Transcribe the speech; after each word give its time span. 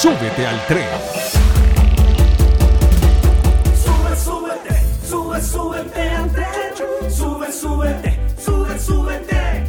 Súbete 0.00 0.46
al 0.46 0.64
tren. 0.68 0.86
Sube, 3.74 4.16
súbete, 4.16 4.82
sube, 5.04 5.42
súbete 5.42 6.10
al 6.10 6.30
tren. 6.30 7.10
Sube, 7.10 7.52
súbete, 7.52 8.20
sube, 8.38 8.78
súbete. 8.78 9.64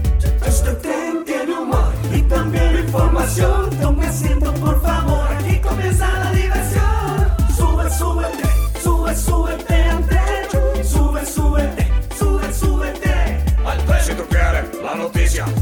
Este 0.46 0.74
tren 0.84 1.26
tiene 1.26 1.52
humor 1.52 1.92
y 2.14 2.22
también 2.22 2.78
información. 2.78 3.72
Tome 3.82 4.06
asiento, 4.06 4.54
por 4.54 4.80
favor. 4.84 5.28
Aquí 5.32 5.58
comienza 5.62 6.08
la 6.08 6.32
diversión. 6.32 7.32
Sube, 7.58 7.90
súbete, 7.90 8.48
sube, 8.84 9.16
súbete 9.16 9.69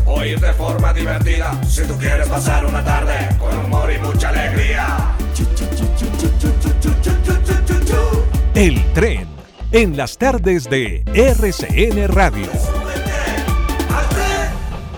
oír 0.05 0.39
de 0.39 0.53
forma 0.53 0.93
divertida. 0.93 1.59
Si 1.63 1.83
tú 1.83 1.97
quieres 1.97 2.27
pasar 2.27 2.65
una 2.65 2.83
tarde 2.83 3.35
con 3.39 3.57
humor 3.65 3.91
y 3.91 3.99
mucha 3.99 4.29
alegría. 4.29 5.15
El 8.55 8.93
tren 8.93 9.27
en 9.71 9.97
las 9.97 10.17
tardes 10.17 10.69
de 10.69 11.03
RCN 11.13 12.07
Radio. 12.07 12.49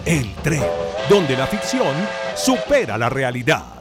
El 0.06 0.34
tren, 0.36 0.64
donde 1.10 1.36
la 1.36 1.48
ficción 1.48 1.96
supera 2.36 2.98
la 2.98 3.10
realidad. 3.10 3.79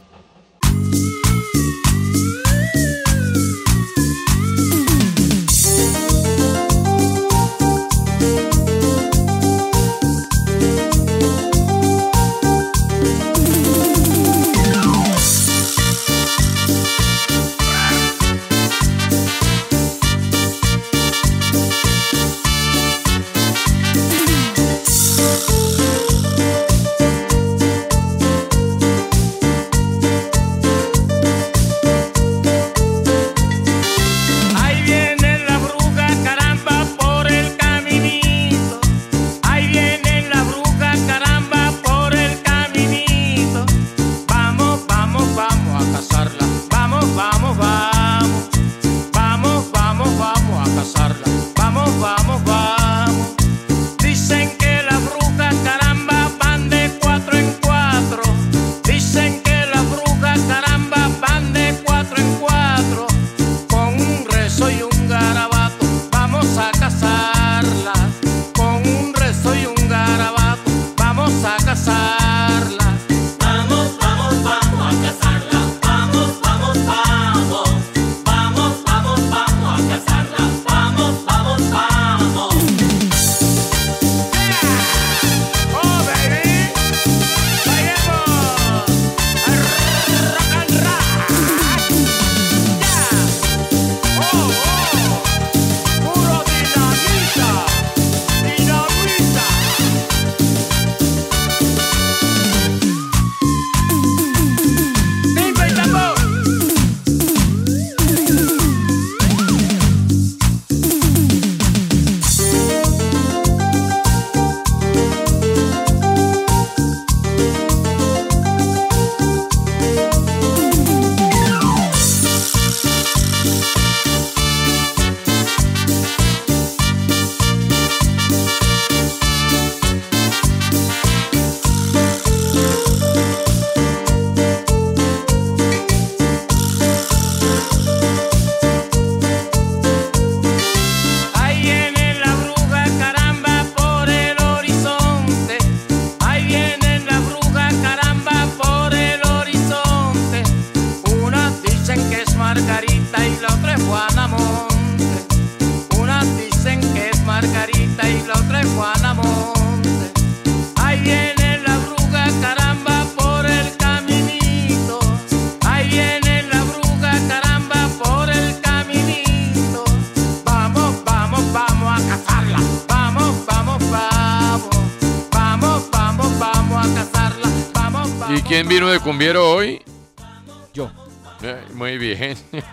Bien. 182.19 182.37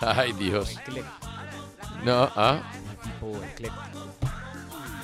Ay, 0.00 0.32
Dios. 0.32 0.76
No, 2.04 2.30
ah. 2.36 2.62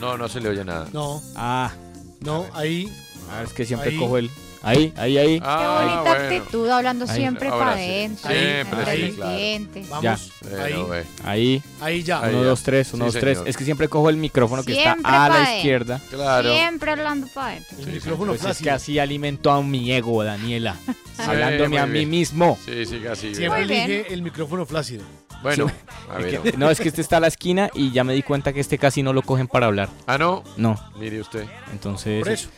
No, 0.00 0.16
no 0.16 0.28
se 0.28 0.40
le 0.40 0.48
oye 0.50 0.64
nada. 0.64 0.88
No. 0.92 1.20
Ah. 1.36 1.72
No, 2.20 2.46
ahí. 2.54 2.92
Ah, 3.30 3.42
es 3.42 3.52
que 3.52 3.64
siempre 3.64 3.90
Ahí. 3.90 3.98
cojo 3.98 4.18
el. 4.18 4.30
Ahí, 4.64 4.92
ahí, 4.96 5.18
ahí. 5.18 5.40
Qué 5.40 5.46
Ah, 5.46 5.80
bonita 5.82 6.00
bueno. 6.18 6.36
actitud, 6.36 6.68
hablando 6.70 7.04
Ahí. 7.08 7.16
siempre 7.16 7.50
para 7.50 7.74
sí. 7.76 7.82
adentro. 7.82 8.30
Siempre, 8.30 8.90
Ahí. 8.90 9.10
sí, 9.10 9.16
claro. 9.16 9.88
Vamos. 9.90 10.02
Ya. 10.02 10.62
Ahí. 10.64 10.74
Ahí. 11.24 11.62
Ahí 11.80 12.02
ya. 12.02 12.20
Uno, 12.20 12.42
dos, 12.44 12.62
tres, 12.62 12.92
uno, 12.94 13.04
Sí, 13.06 13.12
dos, 13.12 13.20
tres. 13.20 13.38
señor. 13.38 13.48
Es 13.48 13.56
que 13.56 13.64
siempre 13.64 13.88
cojo 13.88 14.08
el 14.10 14.16
micrófono 14.16 14.62
que 14.64 14.72
está 14.78 14.96
a 15.04 15.28
la 15.28 15.56
izquierda. 15.56 16.00
Claro. 16.10 16.52
Siempre 16.52 16.90
hablando 16.92 17.26
para 17.28 17.48
adentro. 17.48 17.76
El 17.78 17.86
micrófono 17.92 18.32
Pues 18.34 18.44
es 18.44 18.58
que 18.62 18.70
así 18.70 18.98
alimento 18.98 19.50
a 19.50 19.62
mi 19.62 19.92
ego, 19.92 20.24
Daniela. 20.24 20.76
Hablándome 21.18 21.78
a 21.78 21.86
mí 21.86 22.06
mismo. 22.06 22.58
Sí, 22.64 22.86
sí, 22.86 23.00
casi. 23.00 23.34
Siempre 23.34 23.62
elige 23.62 24.12
el 24.12 24.22
micrófono 24.22 24.64
flácido. 24.66 25.04
Bueno, 25.42 25.68
Sí. 25.68 25.74
a 26.10 26.18
Es 26.20 26.24
ver. 26.42 26.52
que- 26.52 26.56
no, 26.58 26.70
es 26.70 26.80
que 26.80 26.88
este 26.88 27.02
está 27.02 27.18
a 27.18 27.20
la 27.20 27.26
esquina 27.26 27.68
y 27.74 27.92
ya 27.92 28.02
me 28.02 28.14
di 28.14 28.22
cuenta 28.22 28.52
que 28.54 28.60
este 28.60 28.78
casi 28.78 29.02
no 29.02 29.12
lo 29.12 29.20
cogen 29.20 29.46
para 29.46 29.66
hablar. 29.66 29.90
Ah, 30.06 30.16
no. 30.16 30.42
No, 30.56 30.74
Mire 30.98 31.20
usted. 31.20 31.44
entonces 31.70 32.22
Por 32.22 32.32
eso. 32.32 32.48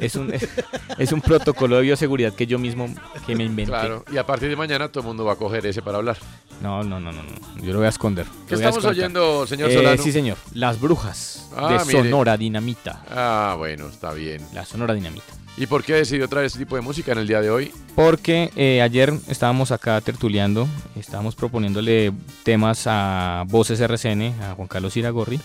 Es 0.00 0.16
un 0.16 0.32
es 0.98 1.12
un 1.12 1.20
protocolo 1.20 1.76
de 1.76 1.82
bioseguridad 1.82 2.32
que 2.34 2.46
yo 2.46 2.58
mismo 2.58 2.88
que 3.26 3.34
me 3.36 3.44
inventé. 3.44 3.70
Claro. 3.72 4.04
Y 4.12 4.16
a 4.18 4.26
partir 4.26 4.48
de 4.48 4.56
mañana 4.56 4.88
todo 4.88 5.02
el 5.02 5.06
mundo 5.08 5.24
va 5.24 5.34
a 5.34 5.36
coger 5.36 5.64
ese 5.66 5.82
para 5.82 5.98
hablar. 5.98 6.16
No, 6.60 6.82
no, 6.82 7.00
no, 7.00 7.10
no, 7.12 7.22
no. 7.22 7.62
Yo 7.62 7.72
lo 7.72 7.78
voy 7.78 7.86
a 7.86 7.90
esconder. 7.90 8.26
¿Qué 8.48 8.54
estamos 8.56 8.84
oyendo, 8.84 9.46
señor 9.46 9.70
Eh, 9.70 9.74
Solano? 9.74 10.02
sí, 10.02 10.12
señor. 10.12 10.36
Las 10.52 10.78
brujas 10.80 11.48
Ah, 11.56 11.78
de 11.78 11.84
mire. 11.86 12.02
Sonora 12.04 12.36
Dinamita. 12.36 13.02
Ah, 13.10 13.54
bueno, 13.58 13.86
está 13.88 14.12
bien. 14.12 14.42
La 14.52 14.64
Sonora 14.66 14.92
Dinamita. 14.94 15.24
¿Y 15.56 15.66
por 15.66 15.82
qué 15.84 15.94
decidió 15.94 16.28
traer 16.28 16.46
este 16.46 16.58
tipo 16.60 16.76
de 16.76 16.80
música 16.82 17.12
en 17.12 17.18
el 17.18 17.26
día 17.26 17.40
de 17.40 17.50
hoy? 17.50 17.72
Porque 17.94 18.50
eh, 18.56 18.80
ayer 18.80 19.12
estábamos 19.28 19.72
acá 19.72 20.00
tertuleando, 20.00 20.66
estábamos 20.96 21.34
proponiéndole 21.34 22.12
temas 22.44 22.84
a 22.86 23.44
Voces 23.48 23.80
RCN, 23.80 24.34
a 24.42 24.54
Juan 24.54 24.68
Carlos 24.68 24.96
Iragorri, 24.96 25.40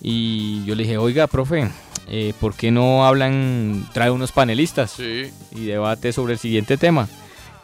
y 0.00 0.64
yo 0.64 0.74
le 0.74 0.82
dije, 0.84 0.98
oiga, 0.98 1.26
profe, 1.26 1.70
eh, 2.08 2.32
¿por 2.40 2.54
qué 2.54 2.70
no 2.70 3.06
hablan, 3.06 3.88
trae 3.92 4.10
unos 4.10 4.32
panelistas 4.32 4.92
Sí. 4.92 5.30
y 5.52 5.64
debate 5.66 6.12
sobre 6.12 6.34
el 6.34 6.38
siguiente 6.38 6.76
tema? 6.76 7.08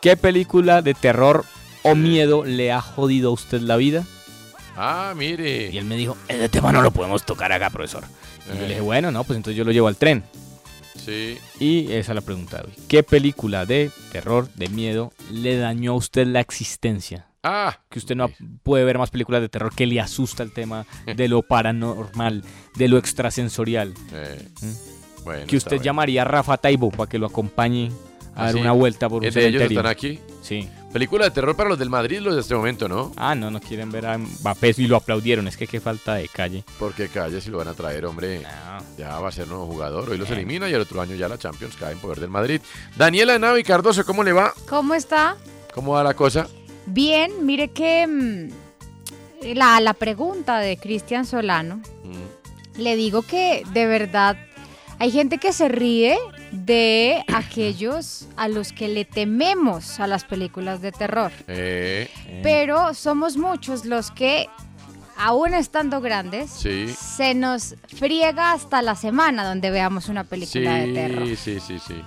¿Qué 0.00 0.17
película 0.17 0.83
de 0.83 0.94
terror 0.94 1.44
o 1.83 1.94
miedo 1.94 2.44
le 2.44 2.73
ha 2.73 2.81
jodido 2.81 3.31
a 3.31 3.33
usted 3.33 3.61
la 3.61 3.77
vida? 3.77 4.05
Ah, 4.77 5.12
mire. 5.17 5.71
Y 5.71 5.79
él 5.79 5.85
me 5.85 5.97
dijo, 5.97 6.17
ese 6.29 6.49
tema 6.49 6.73
no 6.73 6.83
lo 6.83 6.91
podemos 6.91 7.25
tocar 7.25 7.53
acá, 7.53 7.71
profesor. 7.71 8.05
Y 8.47 8.49
yo 8.49 8.55
Eh. 8.55 8.61
le 8.62 8.69
dije, 8.69 8.81
bueno, 8.81 9.11
no, 9.11 9.23
pues 9.25 9.37
entonces 9.37 9.56
yo 9.56 9.65
lo 9.65 9.71
llevo 9.73 9.89
al 9.89 9.97
tren. 9.97 10.25
Sí. 11.05 11.37
Y 11.59 11.93
esa 11.93 12.12
es 12.12 12.15
la 12.17 12.21
pregunta 12.21 12.59
de 12.59 12.65
hoy. 12.65 12.73
¿Qué 12.89 13.03
película 13.03 13.67
de 13.67 13.91
terror, 14.12 14.49
de 14.55 14.69
miedo, 14.69 15.12
le 15.31 15.56
dañó 15.56 15.93
a 15.93 15.97
usted 15.97 16.27
la 16.27 16.41
existencia? 16.41 17.27
Ah. 17.43 17.79
Que 17.91 17.99
usted 17.99 18.15
no 18.15 18.31
puede 18.62 18.85
ver 18.85 18.99
más 18.99 19.11
películas 19.11 19.41
de 19.41 19.49
terror 19.49 19.75
que 19.75 19.87
le 19.87 20.00
asusta 20.00 20.43
el 20.44 20.53
tema 20.53 20.87
de 21.17 21.29
lo 21.29 21.43
paranormal, 21.43 22.44
de 22.75 22.89
lo 22.89 22.99
extrasensorial. 22.99 23.95
Eh, 24.13 24.49
¿Mm? 24.61 25.25
bueno, 25.25 25.47
que 25.47 25.57
usted 25.57 25.81
llamaría 25.81 26.23
a 26.23 26.25
Rafa 26.25 26.57
Taibo 26.57 26.91
para 26.91 27.09
que 27.09 27.19
lo 27.19 27.27
acompañe 27.27 27.91
a 28.35 28.43
¿Ah, 28.43 28.45
dar 28.47 28.55
sí? 28.55 28.61
una 28.61 28.73
vuelta 28.73 29.09
por 29.09 29.21
un 29.23 29.25
¿Es 29.29 29.35
de 29.35 29.41
ellos 29.47 29.61
cementerio. 29.63 29.79
están 29.81 29.91
aquí? 29.93 30.19
Sí. 30.43 30.69
Película 30.93 31.25
de 31.25 31.31
terror 31.31 31.55
para 31.57 31.69
los 31.71 31.79
del 31.79 31.89
Madrid, 31.89 32.19
los 32.21 32.35
de 32.35 32.41
este 32.43 32.55
momento, 32.55 32.87
¿no? 32.89 33.13
Ah, 33.17 33.35
no, 33.35 33.51
no 33.51 33.61
quieren 33.61 33.91
ver 33.91 34.05
a 34.05 34.19
Mbappé 34.19 34.75
y 34.77 34.87
lo 34.87 34.97
aplaudieron. 34.97 35.47
Es 35.49 35.57
que 35.57 35.67
qué 35.67 35.81
falta 35.81 36.15
de 36.17 36.29
calle. 36.29 36.65
Porque 36.79 37.09
calle 37.09 37.41
si 37.41 37.51
lo 37.51 37.59
van 37.59 37.69
a 37.69 37.75
traer, 37.75 38.05
hombre. 38.05 38.43
Ya 38.99 39.19
va 39.19 39.29
a 39.29 39.33
ser 39.33 39.49
nuevo 39.49 39.67
jugador. 39.67 40.11
Hoy 40.11 40.19
los 40.19 40.31
elimina 40.31 40.69
y 40.69 40.75
el 40.75 40.81
otro 40.83 41.01
año 41.01 41.15
ya 41.15 41.29
la 41.29 41.39
Champions 41.39 41.77
cae 41.77 41.93
en 41.93 41.99
poder 41.99 42.21
del 42.21 42.29
Madrid. 42.29 42.61
Daniela 42.97 43.39
Navi 43.39 43.63
Cardoso, 43.63 44.05
¿cómo 44.05 44.23
le 44.23 44.33
va? 44.33 44.53
¿Cómo 44.69 44.93
está? 44.95 45.37
¿Cómo 45.75 45.93
va 45.93 46.03
la 46.05 46.13
cosa? 46.15 46.47
Bien, 46.85 47.47
mire 47.47 47.69
que 47.69 48.07
mm, 48.07 49.55
la, 49.55 49.81
la 49.81 49.95
pregunta 49.95 50.59
de 50.59 50.77
Cristian 50.77 51.25
Solano, 51.25 51.77
Mm. 52.05 52.31
Le 52.77 52.97
digo 52.97 53.23
que 53.23 53.65
de 53.73 53.87
verdad 53.87 54.37
hay 54.99 55.11
gente 55.11 55.39
que 55.39 55.53
se 55.53 55.69
ríe 55.69 56.17
de 56.53 57.25
aquellos 57.35 58.29
a 58.37 58.49
los 58.49 58.73
que 58.73 58.89
le 58.89 59.05
tememos 59.05 59.99
a 60.01 60.07
las 60.07 60.25
películas 60.25 60.81
de 60.81 60.93
terror. 60.93 61.33
Eh, 61.49 62.09
Pero 62.43 62.95
somos 62.95 63.37
muchos 63.37 63.85
los 63.85 64.11
que, 64.11 64.49
aún 65.17 65.55
estando 65.55 66.01
grandes, 66.01 66.51
sí. 66.51 66.89
se 66.97 67.35
nos 67.35 67.75
friega 67.97 68.53
hasta 68.53 68.81
la 68.83 68.95
semana 68.95 69.45
donde 69.47 69.71
veamos 69.71 70.09
una 70.09 70.25
película 70.25 70.75
de 70.77 70.93
terror. 70.93 71.27
Sí, 71.27 71.37
sí, 71.37 71.61
sí, 71.61 71.79
sí. 71.79 72.03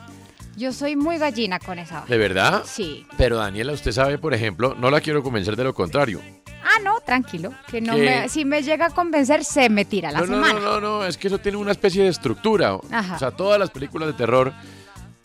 Yo 0.58 0.72
soy 0.72 0.96
muy 0.96 1.18
gallina 1.18 1.60
con 1.60 1.80
esa. 1.80 2.06
¿De 2.08 2.18
verdad? 2.18 2.64
Sí. 2.66 3.06
Pero 3.18 3.36
Daniela, 3.38 3.74
usted 3.74 3.92
sabe, 3.92 4.18
por 4.18 4.34
ejemplo, 4.34 4.74
no 4.74 4.90
la 4.90 5.02
quiero 5.02 5.22
convencer 5.22 5.58
de 5.58 5.66
lo 5.66 5.74
contrario. 5.74 6.22
Ah, 6.66 6.82
no, 6.84 7.00
tranquilo. 7.02 7.54
Que 7.70 7.80
no 7.80 7.94
¿Qué? 7.96 8.02
me, 8.02 8.30
si 8.30 8.44
me 8.44 8.64
llega 8.64 8.88
a 8.88 8.90
convencer, 8.90 9.44
se 9.46 9.70
me 9.70 9.86
tira 9.86 10.12
la 10.12 10.20
no, 10.22 10.26
no, 10.26 10.34
semana. 10.44 10.60
no, 10.60 10.82
no, 10.82 10.82
no, 11.00 11.06
es 11.06 11.18
que 11.18 11.28
eso 11.28 11.38
tiene 11.38 11.58
una 11.58 11.72
especie 11.72 12.04
de 12.04 12.10
estructura. 12.10 12.78
Ajá. 12.92 13.16
O 13.16 13.20
sea, 13.20 13.32
todas 13.32 13.60
las 13.60 13.70
películas 13.70 14.08
de 14.08 14.14
terror 14.14 14.52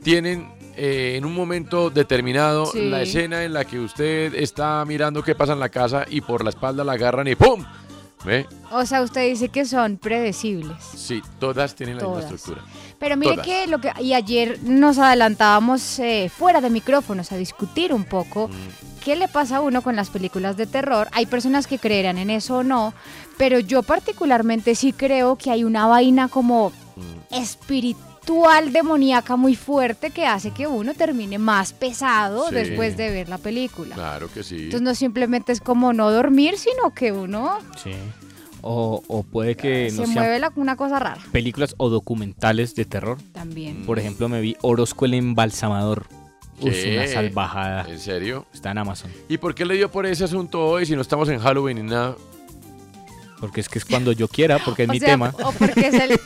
tienen 0.02 0.48
eh, 0.76 1.14
en 1.16 1.24
un 1.24 1.34
momento 1.34 1.90
determinado 1.90 2.66
Sí. 2.66 2.88
la 2.88 3.02
escena 3.02 3.44
en 3.44 3.52
la 3.52 3.64
que 3.64 3.78
usted 3.78 4.34
está 4.34 4.84
mirando 4.86 5.22
qué 5.22 5.34
pasa 5.34 5.52
en 5.52 5.60
la 5.60 5.68
casa 5.68 6.04
y 6.08 6.20
por 6.20 6.44
la 6.44 6.50
espalda 6.50 6.84
la 6.84 6.92
agarran 6.92 7.26
y 7.28 7.34
¡pum! 7.34 7.64
¿Ve? 8.24 8.46
O 8.70 8.84
sea, 8.84 9.00
usted 9.00 9.26
dice 9.28 9.48
que 9.48 9.64
son 9.64 9.96
predecibles. 9.96 10.76
Sí, 10.94 11.22
todas 11.38 11.74
tienen 11.74 11.96
la 11.96 12.04
misma 12.04 12.20
estructura. 12.20 12.62
Pero 12.98 13.16
mire 13.16 13.32
Todas. 13.32 13.46
que 13.46 13.66
lo 13.66 13.80
que 13.80 13.90
y 14.00 14.12
ayer 14.12 14.58
nos 14.62 14.98
adelantábamos 14.98 15.98
eh, 16.00 16.30
fuera 16.34 16.60
de 16.60 16.68
micrófonos 16.68 17.32
a 17.32 17.36
discutir 17.36 17.94
un 17.94 18.04
poco 18.04 18.48
Mm. 18.48 18.89
Qué 19.02 19.16
le 19.16 19.28
pasa 19.28 19.56
a 19.56 19.60
uno 19.60 19.82
con 19.82 19.96
las 19.96 20.10
películas 20.10 20.56
de 20.56 20.66
terror. 20.66 21.08
Hay 21.12 21.26
personas 21.26 21.66
que 21.66 21.78
creerán 21.78 22.18
en 22.18 22.30
eso 22.30 22.58
o 22.58 22.62
no, 22.62 22.94
pero 23.38 23.58
yo 23.58 23.82
particularmente 23.82 24.74
sí 24.74 24.92
creo 24.92 25.36
que 25.36 25.50
hay 25.50 25.64
una 25.64 25.86
vaina 25.86 26.28
como 26.28 26.72
espiritual 27.30 28.72
demoníaca 28.72 29.36
muy 29.36 29.56
fuerte 29.56 30.10
que 30.10 30.26
hace 30.26 30.50
que 30.50 30.66
uno 30.66 30.94
termine 30.94 31.38
más 31.38 31.72
pesado 31.72 32.48
Sí. 32.48 32.54
después 32.54 32.96
de 32.96 33.10
ver 33.10 33.28
la 33.28 33.38
película. 33.38 33.94
Claro 33.94 34.28
que 34.32 34.42
sí. 34.42 34.56
Entonces 34.56 34.82
no 34.82 34.94
simplemente 34.94 35.52
es 35.52 35.60
como 35.60 35.92
no 35.92 36.10
dormir, 36.10 36.56
sino 36.58 36.92
que 36.94 37.12
uno 37.12 37.58
Sí. 37.82 37.92
O, 38.62 39.02
o 39.08 39.22
puede 39.22 39.56
que 39.56 39.90
se 39.90 40.02
no 40.02 40.06
mueve 40.08 40.38
la- 40.38 40.52
una 40.56 40.76
cosa 40.76 40.98
rara 40.98 41.18
películas 41.32 41.74
o 41.78 41.88
documentales 41.88 42.74
de 42.74 42.84
terror. 42.84 43.16
también. 43.32 43.86
Por 43.86 43.98
ejemplo, 43.98 44.28
me 44.28 44.42
vi 44.42 44.54
Orozco 44.60 45.06
el 45.06 45.14
embalsamador. 45.14 46.06
¿Qué? 46.60 46.94
una 46.98 47.06
salvajada. 47.06 47.86
¿En 47.88 47.98
serio? 47.98 48.46
Está 48.52 48.70
en 48.70 48.78
Amazon. 48.78 49.10
¿Y 49.28 49.38
por 49.38 49.54
qué 49.54 49.64
le 49.64 49.74
dio 49.74 49.90
por 49.90 50.06
ese 50.06 50.24
asunto 50.24 50.64
hoy 50.66 50.86
si 50.86 50.94
no 50.94 51.02
estamos 51.02 51.28
en 51.28 51.38
Halloween 51.40 51.76
ni 51.84 51.90
nada? 51.90 52.16
Porque 53.40 53.60
es 53.62 53.68
que 53.70 53.78
es 53.78 53.86
cuando 53.86 54.12
yo 54.12 54.28
quiera, 54.28 54.58
porque 54.58 54.82
es 54.82 54.88
O 54.90 54.92
mi 54.92 54.98
sea, 55.00 55.08
tema. 55.08 55.34
O 55.42 55.52
porque, 55.52 55.86
es 55.88 55.94
el- 55.94 56.20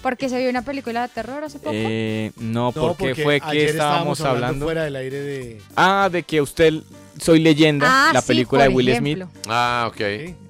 porque 0.00 0.28
se 0.28 0.38
vio 0.38 0.48
una 0.48 0.62
película 0.62 1.02
de 1.02 1.08
terror 1.08 1.42
hace 1.42 1.58
poco. 1.58 1.72
Eh, 1.74 2.30
no, 2.36 2.66
No, 2.66 2.72
porque, 2.72 3.14
fue 3.16 3.40
que 3.40 3.46
ayer 3.48 3.70
estábamos 3.70 4.20
hablando. 4.20 4.64
fuera 4.66 4.84
del 4.84 4.94
aire 4.96 5.20
de. 5.20 5.62
Ah, 5.76 6.08
de 6.12 6.22
que 6.22 6.40
usted 6.40 6.74
Soy 7.20 7.40
Leyenda, 7.40 7.86
Ah, 7.88 8.10
la 8.14 8.20
sí, 8.22 8.28
película 8.28 8.62
de 8.62 8.68
Will 8.70 8.88
ejemplo. 8.88 9.26
Smith. 9.26 9.46
Ah, 9.48 9.86
ok. 9.88 10.00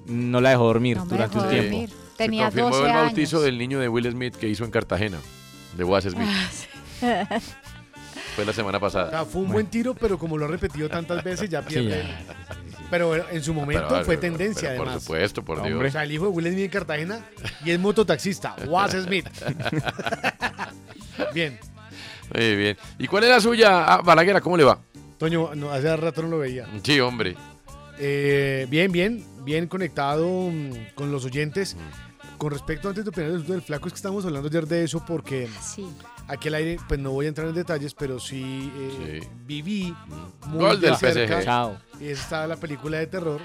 No 0.07 0.39
la 0.39 0.51
dejó 0.51 0.63
dormir 0.65 0.97
No 0.97 1.05
durante 1.05 1.35
dejó 1.35 1.47
un 1.47 1.51
tiempo. 1.53 1.71
dormir. 1.71 1.89
Tenía 2.17 2.51
Se 2.51 2.61
confirmó 2.61 2.69
12 2.77 2.87
el 2.89 2.93
bautizo 3.05 3.37
años. 3.37 3.45
del 3.45 3.57
niño 3.57 3.79
de 3.79 3.89
Will 3.89 4.11
Smith 4.11 4.35
que 4.35 4.47
hizo 4.47 4.63
en 4.65 4.71
Cartagena, 4.71 5.17
de 5.75 5.83
Was 5.83 6.03
Smith. 6.05 6.27
Fue 8.35 8.45
la 8.45 8.53
semana 8.53 8.77
O 8.77 8.81
pasada. 8.81 9.09
sea, 9.09 9.25
fue 9.25 9.41
un 9.43 9.51
buen 9.51 9.67
tiro, 9.67 9.93
pero 9.93 10.17
como 10.17 10.37
lo 10.37 10.45
ha 10.45 10.47
repetido 10.47 10.89
tantas 10.89 11.23
veces, 11.23 11.49
ya 11.49 11.61
pierde. 11.61 12.01
el- 12.01 12.07
Pero 12.89 13.29
en 13.29 13.43
su 13.43 13.53
momento 13.53 13.85
Pero, 13.89 14.05
fue 14.05 14.17
pero, 14.17 14.33
tendencia, 14.33 14.69
pero, 14.69 14.81
además. 14.83 14.93
Por 14.93 15.01
supuesto, 15.01 15.43
por 15.43 15.57
Hombre. 15.59 15.75
O 15.75 15.79
Dios. 15.79 15.91
sea, 15.93 16.03
el 16.03 16.11
hijo 16.11 16.25
de 16.25 16.31
Will 16.31 16.47
Smith 16.47 16.63
en 16.65 16.69
Cartagena 16.69 17.25
y 17.65 17.71
es 17.71 17.79
mototaxista, 17.79 18.55
Was 18.67 18.91
Smith. 18.91 19.27
Bien. 21.33 21.59
Muy 22.33 22.55
bien. 22.55 22.77
¿Y 22.97 23.07
cuál 23.07 23.23
es 23.25 23.29
la 23.29 23.39
suya? 23.41 23.85
Ah, 23.85 24.01
Balaguer, 24.03 24.41
¿cómo 24.41 24.57
le 24.57 24.63
va? 24.63 24.79
Toño, 25.17 25.53
no, 25.55 25.71
hace 25.71 25.95
rato 25.95 26.21
no 26.23 26.29
lo 26.29 26.39
veía. 26.39 26.67
Sí, 26.83 26.99
hombre. 26.99 27.35
Eh, 27.99 28.65
bien, 28.69 28.91
bien, 28.91 29.23
bien 29.43 29.67
conectado 29.67 30.27
mm, 30.51 30.93
con 30.95 31.11
los 31.11 31.25
oyentes. 31.25 31.75
Con 32.37 32.51
respecto, 32.51 32.89
antes 32.89 33.05
de 33.05 33.09
opinar 33.09 33.31
del 33.31 33.61
flaco, 33.61 33.87
es 33.87 33.93
que 33.93 33.97
estamos 33.97 34.25
hablando 34.25 34.49
ayer 34.49 34.67
de 34.67 34.83
eso 34.83 35.03
porque 35.05 35.47
sí. 35.61 35.87
Aquí 36.27 36.47
al 36.47 36.55
aire, 36.55 36.77
pues 36.87 36.99
no 36.99 37.11
voy 37.11 37.25
a 37.25 37.29
entrar 37.29 37.47
en 37.47 37.55
detalles, 37.55 37.93
pero 37.93 38.19
sí, 38.19 38.71
eh, 38.75 39.19
Sí. 39.21 39.27
viví 39.45 39.95
muy 40.47 40.59
Gol 40.59 40.79
de 40.81 40.87
del 40.87 40.97
cerca. 40.97 41.37
PSG. 41.39 41.43
Chao. 41.45 41.77
Y 41.99 42.07
esa 42.07 42.23
estaba 42.23 42.47
la 42.47 42.55
película 42.57 42.97
de 42.99 43.07
terror. 43.07 43.41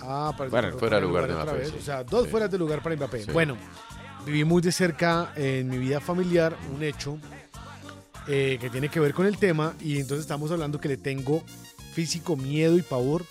Ah, 0.00 0.34
para 0.36 0.50
Fuera- 0.50 0.72
fuera 0.72 0.96
de 0.96 1.02
lugar 1.02 1.26
de 1.28 1.34
otra 1.34 1.52
Mbappé, 1.52 1.66
sí. 1.66 1.74
O 1.78 1.82
sea, 1.82 2.02
dos 2.04 2.24
Sí. 2.24 2.30
fueras 2.30 2.50
de 2.50 2.58
lugar 2.58 2.82
para 2.82 2.96
Mbappé. 2.96 3.24
Sí. 3.24 3.30
Bueno, 3.32 3.56
viví 4.26 4.44
muy 4.44 4.60
de 4.62 4.72
cerca 4.72 5.32
en 5.36 5.68
mi 5.68 5.78
vida 5.78 6.00
familiar 6.00 6.56
un 6.74 6.82
hecho 6.82 7.18
eh, 8.28 8.56
que 8.60 8.70
tiene 8.70 8.88
que 8.88 9.00
ver 9.00 9.14
con 9.14 9.26
el 9.26 9.36
tema 9.36 9.74
y 9.80 9.98
entonces 9.98 10.20
estamos 10.20 10.50
hablando 10.52 10.78
que 10.80 10.88
le 10.88 10.96
tengo 10.96 11.42
físico 11.92 12.36
miedo 12.36 12.78
y 12.78 12.82
pavor 12.82 13.24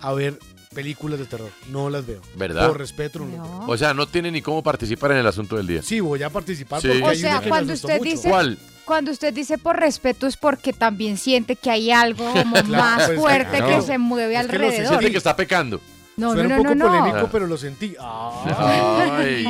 a 0.00 0.12
ver 0.12 0.36
películas 0.74 1.18
de 1.18 1.26
terror. 1.26 1.50
No 1.70 1.88
las 1.90 2.06
veo. 2.06 2.20
¿Verdad? 2.36 2.68
Por 2.68 2.78
respeto. 2.78 3.18
No. 3.20 3.26
No. 3.26 3.66
O 3.68 3.76
sea, 3.76 3.94
no 3.94 4.06
tiene 4.06 4.30
ni 4.30 4.42
cómo 4.42 4.62
participar 4.62 5.12
en 5.12 5.18
el 5.18 5.26
asunto 5.26 5.56
del 5.56 5.66
día. 5.66 5.82
Sí, 5.82 6.00
voy 6.00 6.22
a 6.22 6.30
participar 6.30 6.80
Sí. 6.80 6.88
porque 6.88 7.02
O 7.04 7.08
hay 7.08 7.18
sea, 7.18 7.32
una 7.34 7.40
que 7.42 7.48
cuando 7.48 7.72
usted 7.72 7.98
mucho. 7.98 8.10
dice- 8.10 8.28
¿Cuál? 8.28 8.58
Cuando 8.84 9.12
usted 9.12 9.32
dice 9.32 9.58
por 9.58 9.78
respeto 9.78 10.26
es 10.26 10.36
porque 10.36 10.72
también 10.72 11.16
siente 11.16 11.54
que 11.54 11.70
hay 11.70 11.90
algo 11.92 12.24
como 12.32 12.62
más 12.64 13.04
pues, 13.06 13.18
fuerte 13.20 13.58
claro. 13.58 13.76
que 13.76 13.82
se 13.82 13.96
mueve 13.98 14.34
Es 14.34 14.46
que 14.48 14.58
los 14.58 14.64
alrededor. 14.66 14.88
Siente 14.88 15.10
que 15.12 15.18
está 15.18 15.36
pecando. 15.36 15.80
No, 16.14 16.32
Suena 16.34 16.48
no, 16.48 16.56
un 16.56 16.56
no, 16.58 16.62
poco 16.64 16.74
no, 16.74 16.84
no. 16.94 16.98
polémico, 17.04 17.28
pero 17.32 17.46
lo 17.46 17.56
sentí. 17.56 17.94
Ay. 18.00 19.46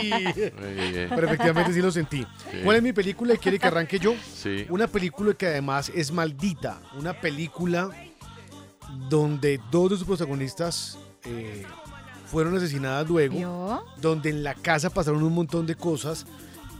Pero 1.09 1.27
efectivamente 1.27 1.73
sí 1.73 1.81
lo 1.81 1.91
sentí. 1.91 2.21
Sí. 2.21 2.59
¿Cuál 2.63 2.77
es 2.77 2.83
mi 2.83 2.93
película 2.93 3.35
y 3.35 3.39
quiere 3.39 3.59
que 3.59 3.67
arranque 3.67 3.99
yo? 3.99 4.15
Sí. 4.35 4.67
Una 4.69 4.87
película 4.87 5.35
que 5.35 5.47
además 5.47 5.91
es 5.95 6.13
maldita. 6.13 6.79
Una 6.97 7.15
película 7.15 7.91
donde 9.09 9.61
dos 9.71 9.91
de 9.91 9.97
sus 9.97 10.07
protagonistas 10.07 10.99
eh, 11.25 11.65
fueron 12.27 12.57
asesinadas 12.57 13.09
luego. 13.09 13.39
¿Yo? 13.39 13.85
Donde 14.01 14.31
en 14.31 14.43
la 14.43 14.55
casa 14.55 14.91
pasaron 14.91 15.23
un 15.23 15.35
montón 15.35 15.67
de 15.67 15.75
cosas. 15.75 16.27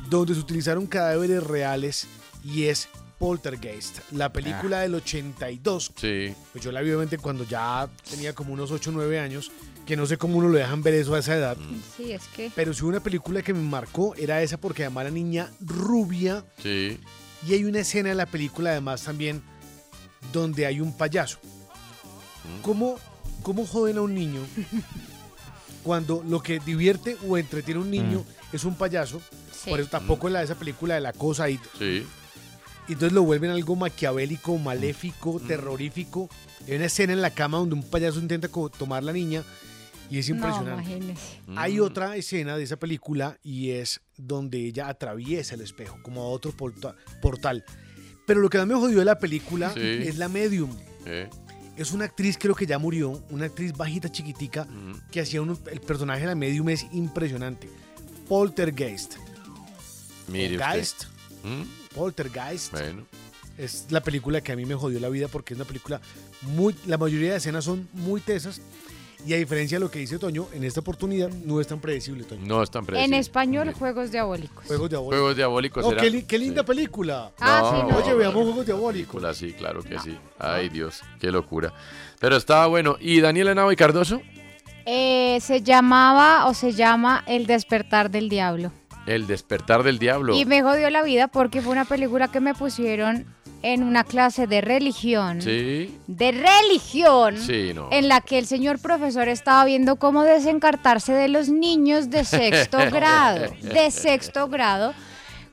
Donde 0.09 0.35
se 0.35 0.41
utilizaron 0.41 0.87
cadáveres 0.87 1.43
reales. 1.43 2.07
Y 2.45 2.65
es 2.65 2.89
Poltergeist. 3.19 4.01
La 4.13 4.33
película 4.33 4.81
del 4.81 4.95
82. 4.97 5.93
Sí. 5.97 6.35
Pues 6.53 6.65
yo 6.65 6.73
la 6.73 6.81
vi 6.81 6.89
obviamente 6.89 7.19
cuando 7.19 7.45
ya 7.45 7.89
tenía 8.11 8.35
como 8.35 8.53
unos 8.53 8.71
8 8.71 8.91
o 8.91 8.93
9 8.93 9.21
años. 9.21 9.51
Que 9.87 9.97
no 9.97 10.07
sé 10.07 10.17
cómo 10.17 10.39
uno 10.39 10.49
lo 10.49 10.59
dejan 10.59 10.83
ver 10.83 10.95
eso 10.95 11.15
a 11.15 11.19
esa 11.19 11.37
edad. 11.37 11.57
Sí, 11.97 12.13
es 12.13 12.23
que. 12.29 12.53
Pero 12.55 12.73
si 12.73 12.83
hubo 12.83 12.91
una 12.91 13.01
película 13.01 13.43
que 13.43 13.53
me 13.53 13.63
marcó, 13.63 14.15
era 14.17 14.41
esa 14.41 14.57
porque 14.57 14.85
además 14.85 15.05
la 15.05 15.11
niña 15.11 15.51
rubia. 15.61 16.45
Sí. 16.63 17.01
Y 17.47 17.55
hay 17.55 17.65
una 17.65 17.81
escena 17.81 18.13
en 18.13 18.17
la 18.17 18.27
película 18.27 18.71
además 18.71 19.03
también 19.03 19.43
donde 20.33 20.67
hay 20.67 20.81
un 20.81 20.97
payaso. 20.97 21.39
¿Cómo, 22.63 22.99
cómo 23.43 23.67
joden 23.67 23.99
a 23.99 24.03
un 24.03 24.15
niño 24.15 24.41
cuando 25.83 26.23
lo 26.27 26.43
que 26.43 26.61
divierte 26.61 27.17
o 27.29 27.37
entretiene 27.37 27.81
a 27.81 27.85
un 27.85 27.91
niño 27.91 28.25
es 28.53 28.65
un 28.65 28.75
payaso? 28.77 29.21
Sí. 29.53 29.71
Por 29.71 29.81
eso 29.81 29.91
tampoco 29.91 30.27
es 30.29 30.33
la 30.33 30.41
de 30.41 30.45
esa 30.47 30.55
película 30.55 30.95
de 30.95 31.01
la 31.01 31.13
cosa 31.13 31.49
y 31.51 31.59
Sí. 31.79 32.05
y 32.89 32.93
entonces 32.93 33.13
lo 33.13 33.23
vuelven 33.23 33.51
algo 33.51 33.77
maquiavélico, 33.77 34.59
maléfico, 34.59 35.41
terrorífico. 35.41 36.29
Hay 36.67 36.77
una 36.77 36.87
escena 36.87 37.13
en 37.13 37.23
la 37.23 37.31
cama 37.31 37.59
donde 37.59 37.75
un 37.75 37.83
payaso 37.83 38.19
intenta 38.21 38.49
tomar 38.79 39.03
la 39.03 39.13
niña 39.13 39.43
y 40.11 40.19
es 40.19 40.29
impresionante. 40.29 41.15
Hay 41.57 41.81
otra 41.81 42.17
escena 42.17 42.57
de 42.57 42.65
esa 42.65 42.77
película 42.77 43.39
y 43.43 43.71
es 43.71 44.01
donde 44.17 44.59
ella 44.67 44.89
atraviesa 44.89 45.55
el 45.55 45.63
espejo, 45.63 45.99
como 46.03 46.23
a 46.23 46.27
otro 46.27 46.53
porta- 46.53 46.95
portal. 47.21 47.65
Pero 48.27 48.41
lo 48.41 48.49
que 48.51 48.59
más 48.59 48.67
me 48.67 48.75
jodió 48.75 48.99
de 49.01 49.05
la 49.05 49.19
película 49.19 49.73
Sí. 49.75 49.81
es 49.81 50.19
la 50.19 50.29
medium. 50.29 50.71
Eh, 51.07 51.29
Es 51.77 51.93
una 51.93 52.05
actriz, 52.05 52.37
creo 52.39 52.55
que 52.55 52.67
ya 52.67 52.79
murió, 52.79 53.23
una 53.31 53.47
actriz 53.47 53.73
bajita, 53.77 54.11
chiquitica, 54.13 54.67
que 55.11 55.21
hacía 55.21 55.41
un- 55.43 55.59
el 55.71 55.81
personaje 55.81 56.21
de 56.21 56.27
la 56.27 56.35
medium 56.35 56.69
es 56.69 56.87
impresionante. 56.93 57.69
Poltergeist. 58.29 59.15
Mire. 60.29 60.57
¿Mm? 61.43 61.95
Poltergeist. 61.95 62.73
Bueno. 62.73 63.05
Es 63.59 63.87
la 63.91 64.03
película 64.03 64.41
que 64.41 64.53
a 64.53 64.57
mí 64.57 64.65
me 64.65 64.75
jodió 64.75 64.99
la 65.01 65.09
vida 65.09 65.29
porque 65.29 65.55
es 65.55 65.59
una 65.59 65.67
película 65.67 66.01
muy. 66.43 66.75
La 66.87 66.97
mayoría 66.99 67.33
de 67.33 67.37
escenas 67.37 67.65
son 67.65 67.89
muy 67.93 68.21
tesas. 68.21 68.61
Y 69.25 69.35
a 69.35 69.37
diferencia 69.37 69.77
de 69.77 69.81
lo 69.85 69.91
que 69.91 70.01
dice 70.01 70.19
Toño, 70.19 70.49
en 70.53 70.65
esta 70.65 70.81
oportunidad 70.81 71.29
no 71.31 71.61
es 71.61 71.67
tan 71.69 71.79
predecible, 71.81 72.25
Toño. 72.25 72.43
No 72.45 72.63
es 72.63 72.71
tan 72.71 72.81
En 72.83 72.87
predecible. 72.87 73.19
español, 73.19 73.73
Juegos 73.73 74.11
Diabólicos. 74.11 74.65
Juegos 74.67 74.91
diabólicos. 74.91 75.19
Juegos 75.19 75.37
diabólicos. 75.37 75.85
Oh, 75.85 75.97
qué, 75.97 76.11
li- 76.11 76.23
qué 76.25 76.39
linda 76.39 76.65
película. 76.65 77.31
Ah, 77.41 77.73
sí, 77.87 77.93
no. 77.93 77.99
Oye, 77.99 78.15
veamos 78.15 78.43
Juegos 78.45 78.67
Diabólicos. 78.67 79.13
película, 79.23 79.35
sí, 79.35 79.53
claro 79.53 79.83
que 79.83 79.99
sí. 80.01 80.19
Ay, 80.39 80.69
Dios, 80.71 81.03
qué 81.21 81.31
locura. 81.31 81.73
Pero 82.19 82.37
estaba 82.37 82.67
bueno. 82.67 82.97
¿Y 83.01 83.21
Daniela 83.21 83.55
Nava 83.55 83.73
y 83.73 83.77
Cardoso? 83.77 84.21
Eh, 84.85 85.39
se 85.41 85.63
llamaba 85.63 86.47
o 86.49 86.55
se 86.55 86.73
llama 86.73 87.23
El 87.29 87.47
despertar 87.47 88.11
del 88.11 88.29
diablo. 88.29 88.73
El 89.07 89.27
despertar 89.29 89.83
del 89.85 89.99
diablo. 89.99 90.35
Y 90.37 90.45
me 90.45 90.63
jodió 90.63 90.91
la 90.91 91.03
vida 91.03 91.29
porque 91.29 91.61
fue 91.63 91.73
una 91.73 91.85
película 91.85 92.29
que 92.29 92.41
me 92.41 92.55
pusieron 92.55 93.27
en 93.63 93.83
una 93.85 94.05
clase 94.05 94.47
de 94.47 94.61
religión. 94.61 95.41
Sí. 95.41 95.97
De 96.07 96.33
religión. 96.33 97.39
Sí, 97.39 97.73
no. 97.75 97.89
En 97.91 98.09
la 98.09 98.21
que 98.21 98.39
el 98.39 98.47
señor 98.47 98.81
profesor 98.81 99.29
estaba 99.29 99.65
viendo 99.65 99.97
cómo 99.97 100.23
desencartarse 100.23 101.13
de 101.13 101.29
los 101.29 101.49
niños 101.49 102.11
de 102.11 102.25
sexto 102.25 102.79
grado. 102.91 103.47
De 103.63 103.91
sexto 103.91 104.49
grado. 104.49 104.93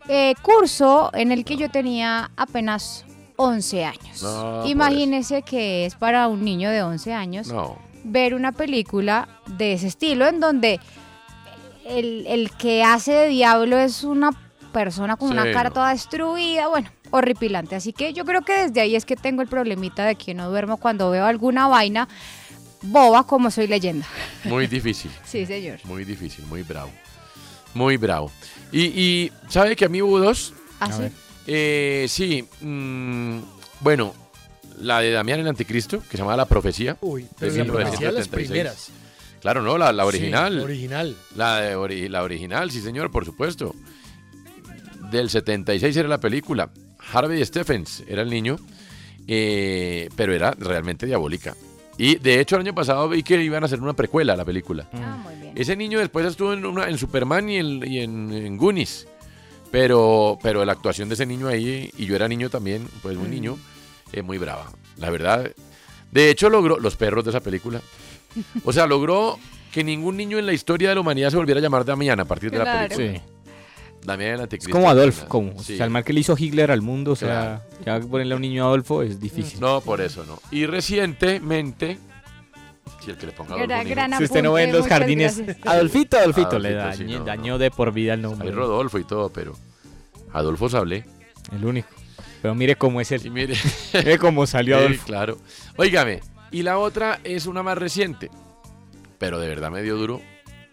Eh, 0.08 0.34
curso 0.42 1.12
en 1.14 1.32
el 1.32 1.46
que 1.46 1.56
yo 1.56 1.70
tenía 1.70 2.32
apenas 2.36 3.06
11 3.36 3.86
años. 3.86 4.24
No, 4.24 4.66
Imagínese 4.66 5.44
que 5.44 5.86
es 5.86 5.96
para 5.96 6.28
un 6.28 6.44
niño 6.44 6.72
de 6.72 6.82
11 6.82 7.14
años 7.14 7.54
ver 8.04 8.34
una 8.34 8.52
película 8.52 9.28
de 9.46 9.74
ese 9.74 9.88
estilo 9.88 10.28
en 10.28 10.40
donde 10.40 10.80
el, 11.86 12.26
el 12.28 12.52
que 12.52 12.84
hace 12.84 13.12
de 13.14 13.28
diablo 13.28 13.78
es 13.78 14.04
una 14.04 14.32
persona 14.72 15.16
con 15.16 15.30
Sí, 15.30 15.34
una 15.34 15.52
cara 15.52 15.70
toda 15.72 15.90
destruida, 15.92 16.68
bueno, 16.68 16.90
horripilante. 17.12 17.76
Así 17.76 17.94
que 17.94 18.14
yo 18.14 18.26
creo 18.26 18.42
que 18.42 18.54
desde 18.68 18.82
ahí 18.82 18.96
es 18.96 19.06
que 19.06 19.16
tengo 19.16 19.42
el 19.42 19.48
problemita 19.48 20.06
de 20.06 20.16
que 20.16 20.34
no 20.34 20.50
duermo 20.50 20.78
cuando 20.78 21.10
veo 21.10 21.26
alguna 21.26 21.68
vaina 21.68 22.08
boba 22.82 23.26
como 23.26 23.52
soy 23.52 23.68
leyenda. 23.68 24.06
Muy 24.46 24.68
difícil. 24.78 25.12
Sí, 25.26 25.46
señor. 25.46 25.80
Muy 25.86 26.06
difícil, 26.06 26.46
muy 26.46 26.64
bravo. 26.64 26.92
Muy 27.74 27.98
bravo. 27.98 28.32
Y, 28.72 28.82
y 29.00 29.32
¿sabe 29.48 29.76
que 29.76 29.86
a 29.86 29.90
mí 29.90 30.02
hubo 30.02 30.20
dos? 30.20 30.54
Así. 30.80 31.04
Eh, 31.46 32.06
sí. 32.10 32.48
mm, 32.62 33.40
bueno, 33.82 34.14
la 34.80 35.02
de 35.02 35.12
Damián 35.12 35.40
el 35.40 35.48
Anticristo, 35.48 36.00
que 36.02 36.12
se 36.12 36.18
llamaba 36.18 36.38
La 36.38 36.46
Profecía. 36.46 36.98
Uy, 37.02 37.24
de 37.24 37.30
pero 37.38 37.52
la 37.56 37.64
Profecía, 37.66 38.12
las 38.12 38.28
1976. 38.32 38.48
primeras. 38.48 38.90
Claro, 39.42 39.62
no, 39.62 39.78
la, 39.78 39.92
la 39.94 40.04
Sí, 40.04 40.08
original. 40.10 40.60
original. 40.60 41.16
La, 41.36 41.62
de 41.62 41.76
ori- 41.78 42.10
la 42.10 42.24
original, 42.24 42.72
sí, 42.72 42.82
señor, 42.82 43.10
por 43.12 43.24
supuesto. 43.26 43.74
Del 45.12 45.30
76 45.30 45.96
era 45.98 46.08
la 46.08 46.20
película. 46.20 46.70
Harvey 47.12 47.44
Stephens 47.46 48.04
era 48.08 48.22
el 48.22 48.30
niño, 48.30 48.58
eh, 49.28 50.10
pero 50.16 50.34
era 50.34 50.52
realmente 50.58 51.06
diabólica. 51.06 51.56
Y 51.98 52.16
de 52.16 52.40
hecho, 52.40 52.56
el 52.56 52.62
año 52.62 52.74
pasado 52.74 53.10
vi 53.10 53.24
que 53.24 53.42
iban 53.44 53.64
a 53.64 53.66
hacer 53.66 53.82
una 53.82 53.94
precuela 53.94 54.34
a 54.34 54.38
la 54.38 54.46
película. 54.46 54.88
Ah, 54.94 55.20
muy 55.24 55.36
bien. 55.36 55.54
Ese 55.56 55.76
niño 55.76 56.00
después 56.00 56.26
estuvo 56.26 56.54
en, 56.54 56.66
una- 56.66 56.88
en 56.88 56.98
Superman 56.98 57.50
y 57.50 57.58
en, 57.58 57.84
y 57.92 58.00
en, 58.00 58.32
en 58.32 58.58
Goonies. 58.58 59.08
Pero, 59.72 60.40
pero 60.42 60.66
la 60.66 60.72
actuación 60.72 61.10
de 61.10 61.14
ese 61.16 61.26
niño 61.26 61.48
ahí, 61.48 61.92
y 61.98 62.06
yo 62.06 62.16
era 62.16 62.28
niño 62.28 62.50
también, 62.50 62.88
pues 63.04 63.16
muy 63.18 63.30
niño, 63.30 63.58
es 64.12 64.24
muy 64.24 64.38
brava. 64.40 64.72
La 64.98 65.10
verdad. 65.12 65.52
De 66.12 66.30
hecho, 66.32 66.50
logró 66.50 66.80
los 66.80 66.96
perros 66.96 67.24
de 67.24 67.30
esa 67.30 67.40
película. 67.42 67.82
O 68.64 68.74
sea, 68.74 68.88
logró 68.88 69.38
que 69.72 69.84
ningún 69.84 70.18
niño 70.18 70.40
en 70.40 70.48
la 70.48 70.54
historia 70.54 70.90
de 70.90 70.96
la 70.96 71.02
humanidad 71.02 71.30
se 71.30 71.38
volviera 71.38 71.60
a 71.60 71.62
llamar 71.62 71.86
Damián 71.86 72.20
a 72.20 72.26
partir 72.26 72.50
de 72.50 72.58
la 72.58 72.88
película. 72.88 73.20
Sí. 73.20 73.22
Damián 74.04 74.30
el 74.32 74.36
Es 74.36 74.42
Anticristo. 74.44 74.72
como 74.72 74.90
Adolf, 74.90 75.24
como. 75.26 75.52
Sí. 75.62 75.74
O 75.74 75.78
sea, 75.78 75.86
el 75.86 75.92
mal 75.92 76.04
que 76.04 76.14
le 76.14 76.22
hizo 76.22 76.36
Hitler 76.38 76.72
al 76.72 76.82
mundo, 76.82 77.12
o 77.12 77.16
sea, 77.16 77.64
ya 77.86 78.00
ponerle 78.00 78.34
a 78.34 78.36
un 78.38 78.42
niño 78.42 78.66
Adolfo 78.66 79.04
es 79.04 79.20
difícil. 79.20 79.60
No, 79.60 79.82
por 79.82 80.02
eso 80.02 80.26
no. 80.26 80.40
Y 80.52 80.66
recientemente, 80.66 82.00
si 83.04 83.12
el 83.12 83.18
que 83.18 83.28
le 83.28 83.32
ponga 83.34 83.56
Adolfo 83.56 84.18
Si 84.18 84.24
usted 84.24 84.44
no 84.44 84.54
ve 84.54 84.64
en 84.64 84.74
los 84.74 84.88
jardines, 84.88 85.38
gracias. 85.38 85.66
Adolfito, 85.68 86.18
Adolfito, 86.18 86.60
le 86.60 86.80
Adolfito, 86.80 86.98
sí, 86.98 87.04
dañó, 87.04 87.20
no, 87.20 87.26
dañó 87.26 87.58
de 87.58 87.72
por 87.72 87.92
vida 87.92 88.14
el 88.14 88.22
nombre. 88.22 88.48
Hay 88.48 88.54
Rodolfo 88.54 89.00
y 89.00 89.04
todo, 89.04 89.30
pero 89.30 89.54
Adolfo 90.34 90.70
Sablé. 90.70 91.06
El 91.52 91.66
único. 91.66 91.90
Pero 92.42 92.56
mire 92.56 92.76
cómo 92.78 93.02
es 93.02 93.12
él. 93.12 93.26
Y 93.26 93.30
mire, 93.30 93.56
Mire 93.94 94.18
cómo 94.18 94.48
salió 94.48 94.78
Sí, 94.80 94.84
Adolfo. 94.86 95.06
claro. 95.06 95.38
Óigame, 95.76 96.22
y 96.52 96.64
la 96.64 96.78
otra 96.78 97.20
es 97.24 97.46
una 97.46 97.64
más 97.64 97.78
reciente, 97.78 98.32
pero 99.18 99.40
de 99.40 99.48
verdad 99.50 99.72
me 99.72 99.82
dio 99.82 99.98
duro. 99.98 100.22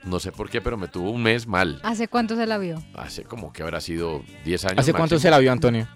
No 0.06 0.20
sé 0.20 0.30
por 0.32 0.48
qué, 0.48 0.60
pero 0.60 0.76
me 0.76 0.88
tuvo 0.88 1.10
un 1.10 1.22
mes 1.22 1.46
mal. 1.46 1.80
¿Hace 1.82 2.08
cuánto 2.08 2.36
se 2.36 2.46
la 2.46 2.58
vio? 2.58 2.82
Hace 2.94 3.24
como 3.24 3.52
que 3.52 3.62
habrá 3.62 3.80
sido 3.80 4.22
10 4.44 4.64
años. 4.66 4.78
¿Hace 4.78 4.92
cuánto 4.92 5.18
se 5.18 5.30
la 5.30 5.38
vio 5.38 5.50
Antonio? 5.52 5.86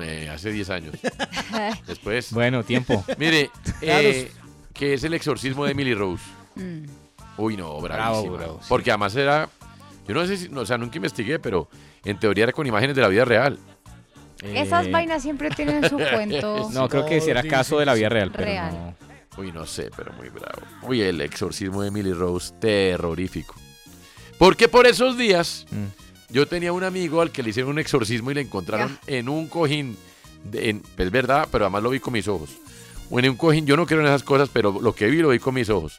Eh, 0.00 0.28
hace 0.32 0.50
10 0.52 0.70
años. 0.70 0.94
Después. 1.86 2.32
Bueno, 2.32 2.62
tiempo. 2.64 3.04
Mire, 3.18 3.50
eh, 3.80 4.30
que 4.74 4.94
es 4.94 5.04
el 5.04 5.14
exorcismo 5.14 5.64
de 5.64 5.72
Emily 5.72 5.94
Rose. 5.94 6.22
Mm. 6.54 6.84
Uy, 7.38 7.56
no, 7.56 7.80
bravísima. 7.80 8.10
Bravo, 8.20 8.36
bravo, 8.36 8.58
sí. 8.60 8.66
Porque 8.68 8.90
además 8.90 9.16
era. 9.16 9.48
Yo 10.06 10.14
no 10.14 10.26
sé 10.26 10.36
si. 10.36 10.48
no, 10.48 10.60
o 10.60 10.66
sea, 10.66 10.76
nunca 10.78 10.96
investigué, 10.96 11.38
pero 11.38 11.68
en 12.04 12.18
teoría 12.18 12.44
era 12.44 12.52
con 12.52 12.66
imágenes 12.66 12.94
de 12.94 13.02
la 13.02 13.08
vida 13.08 13.24
real. 13.24 13.58
Esas 14.42 14.86
Eh, 14.86 14.90
vainas 14.90 15.22
siempre 15.22 15.48
tienen 15.50 15.88
su 15.88 15.96
cuento. 16.12 16.68
No, 16.72 16.88
creo 16.88 17.06
que 17.06 17.20
será 17.22 17.40
sí, 17.42 17.48
caso 17.48 17.78
de 17.78 17.86
la 17.86 17.94
vida 17.94 18.08
real, 18.10 18.30
pero 18.32 18.44
Real. 18.44 18.72
no. 18.74 19.05
Uy, 19.38 19.52
no 19.52 19.66
sé, 19.66 19.90
pero 19.96 20.12
muy 20.14 20.28
bravo. 20.28 20.62
Uy, 20.82 21.02
el 21.02 21.20
exorcismo 21.20 21.82
de 21.82 21.88
Emily 21.88 22.12
Rose, 22.12 22.52
terrorífico. 22.60 23.54
Porque 24.38 24.68
por 24.68 24.86
esos 24.86 25.16
días 25.18 25.66
Mm. 25.70 26.32
yo 26.32 26.46
tenía 26.46 26.72
un 26.72 26.84
amigo 26.84 27.20
al 27.20 27.30
que 27.30 27.42
le 27.42 27.50
hicieron 27.50 27.72
un 27.72 27.78
exorcismo 27.78 28.30
y 28.30 28.34
le 28.34 28.40
encontraron 28.42 28.98
en 29.06 29.28
un 29.28 29.48
cojín. 29.48 29.96
de- 30.44 30.70
en- 30.70 30.82
es 30.96 31.10
verdad, 31.10 31.48
pero 31.50 31.64
además 31.64 31.82
lo 31.82 31.90
vi 31.90 31.98
con 31.98 32.12
mis 32.12 32.28
ojos. 32.28 32.50
O 33.10 33.18
en 33.18 33.28
un 33.30 33.36
cojín, 33.36 33.66
yo 33.66 33.76
no 33.76 33.84
creo 33.84 33.98
en 34.00 34.06
esas 34.06 34.22
cosas, 34.22 34.48
pero 34.52 34.78
lo 34.80 34.94
que 34.94 35.06
vi 35.06 35.16
lo 35.18 35.30
vi 35.30 35.40
con 35.40 35.54
mis 35.54 35.68
ojos. 35.70 35.96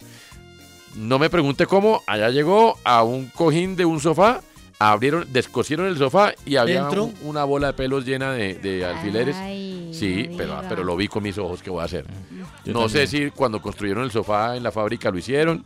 No 0.96 1.20
me 1.20 1.30
pregunte 1.30 1.66
cómo, 1.66 2.02
allá 2.08 2.30
llegó 2.30 2.78
a 2.86 3.04
un 3.04 3.26
cojín 3.28 3.76
de 3.76 3.84
un 3.84 4.00
sofá, 4.00 4.42
abrieron, 4.80 5.26
descosieron 5.34 5.86
el 5.88 5.98
sofá 5.98 6.34
y 6.46 6.56
había 6.56 6.84
una 7.24 7.44
bola 7.44 7.68
de 7.68 7.74
pelos 7.74 8.06
llena 8.06 8.32
de, 8.32 8.54
de 8.56 8.86
alfileres. 8.86 9.36
Ay. 9.36 9.67
Sí, 9.98 10.30
pero, 10.38 10.56
diga. 10.58 10.70
pero 10.70 10.84
lo 10.84 10.96
vi 10.96 11.08
con 11.08 11.24
mis 11.24 11.38
ojos, 11.38 11.62
¿qué 11.62 11.70
voy 11.70 11.82
a 11.82 11.86
hacer? 11.86 12.06
Yo 12.66 12.74
no 12.74 12.88
sé 12.90 13.08
si 13.08 13.32
cuando 13.32 13.62
construyeron 13.62 14.04
el 14.04 14.12
sofá 14.12 14.56
en 14.58 14.64
la 14.64 14.72
fábrica 14.72 15.10
lo 15.12 15.18
hicieron, 15.18 15.66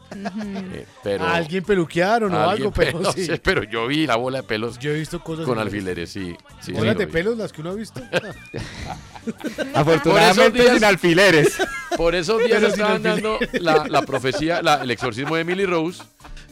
eh, 0.73 0.85
pero... 1.03 1.25
¿A 1.25 1.35
alguien 1.35 1.63
peluquearon 1.63 2.33
o 2.33 2.38
alguien, 2.39 2.67
algo, 2.67 2.71
pero 2.75 3.00
no 3.00 3.11
sí. 3.11 3.25
sé, 3.25 3.38
pero 3.39 3.63
yo 3.63 3.88
vi 3.88 4.05
la 4.07 4.15
bola 4.15 4.41
de 4.41 4.43
pelos 4.47 4.77
Yo 4.79 4.91
he 4.91 5.00
visto 5.00 5.23
cosas 5.23 5.45
con 5.45 5.57
alfileres, 5.59 6.09
sí. 6.11 6.35
sí, 6.61 6.71
¿Bolas 6.73 6.93
sí, 6.93 7.00
de 7.00 7.05
vi. 7.05 7.11
pelos 7.11 7.38
las 7.38 7.51
que 7.51 7.61
uno 7.61 7.71
ha 7.71 7.75
visto? 7.75 8.01
Afortunadamente 9.73 10.61
días- 10.61 10.73
sin 10.75 10.83
alfileres. 10.83 11.57
Por 11.97 12.15
esos 12.15 12.43
días 12.43 12.63
estaban 12.63 13.03
dando 13.03 13.38
la, 13.53 13.85
la 13.88 14.01
profecía, 14.03 14.61
la- 14.61 14.81
el 14.83 14.91
exorcismo 14.91 15.35
de 15.35 15.41
Emily 15.41 15.65
Rose 15.65 16.01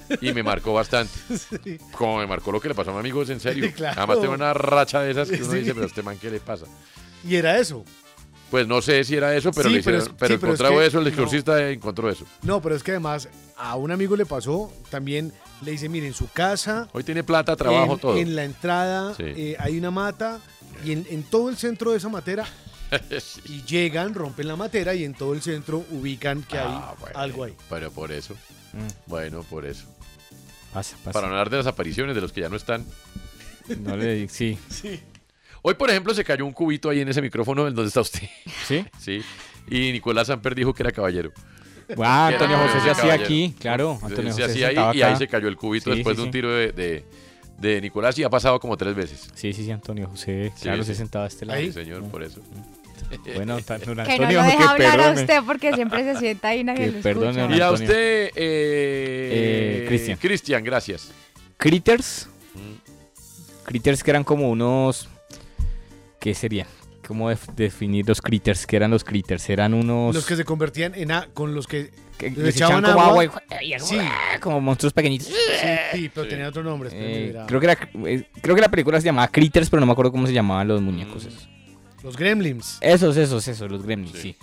y 0.22 0.34
me 0.34 0.44
marcó 0.44 0.74
bastante. 0.74 1.14
Como 1.98 2.18
me 2.20 2.28
marcó 2.28 2.52
lo 2.52 2.60
que 2.60 2.70
le 2.70 2.76
pasó 2.76 2.92
a 2.92 2.94
mi 2.94 3.00
amigo, 3.00 3.22
es 3.24 3.30
en 3.30 3.40
serio. 3.40 3.66
Sí, 3.68 3.72
claro. 3.76 3.96
Además 4.00 4.22
tengo 4.22 4.34
una 4.34 4.54
racha 4.54 5.02
de 5.02 5.12
esas 5.12 5.30
que 5.30 5.42
uno 5.44 5.52
Sí. 5.52 5.60
dice, 5.60 5.74
pero 5.74 5.86
este 5.88 6.02
man, 6.04 6.18
¿qué 6.20 6.30
le 6.30 6.40
pasa? 6.40 6.66
Y 7.28 7.36
era 7.36 7.58
eso. 7.60 7.84
Pues 8.52 8.68
no 8.68 8.82
sé 8.82 9.04
si 9.04 9.16
era 9.16 9.36
eso, 9.36 9.52
pero, 9.52 9.70
Sí, 9.70 9.76
le 9.76 9.84
pero 9.84 9.98
hicieron, 9.98 10.16
es- 10.16 10.20
pero 10.20 10.34
sí, 10.34 10.40
pero 10.40 10.54
es 10.54 10.60
encontraba 10.60 10.82
que 10.82 10.88
eso, 10.88 10.98
el 10.98 11.04
no. 11.04 11.10
exorcista 11.12 11.70
encontró 11.70 12.10
eso. 12.10 12.26
No, 12.42 12.62
pero 12.62 12.76
es 12.76 12.82
que 12.82 12.92
además 12.92 13.30
a 13.58 13.76
un 13.76 13.92
amigo 13.92 14.16
le 14.16 14.26
pasó, 14.26 14.74
también 14.90 15.32
le 15.62 15.72
dice, 15.72 15.88
miren, 15.88 16.14
su 16.16 16.28
casa, 16.32 16.88
Hoy 16.94 17.04
tiene 17.04 17.24
plata, 17.24 17.56
trabajo, 17.56 17.94
en, 17.94 18.00
todo. 18.00 18.18
en 18.18 18.36
la 18.36 18.44
entrada 18.46 19.14
Sí. 19.14 19.24
eh, 19.26 19.56
hay 19.60 19.78
una 19.78 19.92
mata 19.92 20.40
y 20.84 20.94
en, 20.94 21.06
en 21.12 21.22
todo 21.24 21.50
el 21.50 21.58
centro 21.58 21.92
de 21.92 21.98
esa 21.98 22.10
matera 22.10 22.48
Sí. 23.20 23.40
y 23.46 23.62
llegan, 23.66 24.16
rompen 24.16 24.48
la 24.48 24.56
matera 24.56 24.96
y 24.96 25.04
en 25.04 25.14
todo 25.14 25.34
el 25.34 25.44
centro 25.44 25.84
ubican 25.92 26.42
que 26.42 26.58
hay 26.58 26.66
Ah, 26.68 26.96
bueno, 27.00 27.20
algo 27.20 27.44
ahí. 27.44 27.54
Pero 27.70 27.92
por 27.92 28.12
eso. 28.12 28.34
Bueno, 29.06 29.44
por 29.44 29.64
eso. 29.66 29.86
Pasa, 30.74 30.96
pasa. 30.98 31.12
Para 31.12 31.28
no 31.28 31.34
hablar 31.34 31.50
de 31.50 31.58
las 31.58 31.68
apariciones 31.68 32.16
de 32.16 32.22
los 32.22 32.32
que 32.32 32.42
ya 32.42 32.50
no 32.50 32.56
están. 32.56 32.86
No 33.82 33.96
le 33.98 34.14
digo, 34.16 34.30
sí. 34.34 34.58
Hoy, 35.62 35.74
por 35.74 35.90
ejemplo, 35.90 36.14
se 36.14 36.24
cayó 36.24 36.46
un 36.46 36.54
cubito 36.54 36.90
ahí 36.90 37.02
en 37.02 37.10
ese 37.10 37.22
micrófono 37.22 37.68
en 37.68 37.76
donde 37.76 37.88
está 37.90 38.02
usted. 38.02 38.28
¿Sí? 38.68 38.86
Sí. 39.00 39.22
Y 39.70 39.92
Nicolás 39.92 40.28
Samper 40.28 40.56
dijo 40.56 40.74
que 40.74 40.84
era 40.84 40.92
caballero. 40.92 41.32
Ah, 41.98 42.28
Antonio 42.28 42.58
José 42.58 42.74
se 42.82 42.88
caballero. 42.88 42.92
hacía 43.14 43.14
aquí, 43.26 43.56
claro. 43.60 43.98
Se- 44.00 44.06
Antonio 44.08 44.34
se 44.34 44.42
José 44.44 44.52
hacía 44.66 44.90
ahí 44.92 44.98
y 44.98 45.02
ahí 45.02 45.16
se 45.16 45.28
cayó 45.28 45.48
el 45.48 45.58
cubito 45.58 45.90
Sí, 45.92 45.98
después 45.98 46.16
sí, 46.16 46.22
de 46.22 46.28
un 46.28 46.28
sí. 46.28 46.32
tiro 46.32 46.52
de, 46.52 46.72
de- 46.72 47.06
de 47.58 47.82
Nicolás 47.82 48.18
y 48.18 48.24
ha 48.24 48.30
pasado 48.30 48.60
como 48.60 48.78
tres 48.78 48.96
veces. 48.96 49.28
Sí, 49.36 49.52
sí, 49.54 49.66
sí, 49.66 49.72
Antonio 49.72 50.08
José. 50.08 50.52
Sí, 50.56 50.62
Claro, 50.64 50.84
sí. 50.84 50.88
se 50.88 50.96
sentaba 50.96 51.26
a 51.26 51.28
este 51.28 51.46
lado. 51.46 51.60
Sí, 51.60 51.72
señor, 51.74 52.04
por 52.10 52.24
eso. 52.24 52.42
Bueno, 53.36 53.58
don 53.60 53.64
Que 53.64 53.96
no 53.96 54.02
Antonio, 54.02 54.38
lo 54.42 54.44
deja 54.44 54.58
que 54.58 54.64
hablar 54.86 55.00
a 55.02 55.12
usted 55.12 55.40
porque 55.46 55.74
siempre 55.74 56.04
se 56.04 56.20
sienta 56.20 56.50
ahí 56.50 56.64
nadie 56.64 56.88
lo 56.92 57.02
perdone, 57.02 57.42
escucha. 57.42 57.56
Y 57.58 57.62
a 57.62 57.68
Antonio. 57.68 57.74
usted, 57.88 58.26
eh, 58.28 58.32
Eh, 58.36 59.86
Cristian. 59.88 60.18
Cristian, 60.18 60.64
gracias. 60.64 61.12
Critters. 61.58 62.28
Mm. 62.56 63.66
Critters 63.66 64.04
que 64.04 64.12
eran 64.12 64.24
como 64.24 64.50
unos. 64.50 65.10
¿Qué 66.20 66.34
serían? 66.34 66.68
¿Cómo 67.08 67.30
def- 67.30 67.48
definir 67.56 68.08
los 68.08 68.22
critters? 68.22 68.68
¿Qué 68.68 68.76
eran 68.76 68.92
los 68.92 69.04
critters? 69.04 69.50
Eran 69.50 69.74
unos. 69.74 70.14
Los 70.14 70.26
que 70.26 70.36
se 70.36 70.46
convertían 70.46 70.94
en 70.96 71.12
a- 71.12 71.28
con 71.34 71.56
los 71.56 71.66
que 71.68 71.92
que 72.18 72.30
les 72.32 72.56
echaban 72.58 72.80
echaban 72.80 72.84
como 72.84 73.00
agua. 73.06 73.24
agua 73.24 73.44
y- 73.62 73.74
y- 73.74 73.80
Sí, 73.80 73.98
como 74.42 74.60
monstruos 74.60 74.92
pequeñitos. 74.94 75.28
sí, 75.28 75.34
sí, 75.94 76.12
pero 76.14 76.28
tenía 76.28 76.50
otro 76.50 76.62
nombre. 76.64 76.90
Eh, 76.92 77.34
creo, 77.48 77.60
que 77.62 77.66
era, 77.66 77.76
creo 77.78 78.56
que 78.56 78.62
la 78.62 78.70
película 78.70 79.00
se 79.00 79.06
llamaba 79.06 79.30
Critters, 79.30 79.70
pero 79.70 79.80
no 79.80 79.86
me 79.86 79.94
acuerdo 79.94 80.12
cómo 80.12 80.28
se 80.28 80.34
llamaban 80.34 80.68
los 80.68 80.82
muñecos 80.82 81.24
Mm. 81.24 81.28
esos. 81.30 81.50
Los 82.04 82.16
Gremlins. 82.18 82.78
Esos, 82.82 83.18
esos, 83.18 83.48
esos, 83.48 83.70
los 83.72 83.84
Gremlins, 83.84 84.18
sí. 84.18 84.36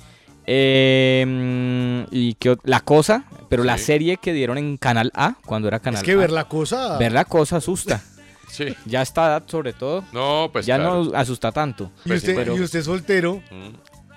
Eh, 0.48 2.06
y 2.10 2.34
que 2.34 2.56
la 2.64 2.80
cosa, 2.80 3.24
pero 3.48 3.64
la 3.64 3.78
serie 3.78 4.16
que 4.18 4.32
dieron 4.32 4.58
en 4.58 4.76
Canal 4.76 5.10
A, 5.14 5.36
cuando 5.44 5.68
era 5.68 5.80
Canal 5.80 6.00
Es 6.00 6.04
que 6.04 6.12
A. 6.12 6.16
ver 6.16 6.30
la 6.30 6.44
cosa. 6.44 6.96
Ver 6.98 7.12
la 7.12 7.24
cosa 7.24 7.56
asusta. 7.56 8.02
Sí. 8.48 8.74
Ya 8.86 9.00
a 9.00 9.02
esta 9.02 9.26
edad, 9.26 9.42
sobre 9.46 9.72
todo, 9.72 10.04
No, 10.12 10.48
pues 10.52 10.64
ya 10.64 10.76
claro. 10.76 11.04
no 11.04 11.16
asusta 11.18 11.50
tanto. 11.52 11.90
Y 12.04 12.12
usted, 12.12 12.34
pero- 12.36 12.56
y 12.56 12.60
usted 12.60 12.80
soltero 12.82 13.42
Mm. 13.50 13.68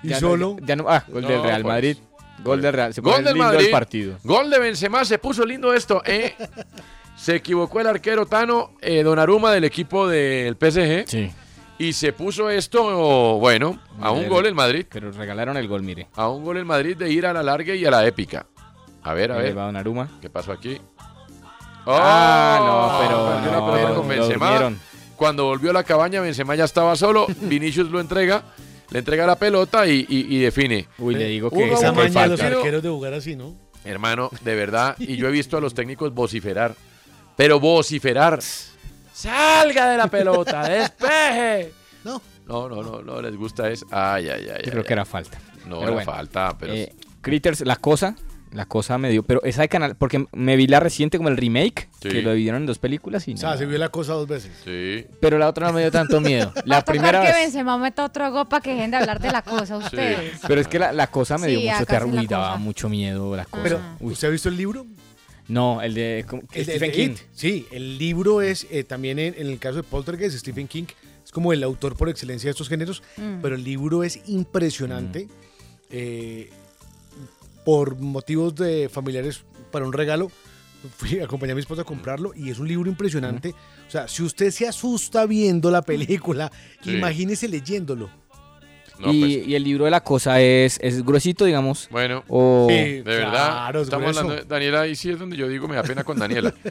y 0.03 0.07
Ya 0.09 0.15
no- 0.15 0.19
solo. 0.19 0.57
ya 0.63 0.75
no- 0.77 0.85
ah, 0.87 1.03
gol 1.09 1.23
del 1.23 1.37
No, 1.37 1.43
Real 1.43 1.61
pues. 1.63 1.73
Madrid. 1.73 1.97
Gol 2.43 2.61
del 2.61 2.73
Real. 2.73 2.93
Se 2.93 3.01
Gol 3.01 3.15
del 3.23 3.33
lindo 3.33 3.43
Madrid. 3.43 3.65
el 3.65 3.71
partido. 3.71 4.17
Gol 4.23 4.49
de 4.51 4.59
Benzema, 4.59 5.03
se 5.03 5.17
puso 5.17 5.43
lindo 5.45 5.73
esto, 5.73 6.01
¿eh? 6.05 6.35
se 7.17 7.35
equivocó 7.37 7.81
el 7.81 7.87
arquero 7.87 8.27
Tano 8.27 8.75
eh, 8.81 9.01
Donnarumma 9.03 9.51
del 9.51 9.63
equipo 9.65 10.07
del 10.07 10.55
PSG 10.55 11.05
Sí. 11.07 11.31
Y 11.79 11.93
se 11.93 12.13
puso 12.13 12.49
esto, 12.49 13.37
bueno, 13.39 13.79
a 13.99 14.11
un 14.11 14.27
gol 14.29 14.45
el 14.45 14.53
Madrid. 14.53 14.85
Pero 14.91 15.11
regalaron 15.11 15.57
el 15.57 15.67
gol, 15.67 15.81
mire. 15.81 16.07
A 16.15 16.29
un 16.29 16.43
gol 16.43 16.57
el 16.57 16.65
Madrid 16.65 16.95
de 16.97 17.09
ir 17.11 17.25
a 17.25 17.33
la 17.33 17.41
larga 17.41 17.73
y 17.73 17.83
a 17.85 17.89
la 17.91 18.05
épica. 18.05 18.45
A 19.01 19.13
ver, 19.13 19.31
a 19.31 19.37
ver, 19.37 19.55
Donnarumma. 19.55 20.19
¿qué 20.21 20.29
pasó 20.29 20.51
aquí? 20.51 20.79
Ah, 21.85 22.59
no, 22.59 23.07
pero 23.07 23.29
la 23.29 23.59
no, 23.59 23.73
pero 23.73 23.95
con 23.95 24.07
lo 24.09 24.15
Benzema. 24.15 24.71
Cuando 25.15 25.45
volvió 25.45 25.71
a 25.71 25.73
la 25.73 25.83
cabaña, 25.83 26.21
Benzema 26.21 26.55
ya 26.55 26.65
estaba 26.65 26.95
solo. 26.95 27.25
Vinicius 27.41 27.89
lo 27.89 27.99
entrega, 27.99 28.43
le 28.91 28.99
entrega 28.99 29.25
la 29.25 29.35
pelota 29.37 29.87
y, 29.87 30.05
y- 30.07 30.35
y 30.35 30.39
define. 30.39 30.87
Uy, 30.97 31.15
le 31.15 31.25
digo 31.27 31.49
que 31.49 31.71
Esa 31.73 31.91
maña 31.91 32.27
los 32.27 32.39
arqueros 32.41 32.83
de 32.83 32.89
jugar 32.89 33.13
así, 33.13 33.35
¿no? 33.35 33.55
Hermano, 33.85 34.29
de 34.41 34.55
verdad, 34.55 34.95
y 34.99 35.15
yo 35.15 35.27
he 35.27 35.31
visto 35.31 35.57
a 35.57 35.61
los 35.61 35.73
técnicos 35.73 36.13
vociferar, 36.13 36.75
pero 37.35 37.59
vociferar. 37.59 38.39
¡Salga 39.21 39.89
de 39.89 39.97
la 39.97 40.07
pelota! 40.07 40.61
¡Despeje! 40.69 41.73
No. 42.03 42.21
No, 42.47 42.67
no, 42.69 42.81
no, 42.81 43.01
no 43.01 43.21
les 43.21 43.35
gusta 43.35 43.69
es. 43.69 43.85
Ay, 43.91 44.29
ay, 44.29 44.47
ay. 44.49 44.61
Yo 44.65 44.71
creo 44.71 44.81
ay, 44.81 44.87
que 44.87 44.93
era 44.93 45.05
falta. 45.05 45.37
No, 45.65 45.79
Pero 45.79 45.81
era 45.81 45.91
bueno. 45.91 46.11
falta, 46.11 46.57
pero. 46.57 46.73
Eh, 46.73 46.95
Critters, 47.21 47.61
la 47.61 47.75
cosa, 47.75 48.15
la 48.53 48.65
cosa 48.65 48.97
me 48.97 49.09
dio, 49.09 49.21
pero 49.23 49.43
esa 49.43 49.61
de 49.61 49.67
canal, 49.69 49.95
porque 49.97 50.25
me 50.31 50.55
vi 50.55 50.65
la 50.67 50.79
reciente 50.79 51.17
como 51.17 51.29
el 51.29 51.35
remake, 51.37 51.89
Sí. 52.01 52.07
que 52.09 52.21
lo 52.21 52.31
dividieron 52.31 52.61
en 52.61 52.65
dos 52.65 52.79
películas 52.79 53.27
y 53.27 53.33
O 53.33 53.37
sea, 53.37 53.51
no. 53.51 53.57
se 53.57 53.65
vio 53.65 53.77
la 53.77 53.89
cosa 53.89 54.13
dos 54.13 54.25
veces. 54.27 54.51
sí. 54.63 55.05
Pero 55.19 55.37
la 55.37 55.49
otra 55.49 55.67
no 55.67 55.73
me 55.73 55.81
dio 55.81 55.91
tanto 55.91 56.21
miedo. 56.21 56.51
La 56.65 56.83
primera 56.85 57.19
que 57.21 57.27
vez. 57.27 57.35
Benzema 57.35 57.77
meta 57.77 58.05
otro 58.05 58.31
gol 58.31 58.47
para 58.47 58.61
que 58.61 58.73
dejen 58.73 58.89
de 58.91 58.97
hablar 58.97 59.19
de 59.19 59.31
la 59.31 59.41
cosa 59.41 59.75
ustedes. 59.77 60.39
Pero 60.47 60.61
es 60.61 60.67
que 60.69 60.79
la, 60.79 60.93
la 60.93 61.07
cosa 61.07 61.37
me 61.37 61.47
dio 61.47 61.59
mucho 61.71 61.85
terror 61.85 62.09
y 62.23 62.25
daba 62.25 62.55
mucho 62.57 62.87
miedo 62.89 63.35
la 63.35 63.43
cosa. 63.45 63.61
Pero, 63.63 63.79
Uy, 63.99 64.13
¿usted 64.13 64.29
ha 64.29 64.31
visto 64.31 64.47
el 64.49 64.55
libro? 64.57 64.87
No, 65.49 65.81
el 65.81 65.93
de 65.93 66.25
como- 66.27 66.43
El 66.53 66.65
de- 66.65 66.71
Stephen 66.77 66.91
de 66.91 66.95
King. 66.97 67.09
It. 67.11 67.17
Sí, 67.33 67.67
el 67.71 67.97
libro 67.97 68.41
es 68.41 68.65
eh, 68.71 68.83
también 68.85 69.19
en, 69.19 69.33
en 69.37 69.47
el 69.47 69.59
caso 69.59 69.75
de 69.77 69.83
Poltergeist, 69.83 70.37
Stephen 70.37 70.67
King 70.67 70.85
es 71.25 71.31
como 71.31 71.51
el 71.53 71.61
autor 71.63 71.95
por 71.97 72.07
excelencia 72.09 72.47
de 72.47 72.51
estos 72.51 72.69
géneros, 72.69 73.03
Mm. 73.17 73.41
pero 73.41 73.55
el 73.55 73.63
libro 73.63 74.03
es 74.03 74.19
impresionante. 74.27 75.27
eh, 75.91 76.49
por 77.65 77.97
motivos 77.99 78.55
de 78.55 78.89
familiares 78.89 79.43
para 79.71 79.85
un 79.85 79.93
regalo, 79.93 80.31
fui 80.97 81.19
a 81.19 81.25
acompañar 81.25 81.51
a 81.53 81.55
mi 81.55 81.61
esposa 81.61 81.81
a 81.81 81.85
comprarlo 81.85 82.31
y 82.35 82.49
es 82.49 82.57
un 82.59 82.67
libro 82.67 82.89
impresionante. 82.89 83.53
O 83.87 83.91
sea, 83.91 84.07
si 84.07 84.23
usted 84.23 84.49
se 84.51 84.67
asusta 84.67 85.25
viendo 85.25 85.69
la 85.69 85.81
película, 85.81 86.51
Sí. 86.83 86.91
imagínese 86.95 87.47
leyéndolo. 87.47 88.09
No, 88.99 89.13
y, 89.13 89.19
pues, 89.19 89.47
y 89.47 89.55
el 89.55 89.63
libro 89.63 89.85
de 89.85 89.91
la 89.91 90.01
cosa 90.03 90.41
es, 90.41 90.77
es 90.81 91.05
gruesito, 91.05 91.45
digamos. 91.45 91.87
bueno, 91.89 92.23
O... 92.27 92.67
Sí. 92.69 92.75
de 92.75 93.01
verdad. 93.03 93.31
claro, 93.31 93.79
es 93.81 93.87
estamos 93.87 94.07
hablando 94.17 94.35
de 94.35 94.43
Daniela, 94.47 94.81
ahí 94.81 94.95
sí 94.95 95.09
es 95.09 95.17
donde 95.19 95.37
yo 95.37 95.47
digo, 95.47 95.67
me 95.67 95.75
da 95.75 95.83
pena 95.83 96.03
con 96.03 96.19
Daniela. 96.19 96.53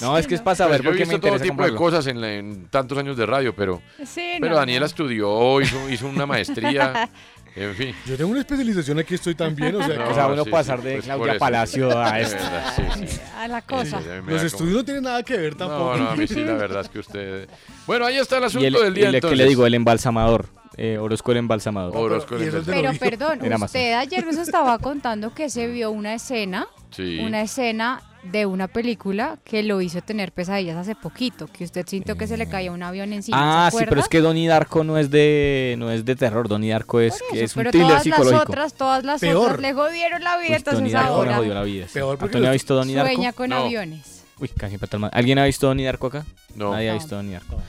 No, 0.00 0.18
es 0.18 0.26
que 0.26 0.34
es 0.34 0.40
para 0.42 0.56
saber 0.56 0.82
Pues 0.82 0.84
yo 0.84 0.90
he 0.90 0.98
qué 0.98 1.06
me 1.06 1.14
visto 1.14 1.26
todo 1.28 1.36
tipo 1.38 1.44
de 1.44 1.48
comprarlo. 1.70 1.76
cosas 1.78 2.06
en, 2.08 2.20
la- 2.20 2.34
en 2.34 2.66
tantos 2.68 2.98
años 2.98 3.16
de 3.16 3.24
radio, 3.26 3.54
pero, 3.54 3.80
Sí, 4.04 4.32
pero 4.40 4.52
no, 4.52 4.56
Daniela 4.58 4.80
no. 4.80 4.86
estudió, 4.86 5.60
hizo, 5.62 5.88
hizo 5.88 6.06
una 6.08 6.26
maestría, 6.26 7.08
en 7.56 7.74
fin. 7.74 7.94
Yo 8.04 8.16
tengo 8.16 8.30
una 8.32 8.40
especialización 8.40 8.98
aquí, 8.98 9.14
estoy 9.14 9.34
también. 9.36 9.74
O 9.76 9.86
sea, 9.86 9.88
No, 9.96 10.04
que 10.04 10.10
O 10.10 10.14
sea, 10.14 10.26
uno 10.26 10.44
sí, 10.44 10.50
pasar 10.50 10.80
sí, 10.80 10.86
de 10.88 10.92
pues 10.94 11.04
Claudia 11.04 11.32
eso. 11.32 11.38
Palacio 11.38 11.98
a 11.98 12.12
De 12.12 12.22
esto. 12.22 12.36
verdad, 12.36 12.74
sí, 12.76 13.06
sí. 13.06 13.20
A 13.38 13.48
la 13.48 13.62
cosa. 13.62 14.00
Los 14.26 14.42
estudios 14.42 14.74
no 14.76 14.84
tienen 14.84 15.04
nada 15.04 15.22
que 15.22 15.36
ver 15.36 15.54
tampoco. 15.54 15.96
No, 15.96 16.04
no, 16.04 16.10
a 16.10 16.16
mí 16.16 16.26
sí, 16.26 16.44
la 16.44 16.54
verdad 16.54 16.80
es 16.82 16.88
que 16.88 16.98
usted... 16.98 17.48
Bueno, 17.86 18.04
ahí 18.04 18.16
está 18.16 18.38
el 18.38 18.44
asunto 18.44 18.64
Y 18.64 18.66
el, 18.66 18.74
del 18.74 18.94
día, 18.94 19.08
y 19.08 19.12
le- 19.12 19.18
entonces. 19.18 19.38
que 19.38 19.42
le 19.44 19.48
digo, 19.48 19.64
el 19.66 19.74
embalsamador. 19.74 20.46
Eh, 20.76 20.98
Orozco 20.98 21.32
el 21.32 21.38
embalsamador. 21.38 21.96
Orozco 21.96 22.36
es 22.36 22.52
de 22.52 22.62
Pero 22.62 22.92
lo 22.92 22.98
perdón, 22.98 23.40
Amazon. 23.44 23.64
usted 23.66 23.92
ayer 23.94 24.24
nos 24.26 24.36
estaba 24.36 24.78
contando 24.78 25.32
que 25.34 25.48
se 25.50 25.66
vio 25.68 25.90
una 25.90 26.14
escena, 26.14 26.66
Sí. 26.90 27.18
una 27.20 27.42
escena 27.42 28.02
de 28.24 28.46
una 28.46 28.68
película 28.68 29.36
que 29.44 29.62
lo 29.62 29.80
hizo 29.82 30.00
tener 30.00 30.32
pesadillas 30.32 30.76
hace 30.78 30.94
poquito, 30.94 31.46
que 31.46 31.62
usted 31.64 31.86
sintió 31.86 32.16
que 32.16 32.26
se 32.26 32.36
le 32.38 32.48
caía 32.48 32.72
un 32.72 32.82
avión 32.82 33.12
encima. 33.12 33.66
Ah, 33.66 33.70
¿se 33.70 33.78
sí, 33.78 33.84
pero 33.86 34.00
es 34.00 34.08
que 34.08 34.20
Donnie 34.20 34.48
Darko 34.48 34.82
no 34.82 34.96
es 34.96 35.10
de 35.10 35.74
no 35.78 35.90
es 35.90 36.04
de 36.06 36.16
terror, 36.16 36.48
Donnie 36.48 36.70
Darko 36.70 37.00
es 37.00 37.16
eso, 37.16 37.24
es 37.34 37.54
un 37.54 37.60
pero 37.60 37.70
thriller 37.70 37.88
todas 37.88 38.02
psicológico. 38.02 38.32
las 38.38 38.48
otras, 38.48 38.74
todas 38.74 39.04
las 39.04 39.20
Peor. 39.20 39.36
otras 39.46 39.60
le 39.60 39.72
jodieron 39.74 40.22
la 40.24 40.38
vida, 40.38 40.48
Uy, 40.50 40.56
entonces 40.56 40.74
Donnie 40.80 40.92
Darko 40.92 41.08
me 41.10 41.16
ahora 41.18 41.36
jodió 41.36 41.54
la 41.54 41.62
vida. 41.64 41.86
Peor 41.92 42.16
porque 42.18 42.24
¿Antonio 42.36 42.48
ha 42.48 42.52
visto 42.52 42.74
Donnie 42.74 42.94
Darko? 42.94 43.12
sueña 43.12 43.32
con 43.34 43.50
No. 43.50 43.56
aviones. 43.56 44.24
Uy, 44.40 44.48
casi 44.48 44.76
el 44.80 44.98
mal. 45.00 45.10
¿Alguien 45.12 45.38
ha 45.38 45.44
visto 45.44 45.66
Donnie 45.66 45.84
Darko 45.84 46.06
acá? 46.06 46.24
No. 46.56 46.72
Nadie 46.72 46.88
ha 46.88 46.94
No. 46.94 46.98
visto 46.98 47.14
Donnie 47.16 47.32
Darko. 47.34 47.60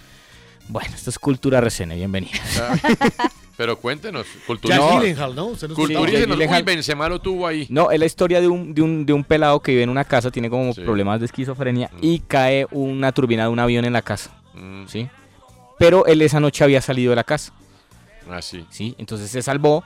Bueno, 0.68 0.90
esto 0.96 1.10
es 1.10 1.20
Cultura 1.20 1.62
Resene, 1.62 1.96
bienvenidos. 1.96 2.40
Ah, 3.18 3.30
Pero 3.58 3.78
cuéntenos, 3.80 4.26
Jack 4.34 4.46
cultura. 4.46 4.78
Gyllenhaal, 4.78 5.34
¿no? 5.34 5.52
Nos. 5.52 5.64
Culturícenos. 5.64 6.36
Gyllenhaal. 6.36 6.62
Uy, 6.62 6.66
Benzema 6.66 7.08
lo 7.08 7.20
tuvo 7.22 7.48
ahí. 7.48 7.66
No, 7.70 7.90
es 7.90 7.98
la 7.98 8.06
historia 8.06 8.42
de 8.42 8.50
un, 8.50 8.74
de 8.74 8.82
un, 8.82 9.06
de 9.06 9.14
un 9.14 9.24
pelado 9.24 9.62
que 9.62 9.72
vive 9.72 9.84
en 9.84 9.90
una 9.90 10.04
casa, 10.04 10.30
tiene 10.30 10.50
como 10.50 10.74
Sí. 10.74 10.82
problemas 10.82 11.22
de 11.22 11.28
esquizofrenia 11.28 11.90
Mm. 11.94 11.98
y 12.02 12.20
cae 12.20 12.68
una 12.72 13.14
turbina 13.14 13.44
de 13.44 13.50
un 13.50 13.60
avión 13.60 13.86
en 13.86 13.94
la 13.94 14.02
casa, 14.02 14.32
Mm, 14.56 14.88
¿sí? 14.88 15.08
Pero 15.80 16.06
él 16.06 16.22
esa 16.22 16.42
noche 16.42 16.66
había 16.66 16.82
salido 16.82 17.12
de 17.12 17.16
la 17.16 17.24
casa, 17.24 17.54
así. 18.30 18.66
¿sí? 18.70 18.94
Entonces 18.98 19.32
se 19.32 19.42
salvó, 19.42 19.86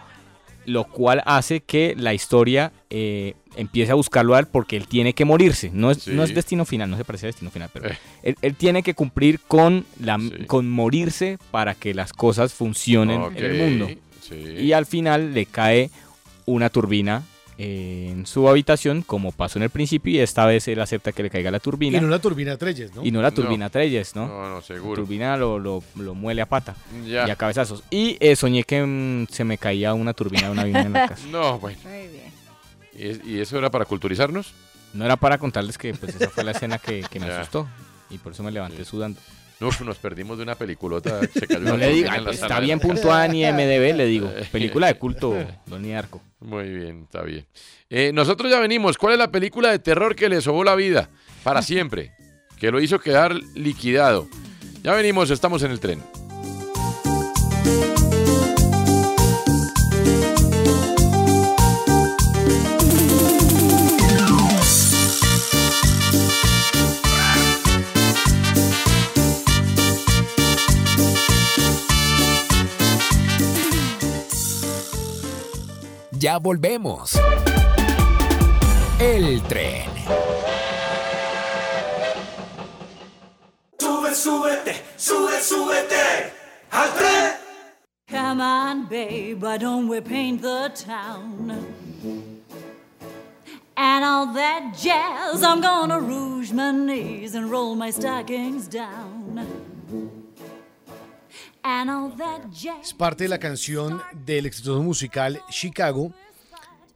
lo 0.69 0.83
cual 0.85 1.21
hace 1.25 1.61
que 1.61 1.95
la 1.97 2.13
historia 2.13 2.71
eh, 2.91 3.33
empiece 3.55 3.91
a 3.91 3.95
buscarlo 3.95 4.35
a 4.35 4.39
él 4.39 4.45
porque 4.47 4.77
él 4.77 4.87
tiene 4.87 5.13
que 5.13 5.25
morirse. 5.25 5.71
No 5.73 5.89
es, 5.91 6.03
Sí. 6.03 6.11
no 6.13 6.23
es 6.23 6.33
destino 6.33 6.63
final, 6.65 6.89
no 6.89 6.97
se 6.97 7.03
parece 7.05 7.25
a 7.25 7.29
destino 7.29 7.49
final, 7.51 7.69
pero 7.73 7.89
Eh. 7.89 7.97
él, 8.23 8.35
él 8.41 8.55
tiene 8.55 8.83
que 8.83 8.93
cumplir 8.93 9.39
con, 9.39 9.85
la, 9.99 10.17
Sí. 10.19 10.45
con 10.47 10.69
morirse 10.69 11.37
para 11.51 11.73
que 11.75 11.93
las 11.93 12.13
cosas 12.13 12.53
funcionen 12.53 13.21
en 13.35 13.45
el 13.45 13.57
mundo. 13.57 13.87
Y 14.31 14.73
al 14.73 14.85
final 14.85 15.33
le 15.33 15.45
cae 15.47 15.89
una 16.45 16.69
turbina 16.69 17.23
en 17.61 18.25
su 18.25 18.47
habitación, 18.47 19.01
como 19.01 19.33
pasó 19.33 19.59
en 19.59 19.63
el 19.63 19.69
principio, 19.69 20.13
y 20.13 20.19
esta 20.19 20.45
vez 20.45 20.65
él 20.69 20.79
acepta 20.79 21.11
que 21.11 21.23
le 21.23 21.29
caiga 21.29 21.51
la 21.51 21.59
turbina. 21.59 21.97
Y 21.97 22.01
no 22.01 22.07
la 22.07 22.19
turbina 22.19 22.55
Treyes, 22.55 22.95
¿no? 22.95 23.03
Y 23.05 23.11
no 23.11 23.21
la 23.21 23.31
turbina 23.31 23.65
No. 23.65 23.69
Treyes, 23.69 24.15
¿no? 24.15 24.27
No, 24.27 24.49
no, 24.49 24.61
seguro. 24.61 25.01
La 25.01 25.05
turbina 25.05 25.35
lo, 25.35 25.59
lo, 25.59 25.83
lo 25.97 26.15
muele 26.15 26.41
a 26.41 26.45
pata 26.45 26.73
Ya. 27.05 27.27
y 27.27 27.31
a 27.31 27.35
cabezazos. 27.35 27.83
Y 27.89 28.15
eh, 28.21 28.37
soñé 28.37 28.63
que 28.63 28.81
mm, 28.81 29.27
se 29.29 29.43
me 29.43 29.57
caía 29.57 29.93
una 29.93 30.13
turbina 30.13 30.43
de 30.45 30.51
un 30.51 30.59
avión 30.59 30.77
en 30.77 30.93
la 30.93 31.09
casa. 31.09 31.27
No, 31.31 31.59
bueno. 31.59 31.77
Muy 31.83 32.07
bien. 32.07 32.31
¿Y, 32.97 33.07
es- 33.09 33.25
y 33.25 33.39
eso 33.41 33.57
era 33.57 33.69
para 33.69 33.83
culturizarnos? 33.83 34.53
No 34.93 35.03
era 35.03 35.17
para 35.17 35.37
contarles 35.37 35.77
que 35.77 35.93
pues 35.93 36.15
esa 36.15 36.29
fue 36.29 36.45
la 36.45 36.51
escena 36.51 36.77
que, 36.77 37.01
que 37.11 37.19
me 37.19 37.27
Ya. 37.27 37.41
asustó. 37.41 37.67
Y 38.09 38.17
por 38.19 38.31
eso 38.31 38.41
me 38.41 38.51
levanté 38.51 38.85
sudando. 38.85 39.19
No, 39.59 39.67
pues 39.67 39.81
nos 39.81 39.97
perdimos 39.97 40.37
de 40.37 40.43
una 40.43 40.55
peliculota. 40.55 41.19
Se 41.33 41.47
cayó 41.47 41.59
No 41.59 41.77
le 41.77 41.89
diga, 41.89 42.15
está 42.31 42.59
bien 42.59 42.79
puntuada 42.79 43.27
ni 43.27 43.43
MDB, 43.43 43.95
le 43.95 44.05
digo. 44.05 44.31
Película 44.51 44.87
de 44.87 44.95
culto, 44.95 45.35
Donnie 45.65 45.95
Arco. 45.95 46.21
Muy 46.39 46.69
bien, 46.69 47.03
está 47.03 47.21
bien. 47.23 47.45
Eh, 47.89 48.11
nosotros 48.13 48.49
ya 48.49 48.59
venimos. 48.59 48.97
¿Cuál 48.97 49.13
es 49.13 49.19
la 49.19 49.31
película 49.31 49.71
de 49.71 49.79
terror 49.79 50.15
que 50.15 50.29
le 50.29 50.41
sobó 50.41 50.63
la 50.63 50.75
vida? 50.75 51.09
Para 51.43 51.61
siempre. 51.61 52.13
Que 52.57 52.71
lo 52.71 52.79
hizo 52.79 52.99
quedar 52.99 53.33
liquidado. 53.55 54.27
Ya 54.83 54.93
venimos, 54.93 55.29
estamos 55.29 55.63
en 55.63 55.71
el 55.71 55.79
tren. 55.79 56.01
Ya 76.21 76.37
volvemos. 76.37 77.17
El 78.99 79.41
tren. 79.43 79.89
Sube, 83.79 84.13
súbete, 84.13 84.75
sube, 84.97 85.39
súbete 85.41 86.33
al 86.71 86.89
tren. 86.89 87.31
Come 88.09 88.41
on, 88.41 88.87
babe, 88.89 89.41
why 89.41 89.57
don't 89.57 89.87
we 89.87 90.01
paint 90.01 90.41
the 90.41 90.69
town? 90.75 91.65
And 93.77 94.03
all 94.03 94.33
that 94.33 94.75
jazz, 94.77 95.41
I'm 95.41 95.61
gonna 95.61 96.01
rouge 96.01 96.51
my 96.51 96.71
knees 96.71 97.33
and 97.33 97.49
roll 97.49 97.75
my 97.75 97.91
stockings 97.91 98.67
down. 98.67 99.68
Es 102.81 102.93
parte 102.93 103.25
de 103.25 103.29
la 103.29 103.39
canción 103.39 104.01
del 104.25 104.45
exitoso 104.45 104.81
musical 104.81 105.41
Chicago 105.49 106.13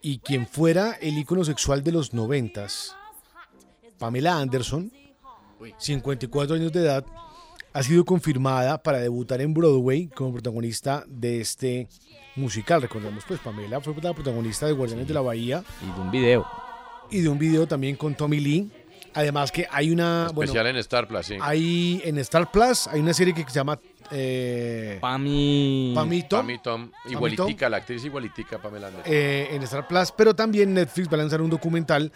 y 0.01 0.19
quien 0.19 0.47
fuera 0.47 0.93
el 1.01 1.17
ícono 1.17 1.43
sexual 1.43 1.83
de 1.83 1.91
los 1.91 2.13
noventas, 2.13 2.95
Pamela 3.97 4.37
Anderson, 4.37 4.91
54 5.77 6.55
años 6.55 6.71
de 6.73 6.81
edad, 6.81 7.05
ha 7.73 7.83
sido 7.83 8.05
confirmada 8.05 8.81
para 8.81 8.99
debutar 8.99 9.41
en 9.41 9.53
Broadway 9.53 10.07
como 10.07 10.33
protagonista 10.33 11.03
de 11.07 11.41
este 11.41 11.87
musical. 12.35 12.81
Recordemos, 12.81 13.23
pues 13.27 13.39
Pamela 13.39 13.81
fue 13.81 13.95
la 14.01 14.13
protagonista 14.13 14.67
de 14.67 14.73
Guardianes 14.73 15.07
de 15.07 15.13
la 15.13 15.21
Bahía. 15.21 15.63
Y 15.81 15.95
de 15.95 16.01
un 16.01 16.11
video. 16.11 16.45
Y 17.09 17.21
de 17.21 17.29
un 17.29 17.39
video 17.39 17.67
también 17.67 17.95
con 17.95 18.15
Tommy 18.15 18.39
Lee. 18.39 18.71
Además 19.15 19.51
que 19.51 19.67
hay 19.69 19.91
una... 19.91 20.29
bueno, 20.33 20.51
Especial 20.51 20.67
en 20.67 20.77
Star 20.77 21.07
Plus, 21.07 21.25
sí. 21.25 21.37
hay 21.39 22.01
en 22.03 22.17
Star 22.17 22.51
Plus 22.51 22.87
hay 22.87 22.99
una 22.99 23.13
serie 23.13 23.33
que 23.33 23.43
se 23.43 23.51
llama 23.51 23.79
eh, 24.13 24.97
Pami 25.01 25.91
Pami 25.95 26.23
Tom. 26.23 26.39
Pami 26.39 26.59
Tom, 26.59 26.91
Pami 26.91 27.13
igualitica, 27.13 27.69
la 27.69 27.77
actriz 27.77 28.05
igualitica 28.05 28.61
Pamela 28.61 28.87
Anderson. 28.87 29.11
eh, 29.11 29.49
en 29.51 29.63
Star 29.63 29.87
Plus, 29.87 30.11
pero 30.11 30.35
también 30.35 30.73
Netflix 30.73 31.09
va 31.09 31.15
a 31.15 31.17
lanzar 31.17 31.41
un 31.41 31.49
documental 31.49 32.11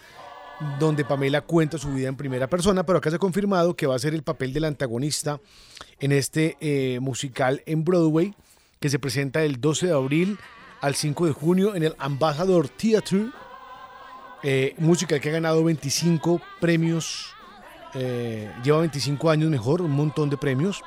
donde 0.78 1.04
Pamela 1.04 1.40
cuenta 1.42 1.78
su 1.78 1.92
vida 1.92 2.08
en 2.08 2.16
primera 2.16 2.48
persona, 2.48 2.84
pero 2.84 2.98
acá 2.98 3.10
se 3.10 3.16
ha 3.16 3.20
confirmado 3.20 3.74
que 3.74 3.86
va 3.86 3.94
a 3.94 3.98
ser 3.98 4.14
el 4.14 4.22
papel 4.22 4.52
del 4.52 4.64
antagonista 4.64 5.40
en 6.00 6.12
este 6.12 6.56
eh, 6.60 6.98
musical 7.00 7.62
en 7.66 7.84
Broadway, 7.84 8.34
que 8.80 8.88
se 8.88 8.98
presenta 8.98 9.40
del 9.40 9.60
12 9.60 9.86
de 9.88 9.92
abril 9.92 10.38
al 10.80 10.94
5 10.94 11.26
de 11.26 11.32
junio 11.32 11.74
en 11.76 11.82
el 11.84 11.94
Ambassador 11.98 12.68
Theatre, 12.68 13.30
eh, 14.42 14.74
musical 14.78 15.20
que 15.20 15.28
ha 15.28 15.32
ganado 15.32 15.62
25 15.64 16.40
premios, 16.60 17.34
eh, 17.94 18.50
lleva 18.64 18.78
25 18.80 19.30
años 19.30 19.50
mejor, 19.50 19.82
un 19.82 19.90
montón 19.92 20.28
de 20.30 20.36
premios, 20.36 20.82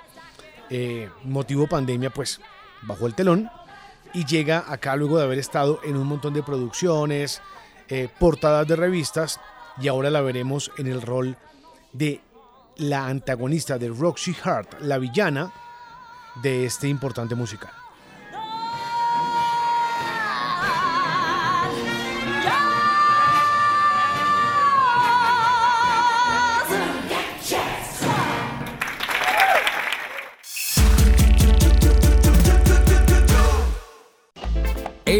eh, 0.71 1.09
motivo 1.25 1.67
pandemia, 1.67 2.09
pues 2.11 2.39
bajó 2.81 3.05
el 3.05 3.13
telón 3.13 3.49
y 4.13 4.25
llega 4.25 4.63
acá 4.67 4.95
luego 4.95 5.17
de 5.17 5.25
haber 5.25 5.37
estado 5.37 5.81
en 5.83 5.97
un 5.97 6.07
montón 6.07 6.33
de 6.33 6.43
producciones, 6.43 7.41
eh, 7.89 8.07
portadas 8.19 8.67
de 8.67 8.77
revistas 8.77 9.39
y 9.81 9.89
ahora 9.89 10.09
la 10.09 10.21
veremos 10.21 10.71
en 10.77 10.87
el 10.87 11.01
rol 11.01 11.35
de 11.91 12.21
la 12.77 13.07
antagonista 13.07 13.77
de 13.77 13.89
Roxy 13.89 14.35
Hart, 14.43 14.79
la 14.79 14.97
villana 14.97 15.51
de 16.41 16.65
este 16.65 16.87
importante 16.87 17.35
musical. 17.35 17.80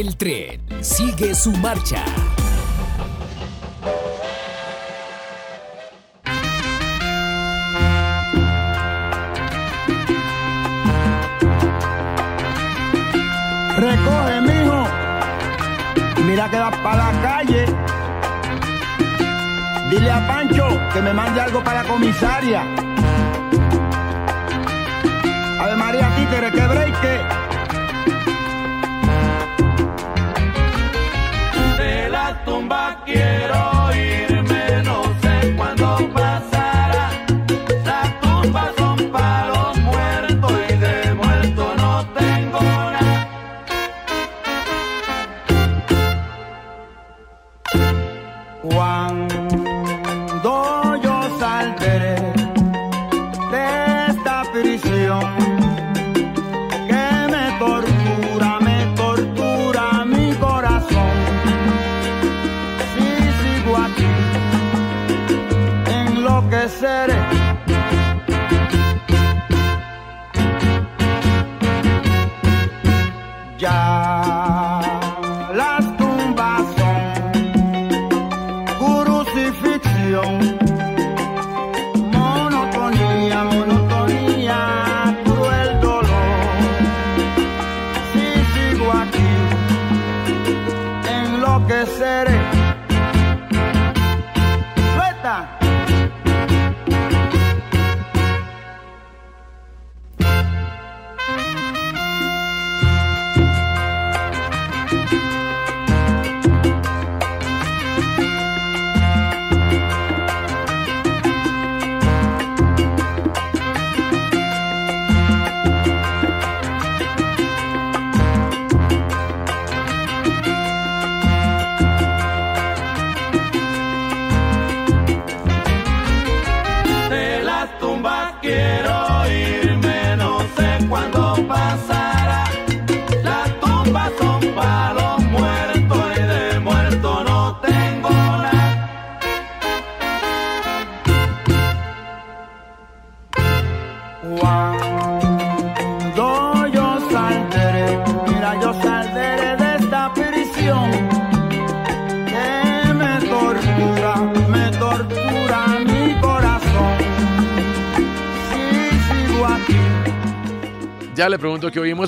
El 0.01 0.17
tren 0.17 0.59
sigue 0.81 1.35
su 1.35 1.51
marcha. 1.57 2.03
Recoge, 13.77 14.41
mijo. 14.41 14.87
Mira 16.25 16.49
que 16.49 16.57
vas 16.57 16.75
para 16.77 16.95
la 16.95 17.21
calle. 17.21 17.65
Dile 19.91 20.09
a 20.09 20.27
Pancho 20.27 20.67
que 20.91 21.01
me 21.03 21.13
mande 21.13 21.41
algo 21.41 21.63
para 21.63 21.83
la 21.83 21.87
comisaria. 21.87 22.63
Ave 25.59 25.75
María 25.75 26.09
Títere, 26.15 26.51
que 26.51 26.67
breque. 26.67 27.50
La 32.71 32.95
tumba 33.05 33.30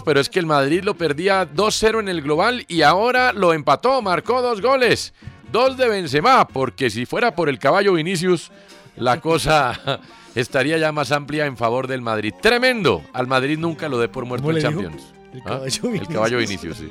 pero 0.01 0.19
es 0.19 0.29
que 0.29 0.39
el 0.39 0.45
Madrid 0.45 0.83
lo 0.83 0.95
perdía 0.95 1.47
2-0 1.53 1.99
en 1.99 2.09
el 2.09 2.21
global 2.21 2.65
y 2.67 2.81
ahora 2.81 3.33
lo 3.33 3.53
empató, 3.53 4.01
marcó 4.01 4.41
dos 4.41 4.61
goles. 4.61 5.13
Dos 5.51 5.77
de 5.77 5.87
Benzema, 5.87 6.47
porque 6.47 6.89
si 6.89 7.05
fuera 7.05 7.35
por 7.35 7.47
el 7.49 7.59
caballo 7.59 7.93
Vinicius, 7.93 8.51
la 8.95 9.19
cosa 9.21 9.99
estaría 10.35 10.77
ya 10.79 10.91
más 10.91 11.11
amplia 11.11 11.45
en 11.45 11.57
favor 11.57 11.85
del 11.87 12.01
Madrid. 12.01 12.33
Tremendo. 12.41 13.03
Al 13.13 13.27
Madrid 13.27 13.59
nunca 13.59 13.87
lo 13.89 13.99
dé 13.99 14.07
por 14.09 14.25
muerto 14.25 14.47
¿Cómo 14.47 14.57
en? 14.57 14.63
Champions. 14.63 15.13
El 15.33 15.41
¿Ah? 15.41 15.43
caballo 15.45 15.81
El 15.83 15.89
Vinicius. 15.91 16.13
caballo 16.13 16.37
Vinicius, 16.39 16.77
sí. 16.77 16.89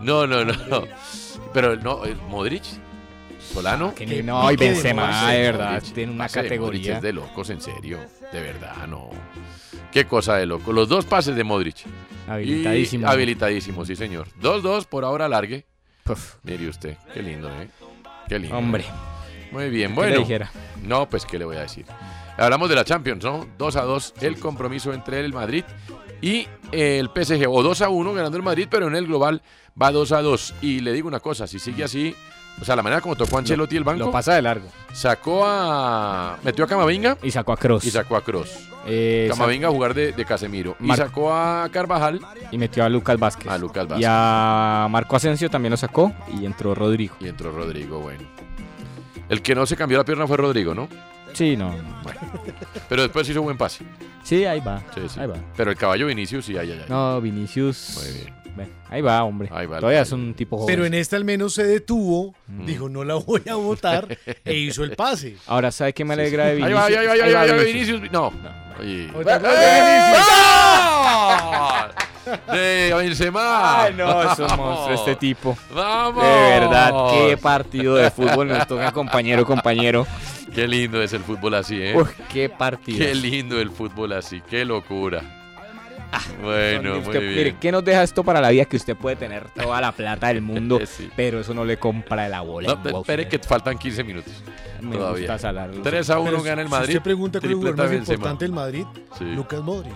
No, 0.00 0.26
no, 0.26 0.44
no. 0.44 0.54
Pero 1.52 1.76
no, 1.76 2.04
eh, 2.06 2.16
Modric, 2.28 2.62
Solano. 3.52 3.94
Que 3.94 4.22
no, 4.22 4.50
y 4.50 4.56
Benzema, 4.56 5.30
de 5.30 5.40
verdad, 5.40 5.82
tiene 5.94 6.12
una 6.12 6.24
Pase 6.24 6.42
de 6.42 6.48
categoría. 6.48 6.80
Modric 6.80 6.96
es 6.96 7.02
de 7.02 7.12
locos, 7.12 7.50
en 7.50 7.60
serio. 7.60 7.98
De 8.32 8.40
verdad, 8.40 8.86
no. 8.86 9.10
Qué 9.90 10.06
cosa 10.06 10.36
de 10.36 10.46
loco. 10.46 10.72
Los 10.72 10.88
dos 10.88 11.04
pases 11.04 11.36
de 11.36 11.44
Modric. 11.44 11.84
Habilitadísimo. 12.28 13.06
Y- 13.06 13.10
habilitadísimo, 13.10 13.84
sí, 13.84 13.96
señor. 13.96 14.28
2-2 14.40 14.86
por 14.86 15.04
ahora 15.04 15.28
largue. 15.28 15.66
Mire 16.42 16.68
usted, 16.68 16.96
qué 17.14 17.22
lindo, 17.22 17.48
¿eh? 17.50 17.68
Qué 18.28 18.38
lindo. 18.38 18.56
Hombre. 18.56 18.84
Muy 19.50 19.68
bien, 19.70 19.90
¿Qué 19.90 19.94
bueno. 19.94 20.12
le 20.14 20.18
dijera? 20.20 20.50
No, 20.82 21.08
pues, 21.08 21.26
¿qué 21.26 21.38
le 21.38 21.44
voy 21.44 21.56
a 21.56 21.60
decir? 21.60 21.84
Hablamos 22.38 22.68
de 22.70 22.74
la 22.74 22.84
Champions, 22.84 23.22
¿no? 23.22 23.46
2 23.58 23.76
a 23.76 23.82
2 23.82 24.14
el 24.22 24.38
compromiso 24.38 24.92
entre 24.94 25.20
el 25.20 25.32
Madrid 25.34 25.64
y 26.22 26.48
el 26.72 27.10
PSG. 27.14 27.46
O 27.48 27.62
2 27.62 27.82
a 27.82 27.90
1 27.90 28.14
ganando 28.14 28.36
el 28.38 28.42
Madrid, 28.42 28.66
pero 28.70 28.88
en 28.88 28.96
el 28.96 29.06
global 29.06 29.42
va 29.80 29.92
2 29.92 30.12
a 30.12 30.22
2. 30.22 30.54
Y 30.62 30.80
le 30.80 30.92
digo 30.92 31.06
una 31.06 31.20
cosa, 31.20 31.46
si 31.46 31.58
sigue 31.58 31.84
así, 31.84 32.14
o 32.60 32.64
sea, 32.64 32.76
la 32.76 32.82
manera 32.82 33.00
como 33.00 33.16
tocó 33.16 33.38
Ancelotti 33.38 33.76
el 33.76 33.84
banco. 33.84 34.06
Lo 34.06 34.10
pasa 34.12 34.34
de 34.34 34.42
largo. 34.42 34.68
Sacó 34.92 35.42
a. 35.44 36.38
Metió 36.44 36.64
a 36.64 36.68
Camavinga. 36.68 37.18
Y 37.22 37.30
sacó 37.30 37.52
a 37.52 37.56
Cross. 37.56 37.84
Y 37.84 37.90
sacó 37.90 38.16
a 38.16 38.22
Cross. 38.22 38.68
Eh, 38.86 39.26
Camavinga 39.30 39.68
a 39.68 39.70
jugar 39.70 39.94
de, 39.94 40.12
de 40.12 40.24
Casemiro. 40.24 40.76
Y 40.80 40.92
sacó 40.94 41.32
a 41.34 41.68
Carvajal. 41.72 42.20
Y 42.50 42.58
metió 42.58 42.84
a 42.84 42.88
Lucas 42.88 43.18
Vázquez. 43.18 43.50
A 43.50 43.58
Lucas 43.58 43.84
Y 43.84 43.88
Vázquez. 43.88 44.06
a 44.08 44.86
Marco 44.90 45.16
Asensio 45.16 45.50
también 45.50 45.70
lo 45.70 45.76
sacó. 45.76 46.12
Y 46.38 46.44
entró 46.46 46.74
Rodrigo. 46.74 47.16
Y 47.20 47.28
entró 47.28 47.52
Rodrigo, 47.52 48.00
bueno. 48.00 48.22
El 49.28 49.40
que 49.42 49.54
no 49.54 49.64
se 49.66 49.76
cambió 49.76 49.98
la 49.98 50.04
pierna 50.04 50.26
fue 50.26 50.36
Rodrigo, 50.36 50.74
¿no? 50.74 50.88
Sí, 51.32 51.56
no. 51.56 51.74
Pero 52.88 53.02
después 53.02 53.26
hizo 53.28 53.40
buen 53.40 53.56
pase. 53.56 53.84
Sí, 54.22 54.44
ahí 54.44 54.60
va. 54.60 54.82
Sí, 54.94 55.00
sí. 55.08 55.18
Ahí 55.18 55.26
va. 55.26 55.36
Pero 55.56 55.70
el 55.70 55.76
caballo 55.76 56.06
Vinicius 56.06 56.44
sí, 56.44 56.56
ay, 56.58 56.72
ay. 56.72 56.84
No, 56.88 57.20
Vinicius. 57.20 57.98
Muy 58.02 58.12
bien. 58.20 58.41
Ven, 58.56 58.70
ahí 58.90 59.00
va, 59.00 59.22
hombre. 59.24 59.48
Ahí 59.52 59.66
va 59.66 59.78
Todavía 59.78 60.00
caballo. 60.00 60.02
es 60.02 60.12
un 60.12 60.34
tipo 60.34 60.56
joven. 60.58 60.66
Pero 60.74 60.84
en 60.86 60.94
este 60.94 61.16
al 61.16 61.24
menos 61.24 61.54
se 61.54 61.64
detuvo, 61.64 62.34
Mm. 62.48 62.66
dijo 62.66 62.88
no 62.88 63.02
la 63.04 63.14
voy 63.14 63.42
a 63.50 63.54
votar 63.54 64.06
e 64.44 64.54
hizo 64.54 64.84
el 64.84 64.94
pase. 64.96 65.36
Ahora, 65.46 65.70
¿sabe 65.72 65.92
qué 65.94 66.04
me 66.04 66.14
alegra 66.14 66.44
de 66.46 66.50
Ahí 66.50 66.56
Vinicius? 66.58 66.78
va, 66.80 66.84
ahí 66.86 66.94
va, 66.94 67.00
ahí 67.00 67.06
va, 67.06 67.12
ahí 67.26 67.32
va, 67.32 67.40
ahí 67.42 67.50
va, 67.50 67.56
Vinicius. 67.62 68.10
No. 68.12 68.32
Oye. 68.80 69.10
Otra 69.14 69.38
cosa 69.40 69.52
¡Eh! 69.54 70.12
de 70.12 70.18
¡Gol! 71.82 72.56
De 72.56 72.94
Benzema. 72.96 73.82
Ay, 73.82 73.94
no, 73.94 74.22
es 74.32 74.38
un 74.38 74.46
monstruo 74.56 74.94
este 74.94 75.16
tipo. 75.16 75.56
¡Vamos! 75.74 76.22
De 76.22 76.30
verdad, 76.30 76.92
qué 77.12 77.36
partido 77.36 77.96
de 77.96 78.10
fútbol 78.10 78.48
nos 78.48 78.66
toca, 78.66 78.92
compañero, 78.92 79.44
compañero. 79.44 80.06
Qué 80.54 80.68
lindo 80.68 81.02
es 81.02 81.12
el 81.14 81.20
fútbol 81.22 81.54
así, 81.54 81.80
¿eh? 81.82 81.94
Uy, 81.96 82.04
qué 82.32 82.48
partido. 82.48 82.98
Qué 82.98 83.14
lindo 83.14 83.58
el 83.60 83.70
fútbol 83.70 84.12
así, 84.12 84.40
qué 84.48 84.64
locura. 84.64 85.22
bueno, 86.42 86.90
muy 86.90 86.98
Usted, 87.00 87.20
bien. 87.20 87.34
mire, 87.34 87.56
¿qué 87.60 87.72
nos 87.72 87.84
deja 87.84 88.02
esto 88.02 88.22
para 88.24 88.40
la 88.40 88.50
vida? 88.50 88.64
Que 88.64 88.76
usted 88.76 88.96
puede 88.96 89.16
tener 89.16 89.48
toda 89.50 89.80
la 89.80 89.92
plata 89.92 90.28
del 90.28 90.42
mundo, 90.42 90.80
Sí. 90.86 91.08
pero 91.16 91.40
eso 91.40 91.54
no 91.54 91.64
le 91.64 91.78
compra 91.78 92.28
la 92.28 92.40
bola. 92.42 92.78
No, 92.84 93.00
espere 93.00 93.28
que 93.28 93.38
faltan 93.38 93.78
15 93.78 94.04
minutos. 94.04 94.32
Me 94.80 94.96
todavía. 94.96 95.20
gusta 95.20 95.38
salarlo. 95.38 95.80
3 95.82 96.10
a 96.10 96.18
1 96.18 96.30
Pero 96.30 96.42
gana 96.42 96.62
el 96.62 96.68
si 96.68 96.70
Madrid. 96.72 96.88
usted 96.96 97.02
pregunta 97.02 97.40
cuál 97.40 97.52
es 97.52 97.58
el 97.64 97.74
más 97.76 97.92
importante 97.92 98.44
del 98.44 98.52
Madrid, 98.52 98.84
Sí. 99.18 99.24
Lucas 99.24 99.60
Modric. 99.62 99.94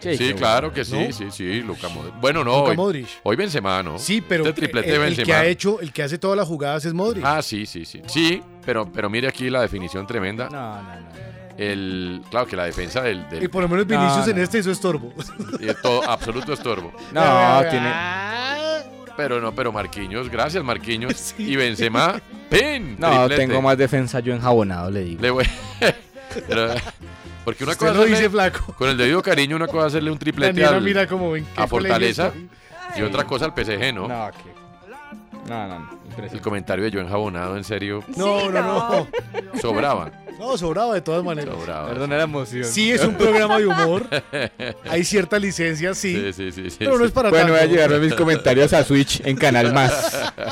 Sí, 0.00 0.34
claro 0.34 0.72
que 0.72 0.84
sí, 0.84 0.96
¿No? 1.06 1.12
sí, 1.12 1.26
sí, 1.30 1.60
Luca 1.62 1.88
Modric. 1.88 2.14
Bueno, 2.20 2.44
no, 2.44 2.58
Luka 2.58 2.70
hoy, 2.70 2.76
Modric. 2.76 3.06
hoy 3.22 3.36
Benzema, 3.36 3.82
¿no? 3.82 3.98
Sí, 3.98 4.20
pero 4.20 4.44
Este 4.44 4.60
triplete 4.60 4.88
el, 4.88 4.94
el 4.94 5.00
Benzema. 5.00 5.26
que 5.26 5.32
ha 5.34 5.44
hecho, 5.46 5.80
el 5.80 5.92
que 5.92 6.02
hace 6.02 6.18
todas 6.18 6.36
las 6.36 6.46
jugadas 6.46 6.84
es 6.84 6.94
Modric. 6.94 7.24
Ah, 7.24 7.42
sí, 7.42 7.64
sí, 7.66 7.84
sí. 7.84 8.02
Sí, 8.06 8.42
pero, 8.64 8.90
pero 8.92 9.08
mire 9.10 9.28
aquí 9.28 9.50
la 9.50 9.60
definición 9.60 10.06
tremenda. 10.06 10.48
No, 10.50 10.82
no, 10.82 11.00
no. 11.00 11.08
El, 11.58 12.22
claro 12.30 12.46
que 12.46 12.54
la 12.56 12.64
defensa 12.66 13.02
del... 13.02 13.28
del 13.28 13.42
y 13.42 13.48
por 13.48 13.62
lo 13.62 13.68
menos 13.68 13.84
Vinicius 13.86 14.24
No, 14.26 14.30
en 14.30 14.36
no. 14.36 14.42
este 14.42 14.58
hizo 14.60 14.70
estorbo. 14.70 15.12
y 15.58 15.66
todo, 15.82 16.08
absoluto 16.08 16.52
estorbo. 16.52 16.92
No, 17.12 17.60
tiene. 17.68 17.92
Pero 19.16 19.40
no, 19.40 19.52
pero 19.52 19.72
Marquinhos, 19.72 20.28
gracias 20.30 20.62
Marquinhos. 20.62 21.34
Y 21.38 21.56
Benzema, 21.56 22.20
¡pin! 22.48 22.96
No, 22.98 23.08
triplete. 23.26 23.36
tengo 23.46 23.60
más 23.60 23.76
defensa 23.76 24.20
yo 24.20 24.32
enjabonado, 24.34 24.90
le 24.90 25.00
digo. 25.02 25.20
Le 25.20 25.30
voy- 25.30 25.48
Pero- 26.46 26.74
porque 27.44 27.64
una 27.64 27.72
Usted 27.72 27.86
cosa 27.86 27.98
lo 27.98 28.04
es 28.04 28.10
dice, 28.10 28.26
hacerle- 28.26 28.30
flaco. 28.30 28.74
con 28.74 28.90
el 28.90 28.96
debido 28.98 29.22
cariño, 29.22 29.56
una 29.56 29.66
cosa 29.66 29.86
es 29.86 29.92
hacerle 29.94 30.10
un 30.10 30.18
triplete 30.18 30.52
Daniela 30.52 30.76
al- 30.76 30.82
mira 30.84 31.06
como 31.08 31.34
en 31.34 31.44
qué 31.46 31.60
a 31.62 31.66
Fortaleza 31.66 32.32
y 32.96 33.02
otra 33.02 33.24
cosa 33.24 33.46
al 33.46 33.52
PSG, 33.54 33.92
¿no? 33.94 34.06
No, 34.06 34.30
que- 34.30 34.57
no, 35.48 35.66
no, 35.68 35.78
no, 35.78 36.24
El 36.30 36.40
comentario 36.40 36.84
de 36.84 36.90
yo 36.90 37.00
enjabonado, 37.00 37.56
en 37.56 37.64
serio, 37.64 38.02
No, 38.16 38.50
no, 38.50 38.62
no. 38.62 39.08
sobraba. 39.60 40.10
No, 40.38 40.56
sobraba 40.56 40.94
de 40.94 41.00
todas 41.00 41.24
maneras. 41.24 41.54
sobraba. 41.54 41.88
Perdona 41.88 42.16
la 42.16 42.22
emoción. 42.24 42.64
Sí, 42.64 42.92
es 42.92 43.04
un 43.04 43.14
programa 43.14 43.58
de 43.58 43.66
humor. 43.66 44.06
Hay 44.88 45.02
cierta 45.04 45.38
licencia, 45.38 45.94
sí. 45.94 46.14
Sí, 46.14 46.32
sí, 46.32 46.52
sí, 46.52 46.70
sí, 46.70 46.76
pero 46.78 46.96
no 46.98 47.04
es 47.04 47.10
para 47.10 47.30
Bueno, 47.30 47.48
voy 47.48 47.56
a 47.56 47.60
tanto. 47.62 47.74
llevar 47.74 48.00
mis 48.00 48.14
comentarios 48.14 48.72
a 48.72 48.84
Switch 48.84 49.20
en 49.24 49.36
Canal 49.36 49.72
Más. 49.72 50.32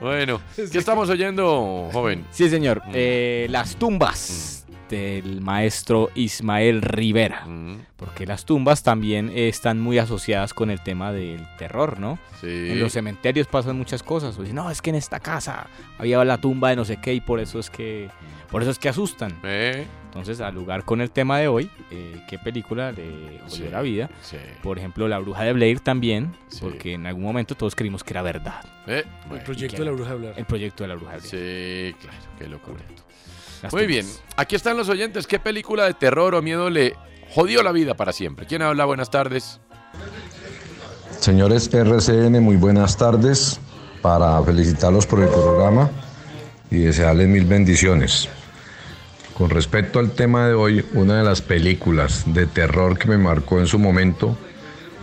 Bueno, 0.00 0.40
¿qué 0.56 0.78
estamos 0.78 1.08
oyendo, 1.08 1.88
joven? 1.92 2.26
Sí, 2.30 2.50
señor. 2.50 2.82
Mm. 2.86 2.90
Eh, 2.92 3.46
las 3.50 3.76
tumbas 3.76 4.55
del 4.88 5.40
maestro 5.40 6.10
Ismael 6.14 6.82
Rivera. 6.82 7.44
Mm, 7.46 7.76
Porque 7.96 8.26
las 8.26 8.44
tumbas 8.44 8.82
también 8.82 9.30
están 9.34 9.80
muy 9.80 9.98
asociadas 9.98 10.52
con 10.54 10.70
el 10.70 10.80
tema 10.82 11.12
del 11.12 11.46
terror, 11.58 11.98
¿no? 11.98 12.18
Sí. 12.40 12.46
En 12.70 12.78
los 12.80 12.92
cementerios 12.92 13.46
pasan 13.46 13.76
muchas 13.76 14.02
cosas. 14.02 14.36
O 14.38 14.42
dicen, 14.42 14.56
no, 14.56 14.70
es 14.70 14.82
que 14.82 14.90
en 14.90 14.96
esta 14.96 15.18
casa 15.20 15.66
había 15.98 16.22
la 16.24 16.38
tumba 16.38 16.70
de 16.70 16.76
no 16.76 16.84
sé 16.84 16.98
qué 16.98 17.14
y 17.14 17.20
por 17.20 17.40
eso 17.40 17.58
es 17.58 17.70
que, 17.70 18.08
por 18.50 18.62
eso 18.62 18.70
es 18.70 18.78
que 18.78 18.88
asustan. 18.90 19.38
Eh, 19.44 19.86
Entonces, 20.06 20.40
al 20.40 20.54
lugar 20.54 20.84
con 20.84 21.00
el 21.00 21.10
tema 21.10 21.38
de 21.38 21.48
hoy, 21.48 21.70
eh, 21.90 22.20
¿qué 22.28 22.38
película 22.38 22.92
le 22.92 23.38
jodió 23.44 23.48
Sí, 23.66 23.68
la 23.70 23.80
vida? 23.82 24.10
sí. 24.22 24.36
Por 24.62 24.78
ejemplo, 24.78 25.08
La 25.08 25.18
Bruja 25.18 25.42
de 25.44 25.52
Blair 25.52 25.80
también, 25.80 26.34
Sí. 26.48 26.60
porque 26.62 26.94
en 26.94 27.06
algún 27.06 27.22
momento 27.24 27.54
todos 27.54 27.74
creímos 27.74 28.02
que 28.04 28.12
era 28.14 28.22
verdad. 28.22 28.64
eh, 28.86 29.04
El 29.30 29.40
proyecto 29.42 29.76
¿Y 29.76 29.78
de 29.80 29.84
la 29.84 29.90
bruja 29.90 30.10
de 30.10 30.14
hablar. 30.16 30.34
El 30.36 30.44
proyecto 30.46 30.84
de 30.84 30.88
La 30.88 30.94
Bruja 30.94 31.12
de 31.12 31.18
Blair. 31.18 31.92
Sí, 31.94 31.96
claro, 32.00 32.18
qué 32.38 32.48
locura. 32.48 32.80
Las 33.62 33.72
Muy 33.72 33.86
bien, 33.86 34.06
aquí 34.36 34.54
están 34.56 34.76
los 34.76 34.88
oyentes. 34.88 35.26
¿Qué 35.26 35.38
película 35.38 35.84
de 35.84 35.94
terror 35.94 36.34
o 36.34 36.42
miedo 36.42 36.70
le 36.70 36.94
jodió 37.30 37.62
la 37.62 37.72
vida 37.72 37.94
para 37.94 38.12
siempre? 38.12 38.46
¿Quién 38.46 38.62
habla? 38.62 38.84
Buenas 38.84 39.10
tardes. 39.10 39.60
Señores 41.20 41.72
RCN, 41.72 42.42
muy 42.42 42.56
buenas 42.56 42.96
tardes 42.96 43.58
para 44.02 44.42
felicitarlos 44.42 45.06
por 45.06 45.20
el 45.20 45.28
programa 45.28 45.90
y 46.70 46.78
desearles 46.78 47.28
mil 47.28 47.44
bendiciones. 47.46 48.28
Con 49.36 49.50
respecto 49.50 49.98
al 49.98 50.12
tema 50.12 50.46
de 50.46 50.54
hoy, 50.54 50.84
una 50.94 51.18
de 51.18 51.24
las 51.24 51.42
películas 51.42 52.22
de 52.26 52.46
terror 52.46 52.98
que 52.98 53.08
me 53.08 53.18
marcó 53.18 53.58
en 53.58 53.66
su 53.66 53.78
momento 53.78 54.36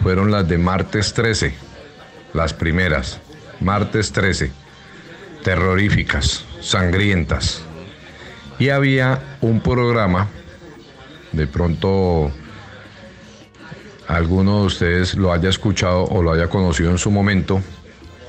fueron 0.01 0.31
las 0.31 0.47
de 0.47 0.57
Martes 0.57 1.13
13, 1.13 1.53
las 2.33 2.53
primeras, 2.53 3.19
Martes 3.59 4.11
13, 4.11 4.51
terroríficas, 5.43 6.45
sangrientas. 6.61 7.61
Y 8.59 8.69
había 8.69 9.37
un 9.41 9.61
programa, 9.61 10.27
de 11.31 11.47
pronto 11.47 12.31
alguno 14.07 14.61
de 14.61 14.65
ustedes 14.67 15.15
lo 15.15 15.33
haya 15.33 15.49
escuchado 15.49 16.03
o 16.03 16.21
lo 16.21 16.31
haya 16.31 16.47
conocido 16.47 16.91
en 16.91 16.97
su 16.97 17.11
momento, 17.11 17.61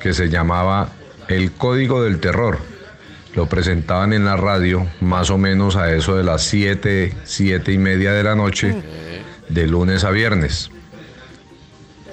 que 0.01 0.13
se 0.15 0.29
llamaba 0.29 0.91
El 1.29 1.53
Código 1.53 2.03
del 2.03 2.21
Terror. 2.21 2.59
Lo 3.35 3.47
presentaban 3.47 4.13
en 4.13 4.25
la 4.25 4.37
radio 4.37 4.87
más 5.01 5.31
o 5.31 5.39
menos 5.39 5.77
a 5.77 5.93
eso 5.93 6.17
de 6.17 6.23
las 6.23 6.43
7, 6.43 7.13
7 7.25 7.73
y 7.73 7.79
media 7.79 8.13
de 8.13 8.23
la 8.23 8.37
noche, 8.37 8.83
de 9.49 9.67
lunes 9.67 10.05
a 10.05 10.11
viernes. 10.11 10.71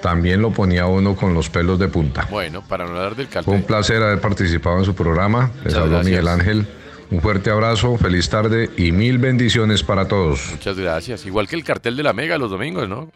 También 0.02 0.42
lo 0.42 0.52
ponía 0.52 0.88
uno 0.88 1.16
con 1.16 1.36
los 1.36 1.50
pelos 1.50 1.78
de 1.78 1.88
punta. 1.88 2.28
Bueno, 2.32 2.64
para 2.68 2.86
no 2.86 2.92
hablar 2.92 3.16
del 3.16 3.28
Fue 3.28 3.54
un 3.54 3.64
placer 3.64 4.02
haber 4.02 4.20
participado 4.20 4.80
en 4.80 4.86
su 4.86 4.96
programa. 4.96 5.52
Les 5.58 5.66
Muchas 5.66 5.78
habló 5.78 5.92
gracias. 5.92 6.06
Miguel 6.06 6.28
Ángel. 6.28 6.68
Un 7.12 7.22
fuerte 7.22 7.50
abrazo, 7.50 7.98
feliz 7.98 8.30
tarde 8.30 8.70
y 8.78 8.92
mil 8.92 9.18
bendiciones 9.18 9.84
para 9.84 10.08
todos. 10.08 10.50
Muchas 10.52 10.78
gracias. 10.78 11.26
Igual 11.26 11.48
que 11.48 11.56
el 11.58 11.64
cartel 11.64 11.98
de 11.98 12.04
la 12.04 12.14
Mega 12.14 12.38
los 12.38 12.50
domingos, 12.52 12.88
¿no? 12.88 13.12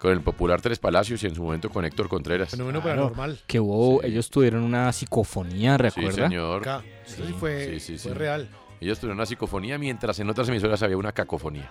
con 0.00 0.12
el 0.12 0.22
popular 0.22 0.62
Tres 0.62 0.78
Palacios 0.78 1.22
y 1.22 1.26
en 1.26 1.34
su 1.34 1.42
momento 1.42 1.68
con 1.68 1.84
Héctor 1.84 2.08
Contreras. 2.08 2.48
Fenómeno 2.52 2.80
Claro, 2.80 3.10
paranormal. 3.10 3.38
Que 3.46 3.60
hubo, 3.60 4.02
ellos 4.02 4.30
tuvieron 4.30 4.62
una 4.62 4.90
psicofonía, 4.94 5.76
¿recuerda? 5.76 6.10
Sí, 6.12 6.20
señor. 6.22 6.62
Sí 7.04 7.34
fue- 7.38 7.78
fue 7.98 8.14
real. 8.14 8.48
Ellos 8.80 8.98
tuvieron 8.98 9.18
una 9.18 9.26
psicofonía 9.26 9.76
mientras 9.76 10.18
en 10.18 10.30
otras 10.30 10.48
emisoras 10.48 10.82
había 10.82 10.96
una 10.96 11.12
cacofonía. 11.12 11.70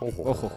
Ojo, 0.00 0.22
ojo. 0.30 0.52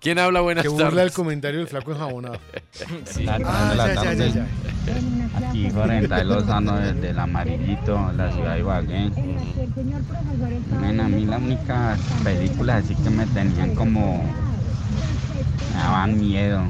¿Quién 0.00 0.18
habla? 0.18 0.40
Buenas 0.40 0.62
Que 0.62 0.68
burla 0.68 0.88
el 0.88 0.94
tardes. 0.94 1.12
comentario 1.14 1.58
del 1.60 1.68
flaco 1.68 1.92
enjabonado. 1.92 2.38
La- 3.24 3.38
Ah, 3.44 3.74
la 3.76 3.86
ya, 3.88 3.94
ya, 3.94 4.02
tarde. 4.02 4.30
ya, 4.30 4.34
ya. 4.34 5.48
Aquí 5.48 5.70
Jorge 5.70 6.24
Lozano 6.24 6.76
desde 6.78 7.10
el 7.10 7.18
Amarillito, 7.18 8.12
la 8.12 8.30
ciudad 8.32 8.54
de 8.54 8.60
Ibagué. 8.60 9.10
Bueno, 10.78 11.02
a 11.04 11.08
mí 11.08 11.24
las 11.24 11.40
únicas 11.40 11.98
películas 12.22 12.84
así 12.84 12.94
que 12.94 13.10
me 13.10 13.26
tenían 13.26 13.74
como... 13.74 14.22
me 15.72 15.78
daban 15.78 16.18
miedo 16.18 16.62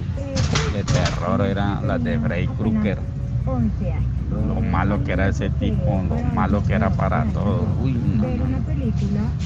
de 0.73 0.85
terror 0.85 1.43
eran 1.47 1.87
las 1.87 2.03
de 2.03 2.19
Freddy 2.19 2.47
Krueger. 2.49 2.99
Lo 3.47 4.61
malo 4.61 5.05
que 5.05 5.13
era 5.13 5.29
ese 5.29 5.51
tipo, 5.51 6.03
lo 6.09 6.17
malo 6.35 6.63
que 6.65 6.75
era 6.75 6.91
para 6.91 7.25
todo. 7.27 7.65
Uy, 7.81 7.93
no, 7.93 8.25
no. 8.25 8.57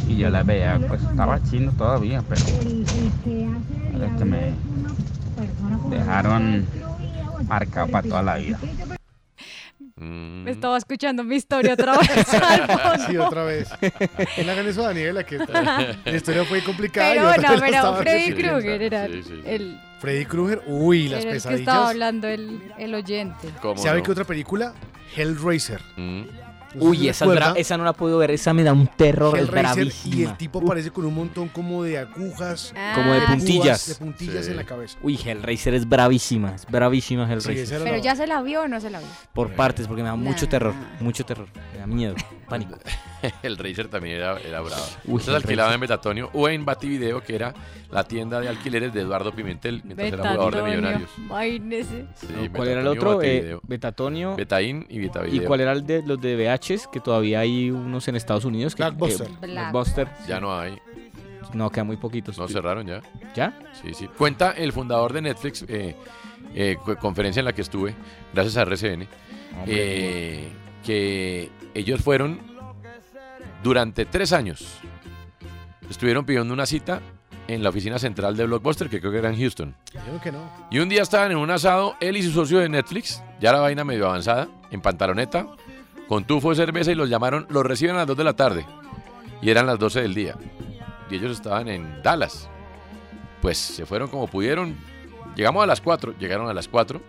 Y 0.09 0.17
yo 0.17 0.31
las 0.31 0.47
veía, 0.47 0.81
pues 0.89 1.03
estaba 1.03 1.43
chino 1.43 1.73
todavía, 1.73 2.23
pero... 2.29 2.43
pero 3.93 4.05
es 4.07 4.13
que 4.19 4.25
me 4.25 4.53
dejaron 5.91 6.67
marcado 7.47 7.89
para 7.89 8.09
toda 8.09 8.23
la 8.23 8.37
vida. 8.37 8.59
Mm. 9.97 10.45
Me 10.45 10.51
estaba 10.51 10.79
escuchando 10.79 11.23
mi 11.23 11.37
historia 11.37 11.75
otra 11.75 11.99
vez 11.99 12.35
al 12.35 12.67
fondo. 12.67 13.05
Sí, 13.07 13.17
otra 13.19 13.45
vez. 13.45 13.69
No 14.45 14.53
hagan 14.53 14.67
eso 14.67 14.83
a 14.83 14.89
Daniela, 14.89 15.25
que 15.25 15.37
la 16.05 16.17
historia 16.17 16.45
fue 16.45 16.63
complicada. 16.65 17.15
y 17.15 17.19
Pero 17.19 17.29
otra 17.29 17.43
no, 17.43 17.61
vez 17.61 17.71
la 17.71 17.81
pero 17.83 17.95
Freddy. 17.97 18.33
Krueger 18.33 18.83
era 18.83 19.05
el, 19.05 19.79
Freddy 20.01 20.25
Krueger, 20.25 20.63
uy, 20.67 21.09
las 21.09 21.21
era 21.21 21.21
el 21.21 21.27
que 21.29 21.33
pesadillas. 21.35 21.61
estaba 21.61 21.89
hablando 21.91 22.27
el, 22.29 22.73
el 22.79 22.95
oyente. 22.95 23.49
¿Sabe 23.77 24.03
qué 24.03 24.11
otra 24.11 24.25
película? 24.25 24.75
Hellraiser. 25.17 25.81
Mm. 25.97 26.23
Uy, 26.77 27.09
esa, 27.09 27.27
no 27.77 27.83
la 27.85 27.93
puedo 27.93 28.17
ver, 28.19 28.31
esa 28.31 28.55
me 28.55 28.63
da 28.63 28.73
un 28.73 28.87
terror, 28.87 29.37
es 29.37 29.49
Hellraiser, 29.49 29.79
y 29.87 29.89
bravísima. 29.91 30.31
el 30.31 30.37
tipo 30.37 30.61
aparece 30.61 30.93
con 30.93 31.05
un 31.05 31.13
montón 31.15 31.49
como 31.49 31.83
de 31.83 31.99
agujas. 31.99 32.73
Como 32.95 33.13
de 33.13 33.21
puntillas. 33.23 33.89
De 33.89 33.95
puntillas 33.97 34.47
en 34.47 34.55
la 34.57 34.63
cabeza. 34.65 34.97
Uy, 35.03 35.17
Hellraiser 35.23 35.75
es 35.75 35.89
bravísima, 35.89 36.55
es 36.55 36.65
bravísima 36.67 37.25
Hellraiser. 37.25 37.57
esa 37.65 37.75
era 37.77 37.85
Pero 37.85 37.97
ya 37.99 38.15
se 38.15 38.29
la 38.29 38.41
vio 38.43 38.63
o 38.63 38.69
no 38.69 38.81
se 38.81 38.89
la 38.89 39.01
vio. 39.01 39.09
Por 39.35 39.53
partes, 39.55 39.89
porque 39.89 40.03
me 40.05 40.09
da 40.11 40.15
mucho 40.17 40.45
Nah. 40.45 40.51
terror, 40.51 40.75
mucho 41.01 41.27
terror, 41.27 41.49
me 41.73 41.81
da 41.81 41.87
miedo, 41.89 42.15
pánico. 42.51 42.77
el 43.43 43.57
Racer 43.57 43.89
también 43.89 44.17
era, 44.17 44.39
era 44.41 44.61
bravo. 44.61 44.83
Uy, 45.07 45.23
alquilaba 45.29 45.69
Racer. 45.69 45.75
en 45.75 45.81
Betatonio 45.81 46.31
o 46.35 46.49
en 46.51 46.65
Bativideo, 46.67 47.23
que 47.23 47.35
era 47.35 47.55
la 47.91 48.05
tienda 48.05 48.39
de 48.41 48.49
alquileres 48.49 48.93
de 48.93 49.01
Eduardo 49.01 49.33
Pimentel, 49.33 49.81
mientras 49.85 50.09
era 50.13 50.19
jugador 50.19 50.55
de 50.55 50.61
Betatonio, 50.63 50.77
Millonarios. 50.81 51.11
imagínese. 51.17 52.07
Sí, 52.17 52.27
¿Cuál 52.55 52.69
era 52.69 52.81
el 52.83 52.89
Betatonio, 52.89 53.17
otro? 53.17 53.23
Eh. 53.23 53.59
Betatonio. 53.63 54.37
Betaín 54.37 54.87
y 54.91 54.99
Betavideo. 54.99 55.43
¿Y 55.43 55.47
cuál 55.47 55.61
era 55.61 55.73
el 55.73 55.87
de 55.87 56.03
los 56.03 56.21
de 56.21 56.37
VHs? 56.37 56.89
Que 56.93 57.01
todavía 57.01 57.41
hay 57.41 57.71
unos 57.71 58.07
en 58.09 58.17
Estados 58.17 58.45
Unidos. 58.45 58.75
Que, 58.75 58.83
Blockbuster. 58.83 59.27
que- 59.29 59.47
Black. 59.47 59.71
Blockbuster. 59.73 60.09
Ya 60.29 60.39
no 60.41 60.59
hay. 60.59 60.77
No, 61.55 61.69
quedan 61.71 61.87
muy 61.89 61.97
poquitos. 61.97 62.39
No 62.39 62.47
cerraron 62.47 62.87
ya. 62.87 63.01
¿Ya? 63.35 63.59
Sí, 63.83 63.93
sí. 63.95 64.07
Cuenta 64.07 64.53
el 64.53 64.73
fundador 64.73 65.13
de 65.13 65.23
Netflix, 65.23 65.65
eh, 65.69 65.97
eh, 66.55 66.77
co- 66.85 66.97
conferencia 66.97 67.41
en 67.41 67.47
la 67.47 67.53
que 67.53 67.63
estuve, 67.63 67.95
gracias 68.33 68.57
a 68.57 68.63
RCN, 68.63 69.09
eh, 69.67 70.49
que 70.85 71.51
ellos 71.75 72.01
fueron 72.03 72.41
durante 73.63 74.05
tres 74.05 74.33
años. 74.33 74.79
Estuvieron 75.89 76.25
pidiendo 76.25 76.53
una 76.55 76.67
cita 76.67 77.01
en 77.49 77.63
la 77.63 77.71
oficina 77.71 77.99
central 77.99 78.37
de 78.37 78.47
Blockbuster, 78.47 78.89
que 78.89 79.01
creo 79.01 79.11
que 79.13 79.19
era 79.19 79.31
en 79.31 79.39
Houston. 79.39 79.75
Creo 79.91 80.21
que 80.21 80.31
no. 80.31 80.49
Y 80.71 80.79
un 80.79 80.89
día 80.89 81.03
estaban 81.03 81.33
en 81.33 81.39
un 81.39 81.51
asado, 81.51 81.97
él 82.01 82.17
y 82.17 82.23
su 82.23 82.31
socio 82.31 82.61
de 82.61 82.69
Netflix, 82.69 83.23
ya 83.41 83.53
la 83.53 83.61
vaina 83.61 83.83
medio 83.83 84.07
avanzada, 84.07 84.49
en 84.71 84.81
pantaloneta, 84.81 85.49
con 86.09 86.25
tufo 86.25 86.51
de 86.51 86.57
cerveza 86.57 86.93
y 86.93 86.95
los 86.95 87.09
llamaron, 87.09 87.47
los 87.51 87.65
reciben 87.67 87.97
a 87.97 88.01
las 88.01 88.07
2 88.07 88.17
de 88.17 88.25
la 88.25 88.35
tarde. 88.35 88.67
Y 89.43 89.51
eran 89.51 89.67
las 89.67 89.79
12 89.79 90.03
del 90.03 90.15
día. 90.15 90.37
Y 91.11 91.17
ellos 91.17 91.33
estaban 91.33 91.69
en 91.69 92.03
Dallas. 92.03 92.49
Pues 93.43 93.59
se 93.59 93.87
fueron 93.87 94.09
como 94.09 94.27
pudieron. 94.29 94.77
Llegamos 95.35 95.63
a 95.63 95.67
las 95.67 95.81
4, 95.81 96.15
llegaron 96.19 96.49
a 96.49 96.55
las 96.55 96.69
4. 96.69 97.01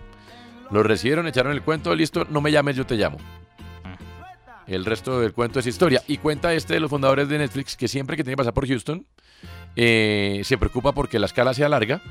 Los 0.71 0.85
recibieron, 0.85 1.27
echaron 1.27 1.51
el 1.51 1.61
cuento, 1.61 1.93
listo, 1.93 2.25
no 2.29 2.41
me 2.41 2.51
llames, 2.51 2.75
yo 2.77 2.85
te 2.85 2.95
llamo. 2.95 3.17
El 4.71 4.85
resto 4.85 5.19
del 5.19 5.33
cuento 5.33 5.59
es 5.59 5.67
historia. 5.67 6.01
Y 6.07 6.17
cuenta 6.17 6.53
este 6.53 6.75
de 6.75 6.79
los 6.79 6.89
fundadores 6.89 7.27
de 7.29 7.37
Netflix 7.37 7.75
que 7.75 7.87
siempre 7.87 8.15
que 8.17 8.23
tiene 8.23 8.33
que 8.33 8.37
pasar 8.37 8.53
por 8.53 8.67
Houston, 8.67 9.05
eh, 9.75 10.41
se 10.43 10.57
preocupa 10.57 10.91
porque 10.93 11.19
la 11.19 11.25
escala 11.25 11.53
sea 11.53 11.69
larga 11.69 12.01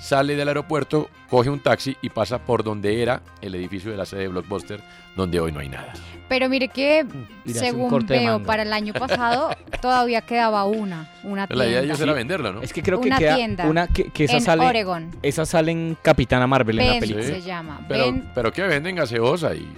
sale 0.00 0.34
del 0.34 0.48
aeropuerto, 0.48 1.10
coge 1.28 1.50
un 1.50 1.60
taxi 1.60 1.94
y 2.00 2.08
pasa 2.08 2.38
por 2.38 2.64
donde 2.64 3.02
era 3.02 3.20
el 3.42 3.54
edificio 3.54 3.90
de 3.90 3.98
la 3.98 4.06
sede 4.06 4.22
de 4.22 4.28
Blockbuster, 4.28 4.80
donde 5.14 5.38
hoy 5.40 5.52
no 5.52 5.60
hay 5.60 5.68
nada. 5.68 5.92
Pero 6.26 6.48
mire 6.48 6.68
que, 6.68 7.04
un 7.04 7.52
según 7.52 8.06
veo, 8.06 8.42
para 8.42 8.62
el 8.62 8.72
año 8.72 8.94
pasado 8.94 9.50
todavía 9.82 10.22
quedaba 10.22 10.64
una, 10.64 11.10
una 11.22 11.46
La 11.50 11.66
idea 11.66 11.66
de 11.66 11.70
tienda. 11.72 11.84
ellos 11.84 12.00
era 12.00 12.12
venderla, 12.14 12.50
¿no? 12.52 12.62
Es 12.62 12.72
que 12.72 12.82
creo 12.82 12.98
que 12.98 13.08
Una 13.08 13.18
queda 13.18 13.34
tienda 13.36 13.66
una 13.66 13.88
que, 13.88 14.04
que 14.04 14.24
esa 14.24 14.36
en 14.38 14.40
sale 14.42 14.64
Oregon. 14.64 15.10
esa 15.22 15.44
sale 15.44 15.70
en 15.72 15.98
Capitana 16.00 16.46
Marvel 16.46 16.78
en 16.80 16.86
la 16.94 16.98
película. 17.00 17.24
se 17.26 17.42
llama. 17.42 17.80
Pero, 17.86 18.04
Ben- 18.06 18.30
pero 18.34 18.52
que 18.52 18.62
venden 18.62 18.96
gaseosa 18.96 19.54
y 19.54 19.68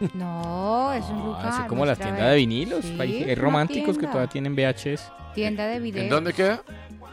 No, 0.14 0.92
es 0.92 1.04
un 1.06 1.24
lugar. 1.24 1.46
Así 1.46 1.62
como 1.68 1.84
las 1.84 1.98
tiendas 1.98 2.30
de 2.30 2.36
vinilos. 2.36 2.84
Sí, 2.84 2.96
hay, 3.00 3.34
románticos 3.34 3.98
que 3.98 4.06
todavía 4.06 4.28
tienen 4.28 4.54
VHS. 4.54 5.10
Tienda 5.34 5.66
de 5.66 5.80
video. 5.80 6.02
¿En 6.02 6.08
dónde 6.08 6.32
queda? 6.32 6.62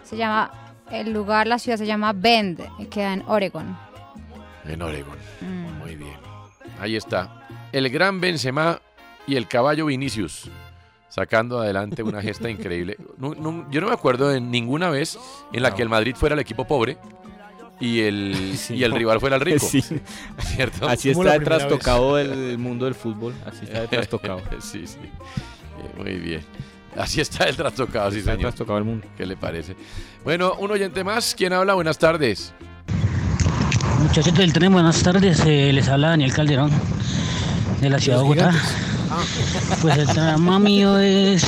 Se 0.04 0.15
llama, 0.17 0.52
el 0.91 1.12
lugar, 1.12 1.48
la 1.48 1.58
ciudad 1.60 1.78
se 1.78 1.86
llama 1.86 2.13
Bend, 2.13 2.62
y 2.80 2.86
queda 2.86 3.13
en 3.13 3.24
Oregon. 3.28 3.76
En 4.67 4.82
Oregon. 4.82 5.17
Mm. 5.41 5.80
Muy 5.80 5.95
bien. 5.95 6.17
Ahí 6.80 6.95
está. 6.95 7.48
El 7.71 7.89
gran 7.89 8.19
Benzema 8.21 8.80
y 9.28 9.36
el 9.36 9.48
caballo 9.48 9.88
Vinicius 9.88 10.50
sacando 11.10 11.60
adelante 11.60 12.04
una 12.04 12.21
gesta 12.21 12.50
increíble. 12.52 12.98
No- 13.17 13.34
no- 13.34 13.69
yo 13.71 13.82
no 13.82 13.88
me 13.88 13.93
acuerdo 13.93 14.30
de 14.30 14.41
ninguna 14.41 14.89
vez 14.89 15.17
en 15.54 15.63
la 15.63 15.74
que 15.74 15.82
el 15.82 15.89
Madrid 15.89 16.15
fuera 16.15 16.34
el 16.34 16.39
equipo 16.39 16.65
pobre 16.65 16.98
y 17.79 18.01
el, 18.01 18.55
y 18.69 18.83
el 18.83 18.91
rival 18.91 19.19
fuera 19.19 19.35
el 19.35 19.41
rico. 19.41 19.65
Sí. 19.65 19.81
¿Cierto? 20.55 20.88
Así 20.88 21.09
está 21.11 21.33
de 21.33 21.39
trastocado 21.41 22.17
el, 22.19 22.31
el 22.31 22.57
mundo 22.57 22.85
del 22.85 22.95
fútbol. 22.95 23.33
Así 23.45 23.65
está 23.65 23.81
de 23.81 23.88
trastocado. 23.89 24.41
sí, 24.59 24.85
sí. 24.88 24.97
Eh, 25.03 25.91
Muy 25.97 26.15
bien. 26.15 26.41
Así 26.97 27.19
está 27.19 27.43
el 27.49 27.57
trastocado, 27.57 28.09
sí, 28.11 28.19
Está 28.19 28.31
señor. 28.31 28.51
trastocado 28.51 28.77
el 28.77 28.85
mundo. 28.85 29.05
¿Qué 29.17 29.25
le 29.25 29.35
parece? 29.35 29.75
Bueno, 30.23 30.53
un 30.59 30.71
oyente 30.71 31.03
más. 31.03 31.35
¿Quién 31.35 31.51
habla? 31.51 31.73
Buenas 31.73 31.97
tardes. 31.97 32.53
Muchachos 34.01 34.33
del 34.35 34.53
tren, 34.53 34.71
buenas 34.71 35.01
tardes. 35.03 35.41
eh, 35.45 35.71
les 35.73 35.89
habla 35.89 36.09
Daniel 36.09 36.31
Calderón 36.33 36.71
de 37.81 37.89
la 37.89 37.99
ciudad 37.99 38.19
de 38.19 38.23
Bogotá. 38.23 38.53
Pues 39.81 39.97
el 39.97 40.07
trama 40.07 40.57
mío 40.59 40.97
es. 40.99 41.45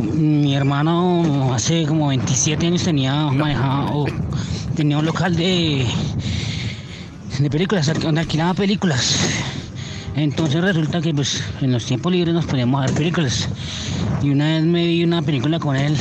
Mi 0.00 0.54
hermano 0.54 1.52
hace 1.54 1.86
como 1.86 2.08
27 2.08 2.66
años 2.66 2.84
tenía 2.84 3.14
manejado. 3.32 4.04
Tenía 4.78 4.96
un 4.96 5.06
local 5.06 5.34
de. 5.34 5.84
de 7.40 7.50
películas, 7.50 7.92
donde 8.00 8.20
alquilaba 8.20 8.54
películas. 8.54 9.18
Entonces 10.14 10.62
resulta 10.62 11.00
que 11.00 11.12
pues 11.12 11.42
en 11.60 11.72
los 11.72 11.84
tiempos 11.84 12.12
libres 12.12 12.32
nos 12.32 12.46
poníamos 12.46 12.80
a 12.80 12.86
ver 12.86 12.94
películas. 12.94 13.48
Y 14.22 14.30
una 14.30 14.46
vez 14.46 14.62
me 14.62 14.86
vi 14.86 15.02
una 15.02 15.20
película 15.20 15.58
con 15.58 15.74
él, 15.74 15.96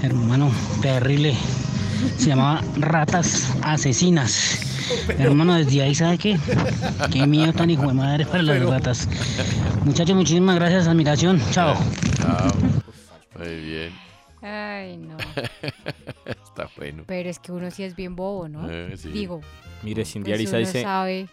hermano, 0.00 0.50
terrible. 0.80 1.36
Se 2.16 2.30
llamaba 2.30 2.62
Ratas 2.78 3.52
Asesinas. 3.60 4.60
Hermano, 5.18 5.52
desde 5.56 5.82
ahí, 5.82 5.94
¿sabe 5.94 6.16
qué? 6.16 6.38
Qué 7.12 7.26
miedo 7.26 7.52
tan 7.52 7.68
hijo 7.68 7.86
de 7.86 7.92
madre 7.92 8.24
para 8.24 8.44
las 8.44 8.62
ratas. 8.62 9.08
Muchachos, 9.84 10.16
muchísimas 10.16 10.54
gracias, 10.54 10.88
admiración. 10.88 11.38
Chao. 11.50 11.76
Chao. 12.16 12.50
Muy 13.38 13.60
bien. 13.60 13.92
Ay, 14.40 14.96
no. 14.96 15.18
Está 16.56 16.68
bueno. 16.76 17.02
Pero 17.06 17.28
es 17.28 17.38
que 17.38 17.50
uno 17.52 17.70
sí 17.70 17.82
es 17.82 17.96
bien 17.96 18.14
bobo, 18.16 18.48
¿no? 18.48 18.70
Eh, 18.70 18.96
sí. 18.96 19.08
Digo. 19.10 19.40
Mire, 19.82 20.04
Cindy 20.04 20.30
pues 20.30 20.34
Arisa 20.38 20.56
uno 20.56 20.58
dice. 20.66 20.82
sabe, 20.82 21.28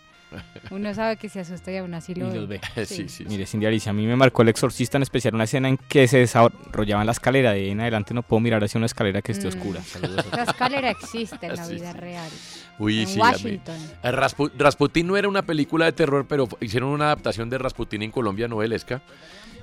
uno 0.71 0.93
sabe 0.93 1.17
que 1.17 1.29
se 1.29 1.41
asusta 1.41 1.71
y 1.71 1.77
aún 1.77 1.93
así 1.93 2.13
Y 2.13 2.15
lo 2.15 2.33
los 2.33 2.47
ve. 2.47 2.59
Sí, 2.85 3.07
sí. 3.07 3.25
Mire, 3.25 3.45
Cindy 3.45 3.65
Alicia, 3.67 3.91
a 3.91 3.93
mí 3.93 4.05
me 4.07 4.15
marcó 4.15 4.41
el 4.41 4.49
exorcista 4.49 4.97
en 4.97 5.03
especial 5.03 5.35
una 5.35 5.43
escena 5.43 5.67
en 5.69 5.77
que 5.77 6.07
se 6.07 6.17
desarrollaba 6.19 7.01
en 7.01 7.05
la 7.05 7.11
escalera. 7.11 7.51
De 7.51 7.59
ahí 7.61 7.69
en 7.69 7.81
adelante 7.81 8.13
no 8.13 8.23
puedo 8.23 8.39
mirar 8.39 8.63
hacia 8.63 8.77
una 8.79 8.87
escalera 8.87 9.21
que 9.21 9.31
esté 9.31 9.45
Mm. 9.45 9.49
oscura. 9.49 9.81
Saludos. 9.83 10.25
La 10.31 10.43
escalera 10.43 10.89
existe 10.89 11.45
en 11.45 11.55
la 11.55 11.65
Sí, 11.65 11.75
vida 11.75 11.91
sí. 11.91 11.97
real. 11.99 12.29
Uy, 12.79 13.01
en 13.01 13.07
sí. 13.07 13.13
a 13.13 13.15
mí- 13.25 13.31
Washington. 13.31 13.77
Eh, 14.03 14.11
Raspu- 14.11 14.51
Rasputín 14.57 15.05
no 15.07 15.17
era 15.17 15.27
una 15.29 15.43
película 15.43 15.85
de 15.85 15.91
terror, 15.91 16.25
pero 16.27 16.47
hicieron 16.61 16.89
una 16.89 17.05
adaptación 17.05 17.49
de 17.49 17.57
Rasputín 17.59 18.01
en 18.01 18.11
Colombia 18.11 18.47
novelesca. 18.47 19.01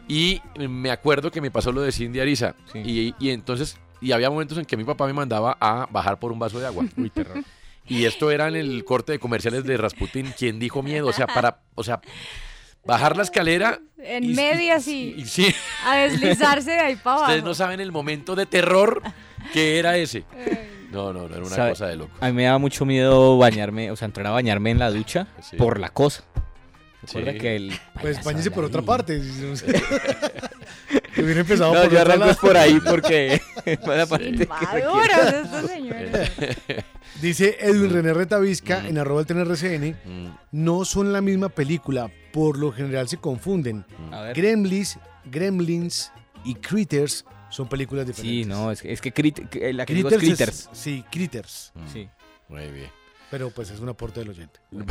Y 0.06 0.40
me 0.56 0.90
acuerdo 0.90 1.30
que 1.30 1.40
me 1.42 1.50
pasó 1.50 1.70
lo 1.72 1.82
de 1.82 1.92
Cindy 1.92 2.20
Arisa. 2.20 2.54
Y, 2.74 3.14
y 3.18 3.30
entonces, 3.30 3.76
y 4.00 4.12
había 4.12 4.30
momentos 4.30 4.58
en 4.58 4.64
que 4.64 4.76
mi 4.76 4.84
papá 4.84 5.06
me 5.06 5.12
mandaba 5.12 5.56
a 5.60 5.86
bajar 5.90 6.18
por 6.18 6.32
un 6.32 6.38
vaso 6.38 6.58
de 6.60 6.66
agua. 6.66 6.84
Uy, 6.96 7.10
terror. 7.10 7.42
Y 7.90 8.04
esto 8.04 8.30
era 8.30 8.48
en 8.48 8.56
el 8.56 8.84
corte 8.84 9.12
de 9.12 9.18
comerciales 9.18 9.64
de 9.64 9.78
Rasputín, 9.78 10.34
quien 10.36 10.58
dijo 10.58 10.82
miedo. 10.82 11.06
O 11.06 11.12
sea, 11.14 11.26
para, 11.26 11.60
o 11.74 11.82
sea, 11.82 12.02
bajar 12.84 13.16
la 13.16 13.22
escalera. 13.22 13.80
En 13.96 14.34
medio 14.34 14.74
así. 14.74 15.14
Y 15.16 15.24
sí. 15.24 15.54
A 15.86 15.96
deslizarse 15.96 16.70
de 16.72 16.80
ahí 16.80 16.96
para 16.96 17.12
abajo. 17.16 17.24
Ustedes 17.30 17.44
no 17.44 17.54
saben 17.54 17.80
el 17.80 17.90
momento 17.90 18.36
de 18.36 18.44
terror 18.44 19.00
¿Qué 19.54 19.78
era 19.78 19.96
ese? 19.96 20.24
No, 20.92 21.14
no, 21.14 21.28
no, 21.28 21.34
era 21.34 21.46
una 21.46 21.56
¿Sabe? 21.56 21.70
cosa 21.70 21.86
de 21.86 21.96
loco. 21.96 22.12
A 22.20 22.26
mí 22.26 22.32
me 22.32 22.44
daba 22.44 22.58
mucho 22.58 22.84
miedo 22.84 23.38
bañarme, 23.38 23.90
o 23.90 23.96
sea, 23.96 24.04
entrar 24.06 24.26
a 24.26 24.30
bañarme 24.32 24.70
en 24.70 24.78
la 24.78 24.90
ducha 24.90 25.26
Sí. 25.40 25.56
por 25.56 25.80
la 25.80 25.88
cosa. 25.88 26.24
¿Recuerda 27.02 27.32
Sí. 27.32 27.38
que 27.38 27.56
el 27.56 27.80
Pues 28.02 28.22
bañese 28.22 28.50
por 28.50 28.64
otra 28.64 28.82
parte. 28.82 29.18
Hubiera 31.28 31.40
empezado 31.42 31.74
No, 31.74 31.82
por 31.82 31.90
yo 31.92 32.00
arranco 32.00 32.34
por 32.40 32.56
ahí 32.56 32.80
porque 32.84 33.40
para 33.84 34.06
parte 34.06 34.32
que 34.32 34.42
Inmaduros 34.44 35.34
estos 35.44 35.70
señores. 35.70 36.30
Dice 37.20 37.56
Edwin 37.60 37.90
René 37.92 38.14
Retavisca 38.14 38.86
en 38.86 38.96
arroba 38.98 39.20
el 39.20 39.26
TNRCN, 39.26 39.96
Mm. 40.04 40.28
no 40.52 40.84
son 40.84 41.12
la 41.12 41.20
misma 41.20 41.48
película, 41.48 42.10
por 42.32 42.58
lo 42.58 42.72
general 42.72 43.08
se 43.08 43.16
confunden. 43.18 43.84
Ver. 44.10 44.34
Gremlins, 44.34 44.98
Gremlins 45.26 46.12
y 46.44 46.54
Critters 46.54 47.24
son 47.50 47.68
películas 47.68 48.06
diferentes. 48.06 48.44
Sí, 48.46 48.48
no, 48.48 48.70
es 48.70 48.80
que, 48.82 48.92
es 48.92 49.00
que 49.00 49.12
crit- 49.12 49.72
la 49.72 49.84
que 49.84 49.94
digo 49.94 50.08
es 50.08 50.16
Critters 50.16 50.40
es- 50.40 50.66
Critters. 50.66 50.70
sí, 50.72 51.04
Critters. 51.10 51.72
Sí. 51.92 52.08
Muy 52.48 52.66
bien. 52.68 52.90
Pero 53.30 53.50
pues 53.50 53.70
es 53.70 53.80
un 53.80 53.88
aporte 53.90 54.20
del 54.20 54.30
oyente. 54.30 54.60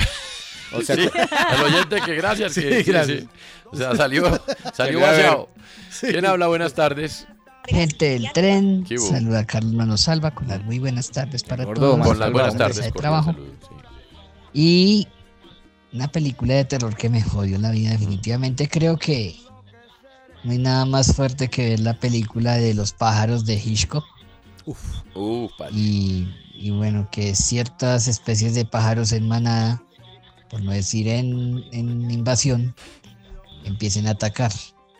O 0.74 0.82
sea, 0.82 0.95
al 0.95 1.63
oyente 1.63 2.01
que 2.05 2.15
gracias. 2.15 2.53
Sí, 2.53 2.61
que, 2.61 2.84
sí, 2.84 2.91
gracias. 2.91 3.20
sí. 3.22 3.30
O 3.65 3.76
sea, 3.76 3.95
salió, 3.95 4.41
salió 4.74 4.99
vaciado. 4.99 5.49
¿Quién 6.01 6.26
habla? 6.26 6.47
Buenas 6.47 6.74
tardes. 6.74 7.28
Gente 7.68 8.11
del 8.11 8.32
tren, 8.32 8.86
saluda 8.97 9.39
a 9.39 9.45
Carlos 9.45 9.74
Manosalva 9.74 10.32
con 10.32 10.47
las 10.47 10.63
muy 10.63 10.80
buenas 10.80 11.11
tardes 11.11 11.43
para 11.43 11.65
Gordo, 11.65 11.82
todos. 11.82 12.07
Con 12.07 12.18
las 12.18 12.32
buenas 12.32 12.55
tardes. 12.55 12.82
de 12.82 12.91
trabajo. 12.91 13.34
sí. 13.34 13.76
Y 14.53 15.07
una 15.93 16.07
película 16.07 16.53
de 16.53 16.65
terror 16.65 16.95
que 16.95 17.09
me 17.09 17.22
jodió 17.22 17.57
la 17.57 17.72
vida 17.72 17.91
definitivamente. 17.91 18.68
Creo 18.70 18.97
que 18.97 19.36
no 20.43 20.51
hay 20.51 20.59
nada 20.59 20.86
más 20.86 21.15
fuerte 21.15 21.49
que 21.49 21.70
ver 21.70 21.80
la 21.82 21.93
película 21.93 22.55
de 22.57 22.74
los 22.74 22.93
pájaros 22.93 23.45
de 23.45 23.55
Hitchcock. 23.55 24.05
Uf, 24.65 24.80
y 25.15 26.72
bueno, 26.72 27.07
que 27.11 27.36
ciertas 27.36 28.07
especies 28.07 28.55
de 28.55 28.65
pájaros 28.65 29.11
en 29.11 29.28
manada, 29.28 29.82
por 30.50 30.62
no 30.62 30.72
decir 30.72 31.08
en, 31.08 31.64
en 31.72 32.10
invasión, 32.12 32.76
empiecen 33.64 34.08
a 34.08 34.12
atacar. 34.12 34.52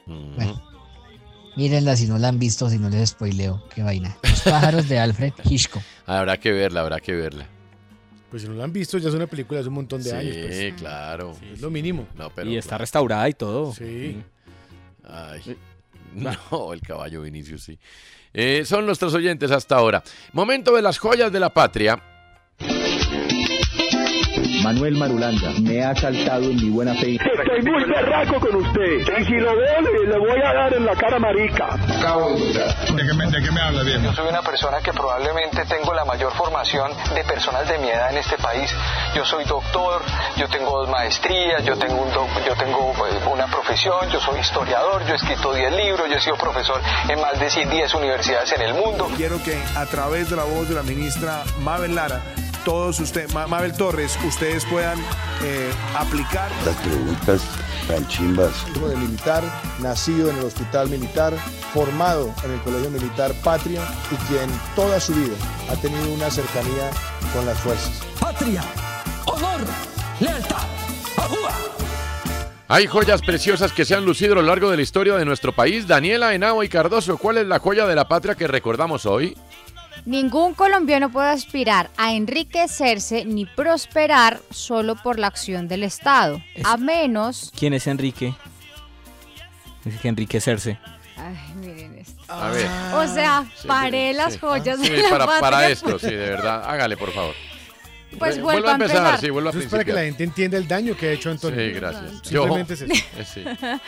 Bueno, 0.06 0.62
mírenla 1.56 1.96
si 1.96 2.08
no 2.08 2.18
la 2.18 2.30
han 2.30 2.40
visto, 2.40 2.70
si 2.70 2.78
no 2.78 2.90
les 2.90 3.10
spoileo, 3.10 3.64
qué 3.74 3.84
vaina. 3.84 4.18
Los 4.24 4.42
pájaros 4.42 4.88
de 4.88 5.00
Alfred 5.00 5.34
Hitchcock. 5.44 5.84
Habrá 6.06 6.38
que 6.38 6.52
verla, 6.52 6.82
habrá 6.82 7.00
que 7.00 7.14
verla. 7.14 7.48
Pues 8.30 8.42
si 8.42 8.50
no 8.50 8.56
la 8.56 8.66
han 8.66 8.74
visto, 8.74 8.98
ya 8.98 9.10
es 9.10 9.16
una 9.16 9.28
película 9.28 9.58
de 9.58 9.62
hace 9.62 9.70
un 9.70 9.76
montón 9.76 10.04
de 10.04 10.10
sí, 10.10 10.16
años. 10.16 10.36
Pues. 10.42 10.74
claro. 10.76 11.36
Es 11.54 11.62
lo 11.62 11.70
mínimo. 11.70 12.08
No, 12.16 12.30
pero, 12.30 12.50
y 12.50 12.58
está 12.58 12.78
restaurada 12.78 13.28
y 13.30 13.34
todo. 13.34 13.74
Sí. 13.74 14.22
Ay, 15.04 15.58
no, 16.14 16.74
el 16.74 16.82
caballo 16.82 17.22
Vinicius, 17.22 17.64
sí. 17.64 17.80
Eh, 18.34 18.64
son 18.66 18.86
nuestros 18.86 19.14
oyentes 19.14 19.52
hasta 19.52 19.76
ahora. 19.76 20.04
Momento 20.34 20.76
de 20.76 20.82
las 20.82 20.98
joyas 20.98 21.32
de 21.32 21.40
la 21.40 21.54
patria. 21.54 22.02
Manuel 24.64 24.96
Marulanda 24.96 25.52
me 25.62 25.84
ha 25.84 25.96
saltado 25.96 26.44
en 26.46 26.56
mi 26.58 26.70
buena 26.70 26.94
fe. 26.96 27.16
Estoy 27.16 27.62
muy 27.72 27.84
berraco 27.86 28.40
con 28.40 28.56
usted. 28.56 29.20
Y 29.20 29.26
si 29.26 29.34
lo 29.34 29.56
veo, 29.56 29.82
le, 29.82 30.08
le 30.08 30.20
voy 30.20 30.40
a 30.44 30.54
dar 30.54 30.74
en 30.74 30.86
la 30.86 30.96
cara 30.96 31.20
marica. 31.20 31.78
¿De 31.78 33.04
qué 33.06 33.14
me, 33.14 33.26
de 33.28 33.42
qué 33.44 33.52
me 33.52 33.62
habla 33.62 33.84
bien? 33.84 34.04
Yo 34.04 34.14
soy 34.14 34.28
una 34.28 34.42
persona 34.42 34.80
que 34.82 34.92
probablemente 34.94 35.64
tengo 35.66 35.94
la 35.94 36.06
mayor 36.06 36.32
formación 36.34 36.92
de 37.16 37.24
personas 37.24 37.68
de 37.68 37.78
mi 37.78 37.90
edad 37.90 38.12
en 38.12 38.18
este 38.18 38.38
país. 38.38 38.70
Yo 39.16 39.24
soy 39.26 39.46
doctor, 39.46 40.02
yo 40.38 40.48
tengo 40.50 40.80
dos 40.80 40.90
maestrías, 40.90 41.64
yo 41.64 41.78
tengo, 41.78 42.02
un 42.02 42.12
doc- 42.14 42.46
yo 42.46 42.54
tengo 42.56 42.94
eh, 43.08 43.20
una 43.32 43.48
profesión, 43.48 44.10
yo 44.12 44.20
soy 44.20 44.40
historiador, 44.40 45.06
yo 45.06 45.14
he 45.14 45.16
escrito 45.16 45.54
10 45.54 45.72
libros, 45.74 46.10
yo 46.10 46.16
he 46.18 46.22
sido 46.22 46.36
profesor 46.38 46.82
en 47.10 47.20
más 47.22 47.40
de 47.40 47.48
10 47.66 47.94
universidades 47.94 48.52
en 48.54 48.62
el 48.62 48.74
mundo. 48.74 49.08
Quiero 49.16 49.42
que 49.44 49.58
a 49.76 49.86
través 49.86 50.30
de 50.30 50.36
la 50.36 50.44
voz 50.44 50.68
de 50.70 50.76
la 50.76 50.84
ministra 50.84 51.44
Mabel 51.60 51.96
Lara, 51.96 52.22
todos 52.66 53.00
ustedes, 53.00 53.34
Mabel 53.34 53.74
Torres, 53.74 54.18
ustedes 54.26 54.66
puedan 54.66 55.00
eh, 55.44 55.72
aplicar. 55.96 56.50
Las 56.66 56.76
preguntas 56.78 57.42
tan 57.88 58.08
chimbas. 58.08 58.52
Hijo 58.76 58.90
de 58.90 58.96
militar, 58.98 59.44
nacido 59.80 60.30
en 60.30 60.38
el 60.38 60.46
hospital 60.46 60.90
militar, 60.90 61.34
formado 61.74 62.34
en 62.44 62.52
el 62.52 62.62
Colegio 62.62 62.90
Militar 62.90 63.34
Patria 63.44 63.82
y 64.12 64.16
quien 64.28 64.50
toda 64.76 65.00
su 65.00 65.14
vida 65.14 65.36
ha 65.70 65.76
tenido 65.76 66.14
una 66.14 66.30
cercanía 66.30 66.92
con 67.34 67.46
las 67.46 67.58
fuerzas. 67.60 68.02
Patria, 68.20 68.64
honor, 69.26 69.62
lealtad, 70.20 70.66
ajúa. 71.18 71.52
Hay 72.70 72.86
joyas 72.86 73.22
preciosas 73.22 73.72
que 73.72 73.86
se 73.86 73.96
han 73.96 74.06
lucido 74.06 74.34
a 74.34 74.36
lo 74.36 74.42
largo 74.42 74.70
de 74.70 74.76
la 74.76 74.84
historia 74.84 75.16
de 75.16 75.24
nuestro 75.24 75.54
país. 75.54 75.88
Daniela, 75.88 76.34
Henao 76.34 76.64
y 76.64 76.70
Cardoso, 76.70 77.18
¿cuál 77.18 77.38
es 77.38 77.48
la 77.48 77.60
joya 77.60 77.88
de 77.88 77.96
la 77.96 78.10
patria 78.10 78.36
que 78.36 78.46
recordamos 78.46 79.06
hoy? 79.06 79.38
Ningún 80.08 80.54
colombiano 80.54 81.12
puede 81.12 81.32
aspirar 81.32 81.90
a 81.98 82.14
enriquecerse 82.14 83.26
ni 83.26 83.46
prosperar 83.46 84.40
solo 84.52 84.96
por 84.96 85.20
la 85.20 85.28
acción 85.28 85.68
del 85.68 85.84
Estado, 85.84 86.42
a 86.64 86.78
menos... 86.78 87.52
¿Quién 87.60 87.74
es 87.74 87.88
Enrique? 87.88 88.34
Dice 89.84 90.00
que 90.00 90.08
enriquecerse. 90.08 90.80
Ay, 91.18 91.36
miren 91.56 91.98
esto. 91.98 92.24
A 92.30 92.50
ver. 92.52 92.68
O 92.96 93.06
sea, 93.14 93.46
Sí, 93.58 93.68
paré 93.68 94.12
sí. 94.12 94.18
las 94.18 94.40
joyas 94.40 94.80
Sí, 94.80 94.88
de 94.90 95.04
la 95.04 95.10
para, 95.10 95.26
patria. 95.26 95.42
para 95.42 95.70
esto, 95.70 96.00
sí, 96.00 96.08
de 96.08 96.16
verdad. 96.30 96.64
Hágale, 96.66 96.96
por 96.96 97.12
favor. 97.12 97.36
Pues 98.18 98.38
Vu- 98.40 98.44
vuelvo 98.44 98.70
a 98.70 98.72
empezar. 98.74 99.20
sí, 99.20 99.30
vuelva 99.30 99.50
a 99.50 99.52
Eso 99.52 99.60
es 99.60 99.66
para 99.68 99.84
que 99.84 99.92
la 99.92 100.04
gente 100.04 100.24
entienda 100.24 100.58
el 100.58 100.70
daño 100.70 100.96
que 100.96 101.10
ha 101.10 101.12
hecho 101.12 101.32
Antonio. 101.32 101.60
Sí, 101.60 101.72
gracias. 101.74 102.22
Yo, 102.22 102.44
Simplemente 102.44 102.76
es 102.76 102.82
eso. 102.82 102.94
eh, 103.18 103.26
sí. 103.26 103.44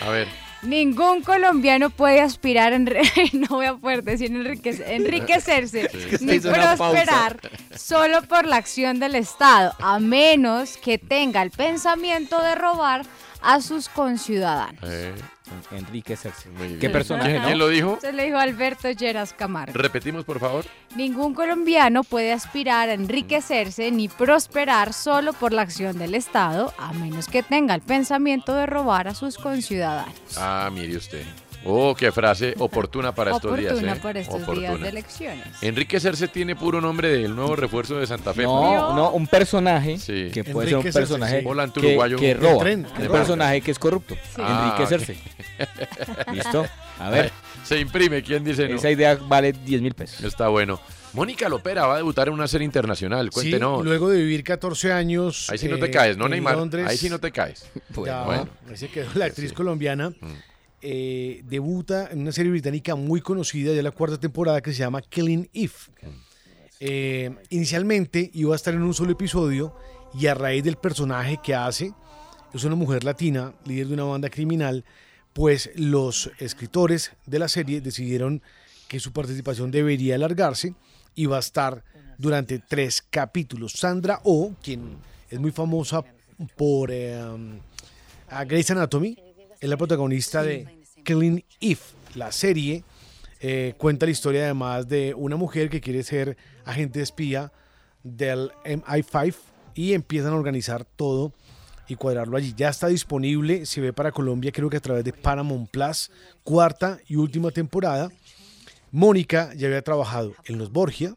A 0.06 0.10
ver. 0.10 0.28
Ningún 0.62 1.22
colombiano 1.22 1.90
puede 1.90 2.22
aspirar, 2.22 2.78
no 3.34 3.48
voy 3.50 3.66
a 3.66 3.76
poder 3.76 4.04
decir 4.04 4.30
enriquec- 4.32 4.84
enriquecerse, 4.86 5.90
Sí. 6.20 6.26
ni 6.26 6.40
prosperar 6.40 7.40
solo 7.76 8.22
por 8.24 8.46
la 8.46 8.58
acción 8.58 9.00
del 9.00 9.16
Estado, 9.16 9.74
a 9.80 10.00
menos 10.00 10.78
que 10.78 10.98
tenga 10.98 11.42
el 11.42 11.52
pensamiento 11.52 12.42
de 12.42 12.56
robar 12.56 13.06
a 13.42 13.62
sus 13.62 13.88
conciudadanos. 13.88 14.84
Eh, 14.84 15.14
Enriquecerse. 15.72 16.50
muy 16.50 16.68
bien. 16.68 16.80
¿Qué 16.80 16.90
personaje, 16.90 17.30
¿Quién, 17.32 17.42
no? 17.42 17.48
quién 17.48 17.60
lo 17.60 17.68
dijo? 17.70 17.98
Se 18.02 18.12
le 18.14 18.26
dijo 18.26 18.38
Alberto 18.38 18.90
Lleras 18.92 19.34
Camargo. 19.34 19.74
Repetimos, 19.74 20.26
por 20.26 20.40
favor. 20.40 20.66
Ningún 20.96 21.34
colombiano 21.34 22.04
puede 22.04 22.32
aspirar 22.32 22.90
a 22.90 22.94
enriquecerse 22.94 23.92
ni 23.92 24.08
prosperar 24.08 24.94
solo 24.94 25.34
por 25.34 25.54
la 25.54 25.62
acción 25.64 25.98
del 25.98 26.16
Estado, 26.16 26.74
a 26.78 26.94
menos 26.94 27.28
que 27.28 27.44
tenga 27.44 27.76
el 27.76 27.82
pensamiento 27.82 28.54
de 28.56 28.66
robar 28.66 29.08
a 29.08 29.14
sus 29.16 29.38
conciudadanos. 29.38 30.14
Ah, 30.38 30.70
mire 30.74 30.98
usted. 30.98 31.24
Oh, 31.66 31.94
qué 31.96 32.12
frase 32.12 32.56
oportuna 32.58 33.14
para 33.14 33.32
estos 33.36 33.58
días. 33.58 33.74
Oportuna 33.74 33.94
¿eh? 33.96 34.00
para 34.02 34.20
estos 34.22 34.58
días 34.58 34.80
de 34.80 34.90
elecciones. 34.90 35.46
Enrique 35.62 36.00
Cerce 36.00 36.28
tiene 36.28 36.56
puro 36.56 36.80
nombre 36.80 37.10
del 37.10 37.36
nuevo 37.36 37.56
refuerzo 37.56 38.00
de 38.00 38.08
Santa 38.08 38.34
Fe. 38.34 38.44
No, 38.44 38.96
no, 38.96 39.12
un 39.12 39.28
personaje 39.28 39.98
Sí. 39.98 40.30
que 40.34 40.44
puede 40.46 40.70
ser 40.70 40.78
un 40.78 40.84
Cerce, 40.84 41.00
personaje 41.00 41.40
sí. 41.40 41.46
Volante 41.46 41.82
que, 41.82 41.88
uruguayo. 41.88 42.18
que 42.18 42.34
roba. 42.34 42.60
tren, 42.60 42.86
un 43.00 43.08
personaje 43.10 43.62
que 43.62 43.72
es 43.72 43.80
corrupto. 43.80 44.16
Ah, 44.38 44.76
Enrique 44.78 44.84
ok. 44.84 44.90
Cerce. 44.90 45.18
¿Listo? 46.34 46.66
A 47.00 47.10
ver. 47.10 47.32
Se 47.64 47.80
imprime, 47.80 48.24
¿quién 48.24 48.44
dice 48.44 48.68
no? 48.68 48.76
Esa 48.78 48.90
idea 48.90 49.16
vale 49.16 49.52
10 49.54 49.82
mil 49.82 49.94
pesos. 49.94 50.24
Está 50.24 50.48
bueno. 50.48 50.80
Mónica 51.14 51.50
Lopera 51.50 51.88
va 51.88 51.96
a 51.96 51.98
debutar 51.98 52.28
en 52.28 52.36
una 52.36 52.48
serie 52.48 52.66
internacional. 52.66 53.26
Sí, 53.28 53.34
Cuéntenos. 53.34 53.84
luego 53.84 54.10
de 54.10 54.20
vivir 54.20 54.44
14 54.44 54.94
años. 54.94 55.50
Ahí 55.50 55.58
sí 55.58 55.68
no 55.68 55.76
eh, 55.76 55.80
te 55.80 55.92
caes, 55.92 56.16
¿no, 56.18 56.26
en 56.26 56.32
Neymar? 56.32 56.56
Londres, 56.56 56.88
Ahí 56.88 56.98
sí 56.98 57.10
no 57.10 57.20
te 57.20 57.32
caes. 57.32 57.66
Ya, 58.06 58.24
Bueno. 58.24 58.48
ahí 58.70 58.78
se 58.78 58.88
quedó 58.90 59.10
la 59.16 59.26
actriz 59.26 59.52
colombiana. 59.54 60.14
Eh, 60.82 61.42
debuta 61.46 62.10
en 62.12 62.22
una 62.22 62.32
serie 62.32 62.52
británica 62.52 62.96
muy 62.96 63.22
conocida, 63.22 63.74
ya 63.74 63.82
la 63.82 63.92
cuarta 63.92 64.20
temporada, 64.20 64.62
que 64.62 64.72
se 64.72 64.80
llama 64.80 65.02
Killing 65.02 65.50
Eve. 65.54 65.74
Eh, 66.80 67.36
inicialmente 67.50 68.32
iba 68.34 68.54
a 68.54 68.56
estar 68.56 68.74
en 68.74 68.84
un 68.84 68.94
solo 68.94 69.12
episodio 69.12 69.76
y 70.18 70.28
a 70.28 70.34
raíz 70.34 70.64
del 70.64 70.78
personaje 70.78 71.40
que 71.44 71.54
hace, 71.54 71.94
es 72.54 72.64
una 72.64 72.76
mujer 72.76 73.04
latina, 73.04 73.54
líder 73.66 73.88
de 73.88 73.94
una 73.94 74.06
banda 74.06 74.30
criminal, 74.30 74.86
pues 75.34 75.70
los 75.76 76.32
escritores 76.40 77.12
de 77.26 77.40
la 77.40 77.48
serie 77.48 77.82
decidieron 77.82 78.42
que 78.88 79.00
su 79.00 79.12
participación 79.14 79.72
debería 79.72 80.16
alargarse 80.16 80.74
y 81.14 81.26
va 81.26 81.38
a 81.38 81.42
estar 81.42 81.84
durante 82.18 82.60
tres 82.60 83.04
capítulos. 83.08 83.74
Sandra 83.74 84.20
Oh, 84.24 84.54
quien 84.64 84.98
es 85.30 85.40
muy 85.40 85.52
famosa 85.52 86.04
por 86.56 86.90
eh, 86.92 87.22
a 88.30 88.46
Grey's 88.46 88.72
Anatomy, 88.72 89.18
es 89.60 89.70
la 89.70 89.78
protagonista 89.78 90.44
de 90.44 90.68
Killing 91.04 91.44
Eve, 91.60 91.80
la 92.16 92.32
serie. 92.32 92.84
eh, 93.42 93.74
cuenta 93.78 94.06
la 94.06 94.12
historia 94.12 94.44
además 94.44 94.88
de 94.88 95.14
una 95.14 95.38
mujer 95.38 95.70
que 95.70 95.80
quiere 95.80 96.04
ser 96.04 96.36
agente 96.66 97.02
espía 97.02 97.54
del 98.04 98.52
MI5 98.66 99.36
y 99.76 99.94
empiezan 99.94 100.34
a 100.34 100.36
organizar 100.36 100.84
todo 100.84 101.32
y 101.88 101.96
cuadrarlo 101.96 102.38
allí. 102.38 102.54
Ya 102.56 102.70
está 102.70 102.88
disponible, 102.88 103.66
se 103.66 103.82
ve 103.82 103.94
para 103.94 104.12
Colombia, 104.12 104.52
creo 104.52 104.70
que 104.70 104.78
a 104.78 104.82
través 104.82 105.04
de 105.06 105.14
Paramount 105.14 105.70
Plus, 105.70 106.12
cuarta 106.44 107.00
y 107.08 107.16
última 107.16 107.52
temporada. 107.52 108.10
Mónica 108.92 109.54
ya 109.56 109.68
había 109.68 109.84
trabajado 109.84 110.34
en 110.46 110.58
Los 110.58 110.72
Borgia, 110.72 111.16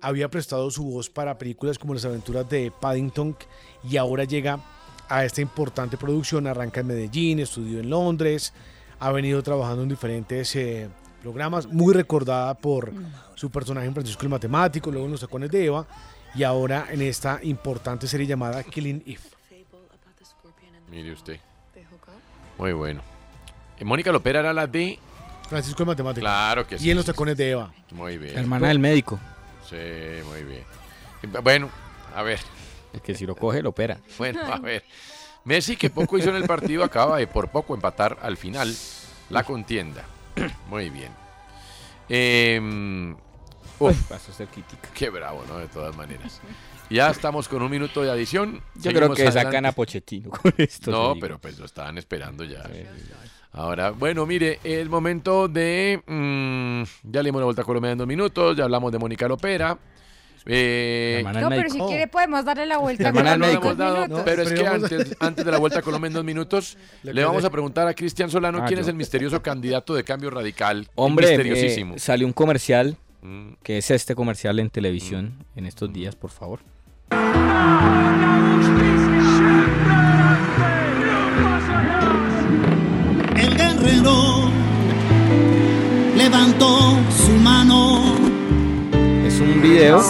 había 0.00 0.28
prestado 0.28 0.70
su 0.70 0.84
voz 0.84 1.08
para 1.08 1.38
películas 1.38 1.78
como 1.78 1.94
Las 1.94 2.04
aventuras 2.04 2.48
de 2.50 2.72
Paddington 2.80 3.36
y 3.88 3.96
ahora 3.96 4.24
llega 4.24 4.60
a 5.08 5.24
esta 5.24 5.40
importante 5.40 5.96
producción. 5.96 6.46
Arranca 6.46 6.80
en 6.80 6.86
Medellín, 6.86 7.38
estudió 7.38 7.80
en 7.80 7.90
Londres, 7.90 8.52
ha 8.98 9.12
venido 9.12 9.42
trabajando 9.42 9.82
en 9.82 9.88
diferentes 9.88 10.54
eh, 10.56 10.88
programas, 11.22 11.66
muy 11.66 11.94
recordada 11.94 12.54
por 12.54 12.92
su 13.34 13.50
personaje 13.50 13.86
en 13.86 13.94
Francisco 13.94 14.22
el 14.22 14.28
Matemático, 14.28 14.90
luego 14.90 15.06
en 15.06 15.12
Los 15.12 15.20
Tacones 15.20 15.50
de 15.50 15.66
Eva, 15.66 15.86
y 16.34 16.42
ahora 16.42 16.86
en 16.90 17.02
esta 17.02 17.40
importante 17.42 18.06
serie 18.06 18.26
llamada 18.26 18.62
Killing 18.62 19.02
Eve. 19.06 19.20
Mire 20.90 21.12
usted. 21.12 21.40
Muy 22.58 22.72
bueno. 22.72 23.02
Eh, 23.78 23.84
Mónica 23.84 24.12
Lopera 24.12 24.40
era 24.40 24.52
la 24.52 24.66
de. 24.66 24.98
Francisco 25.48 25.82
el 25.82 25.88
Matemático. 25.88 26.22
Claro 26.22 26.66
que 26.66 26.78
sí. 26.78 26.86
Y 26.86 26.90
en 26.90 26.96
Los 26.96 27.06
Tacones 27.06 27.36
de 27.36 27.50
Eva. 27.50 27.72
Muy 27.92 28.18
bien. 28.18 28.36
Hermana 28.36 28.68
del 28.68 28.78
médico. 28.78 29.18
Sí, 29.68 29.76
muy 30.28 30.42
bien. 30.44 30.64
Bueno, 31.42 31.68
a 32.14 32.22
ver. 32.22 32.38
El 32.92 33.00
que 33.00 33.14
si 33.14 33.26
lo 33.26 33.34
coge, 33.36 33.62
lo 33.62 33.70
opera. 33.70 33.98
Bueno, 34.18 34.40
a 34.42 34.58
ver. 34.58 34.84
Messi, 35.44 35.76
que 35.76 35.90
poco 35.90 36.18
hizo 36.18 36.30
en 36.30 36.36
el 36.36 36.44
partido, 36.44 36.82
acaba 36.82 37.18
de 37.18 37.26
por 37.26 37.48
poco 37.48 37.74
empatar 37.74 38.18
al 38.22 38.36
final 38.36 38.74
la 39.30 39.44
contienda. 39.44 40.04
Muy 40.68 40.90
bien. 40.90 41.12
Eh, 42.08 43.14
uf, 43.78 44.02
Pasó 44.08 44.32
ser 44.32 44.48
crítica. 44.48 44.88
qué 44.94 45.10
bravo, 45.10 45.44
¿no? 45.48 45.58
De 45.58 45.68
todas 45.68 45.96
maneras. 45.96 46.40
Ya 46.88 47.10
estamos 47.10 47.48
con 47.48 47.62
un 47.62 47.70
minuto 47.70 48.02
de 48.02 48.10
adición. 48.10 48.62
Yo 48.76 48.92
creo 48.92 49.12
que 49.12 49.24
sacan 49.26 49.46
adelante. 49.46 49.68
a 49.68 49.72
Pochettino 49.72 50.30
con 50.30 50.54
esto. 50.58 50.90
No, 50.90 51.14
pero 51.20 51.38
pues 51.38 51.58
lo 51.58 51.64
estaban 51.66 51.98
esperando 51.98 52.44
ya. 52.44 52.62
Ahora, 53.52 53.90
bueno, 53.90 54.26
mire, 54.26 54.60
el 54.62 54.88
momento 54.88 55.48
de. 55.48 56.00
mm, 56.06 56.82
ya 57.10 57.22
le 57.22 57.28
dimos 57.28 57.40
la 57.40 57.44
vuelta 57.46 57.62
a 57.62 57.64
Colombia 57.64 57.90
en 57.90 57.98
dos 57.98 58.06
minutos, 58.06 58.56
ya 58.56 58.64
hablamos 58.64 58.92
de 58.92 58.98
Mónica 58.98 59.26
Lopera. 59.26 59.76
Eh, 60.48 61.24
No, 61.40 61.48
pero 61.48 61.68
si 61.68 61.78
quiere 61.80 62.06
podemos 62.06 62.44
darle 62.44 62.66
la 62.66 62.78
vuelta. 62.78 63.10
Dos 63.10 63.22
minutos. 63.38 64.22
pero 64.24 64.42
es 64.42 64.52
que 64.52 64.66
antes, 64.66 65.16
antes 65.18 65.44
de 65.44 65.50
la 65.50 65.58
vuelta 65.58 65.80
a 65.80 65.82
Colombia 65.82 66.06
en 66.08 66.14
dos 66.14 66.24
minutos, 66.24 66.76
Le 67.02 67.12
le 67.14 67.24
vamos 67.24 67.44
a 67.44 67.50
preguntar 67.50 67.88
a 67.88 67.94
Cristian 67.94 68.30
Solano 68.30 68.58
Ah, 68.62 68.66
quién 68.66 68.78
yo. 68.78 68.82
es 68.82 68.88
el 68.88 68.94
misterioso 68.94 69.42
candidato 69.42 69.94
de 69.94 70.04
cambio 70.04 70.30
radical. 70.30 70.88
Hombre, 70.94 71.28
misteriosísimo. 71.28 71.94
eh, 71.96 71.98
salió 71.98 72.26
un 72.26 72.32
comercial, 72.32 72.96
Mm. 73.22 73.54
que 73.64 73.78
es 73.78 73.90
este 73.90 74.14
comercial 74.14 74.60
en 74.60 74.70
televisión 74.70 75.32
en 75.56 75.66
estos 75.66 75.92
días, 75.92 76.14
por 76.14 76.30
favor. 76.30 76.60
El 83.36 83.54
guerrero 83.56 84.48
levantó 86.16 86.98
su 87.10 87.32
mano. 87.32 87.85
Es 89.36 89.42
un 89.42 89.60
video 89.60 90.00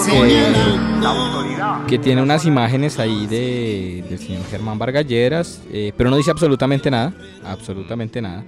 que, 1.89 1.99
tiene 1.99 2.23
unas 2.23 2.45
imágenes 2.45 3.01
ahí 3.01 3.27
de, 3.27 4.05
del 4.09 4.21
señor 4.21 4.45
Germán 4.49 4.79
Vargas 4.79 5.05
Lleras, 5.05 5.63
eh, 5.73 5.93
pero 5.97 6.11
no 6.11 6.17
dice 6.17 6.31
absolutamente 6.31 6.93
nada, 6.93 7.13
absolutamente 7.45 8.23
nada. 8.23 8.45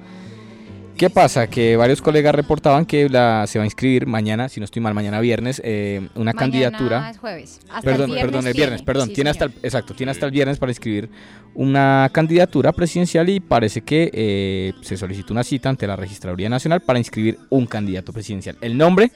¿Qué 0.97 1.11
pasa? 1.11 1.49
Que 1.49 1.77
varios 1.77 2.01
colegas 2.01 2.33
reportaban 2.33 2.87
que 2.87 3.09
la, 3.09 3.49
se 3.49 3.59
va 3.59 3.65
a 3.65 3.67
inscribir 3.67 4.07
mañana, 4.07 4.49
si 4.49 4.61
no 4.61 4.65
estoy 4.65 4.81
mal, 4.81 4.95
mañana 4.95 5.19
viernes, 5.19 5.61
eh, 5.65 5.99
una 6.15 6.27
Mañana 6.27 6.39
candidatura. 6.39 7.11
es 7.11 7.19
jueves. 7.19 7.61
Hasta 7.69 7.81
perdón, 7.81 8.11
el 8.11 8.15
viernes 8.15 8.25
perdón, 8.25 8.47
el 8.47 8.53
viernes, 8.55 8.77
tiene. 8.77 8.87
perdón, 8.87 9.09
Sí, 9.09 9.15
tiene 9.15 9.31
hasta 9.31 9.45
el, 9.47 9.55
exacto, 9.65 9.95
tiene 9.95 10.13
hasta 10.13 10.27
el 10.27 10.31
viernes 10.31 10.59
para 10.61 10.71
inscribir 10.71 11.11
una 11.55 12.09
candidatura 12.13 12.71
presidencial 12.71 13.29
y 13.31 13.41
parece 13.41 13.81
que 13.81 14.13
eh, 14.15 14.73
se 14.83 14.97
solicitó 14.97 15.33
una 15.33 15.43
cita 15.43 15.71
ante 15.71 15.89
la 15.89 15.97
Registraduría 15.97 16.49
Nacional 16.49 16.83
para 16.83 17.01
inscribir 17.01 17.37
un 17.51 17.67
candidato 17.67 18.13
presidencial. 18.13 18.57
El 18.61 18.79
nombre 18.79 19.11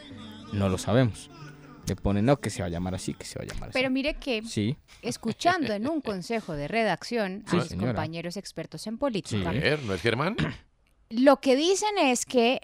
no 0.52 0.68
lo 0.68 0.76
sabemos. 0.76 1.30
Le 1.86 1.96
ponen 1.96 2.24
no 2.24 2.38
que 2.40 2.48
se 2.50 2.60
va 2.62 2.66
a 2.66 2.70
llamar 2.70 2.94
así, 2.94 3.12
que 3.14 3.24
se 3.24 3.38
va 3.38 3.44
a 3.44 3.46
llamar 3.48 3.70
así. 3.70 3.72
Pero 3.78 3.90
mire 3.90 4.14
que, 4.14 4.42
Sí. 4.42 4.76
escuchando 5.02 5.72
en 5.72 5.88
un 5.88 6.00
consejo 6.00 6.54
de 6.54 6.68
redacción 6.68 7.44
Sí, 7.48 7.56
a 7.56 7.60
mis 7.60 7.68
señora. 7.68 7.88
compañeros 7.88 8.36
expertos 8.36 8.86
en 8.86 8.98
política, 8.98 9.50
ver, 9.50 9.82
¿no 9.82 9.94
es 9.94 10.00
Germán? 10.00 10.36
lo 11.10 11.40
que 11.40 11.56
dicen 11.56 11.98
es 11.98 12.24
que 12.24 12.60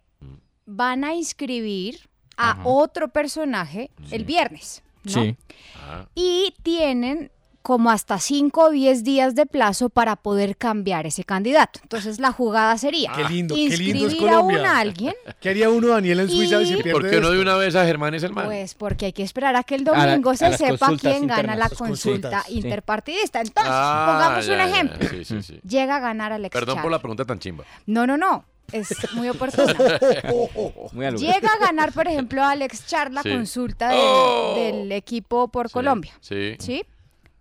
van 0.66 1.02
a 1.04 1.14
inscribir 1.14 2.08
a 2.36 2.52
Ajá. 2.52 2.62
otro 2.64 3.08
personaje 3.08 3.90
el 4.12 4.24
viernes, 4.24 4.82
¿no? 5.02 5.10
Sí. 5.12 5.36
Ah, 5.74 6.06
Y 6.14 6.54
tienen 6.62 7.32
como 7.68 7.90
hasta 7.90 8.18
5 8.18 8.62
o 8.62 8.70
10 8.70 9.04
días 9.04 9.34
de 9.34 9.44
plazo 9.44 9.90
para 9.90 10.16
poder 10.16 10.56
cambiar 10.56 11.04
ese 11.06 11.22
candidato. 11.24 11.80
Entonces 11.82 12.18
la 12.18 12.32
jugada 12.32 12.78
sería 12.78 13.12
Qué 13.14 13.24
lindo, 13.24 13.54
qué 13.54 13.60
inscribir 13.60 14.10
lindo 14.10 14.26
es 14.26 14.32
a 14.32 14.40
un 14.40 14.56
alguien, 14.56 15.12
¿Qué 15.40 15.50
haría 15.50 15.68
uno, 15.68 15.88
Daniel, 15.88 16.20
en 16.20 16.30
Suiza, 16.30 16.62
Y- 16.62 16.66
si 16.66 16.72
¿Y 16.72 16.76
pierde 16.82 16.92
por 16.92 17.10
qué 17.10 17.20
no 17.20 17.28
de 17.30 17.42
una 17.42 17.56
vez 17.56 17.76
a 17.76 17.84
Germán 17.84 18.14
es 18.14 18.22
el 18.22 18.32
man? 18.32 18.46
pues 18.46 18.74
porque 18.74 19.04
hay 19.04 19.12
que 19.12 19.22
esperar 19.22 19.54
a 19.54 19.64
que 19.64 19.74
el 19.74 19.86
A 19.86 19.92
la- 19.92 20.06
domingo 20.12 20.30
a 20.30 20.36
se 20.36 20.56
sepa 20.56 20.96
quién 20.98 21.26
gana 21.26 21.56
la 21.56 21.68
consulta 21.68 22.42
interpartidista. 22.48 23.42
Entonces, 23.42 23.70
Ah, 23.70 24.14
pongamos 24.18 24.46
ya, 24.46 24.52
un 24.54 24.58
ya, 24.60 24.64
ejemplo. 24.66 25.08
Sí, 25.10 25.24
sí, 25.26 25.42
sí. 25.42 25.60
Llega 25.68 25.96
a 25.96 26.00
ganar 26.00 26.32
Alex 26.32 26.50
Perdón 26.54 26.80
por 26.80 26.90
la 26.90 27.00
pregunta 27.00 27.26
tan 27.26 27.38
chimba. 27.38 27.64
No, 27.84 28.06
no, 28.06 28.16
no. 28.16 28.46
Es 28.72 28.88
muy 29.12 29.28
oportuna. 29.28 29.74
Muy 30.92 31.06
Llega 31.18 31.50
a 31.52 31.58
ganar, 31.58 31.92
por 31.92 32.06
ejemplo, 32.08 32.42
Alex 32.44 32.86
Char 32.86 33.10
la 33.12 33.22
Sí. 33.22 33.30
consulta 33.30 33.88
del, 33.90 33.98
Oh. 34.00 34.54
del 34.56 34.92
equipo 34.92 35.48
por 35.48 35.70
Colombia. 35.70 36.12
Sí. 36.20 36.56
¿Sí? 36.58 36.82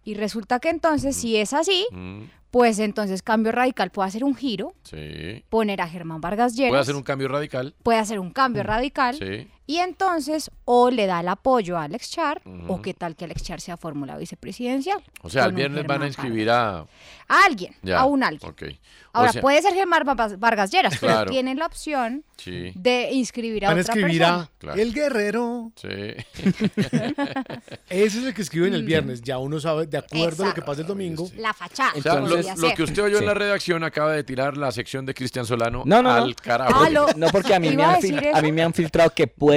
Y 0.07 0.13
resulta 0.13 0.59
que 0.61 0.69
entonces, 0.69 1.17
si 1.17 1.35
es 1.35 1.51
así, 1.51 1.85
Mm, 1.91 2.21
pues 2.49 2.79
entonces 2.79 3.21
Cambio 3.21 3.51
Radical 3.51 3.89
puede 3.91 4.07
hacer 4.07 4.23
un 4.23 4.35
giro, 4.35 4.73
sí. 4.83 5.43
poner 5.49 5.81
a 5.81 5.87
Germán 5.89 6.21
Vargas 6.21 6.55
Lleras, 6.55 6.69
Puede 6.71 6.81
hacer 6.81 6.95
un 6.95 7.03
cambio 7.03 7.27
radical. 7.27 7.75
puede 7.83 7.99
hacer 7.99 8.17
un 8.19 8.31
cambio 8.31 8.63
radical, 8.63 9.15
Sí. 9.15 9.49
Y 9.67 9.77
entonces 9.77 10.49
o 10.65 10.89
le 10.89 11.05
da 11.05 11.19
el 11.19 11.27
apoyo 11.27 11.77
a 11.77 11.83
Alex 11.83 12.09
Char, 12.11 12.41
o 12.67 12.81
qué 12.81 12.93
tal 12.93 13.15
que 13.15 13.25
Alex 13.25 13.43
Char 13.43 13.61
sea 13.61 13.77
fórmula 13.77 14.17
vicepresidencial. 14.17 15.03
O 15.21 15.29
sea, 15.29 15.45
el 15.45 15.51
viernes 15.53 15.85
van 15.85 16.01
a 16.01 16.07
inscribir 16.07 16.49
a. 16.49 16.85
A 17.29 17.43
alguien, 17.45 17.75
Ya. 17.83 17.99
a 17.99 18.05
un 18.05 18.23
alguien. 18.23 18.49
Ok. 18.49 18.63
O 19.13 19.17
Ahora, 19.19 19.33
sea, 19.33 19.41
puede 19.41 19.61
ser 19.61 19.73
Germán 19.73 20.03
Vargas 20.05 20.39
Vargas 20.39 20.71
Lleras, 20.71 20.95
pero 20.99 21.11
Claro. 21.13 21.31
tienen 21.31 21.57
la 21.59 21.65
opción 21.65 22.23
Sí. 22.37 22.71
de 22.75 23.09
inscribir 23.11 23.65
a 23.65 23.69
Van 23.69 23.77
a 23.77 23.81
otra 23.81 23.93
escribir 23.95 24.19
persona. 24.21 24.43
a 24.43 24.49
Claro. 24.59 24.79
El 24.81 24.93
Guerrero. 24.93 25.71
Sí. 25.75 25.87
Ese 27.89 28.19
es 28.19 28.23
el 28.25 28.33
que 28.33 28.41
escriben 28.41 28.71
Mm. 28.71 28.75
el 28.75 28.83
viernes. 28.83 29.21
Ya 29.21 29.37
uno 29.39 29.59
sabe, 29.59 29.87
de 29.87 29.97
acuerdo 29.97 30.43
a 30.43 30.47
lo 30.47 30.53
que 30.53 30.61
pasa 30.61 30.81
el 30.81 30.87
domingo. 30.87 31.29
La 31.37 31.53
fachada. 31.53 31.93
O 31.97 32.01
sea, 32.01 32.15
lo, 32.19 32.75
que 32.75 32.83
usted 32.83 33.03
oyó 33.03 33.17
Sí. 33.17 33.23
en 33.23 33.27
la 33.27 33.33
redacción 33.33 33.83
acaba 33.83 34.11
de 34.13 34.23
tirar 34.23 34.55
la 34.57 34.71
sección 34.71 35.05
de 35.05 35.13
Cristian 35.13 35.45
Solano 35.45 35.83
No, 35.85 36.01
no, 36.01 36.09
no. 36.09 36.11
al 36.11 36.35
carajo. 36.35 36.81
Ah, 36.83 36.89
lo- 36.89 37.07
No, 37.15 37.27
porque 37.29 37.53
a 37.55 37.59
mí, 37.59 37.67
me 37.69 37.73
¿Iba 37.73 37.93
a 37.93 37.95
han, 37.95 38.35
a 38.35 38.41
mí 38.41 38.51
me 38.51 38.61
han 38.63 38.73
filtrado 38.73 39.09
que 39.13 39.27
puede 39.27 39.56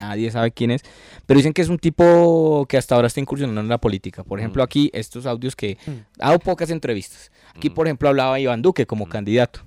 Nadie 0.00 0.30
sabe 0.30 0.50
quién 0.50 0.70
es, 0.70 0.82
pero 1.24 1.38
dicen 1.38 1.52
que 1.52 1.62
es 1.62 1.68
un 1.68 1.78
tipo 1.78 2.66
que 2.68 2.76
hasta 2.76 2.94
ahora 2.94 3.08
está 3.08 3.20
incursionando 3.20 3.60
en 3.60 3.68
la 3.68 3.78
política. 3.78 4.22
Por 4.24 4.38
ejemplo, 4.38 4.62
aquí 4.62 4.90
estos 4.92 5.26
audios 5.26 5.56
que 5.56 5.78
ha 6.20 6.26
dado 6.26 6.38
pocas 6.38 6.70
entrevistas. 6.70 7.32
Aquí, 7.54 7.70
por 7.70 7.86
ejemplo, 7.86 8.08
hablaba 8.08 8.38
Iván 8.38 8.62
Duque 8.62 8.86
como 8.86 9.08
candidato. 9.08 9.60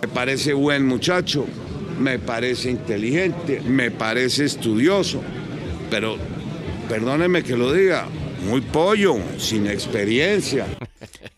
Me 0.00 0.06
parece 0.06 0.52
buen 0.52 0.86
muchacho, 0.86 1.44
me 1.98 2.20
parece 2.20 2.70
inteligente, 2.70 3.60
me 3.60 3.90
parece 3.90 4.44
estudioso, 4.44 5.20
pero 5.90 6.16
perdóneme 6.88 7.42
que 7.42 7.56
lo 7.56 7.72
diga, 7.72 8.06
muy 8.48 8.60
pollo, 8.60 9.16
sin 9.38 9.66
experiencia. 9.66 10.66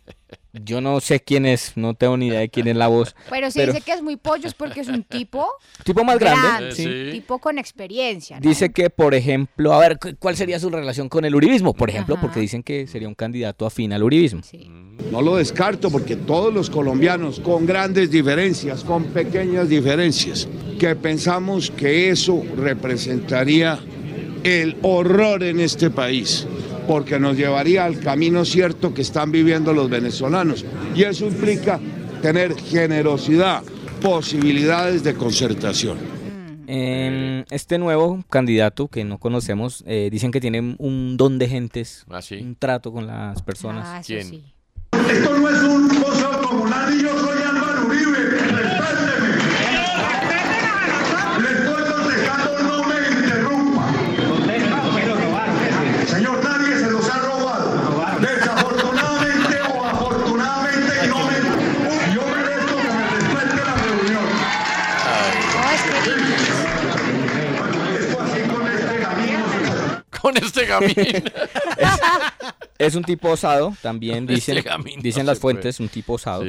Yo 0.53 0.81
no 0.81 0.99
sé 1.01 1.21
quién 1.21 1.47
es, 1.47 1.73
no 1.77 1.95
tengo 1.95 2.17
ni 2.17 2.27
idea 2.27 2.41
de 2.41 2.49
quién 2.49 2.67
es 2.67 2.75
la 2.75 2.89
voz. 2.89 3.15
Pero 3.31 3.51
si 3.53 3.65
dice 3.65 3.81
que 3.83 3.93
es 3.93 4.03
muy 4.03 4.17
pollo 4.17 4.49
es 4.49 4.55
porque 4.55 4.81
es 4.81 4.89
un 4.89 5.05
tipo 5.05 5.47
Tipo 5.85 6.03
más 6.03 6.19
grande, 6.19 6.73
sí. 6.73 6.89
tipo 7.13 7.39
con 7.39 7.57
experiencia. 7.59 8.41
¿no? 8.41 8.49
Dice 8.49 8.71
que, 8.73 8.91
por 8.91 9.15
ejemplo, 9.15 9.73
a 9.73 9.79
ver, 9.79 9.99
cu- 10.01 10.17
¿cuál 10.19 10.37
sería 10.37 10.59
su 10.59 10.69
relación 10.69 11.09
con 11.09 11.25
el 11.25 11.35
uribismo? 11.37 11.73
Por 11.73 11.89
ejemplo, 11.89 12.17
porque 12.21 12.41
dicen 12.41 12.63
que 12.65 12.87
sería 12.89 13.07
un 13.07 13.15
candidato 13.15 13.65
afín 13.65 13.93
al 13.93 14.03
uribismo. 14.03 14.41
No 15.13 15.23
lo 15.23 15.37
descarto 15.37 15.89
porque 15.91 16.17
todos 16.17 16.53
los 16.53 16.69
colombianos, 16.69 17.39
con 17.41 17.65
grandes 17.65 18.11
diferencias, 18.11 18.83
con 18.83 19.05
pequeñas 19.05 19.69
diferencias, 19.69 20.49
que 20.81 20.97
pensamos 20.97 21.71
que 21.71 22.11
eso 22.11 22.43
representaría 22.57 23.79
el 24.43 24.77
horror 24.83 25.43
en 25.43 25.61
este 25.61 25.91
país, 25.91 26.47
porque 26.91 27.21
nos 27.21 27.37
llevaría 27.37 27.85
al 27.85 28.01
camino 28.01 28.45
cierto 28.45 28.93
que 28.93 29.03
están 29.03 29.31
viviendo 29.31 29.73
los 29.73 29.89
venezolanos. 29.89 30.65
Y 30.93 31.05
eso 31.05 31.25
implica 31.25 31.79
tener 32.21 32.57
generosidad, 32.57 33.63
posibilidades 34.03 35.05
de 35.05 35.15
concertación. 35.15 35.99
Em, 36.67 37.45
este 37.49 37.79
nuevo 37.79 38.25
candidato 38.29 38.89
que 38.89 39.05
no 39.05 39.19
conocemos, 39.19 39.85
eh, 39.87 40.09
dicen 40.11 40.33
que 40.33 40.41
tiene 40.41 40.75
un 40.79 41.17
don 41.17 41.39
de 41.39 41.49
gentes, 41.49 42.05
un 42.41 42.57
trato 42.57 42.91
con 42.91 43.07
las 43.07 43.41
personas. 43.43 43.87
Ah, 43.87 44.03
sí. 44.03 44.17
Esto 44.17 45.39
no 45.39 45.49
es 45.49 45.63
un 45.63 45.89
pozo 45.91 46.43
comunal 46.43 46.93
y 46.93 47.03
yo 47.05 47.17
soy 47.21 47.30
Con 70.33 70.45
este 70.45 70.67
gamín. 70.67 70.95
Es 72.79 72.95
un 72.95 73.05
tipo 73.05 73.29
osado, 73.29 73.77
también 73.83 74.27
dicen, 74.27 74.63
gamín 74.65 75.01
dicen 75.03 75.27
no 75.27 75.33
las 75.33 75.39
puede. 75.39 75.57
fuentes, 75.57 75.81
un 75.81 75.89
tipo 75.91 76.15
osado. 76.15 76.45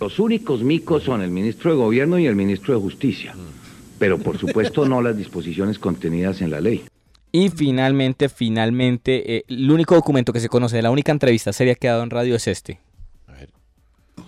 Los 0.00 0.18
únicos 0.18 0.62
micos 0.62 1.02
son 1.02 1.20
el 1.20 1.30
ministro 1.30 1.70
de 1.72 1.76
Gobierno 1.76 2.18
y 2.18 2.26
el 2.26 2.34
ministro 2.34 2.74
de 2.74 2.80
Justicia. 2.80 3.34
Pero 3.98 4.16
por 4.18 4.38
supuesto 4.38 4.86
no 4.88 5.02
las 5.02 5.14
disposiciones 5.16 5.78
contenidas 5.78 6.40
en 6.40 6.50
la 6.50 6.60
ley. 6.60 6.84
Y 7.32 7.50
finalmente, 7.50 8.30
finalmente, 8.30 9.36
eh, 9.36 9.44
el 9.46 9.70
único 9.70 9.94
documento 9.94 10.32
que 10.32 10.40
se 10.40 10.48
conoce 10.48 10.76
de 10.76 10.82
la 10.82 10.90
única 10.90 11.12
entrevista 11.12 11.52
seria 11.52 11.74
que 11.74 11.88
ha 11.88 11.92
dado 11.92 12.04
en 12.04 12.10
radio 12.10 12.34
es 12.34 12.46
este. 12.46 12.80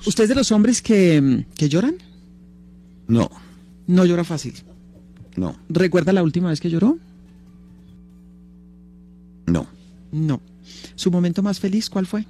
¿Usted 0.06 0.24
es 0.24 0.28
de 0.28 0.34
los 0.34 0.52
hombres 0.52 0.82
que, 0.82 1.44
que 1.56 1.68
lloran? 1.70 1.96
No, 3.06 3.30
No 3.86 4.04
llora 4.04 4.24
fácil. 4.24 4.54
no, 5.36 5.56
¿Recuerda 5.70 6.12
la 6.12 6.22
última 6.22 6.50
vez 6.50 6.60
que 6.60 6.68
lloró? 6.68 6.98
No. 9.46 9.66
No. 10.12 10.40
¿Su 10.94 11.10
momento 11.10 11.42
más 11.42 11.58
feliz 11.60 11.90
cuál 11.90 12.06
fue? 12.06 12.24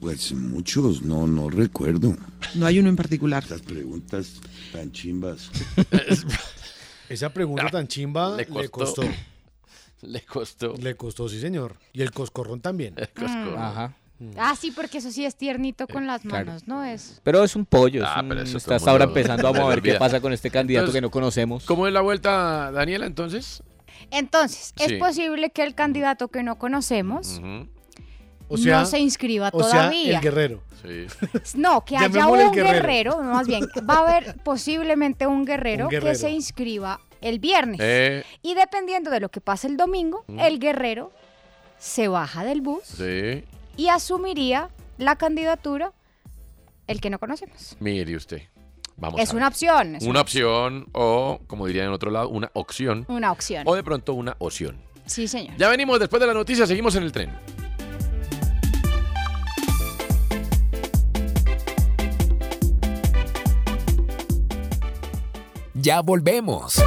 Pues 0.00 0.32
muchos, 0.32 1.02
no, 1.02 1.26
no 1.26 1.48
recuerdo. 1.48 2.16
No 2.54 2.66
hay 2.66 2.78
uno 2.80 2.88
en 2.88 2.96
particular. 2.96 3.48
Las 3.48 3.60
preguntas 3.62 4.40
tan 4.72 4.90
chimbas. 4.90 5.50
Esa 7.08 7.32
pregunta 7.32 7.68
tan 7.70 7.86
chimba 7.86 8.30
Le 8.36 8.44
le 8.44 8.68
costó. 8.68 9.02
costó. 9.02 9.02
Le 10.02 10.20
costó. 10.22 10.74
Le 10.76 10.96
costó, 10.96 11.28
sí, 11.28 11.40
señor. 11.40 11.76
Y 11.92 12.02
el 12.02 12.10
coscorrón 12.10 12.60
también. 12.60 12.94
Mm. 12.94 13.54
Ajá. 13.56 13.96
Ah, 14.36 14.54
sí, 14.58 14.70
porque 14.70 14.98
eso 14.98 15.10
sí 15.10 15.24
es 15.24 15.34
tiernito 15.36 15.88
con 15.88 16.06
las 16.06 16.22
claro. 16.22 16.46
manos, 16.46 16.68
¿no? 16.68 16.84
Es. 16.84 17.20
Pero 17.24 17.42
es 17.42 17.56
un 17.56 17.66
pollo. 17.66 18.04
es 18.04 18.08
Ah, 18.12 18.20
un- 18.22 18.28
pero 18.28 18.42
eso 18.42 18.56
está 18.56 18.66
todo 18.68 18.74
el 18.74 18.76
hasta 18.80 18.90
ahora 18.92 19.04
empezando 19.04 19.48
a 19.48 19.52
mover 19.52 19.82
qué 19.82 19.94
pasa 19.94 20.20
con 20.20 20.32
este 20.32 20.50
candidato 20.50 20.84
Entonces, 20.84 20.98
que 20.98 21.02
no 21.02 21.10
conocemos. 21.10 21.64
¿Cómo 21.64 21.86
es 21.88 21.92
la 21.92 22.00
vuelta, 22.02 22.70
Daniela, 22.70 23.06
entonces? 23.06 23.62
Entonces, 24.10 24.72
Sí. 24.76 24.84
es 24.84 24.92
posible 24.94 25.50
que 25.50 25.62
el 25.64 25.74
candidato 25.74 26.28
que 26.28 26.42
no 26.42 26.56
conocemos 26.58 27.40
O 28.48 28.56
sea, 28.58 28.80
no 28.80 28.86
se 28.86 28.98
inscriba 28.98 29.50
o 29.52 29.62
sea, 29.62 29.70
todavía. 29.70 30.16
el 30.18 30.22
guerrero. 30.22 30.62
Sí. 30.82 31.06
No, 31.56 31.84
que 31.84 31.96
haya 31.96 32.26
un 32.26 32.52
guerrero. 32.52 32.52
guerrero. 32.52 33.18
más 33.22 33.46
bien, 33.46 33.66
va 33.88 33.94
a 33.94 34.08
haber 34.08 34.36
posiblemente 34.44 35.26
un 35.26 35.44
guerrero, 35.44 35.84
Un 35.86 35.90
guerrero. 35.90 36.12
que 36.12 36.18
se 36.18 36.30
inscriba 36.30 37.00
el 37.20 37.38
viernes. 37.38 37.80
Eh, 37.82 38.24
Y 38.42 38.54
dependiendo 38.54 39.10
de 39.10 39.20
lo 39.20 39.30
que 39.30 39.40
pase 39.40 39.66
el 39.68 39.76
domingo, 39.76 40.24
el 40.38 40.58
guerrero 40.58 41.12
se 41.78 42.06
baja 42.08 42.44
del 42.44 42.60
bus 42.60 42.82
sí. 42.84 43.44
Y 43.82 43.88
asumiría 43.88 44.70
la 44.96 45.16
candidatura 45.16 45.92
el 46.86 47.00
que 47.00 47.10
no 47.10 47.18
conocemos. 47.18 47.76
Mire 47.80 48.14
usted. 48.14 48.42
Vamos 48.96 49.20
es 49.20 49.30
a 49.30 49.32
ver. 49.32 49.36
una 49.38 49.48
opción. 49.48 49.96
es 49.96 50.04
Una 50.04 50.20
opción 50.20 50.86
o, 50.92 51.40
como 51.48 51.66
dirían 51.66 51.86
en 51.86 51.92
otro 51.92 52.12
lado, 52.12 52.28
una 52.28 52.48
opción. 52.54 53.04
Una 53.08 53.32
opción. 53.32 53.64
O 53.66 53.74
de 53.74 53.82
pronto 53.82 54.14
una 54.14 54.36
opción. 54.38 54.80
Sí, 55.06 55.26
señor. 55.26 55.56
Ya 55.56 55.68
venimos 55.68 55.98
después 55.98 56.20
de 56.20 56.28
la 56.28 56.34
noticia, 56.34 56.64
seguimos 56.64 56.94
en 56.94 57.02
el 57.02 57.10
tren. 57.10 57.30
Ya 65.74 66.02
volvemos. 66.02 66.80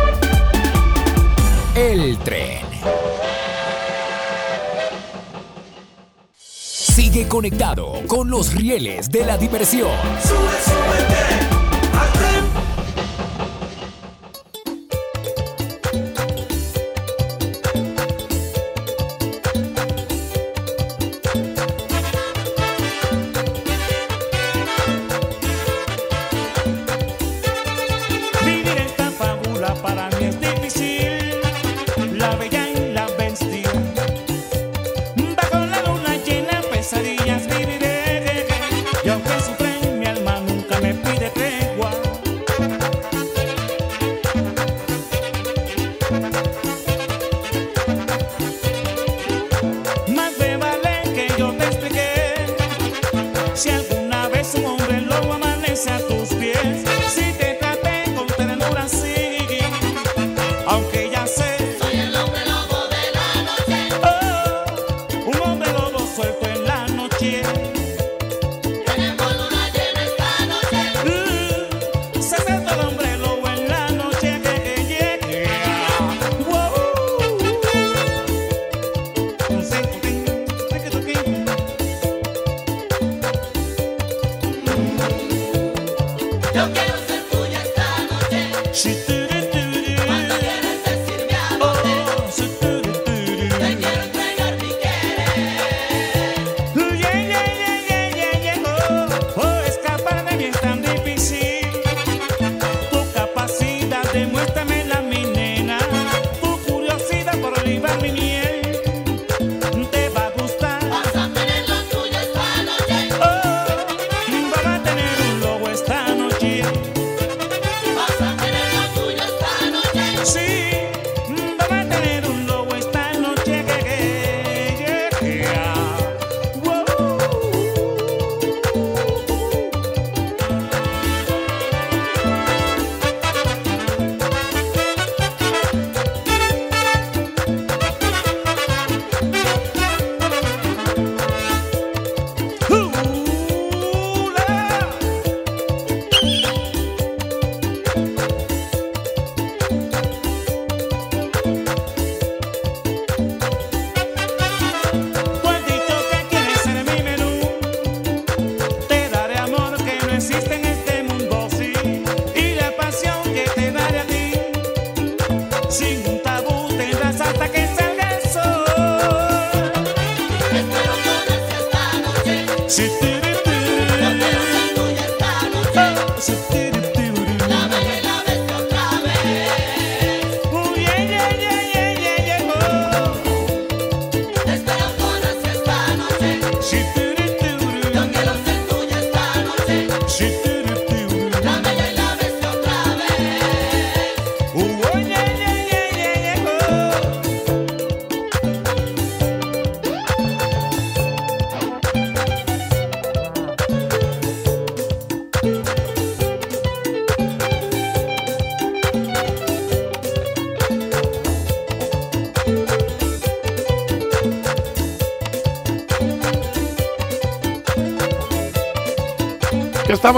El 1.75 2.17
tren. 2.19 2.63
Sigue 6.95 7.27
conectado 7.27 7.91
con 8.07 8.29
los 8.29 8.55
rieles 8.55 9.09
de 9.09 9.25
la 9.25 9.37
diversión. 9.37 9.91
Vivir 10.23 11.54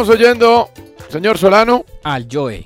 estamos 0.02 0.10
oyendo, 0.20 0.70
señor 1.10 1.38
Solano? 1.40 1.84
Al 2.04 2.28
Joe. 2.32 2.64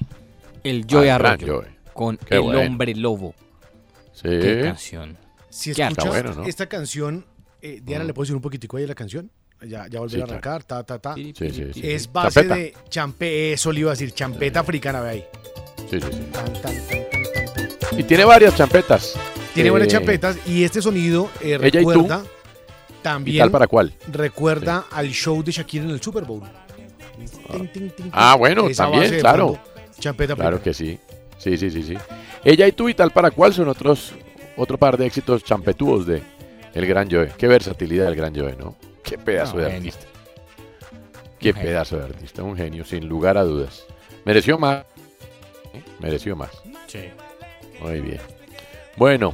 El 0.64 0.86
Joe 0.90 1.10
Al 1.10 1.26
Arroyo. 1.26 1.56
Joe. 1.62 1.68
Con 1.94 2.18
Qué 2.18 2.36
El 2.36 2.42
bueno. 2.42 2.60
Hombre 2.62 2.94
Lobo. 2.96 3.34
Sí. 4.14 4.24
Qué 4.24 4.62
canción. 4.66 5.18
Si 5.50 5.74
Qué 5.74 5.84
escuchas 5.84 6.08
bueno, 6.10 6.34
¿no? 6.34 6.44
esta 6.46 6.68
canción, 6.68 7.26
eh, 7.62 7.80
Diana, 7.84 8.04
¿le 8.04 8.14
puedo 8.14 8.24
decir 8.26 8.36
un 8.36 8.42
poquitico 8.42 8.76
ahí 8.78 8.84
de 8.84 8.90
la 8.90 8.96
canción? 8.96 9.32
Ya, 9.62 9.88
ya 9.88 10.00
volver 10.00 10.10
Sí, 10.18 10.22
a 10.22 10.26
claro. 10.26 10.32
arrancar, 10.34 10.64
ta, 10.66 10.84
ta, 10.84 11.00
ta. 11.00 11.14
Sí, 11.16 11.34
sí, 11.38 11.50
sí. 11.74 11.82
Es 11.84 12.12
base 12.12 12.42
Champeta. 12.42 12.56
de 12.56 12.74
champe, 12.90 13.54
eso 13.54 13.72
le 13.72 13.80
iba 13.82 13.92
a 13.92 13.94
decir, 13.94 14.12
champeta 14.12 14.60
africana, 14.60 15.00
ve 15.02 15.10
ahí. 15.10 15.26
Sí, 15.90 16.02
sí, 16.02 16.08
sí. 16.12 16.20
Tan, 16.34 16.54
tan, 16.54 16.62
tan, 16.62 16.82
tan, 16.82 17.54
tan, 17.54 17.80
tan. 17.80 18.00
Y 18.00 18.04
tiene 18.04 18.26
varias 18.26 18.56
champetas. 18.56 19.14
Tiene 19.54 19.68
Eh, 19.68 19.72
buenas 19.72 19.88
champetas 19.90 20.38
y 20.48 20.64
este 20.64 20.82
sonido 20.82 21.30
eh, 21.42 21.58
Ella 21.62 21.68
y 21.68 21.72
tú. 21.72 21.78
recuerda 21.92 22.24
¿Y 22.90 23.04
también 23.04 23.38
tal 23.40 23.52
para 23.52 23.68
cuál? 23.68 23.94
recuerda 24.12 24.86
al 24.92 25.10
show 25.12 25.42
de 25.44 25.52
Shakira 25.52 25.84
en 25.86 25.92
el 25.92 26.02
Super 26.02 26.24
Bowl. 26.26 26.42
Ah, 28.12 28.36
bueno, 28.38 28.68
también, 28.76 29.20
claro. 29.20 29.58
Champeta 30.00 30.36
Claro 30.36 30.62
que 30.62 30.74
sí. 30.74 30.98
Sí, 31.38 31.58
sí, 31.58 31.70
sí, 31.72 31.84
sí. 31.84 31.98
Ella 32.44 32.68
y 32.68 32.72
tú 32.72 32.90
y 32.90 32.94
tal 32.94 33.12
para 33.12 33.32
cuál 33.32 33.54
son 33.54 33.68
otros 33.68 34.14
otro 34.58 34.78
par 34.78 34.98
de 34.98 35.06
éxitos 35.06 35.44
champetúos 35.44 36.06
de 36.06 36.22
el 36.74 36.86
Gran 36.86 37.10
Joe. 37.10 37.32
Qué 37.38 37.48
versatilidad 37.48 38.06
del 38.06 38.16
Gran 38.16 38.36
Joe, 38.36 38.56
¿no? 38.58 38.76
Qué 39.04 39.18
pedazo 39.18 39.56
No, 39.58 39.64
de 39.64 39.72
genio. 39.72 39.78
artista. 39.92 40.06
Qué 41.40 41.54
genio. 41.54 41.70
pedazo 41.70 41.98
de 41.98 42.04
artista, 42.04 42.44
un 42.44 42.56
genio, 42.56 42.86
sin 42.86 43.08
lugar 43.08 43.38
a 43.38 43.44
dudas. 43.44 43.86
Mereció 44.26 44.58
más. 44.60 44.86
¿eh? 45.74 45.82
Mereció 46.00 46.36
más. 46.36 46.52
Sí. 46.88 47.00
Muy 47.82 48.00
bien. 48.02 48.20
Bueno, 48.98 49.34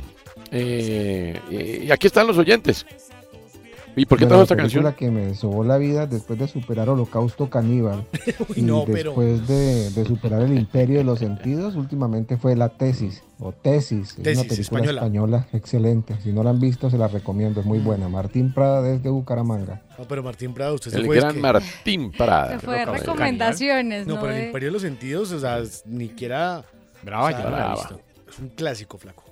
eh, 0.52 1.40
y 1.86 1.92
aquí 1.92 2.08
están 2.08 2.28
los 2.28 2.38
oyentes. 2.38 2.86
¿Y 4.00 4.06
por 4.06 4.18
qué 4.20 4.26
Bueno, 4.26 4.38
la 4.38 4.44
esta 4.44 4.56
canción? 4.56 4.94
que 4.94 5.10
me 5.12 5.34
sobó 5.34 5.64
la 5.64 5.78
vida 5.78 6.06
después 6.06 6.38
de 6.40 6.48
superar 6.48 6.88
Holocausto 6.88 7.50
Caníbal 7.50 8.06
y 8.56 8.62
no, 8.62 8.86
pero- 8.86 9.10
después 9.10 9.48
de, 9.48 9.90
de 9.90 10.06
superar 10.06 10.44
el 10.44 10.58
Imperio 10.58 11.00
de 11.00 11.04
los 11.04 11.20
Sentidos, 11.20 11.76
últimamente 11.76 12.38
fue 12.38 12.56
La 12.56 12.70
Tesis 12.70 13.24
o 13.40 13.52
Tesis, 13.52 14.12
es 14.12 14.18
una 14.18 14.26
película 14.44 14.62
española. 14.62 15.02
española. 15.02 15.48
excelente. 15.52 16.16
Si 16.24 16.32
no 16.32 16.44
la 16.44 16.52
han 16.52 16.60
visto, 16.60 16.90
se 16.90 16.98
la 16.98 17.08
recomiendo, 17.08 17.60
es 17.60 17.66
muy 17.66 17.80
buena. 17.80 18.08
Martín 18.08 18.54
Prada 18.54 18.82
desde 18.84 19.10
Bucaramanga. 19.10 19.82
No, 19.98 20.06
pero 20.08 20.22
Martín 20.24 20.54
Prado, 20.54 20.76
usted 20.76 20.92
se 20.92 20.98
El 21.00 21.06
fue. 21.08 21.18
es 21.18 21.24
gran 21.24 21.36
que- 21.36 21.42
Martín 21.42 22.12
Prada. 22.12 22.60
Se 22.60 22.66
fue 22.66 22.78
de 22.80 22.86
recomendaciones, 22.86 24.06
No, 24.08 24.16
¿no? 24.16 24.22
pero 24.22 24.34
el 24.34 24.46
Imperio 24.46 24.68
de 24.70 24.74
los 24.74 24.82
Sentidos, 24.84 25.32
o 25.32 25.40
sea, 25.40 25.62
ni 25.86 26.08
siquiera. 26.10 26.64
Brava, 27.04 27.26
o 27.26 27.30
sea, 27.30 27.40
la 27.40 27.50
brava. 27.50 27.90
Es 28.30 28.40
un 28.40 28.50
clásico, 28.50 28.98
flaco. 28.98 29.24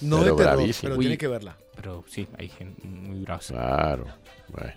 No 0.00 0.20
Pero 0.20 0.32
de 0.32 0.36
terror, 0.42 0.56
bravísimo. 0.56 0.82
pero 0.82 0.94
Uy. 0.96 1.00
tiene 1.04 1.18
que 1.18 1.28
verla. 1.28 1.56
Pero 1.76 2.04
sí, 2.08 2.28
hay 2.38 2.48
gente 2.48 2.86
muy 2.86 3.20
brava. 3.20 3.40
Claro. 3.46 4.06
Bueno, 4.48 4.72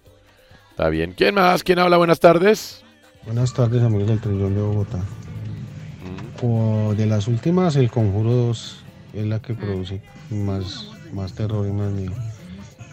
está 0.71 0.89
bien. 0.89 1.13
¿Quién 1.13 1.35
más? 1.35 1.63
¿Quién 1.63 1.79
habla? 1.79 1.97
Buenas 1.97 2.19
tardes. 2.19 2.83
Buenas 3.25 3.53
tardes, 3.53 3.83
amigos 3.83 4.07
del 4.07 4.21
Trillón 4.21 4.55
de 4.55 4.61
Bogotá. 4.61 4.97
Mm. 4.99 6.45
O 6.45 6.93
de 6.95 7.05
las 7.05 7.27
últimas, 7.27 7.75
El 7.75 7.91
Conjuro 7.91 8.31
2 8.31 8.83
es 9.13 9.25
la 9.25 9.41
que 9.41 9.53
produce 9.53 10.01
más, 10.29 10.89
más 11.11 11.33
terror 11.33 11.67
y 11.67 11.71
más 11.71 11.91
miedo. 11.91 12.15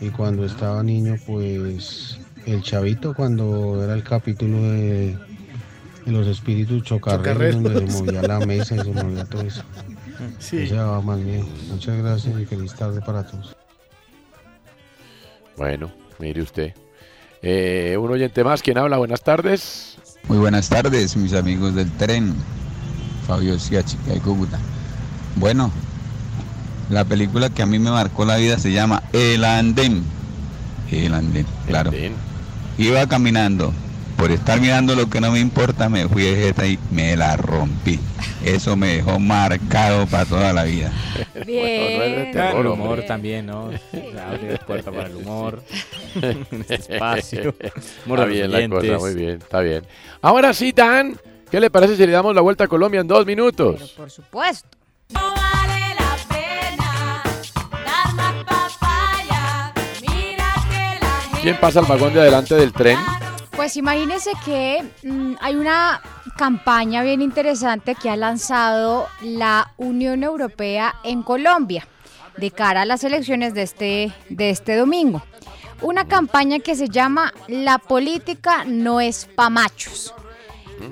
Y 0.00 0.10
cuando 0.10 0.44
estaba 0.44 0.82
niño, 0.82 1.16
pues 1.26 2.18
el 2.46 2.62
chavito, 2.62 3.14
cuando 3.14 3.82
era 3.82 3.94
el 3.94 4.02
capítulo 4.02 4.60
de, 4.60 5.16
de 6.04 6.12
los 6.12 6.26
espíritus 6.26 6.82
chocarreros, 6.82 7.62
donde 7.62 7.90
se 7.90 8.02
movía 8.02 8.22
la 8.22 8.40
mesa 8.40 8.76
y 8.76 8.80
se 8.80 8.92
movía 8.92 9.24
todo 9.24 9.42
eso. 9.42 9.62
Sí. 10.38 10.58
Ese 10.58 10.74
daba 10.74 11.00
más 11.00 11.18
miedo. 11.18 11.46
Muchas 11.68 11.96
gracias 11.98 12.40
y 12.40 12.44
feliz 12.44 12.74
tarde 12.74 13.00
para 13.00 13.24
todos. 13.24 13.56
Bueno, 15.56 15.90
mire 16.18 16.42
usted. 16.42 16.74
Eh, 17.42 17.96
un 17.98 18.10
oyente 18.10 18.42
más. 18.42 18.62
¿Quién 18.62 18.78
habla? 18.78 18.96
Buenas 18.96 19.22
tardes. 19.22 19.98
Muy 20.28 20.38
buenas 20.38 20.68
tardes, 20.68 21.16
mis 21.16 21.34
amigos 21.34 21.74
del 21.74 21.90
tren. 21.92 22.34
Fabio 23.26 23.58
Siachica 23.58 24.12
de 24.12 24.20
Cúcuta. 24.20 24.58
Bueno, 25.36 25.70
la 26.90 27.04
película 27.04 27.50
que 27.50 27.62
a 27.62 27.66
mí 27.66 27.78
me 27.78 27.90
marcó 27.90 28.24
la 28.24 28.36
vida 28.36 28.58
se 28.58 28.72
llama 28.72 29.02
El 29.12 29.44
Andén. 29.44 30.04
El 30.90 31.14
Andén, 31.14 31.46
claro. 31.66 31.90
Iba 32.78 33.06
caminando. 33.06 33.72
Por 34.16 34.30
estar 34.30 34.60
mirando 34.60 34.94
lo 34.94 35.08
que 35.08 35.20
no 35.20 35.32
me 35.32 35.40
importa, 35.40 35.88
me 35.88 36.08
fui 36.08 36.22
de 36.22 36.36
jeta 36.36 36.66
y 36.66 36.78
me 36.90 37.16
la 37.16 37.36
rompí. 37.36 37.98
Eso 38.44 38.76
me 38.76 38.96
dejó 38.96 39.18
marcado 39.18 40.06
para 40.06 40.24
toda 40.24 40.52
la 40.52 40.64
vida. 40.64 40.92
Bien. 41.46 42.36
El 42.36 42.66
humor 42.66 43.02
también, 43.06 43.46
¿no? 43.46 43.70
Abre 44.28 44.58
puerta 44.66 44.90
para 44.90 45.08
el 45.08 45.16
humor. 45.16 45.62
este 46.68 46.94
espacio. 46.94 47.54
Humor 48.06 48.20
Está 48.20 48.24
bien 48.26 48.50
la 48.50 48.68
cosa, 48.68 48.98
muy 48.98 49.14
bien, 49.14 49.30
está 49.30 49.60
bien. 49.60 49.86
Ahora 50.22 50.52
sí, 50.54 50.72
Dan, 50.72 51.18
¿qué 51.50 51.60
le 51.60 51.70
parece 51.70 51.96
si 51.96 52.06
le 52.06 52.12
damos 52.12 52.34
la 52.34 52.40
vuelta 52.40 52.64
a 52.64 52.68
Colombia 52.68 53.00
en 53.00 53.08
dos 53.08 53.26
minutos? 53.26 53.94
Por 53.96 54.10
supuesto. 54.10 54.68
¿Quién 61.42 61.60
pasa 61.60 61.80
al 61.80 61.84
vagón 61.84 62.14
de 62.14 62.20
adelante 62.20 62.54
del 62.54 62.72
tren? 62.72 62.98
Pues 63.56 63.76
imagínense 63.76 64.32
que 64.44 64.84
mm, 65.04 65.34
hay 65.40 65.54
una 65.54 66.02
campaña 66.36 67.02
bien 67.02 67.22
interesante 67.22 67.94
que 67.94 68.10
ha 68.10 68.16
lanzado 68.16 69.06
la 69.22 69.72
Unión 69.76 70.24
Europea 70.24 70.96
en 71.04 71.22
Colombia 71.22 71.86
de 72.36 72.50
cara 72.50 72.82
a 72.82 72.84
las 72.84 73.04
elecciones 73.04 73.54
de 73.54 73.62
este, 73.62 74.12
de 74.28 74.50
este 74.50 74.74
domingo. 74.76 75.22
Una 75.82 76.06
campaña 76.08 76.58
que 76.58 76.74
se 76.74 76.88
llama 76.88 77.32
La 77.46 77.78
política 77.78 78.64
no 78.66 79.00
es 79.00 79.26
pa' 79.26 79.50
machos. 79.50 80.14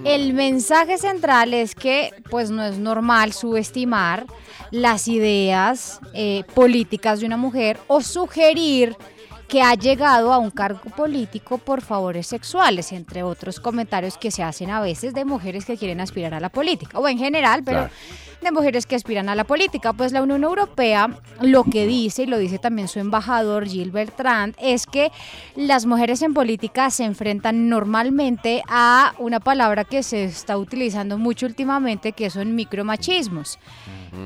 El 0.05 0.33
mensaje 0.33 0.99
central 0.99 1.55
es 1.55 1.75
que 1.75 2.13
pues 2.31 2.51
no 2.51 2.63
es 2.63 2.79
normal 2.79 3.33
subestimar 3.33 4.27
las 4.71 5.09
ideas 5.09 6.01
eh, 6.15 6.45
políticas 6.55 7.21
de 7.21 7.27
una 7.27 7.37
mujer 7.37 7.79
o 7.89 8.01
sugerir 8.01 8.97
que 9.53 9.61
ha 9.61 9.75
llegado 9.75 10.33
a 10.33 10.39
un 10.39 10.51
cargo 10.51 10.81
político 10.97 11.59
por 11.59 11.83
favores 11.83 12.27
sexuales, 12.27 12.91
entre 12.91 13.23
otros 13.23 13.61
comentarios 13.61 14.17
que 14.17 14.31
se 14.31 14.43
hacen 14.43 14.71
a 14.71 14.81
veces 14.81 15.13
de 15.13 15.27
mujeres 15.27 15.67
que 15.67 15.77
quieren 15.77 16.01
aspirar 16.01 16.33
a 16.33 16.41
la 16.41 16.49
política, 16.49 16.99
o 16.99 17.07
en 17.07 17.19
general, 17.19 17.63
pero 17.63 17.81
Claro. 17.81 17.93
de 18.41 18.51
mujeres 18.51 18.87
que 18.87 18.97
aspiran 18.97 19.29
a 19.29 19.35
la 19.35 19.45
política. 19.45 19.93
Pues 19.93 20.13
la 20.13 20.23
Unión 20.23 20.43
Europea 20.43 21.19
lo 21.43 21.65
que 21.65 21.87
dice, 21.87 22.23
y 22.23 22.27
lo 22.27 22.39
dice 22.39 22.59
también 22.59 22.89
su 22.89 22.99
embajador 22.99 23.69
Gil 23.69 23.91
Bertrand, 23.91 24.55
es 24.59 24.87
que 24.87 25.13
las 25.55 25.85
mujeres 25.85 26.23
en 26.23 26.33
política 26.33 26.89
se 26.89 27.05
enfrentan 27.05 27.69
normalmente 27.69 28.63
a 28.69 29.13
una 29.19 29.39
palabra 29.39 29.85
que 29.85 30.03
se 30.03 30.25
está 30.25 30.57
utilizando 30.57 31.19
mucho 31.19 31.45
últimamente, 31.45 32.13
que 32.13 32.31
son 32.31 32.55
micromachismos. 32.55 33.59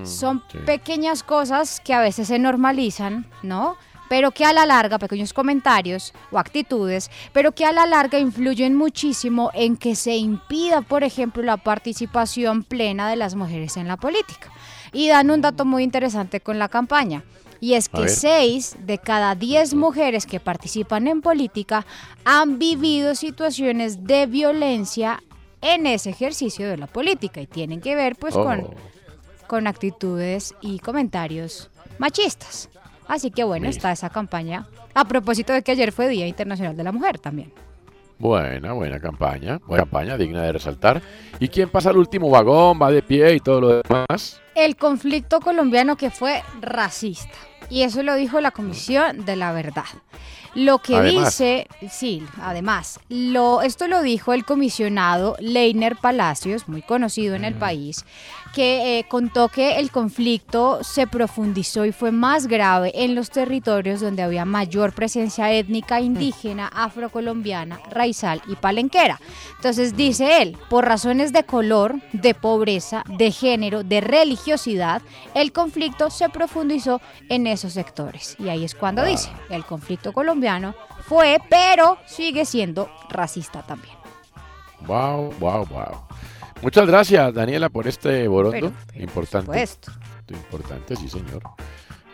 Son 0.05 0.45
sí. 0.53 0.59
pequeñas 0.65 1.25
cosas 1.25 1.81
que 1.81 1.95
a 1.95 2.01
veces 2.01 2.29
se 2.29 2.39
normalizan, 2.39 3.27
¿no? 3.43 3.77
Pero 4.09 4.31
que 4.31 4.45
a 4.45 4.53
la 4.53 4.67
larga, 4.67 4.99
pequeños 4.99 5.33
comentarios 5.33 6.13
o 6.31 6.39
actitudes, 6.39 7.11
pero 7.33 7.53
que 7.53 7.65
a 7.65 7.73
la 7.73 7.87
larga 7.87 8.19
influyen 8.19 8.75
muchísimo 8.75 9.51
en 9.55 9.77
que 9.77 9.95
se 9.97 10.17
impida, 10.17 10.83
por 10.83 11.03
ejemplo, 11.05 11.43
la 11.43 11.57
participación 11.57 12.63
plena 12.63 13.09
de 13.11 13.17
las 13.17 13.35
mujeres 13.35 13.77
en 13.77 13.89
la 13.89 13.97
política. 13.97 14.51
Y 14.93 15.09
dan 15.09 15.31
un 15.31 15.41
dato 15.41 15.65
muy 15.65 15.83
interesante 15.83 16.41
con 16.41 16.59
la 16.59 16.69
campaña. 16.69 17.25
Y 17.61 17.75
es 17.75 17.89
que 17.89 18.01
ver. 18.03 18.11
6 18.11 18.77
de 18.81 18.99
cada 18.99 19.35
10 19.35 19.75
mujeres 19.75 20.27
que 20.27 20.41
participan 20.41 21.07
en 21.09 21.23
política 21.23 21.87
han 22.25 22.59
vivido 22.59 23.15
situaciones 23.15 24.05
de 24.05 24.27
violencia 24.27 25.23
en 25.63 25.87
ese 25.87 26.11
ejercicio 26.11 26.69
de 26.69 26.77
la 26.77 26.87
política 26.87 27.41
y 27.41 27.47
tienen 27.47 27.81
que 27.81 27.97
ver 27.97 28.17
pues 28.17 28.35
con, 28.35 28.61
Oh. 28.61 28.75
con 29.47 29.67
actitudes 29.67 30.55
y 30.61 30.79
comentarios 30.81 31.71
machistas. 31.99 32.69
Así 33.09 33.31
que 33.31 33.45
bueno, 33.45 33.63
Mira. 33.63 33.71
está 33.71 33.93
esa 33.93 34.11
campaña. 34.11 34.67
A 34.95 35.05
propósito 35.05 35.53
de 35.53 35.63
que 35.63 35.73
ayer 35.73 35.93
fue 35.93 36.09
Día 36.09 36.27
Internacional 36.27 36.77
de 36.77 36.85
la 36.85 36.93
Mujer 36.93 37.19
también. 37.19 37.53
Buena, 38.19 38.73
buena 38.73 38.99
campaña. 38.99 39.59
Buena 39.67 39.85
campaña, 39.85 40.17
digna 40.17 40.43
de 40.43 40.53
resaltar. 40.53 41.03
¿Y 41.39 41.49
quién 41.49 41.69
pasa 41.69 41.91
al 41.91 41.99
último 41.99 42.31
vagón? 42.31 42.81
Va 42.81 42.91
de 42.91 43.03
pie 43.03 43.35
y 43.35 43.41
todo 43.41 43.61
lo 43.61 43.83
demás. 43.83 44.41
El 44.55 44.77
conflicto 44.77 45.41
colombiano 45.41 45.97
que 45.97 46.11
fue 46.11 46.43
racista. 46.63 47.37
Y 47.69 47.83
eso 47.83 48.03
lo 48.03 48.15
dijo 48.15 48.41
la 48.41 48.53
Comisión 48.53 49.25
de 49.27 49.37
la 49.37 49.53
Verdad. 49.53 49.85
Lo 50.55 50.79
que 50.79 50.97
Además. 50.97 51.39
dice, 51.39 51.67
sí, 51.91 52.23
además, 52.41 52.99
lo, 53.11 53.61
esto 53.61 53.89
lo 53.89 54.01
dijo 54.01 54.33
el 54.33 54.47
comisionado 54.47 55.37
Leiner 55.39 55.97
Palacios, 55.97 56.67
muy 56.67 56.81
conocido 56.81 57.35
en 57.35 57.45
el 57.45 57.53
país, 57.53 58.07
que 58.57 58.99
eh, 58.99 59.05
contó 59.07 59.51
que 59.51 59.77
el 59.77 59.91
conflicto 59.91 60.83
se 60.83 61.07
profundizó 61.07 61.85
y 61.85 61.93
fue 61.93 62.11
más 62.11 62.47
grave 62.47 62.91
en 62.95 63.15
los 63.15 63.29
territorios 63.29 64.01
donde 64.01 64.23
había 64.23 64.47
mayor 64.47 64.95
presencia 64.95 65.53
étnica 65.53 66.01
indígena, 66.01 66.67
afrocolombiana, 66.69 67.79
raizal 67.91 68.41
y 68.49 68.57
palenquera. 68.57 69.21
Entonces 69.57 69.95
dice 69.95 70.41
él, 70.41 70.57
por 70.71 70.87
razones 70.87 71.35
de 71.35 71.45
color, 71.45 71.97
de 72.15 72.33
pobreza, 72.33 73.05
de 73.19 73.31
género, 73.31 73.85
de 73.85 74.01
religiosidad, 74.01 75.03
el 75.35 75.53
conflicto 75.53 76.09
se 76.09 76.31
profundizó 76.31 77.03
en 77.29 77.47
esos 77.47 77.75
sectores. 77.75 78.37
Y 78.39 78.49
ahí 78.49 78.65
es 78.65 78.75
cuando 78.75 79.05
dice, 79.05 79.29
el 79.51 79.67
conflicto 79.67 80.15
colombiano 80.15 80.75
fue, 81.03 81.43
pero 81.51 81.99
sigue 82.07 82.47
siendo 82.47 82.89
racista 83.11 83.61
también. 83.67 83.97
Wow, 84.87 85.35
wow, 85.41 85.67
wow. 85.67 86.06
Muchas 86.63 86.87
gracias, 86.87 87.35
Daniela, 87.35 87.69
por 87.69 87.87
este 87.87 88.27
borondo. 88.29 88.73
Pero, 88.93 89.03
Importante. 89.03 89.47
supuesto. 89.47 89.93
Importante, 90.29 90.97
sí, 90.97 91.09
señor. 91.09 91.43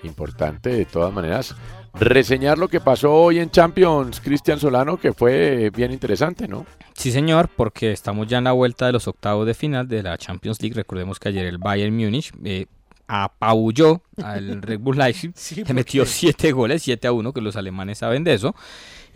Importante, 0.03 0.71
de 0.71 0.85
todas 0.85 1.13
maneras. 1.13 1.55
Reseñar 1.95 2.59
lo 2.59 2.69
que 2.69 2.81
pasó 2.81 3.13
hoy 3.13 3.39
en 3.39 3.51
Champions, 3.51 4.21
Cristian 4.21 4.59
Solano, 4.59 4.99
que 4.99 5.13
fue 5.13 5.71
bien 5.71 5.93
interesante, 5.93 6.49
¿no? 6.49 6.67
Sí, 6.95 7.13
señor, 7.13 7.49
porque 7.55 7.93
estamos 7.93 8.27
ya 8.27 8.39
en 8.39 8.45
la 8.45 8.53
vuelta 8.53 8.87
de 8.87 8.93
los 8.93 9.07
octavos 9.07 9.47
de 9.47 9.55
final 9.55 9.87
de 9.87 10.03
la 10.03 10.19
Champions 10.19 10.61
League. 10.61 10.75
Recordemos 10.75 11.21
que 11.21 11.29
ayer 11.29 11.47
el 11.47 11.59
Bayern 11.59 11.95
Múnich 11.95 12.33
eh, 12.45 12.67
apabulló 13.07 14.03
al 14.23 14.61
Red 14.63 14.81
Bull 14.81 14.99
Leipzig, 14.99 15.33
Sí, 15.37 15.63
le 15.65 15.73
metió 15.75 16.03
porque- 16.03 16.13
7 16.15 16.53
goles, 16.53 16.83
7 16.83 17.07
a 17.09 17.13
1, 17.13 17.33
que 17.33 17.41
los 17.41 17.57
alemanes 17.57 17.99
saben 17.99 18.25
de 18.25 18.35
eso. 18.35 18.55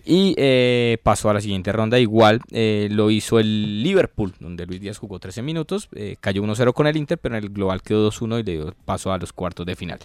Y 0.08 0.36
eh, 0.38 0.98
pasó 1.02 1.30
a 1.30 1.34
la 1.34 1.40
siguiente 1.40 1.72
ronda. 1.72 1.98
Igual 1.98 2.40
eh, 2.52 2.86
lo 2.92 3.10
hizo 3.10 3.40
el 3.40 3.82
Liverpool, 3.82 4.32
donde 4.38 4.64
Luis 4.64 4.80
Díaz 4.80 4.98
jugó 4.98 5.18
13 5.18 5.42
minutos. 5.42 5.88
eh, 5.96 6.14
cayó 6.20 6.44
1-0 6.44 6.72
con 6.74 6.86
el 6.86 6.96
Inter, 6.96 7.18
pero 7.18 7.36
en 7.36 7.42
el 7.42 7.50
global 7.50 7.82
quedó 7.82 8.08
2-1 8.08 8.38
y 8.38 8.42
le 8.44 8.52
dio 8.52 8.74
paso 8.84 9.12
a 9.12 9.18
los 9.18 9.32
cuartos 9.32 9.66
de 9.66 9.74
final. 9.74 9.98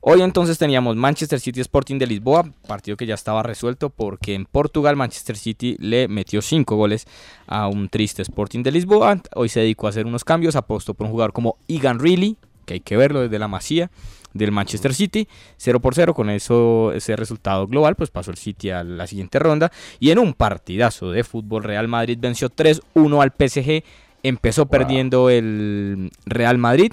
Hoy 0.00 0.22
entonces 0.22 0.58
teníamos 0.58 0.96
Manchester 0.96 1.38
City 1.38 1.60
Sporting 1.60 1.98
de 1.98 2.08
Lisboa, 2.08 2.44
partido 2.66 2.96
que 2.96 3.06
ya 3.06 3.14
estaba 3.14 3.44
resuelto 3.44 3.90
porque 3.90 4.34
en 4.34 4.44
Portugal 4.44 4.96
Manchester 4.96 5.36
City 5.36 5.76
le 5.78 6.08
metió 6.08 6.42
5 6.42 6.74
goles 6.74 7.06
a 7.46 7.68
un 7.68 7.88
triste 7.88 8.22
Sporting 8.22 8.64
de 8.64 8.72
Lisboa. 8.72 9.22
Hoy 9.36 9.48
se 9.48 9.60
dedicó 9.60 9.86
a 9.86 9.90
hacer 9.90 10.04
unos 10.04 10.24
cambios, 10.24 10.56
apostó 10.56 10.94
por 10.94 11.06
un 11.06 11.12
jugador 11.12 11.32
como 11.32 11.56
Egan 11.68 12.00
Reilly, 12.00 12.36
que 12.66 12.74
hay 12.74 12.80
que 12.80 12.96
verlo 12.96 13.20
desde 13.20 13.38
la 13.38 13.46
masía 13.46 13.90
del 14.34 14.52
Manchester 14.52 14.92
City, 14.92 15.26
0 15.56 15.80
por 15.80 15.94
0, 15.94 16.12
con 16.12 16.28
eso 16.28 16.92
ese 16.92 17.16
resultado 17.16 17.66
global, 17.66 17.96
pues 17.96 18.10
pasó 18.10 18.30
el 18.30 18.36
City 18.36 18.70
a 18.70 18.84
la 18.84 19.06
siguiente 19.06 19.38
ronda 19.38 19.72
y 19.98 20.10
en 20.10 20.18
un 20.18 20.34
partidazo 20.34 21.10
de 21.10 21.24
fútbol 21.24 21.64
Real 21.64 21.88
Madrid 21.88 22.18
venció 22.20 22.50
3-1 22.50 23.22
al 23.22 23.30
PSG, 23.30 23.82
empezó 24.22 24.66
perdiendo 24.66 25.30
el 25.30 26.10
Real 26.26 26.58
Madrid, 26.58 26.92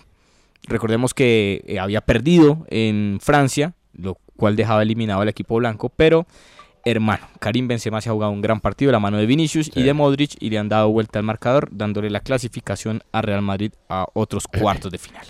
Recordemos 0.68 1.14
que 1.14 1.64
eh, 1.66 1.80
había 1.80 2.02
perdido 2.02 2.66
en 2.70 3.20
Francia, 3.22 3.74
lo 3.94 4.18
cual 4.38 4.56
dejaba 4.56 4.84
eliminado 4.84 5.22
al 5.22 5.30
equipo 5.30 5.56
blanco, 5.56 5.90
pero 5.90 6.28
hermano, 6.86 7.28
Karim 7.40 7.68
Benzema 7.68 8.02
se 8.02 8.10
ha 8.10 8.14
jugado 8.14 8.32
un 8.32 8.42
gran 8.42 8.60
partido 8.60 8.90
de 8.90 8.94
la 8.94 9.00
mano 9.00 9.18
de 9.18 9.26
Vinicius 9.26 9.72
y 9.76 9.84
de 9.84 9.94
Modric 9.94 10.36
y 10.40 10.50
le 10.50 10.58
han 10.58 10.70
dado 10.70 10.90
vuelta 10.90 11.20
al 11.20 11.26
marcador, 11.26 11.70
dándole 11.72 12.10
la 12.10 12.22
clasificación 12.22 13.02
a 13.12 13.22
Real 13.22 13.42
Madrid 13.42 13.74
a 13.90 14.08
otros 14.14 14.48
cuartos 14.48 14.92
de 14.92 14.98
final. 14.98 15.26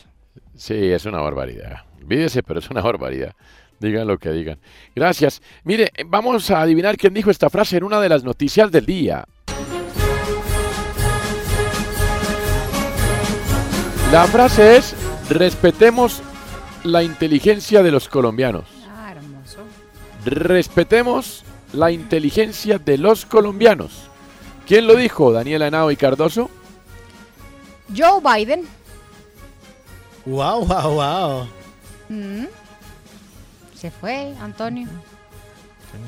Sí, 0.56 0.76
es 0.76 1.06
una 1.06 1.20
barbaridad. 1.22 1.91
Olvídese, 2.02 2.44
pero 2.44 2.60
es 2.60 2.70
una 2.70 2.82
barbaridad. 2.82 3.34
Digan 3.80 4.08
lo 4.08 4.18
que 4.18 4.30
digan. 4.32 4.60
Gracias. 4.96 5.42
Mire, 5.64 5.92
eh, 5.96 6.04
vamos 6.06 6.50
a 6.52 6.62
adivinar 6.62 6.98
quién 6.98 7.14
dijo 7.14 7.32
esta 7.32 7.50
frase 7.50 7.78
en 7.78 7.84
una 7.84 8.00
de 8.00 8.10
las 8.10 8.24
noticias 8.24 8.72
del 8.72 8.86
día. 8.86 9.26
La 14.12 14.26
frase 14.28 14.78
es, 14.78 14.96
respetemos 15.30 16.22
la 16.84 17.02
inteligencia 17.02 17.82
de 17.82 17.92
los 17.92 18.10
colombianos. 18.10 18.66
Ah, 18.88 19.14
hermoso. 19.14 19.62
Respetemos 20.26 21.44
la 21.74 21.92
inteligencia 21.92 22.78
de 22.78 22.98
los 22.98 23.26
colombianos. 23.26 24.10
¿Quién 24.68 24.86
lo 24.86 24.96
dijo? 24.96 25.32
Daniela 25.32 25.68
Henao 25.68 25.92
y 25.92 25.96
Cardoso. 25.96 26.50
Joe 27.96 28.22
Biden. 28.22 28.66
Wow, 30.26 30.66
wow, 30.66 30.94
wow. 30.94 31.61
Mm. 32.12 32.46
Se 33.76 33.90
fue, 33.90 34.34
Antonio. 34.42 34.88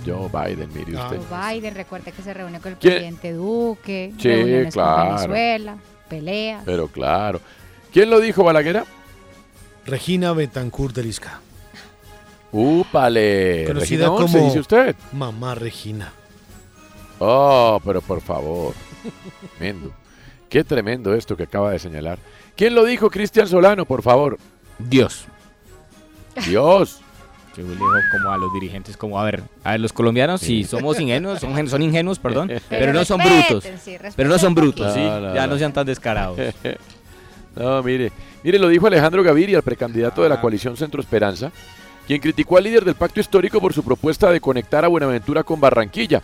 Joe 0.06 0.30
Biden, 0.30 0.70
mire 0.74 0.96
usted. 0.98 1.20
Joe 1.30 1.54
Biden, 1.56 1.76
recuerde 1.76 2.12
que 2.12 2.22
se 2.22 2.34
reúne 2.34 2.60
con 2.60 2.74
el 2.74 2.78
¿Quién? 2.78 2.94
presidente 2.94 3.34
Duque, 3.34 4.14
Sí, 4.20 4.28
reuniones 4.30 4.74
claro. 4.74 4.96
con 4.98 5.16
Venezuela, 5.16 5.78
peleas. 6.10 6.64
Pero 6.66 6.88
claro. 6.88 7.40
¿Quién 7.92 8.10
lo 8.10 8.20
dijo, 8.20 8.44
Balaguera? 8.44 8.86
Regina 9.86 10.34
Betancourt 10.34 10.96
de 10.96 11.04
Lisca. 11.04 11.40
Úpale. 12.52 13.64
Conocida 13.68 14.06
Regina 14.08 14.12
Once, 14.12 14.34
como 14.34 14.46
dice 14.48 14.60
usted. 14.60 14.96
Mamá 15.12 15.56
Regina. 15.56 16.14
Oh, 17.20 17.80
pero 17.84 18.02
por 18.02 18.22
favor. 18.22 18.74
Tremendo. 19.58 19.92
Qué 20.50 20.64
tremendo 20.64 21.14
esto 21.16 21.36
que 21.36 21.44
acaba 21.44 21.72
de 21.72 21.80
señalar. 21.80 22.20
¿Quién 22.56 22.76
lo 22.76 22.86
dijo, 22.86 23.10
Cristian 23.10 23.48
Solano, 23.48 23.86
por 23.86 24.04
favor? 24.04 24.38
Dios. 24.78 25.26
Dios. 26.46 27.00
Yo 27.56 27.64
le 27.64 27.70
digo 27.76 27.86
como 28.12 28.30
a 28.32 28.38
los 28.38 28.52
dirigentes, 28.54 28.98
como 28.98 29.20
a 29.20 29.24
ver, 29.26 29.44
a 29.64 29.72
ver, 29.72 29.80
los 29.80 29.94
colombianos 29.94 30.42
si 30.42 30.64
somos 30.64 31.00
ingenuos, 31.00 31.40
son, 31.40 31.68
son 31.70 31.82
ingenuos, 31.84 32.18
perdón, 32.18 32.52
pero, 32.70 32.94
no 32.94 33.06
son 33.06 33.20
brutos. 33.22 33.64
sí, 33.84 33.96
pero 34.16 34.28
no 34.28 34.40
son 34.40 34.56
brutos, 34.56 34.92
sí, 34.92 35.00
No, 35.00 35.36
ya 35.36 35.46
no. 35.46 35.54
no 35.54 35.60
sean 35.60 35.72
tan 35.74 35.86
descarados. 35.86 36.38
No, 37.56 37.84
mire. 37.84 38.12
Mire, 38.44 38.58
lo 38.58 38.68
dijo 38.68 38.88
Alejandro 38.88 39.22
Gaviria, 39.22 39.58
el 39.58 39.64
precandidato 39.64 40.24
de 40.24 40.30
la 40.30 40.42
coalición 40.42 40.76
Centro 40.76 41.00
Esperanza, 41.00 41.52
quien 42.08 42.20
criticó 42.20 42.58
al 42.58 42.64
líder 42.64 42.84
del 42.84 42.96
pacto 42.96 43.20
histórico 43.20 43.62
por 43.62 43.74
su 43.74 43.84
propuesta 43.84 44.32
de 44.32 44.42
conectar 44.42 44.84
a 44.84 44.88
Buenaventura 44.88 45.44
con 45.44 45.62
Barranquilla. 45.62 46.24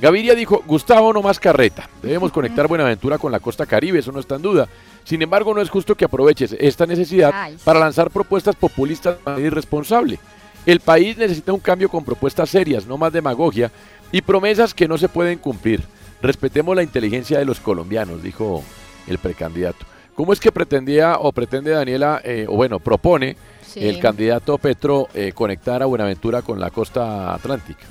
Gaviria 0.00 0.34
dijo, 0.34 0.62
Gustavo 0.66 1.12
no 1.12 1.20
más 1.20 1.38
carreta, 1.38 1.88
debemos 2.02 2.32
conectar 2.32 2.66
Buenaventura 2.66 3.18
con 3.18 3.30
la 3.30 3.40
costa 3.40 3.66
caribe, 3.66 3.98
eso 3.98 4.10
no 4.10 4.20
está 4.20 4.36
en 4.36 4.42
duda. 4.42 4.68
Sin 5.04 5.22
embargo, 5.22 5.54
no 5.54 5.60
es 5.60 5.70
justo 5.70 5.94
que 5.96 6.04
aproveches 6.04 6.54
esta 6.58 6.86
necesidad 6.86 7.30
Ay. 7.34 7.56
para 7.64 7.80
lanzar 7.80 8.10
propuestas 8.10 8.54
populistas 8.56 9.16
de 9.18 9.24
manera 9.24 9.46
irresponsable. 9.46 10.18
El 10.66 10.80
país 10.80 11.16
necesita 11.16 11.52
un 11.52 11.60
cambio 11.60 11.88
con 11.88 12.04
propuestas 12.04 12.50
serias, 12.50 12.86
no 12.86 12.98
más 12.98 13.12
demagogia 13.12 13.70
y 14.12 14.20
promesas 14.22 14.74
que 14.74 14.86
no 14.88 14.98
se 14.98 15.08
pueden 15.08 15.38
cumplir. 15.38 15.82
Respetemos 16.22 16.76
la 16.76 16.82
inteligencia 16.82 17.38
de 17.38 17.44
los 17.46 17.60
colombianos, 17.60 18.22
dijo 18.22 18.62
el 19.08 19.18
precandidato. 19.18 19.86
¿Cómo 20.14 20.34
es 20.34 20.40
que 20.40 20.52
pretendía 20.52 21.16
o 21.18 21.32
pretende 21.32 21.70
Daniela, 21.70 22.20
eh, 22.22 22.44
o 22.48 22.56
bueno, 22.56 22.78
propone 22.78 23.36
Sí. 23.62 23.86
el 23.86 24.00
candidato 24.00 24.58
Petro 24.58 25.08
eh, 25.14 25.32
conectar 25.32 25.82
a 25.82 25.86
Buenaventura 25.86 26.42
con 26.42 26.60
la 26.60 26.70
costa 26.70 27.32
atlántica? 27.32 27.86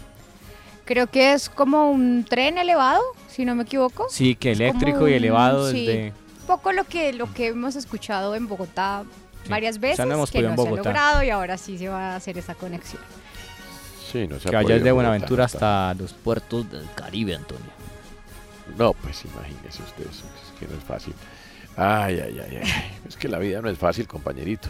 Creo 0.86 1.08
que 1.08 1.34
es 1.34 1.50
como 1.50 1.90
un 1.90 2.26
tren 2.28 2.58
elevado, 2.58 3.02
si 3.28 3.46
no 3.46 3.56
me 3.56 3.64
equivoco. 3.64 4.08
Sí, 4.10 4.36
que 4.36 4.52
Es 4.52 4.60
eléctrico 4.60 5.08
y 5.08 5.14
elevado 5.14 5.72
sí, 5.72 5.86
desde... 5.88 6.14
Un 6.50 6.56
poco 6.58 6.72
lo 6.72 6.84
que, 6.84 7.14
lo 7.14 7.32
que 7.32 7.48
hemos 7.50 7.76
escuchado 7.76 8.34
en 8.34 8.48
Bogotá 8.48 9.04
varias 9.48 9.78
o 9.78 9.82
veces, 9.82 9.98
sea, 9.98 10.06
no 10.06 10.16
hemos 10.16 10.32
que 10.32 10.40
podido 10.40 10.50
no 10.50 10.54
en 10.54 10.58
se 10.58 10.62
ha 10.68 10.72
Bogotá. 10.72 10.90
logrado 10.90 11.24
y 11.24 11.30
ahora 11.30 11.58
sí 11.60 11.78
se 11.78 11.88
va 11.90 12.14
a 12.14 12.16
hacer 12.16 12.40
esa 12.40 12.56
conexión. 12.56 13.04
Sí, 14.12 14.26
no 14.28 14.40
se 14.40 14.50
Que 14.50 14.56
vaya 14.56 14.64
podido 14.64 14.68
desde 14.68 14.78
en 14.78 14.82
Bogotá, 14.82 14.94
Buenaventura 14.94 15.46
hasta 15.46 15.94
los 15.94 16.14
puertos 16.14 16.72
del 16.72 16.88
Caribe, 16.96 17.36
Antonio. 17.36 17.70
No, 18.80 18.94
pues 18.94 19.24
imagínese 19.26 19.84
usted, 19.84 20.06
eso 20.10 20.26
es 20.26 20.60
que 20.60 20.66
no 20.68 20.76
es 20.76 20.84
fácil. 20.84 21.14
Ay, 21.78 22.20
ay, 22.20 22.42
ay, 22.44 22.60
ay. 22.64 22.72
Es 23.08 23.16
que 23.16 23.28
la 23.28 23.38
vida 23.38 23.62
no 23.62 23.70
es 23.70 23.78
fácil, 23.78 24.08
compañerito. 24.08 24.70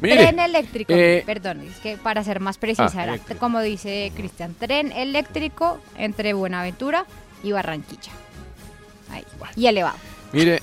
Mire, 0.00 0.18
tren 0.18 0.38
eléctrico, 0.38 0.92
eh, 0.92 1.24
perdón, 1.26 1.62
es 1.62 1.78
que 1.80 1.96
para 1.96 2.22
ser 2.22 2.38
más 2.38 2.58
precisa, 2.58 3.02
Ah, 3.12 3.18
como 3.40 3.60
dice 3.60 4.12
Cristian, 4.14 4.54
tren 4.54 4.92
eléctrico 4.92 5.80
entre 5.98 6.32
Buenaventura 6.32 7.06
y 7.42 7.50
Barranquilla. 7.50 8.12
Ahí. 9.10 9.24
Y 9.56 9.66
elevado. 9.66 9.96
Mire, 10.32 10.62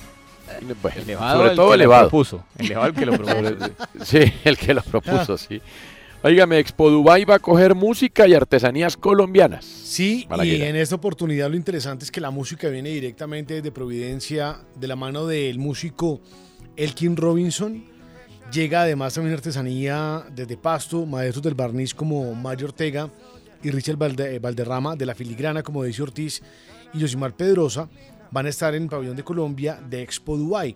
bueno, 0.82 1.02
Elevado 1.02 1.38
sobre 1.38 1.50
el 1.52 1.56
todo 1.56 1.66
que 1.66 1.70
lo 1.70 1.74
elevado. 1.84 2.10
propuso, 2.10 2.43
elevado 2.58 2.88
el 2.88 2.93
que 2.95 3.06
lo 3.06 3.12
propuso. 3.18 3.56
Sí, 4.04 4.20
el 4.43 4.58
que 4.58 4.74
lo 4.74 4.82
propuso, 4.82 5.38
sí. 5.38 5.62
Óigame, 6.22 6.60
Expo 6.60 6.89
Dubai 6.89 7.24
va 7.24 7.36
a 7.36 7.39
coger 7.39 7.76
música 7.76 8.28
y 8.28 8.34
artesanías 8.34 8.97
colombianas. 8.97 9.64
Sí, 9.64 10.28
y 10.43 10.62
en 10.62 10.76
esta 10.76 10.95
oportunidad 10.95 11.50
lo 11.50 11.56
interesante 11.56 12.04
es 12.04 12.12
que 12.12 12.20
la 12.20 12.30
música 12.30 12.68
viene 12.68 12.89
directamente 12.89 13.54
desde 13.56 13.72
Providencia, 13.72 14.58
de 14.76 14.88
la 14.88 14.97
mano 14.97 15.26
del 15.28 15.60
músico 15.60 16.20
Elkin 16.76 17.16
Robinson. 17.16 17.86
Llega 18.52 18.82
además 18.82 19.14
también 19.14 19.36
artesanía 19.36 20.26
desde 20.36 20.58
Pasto, 20.58 21.06
maestros 21.06 21.43
del 21.43 21.54
barniz 21.54 21.93
como 21.93 22.34
Mario 22.36 22.68
Ortega 22.68 23.10
y 23.64 23.70
Richard 23.72 23.95
Valde- 23.97 24.39
Valderrama, 24.41 24.95
de 24.97 25.06
la 25.06 25.16
filigrana 25.16 25.64
como 25.64 25.84
Daisy 25.84 26.02
Ortiz 26.02 26.41
y 26.93 27.00
Josimar 27.00 27.34
Pedrosa, 27.34 27.88
van 28.32 28.45
a 28.45 28.49
estar 28.49 28.75
en 28.75 28.84
el 28.84 28.89
pabellón 28.89 29.15
de 29.15 29.23
Colombia 29.23 29.80
de 29.89 30.01
Expo 30.01 30.38
Dubai. 30.38 30.75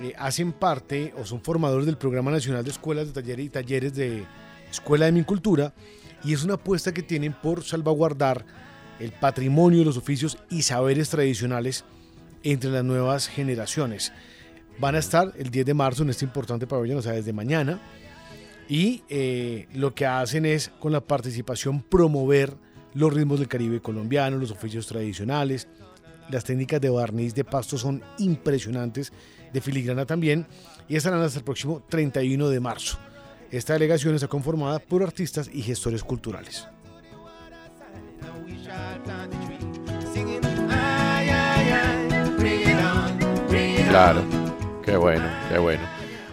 Eh, 0.00 0.12
hacen 0.18 0.52
parte 0.52 1.12
o 1.18 1.24
son 1.24 1.40
formadores 1.40 1.86
del 1.86 1.96
Programa 1.96 2.30
Nacional 2.30 2.64
de 2.64 2.70
Escuelas 2.70 3.06
de 3.06 3.12
Talleres 3.12 3.46
y 3.46 3.48
Talleres 3.48 3.94
de 3.94 4.24
Escuela 4.70 5.06
de 5.06 5.12
Mincultura 5.12 5.72
y 6.24 6.32
es 6.32 6.44
una 6.44 6.54
apuesta 6.54 6.92
que 6.92 7.02
tienen 7.02 7.32
por 7.32 7.64
salvaguardar 7.64 8.44
el 9.00 9.12
patrimonio, 9.12 9.84
los 9.84 9.96
oficios 9.96 10.38
y 10.50 10.62
saberes 10.62 11.10
tradicionales 11.10 11.84
entre 12.42 12.70
las 12.70 12.84
nuevas 12.84 13.28
generaciones. 13.28 14.12
Van 14.78 14.94
a 14.94 14.98
estar 14.98 15.32
el 15.36 15.50
10 15.50 15.66
de 15.66 15.74
marzo 15.74 16.02
en 16.02 16.10
este 16.10 16.24
importante 16.24 16.66
pabellón, 16.66 16.98
o 16.98 17.02
sea, 17.02 17.12
desde 17.12 17.32
mañana. 17.32 17.80
Y 18.68 19.02
eh, 19.08 19.66
lo 19.74 19.94
que 19.94 20.06
hacen 20.06 20.44
es, 20.44 20.70
con 20.78 20.92
la 20.92 21.00
participación, 21.00 21.82
promover 21.82 22.54
los 22.94 23.12
ritmos 23.12 23.38
del 23.38 23.48
Caribe 23.48 23.80
colombiano, 23.80 24.36
los 24.36 24.50
oficios 24.50 24.86
tradicionales. 24.86 25.68
Las 26.30 26.44
técnicas 26.44 26.80
de 26.80 26.90
barniz 26.90 27.34
de 27.34 27.44
pasto 27.44 27.78
son 27.78 28.02
impresionantes, 28.18 29.12
de 29.52 29.60
filigrana 29.60 30.04
también, 30.04 30.46
y 30.88 30.96
estarán 30.96 31.22
hasta 31.22 31.38
el 31.38 31.44
próximo 31.44 31.82
31 31.88 32.48
de 32.48 32.60
marzo. 32.60 32.98
Esta 33.50 33.72
delegación 33.72 34.14
está 34.14 34.28
conformada 34.28 34.78
por 34.78 35.02
artistas 35.02 35.50
y 35.52 35.62
gestores 35.62 36.04
culturales. 36.04 36.66
Claro, 43.88 44.22
qué 44.84 44.96
bueno, 44.96 45.24
qué 45.48 45.58
bueno. 45.58 45.82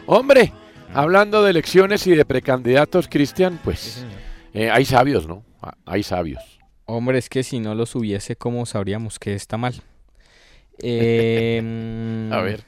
Hombre, 0.08 0.52
hablando 0.94 1.42
de 1.42 1.52
elecciones 1.52 2.06
y 2.06 2.12
de 2.12 2.26
precandidatos, 2.26 3.08
Cristian, 3.08 3.60
pues 3.64 4.06
eh, 4.54 4.70
hay 4.70 4.86
sabios, 4.86 5.26
¿no? 5.28 5.44
Ah, 5.62 5.74
Hay 5.86 6.04
sabios. 6.04 6.55
Hombre, 6.86 7.18
es 7.18 7.30
que 7.30 7.44
si 7.44 7.60
no 7.60 7.74
los 7.76 7.96
hubiese, 7.96 8.36
¿cómo 8.36 8.66
sabríamos 8.66 9.18
que 9.20 9.34
está 9.34 9.58
mal? 9.58 9.82
Eh, 10.80 12.30
A 12.32 12.42
ver, 12.42 12.64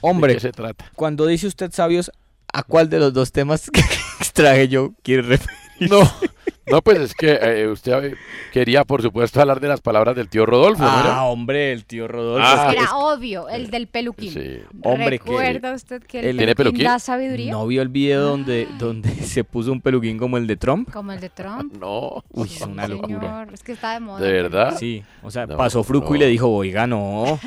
Hombre, 0.00 0.34
qué 0.34 0.40
se 0.40 0.52
trata? 0.52 0.90
cuando 0.94 1.26
dice 1.26 1.46
usted 1.46 1.72
sabios, 1.72 2.10
¿a 2.52 2.62
cuál 2.62 2.88
de 2.88 2.98
los 2.98 3.12
dos 3.12 3.32
temas 3.32 3.70
que 3.72 3.80
extraje 4.20 4.68
yo 4.68 4.92
quiere 5.02 5.22
referirse? 5.22 5.88
No, 5.88 6.00
no, 6.70 6.82
pues 6.82 6.98
es 7.00 7.14
que 7.14 7.38
eh, 7.40 7.68
usted 7.68 8.04
eh, 8.04 8.14
quería, 8.52 8.84
por 8.84 9.02
supuesto, 9.02 9.40
hablar 9.40 9.60
de 9.60 9.68
las 9.68 9.80
palabras 9.80 10.14
del 10.16 10.28
tío 10.28 10.46
Rodolfo, 10.46 10.82
¿no 10.82 10.88
Ah, 10.90 11.02
era? 11.04 11.22
hombre, 11.24 11.72
el 11.72 11.84
tío 11.84 12.08
Rodolfo. 12.08 12.46
Ah, 12.48 12.70
Era 12.72 12.82
es- 12.84 12.90
obvio, 12.94 13.48
el 13.48 13.70
del 13.70 13.86
peluquín. 13.86 14.32
Sí. 14.32 14.60
Hombre, 14.82 15.18
que- 15.18 15.24
¿Recuerda 15.30 15.72
usted 15.74 16.02
que 16.02 16.20
el 16.20 16.26
el- 16.26 16.30
peluquín, 16.30 16.38
¿Tiene 16.38 16.54
peluquín? 16.54 16.84
da 16.84 16.98
sabiduría? 16.98 17.52
¿No 17.52 17.66
vio 17.66 17.82
el 17.82 17.88
video 17.88 18.22
donde, 18.22 18.68
donde 18.78 19.08
se 19.24 19.44
puso 19.44 19.72
un 19.72 19.80
peluquín 19.80 20.18
como 20.18 20.36
el 20.36 20.46
de 20.46 20.56
Trump? 20.56 20.90
Como 20.90 21.12
el 21.12 21.20
de 21.20 21.30
Trump. 21.30 21.74
No. 21.78 22.24
Uy, 22.32 22.48
es 22.48 22.60
una 22.62 22.86
Señor, 22.86 23.02
locura. 23.10 23.46
es 23.52 23.62
que 23.62 23.72
está 23.72 23.92
de 23.94 24.00
moda. 24.00 24.20
¿De 24.20 24.32
verdad? 24.32 24.76
Sí, 24.78 25.02
o 25.22 25.30
sea, 25.30 25.46
No, 25.46 25.56
pasó 25.56 25.82
Fruco 25.84 26.14
y 26.14 26.18
no. 26.18 26.24
le 26.24 26.30
dijo, 26.30 26.48
oiga, 26.50 26.86
no. 26.86 27.38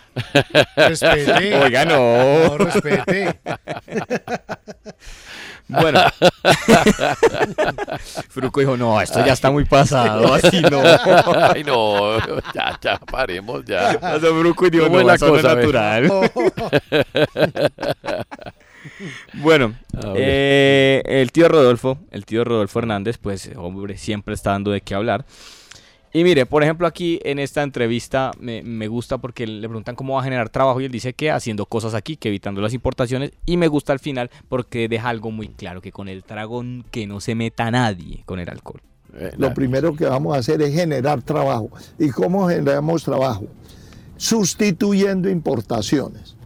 Respete. 0.76 1.54
Oiga, 1.56 1.84
no. 1.84 1.94
No, 2.48 2.58
respete. 2.58 3.40
Bueno. 5.68 6.00
Fruco 8.28 8.60
dijo, 8.60 8.76
no, 8.76 9.00
esto 9.00 9.24
ya 9.24 9.32
está 9.32 9.50
muy 9.50 9.64
pasado, 9.64 10.34
así 10.34 10.60
no. 10.60 10.82
Ay, 11.54 11.64
no, 11.64 12.18
ya, 12.52 12.78
ya, 12.80 12.98
paremos 12.98 13.64
ya. 13.64 13.98
Pasó 13.98 14.38
Fruco 14.38 14.66
y 14.66 14.70
dijo, 14.70 14.84
¿Cómo 14.84 14.98
no, 14.98 15.06
la 15.06 15.14
es 15.14 15.22
cosa? 15.22 15.54
Natural. 15.54 16.10
Bueno, 19.32 19.74
eh, 20.14 21.02
el 21.06 21.32
tío 21.32 21.48
Rodolfo, 21.48 21.96
el 22.10 22.26
tío 22.26 22.44
Rodolfo 22.44 22.80
Hernández, 22.80 23.16
pues, 23.16 23.50
hombre, 23.56 23.96
siempre 23.96 24.34
está 24.34 24.50
dando 24.50 24.72
de 24.72 24.82
qué 24.82 24.94
hablar. 24.94 25.24
Y 26.16 26.22
mire, 26.22 26.46
por 26.46 26.62
ejemplo, 26.62 26.86
aquí 26.86 27.18
en 27.24 27.40
esta 27.40 27.64
entrevista 27.64 28.30
me, 28.38 28.62
me 28.62 28.86
gusta 28.86 29.18
porque 29.18 29.48
le 29.48 29.66
preguntan 29.66 29.96
cómo 29.96 30.14
va 30.14 30.20
a 30.20 30.22
generar 30.22 30.48
trabajo 30.48 30.80
y 30.80 30.84
él 30.84 30.92
dice 30.92 31.12
que 31.12 31.32
haciendo 31.32 31.66
cosas 31.66 31.92
aquí, 31.92 32.16
que 32.16 32.28
evitando 32.28 32.60
las 32.60 32.72
importaciones. 32.72 33.32
Y 33.44 33.56
me 33.56 33.66
gusta 33.66 33.92
al 33.92 33.98
final 33.98 34.30
porque 34.48 34.88
deja 34.88 35.08
algo 35.08 35.32
muy 35.32 35.48
claro, 35.48 35.80
que 35.82 35.90
con 35.90 36.06
el 36.08 36.22
trago 36.22 36.62
que 36.92 37.08
no 37.08 37.18
se 37.18 37.34
meta 37.34 37.68
nadie 37.72 38.22
con 38.26 38.38
el 38.38 38.48
alcohol. 38.48 38.80
Lo 39.38 39.52
primero 39.54 39.96
que 39.96 40.04
vamos 40.04 40.36
a 40.36 40.38
hacer 40.38 40.62
es 40.62 40.72
generar 40.72 41.20
trabajo. 41.22 41.70
¿Y 41.98 42.10
cómo 42.10 42.48
generamos 42.48 43.02
trabajo? 43.02 43.46
Sustituyendo 44.16 45.28
importaciones. 45.28 46.36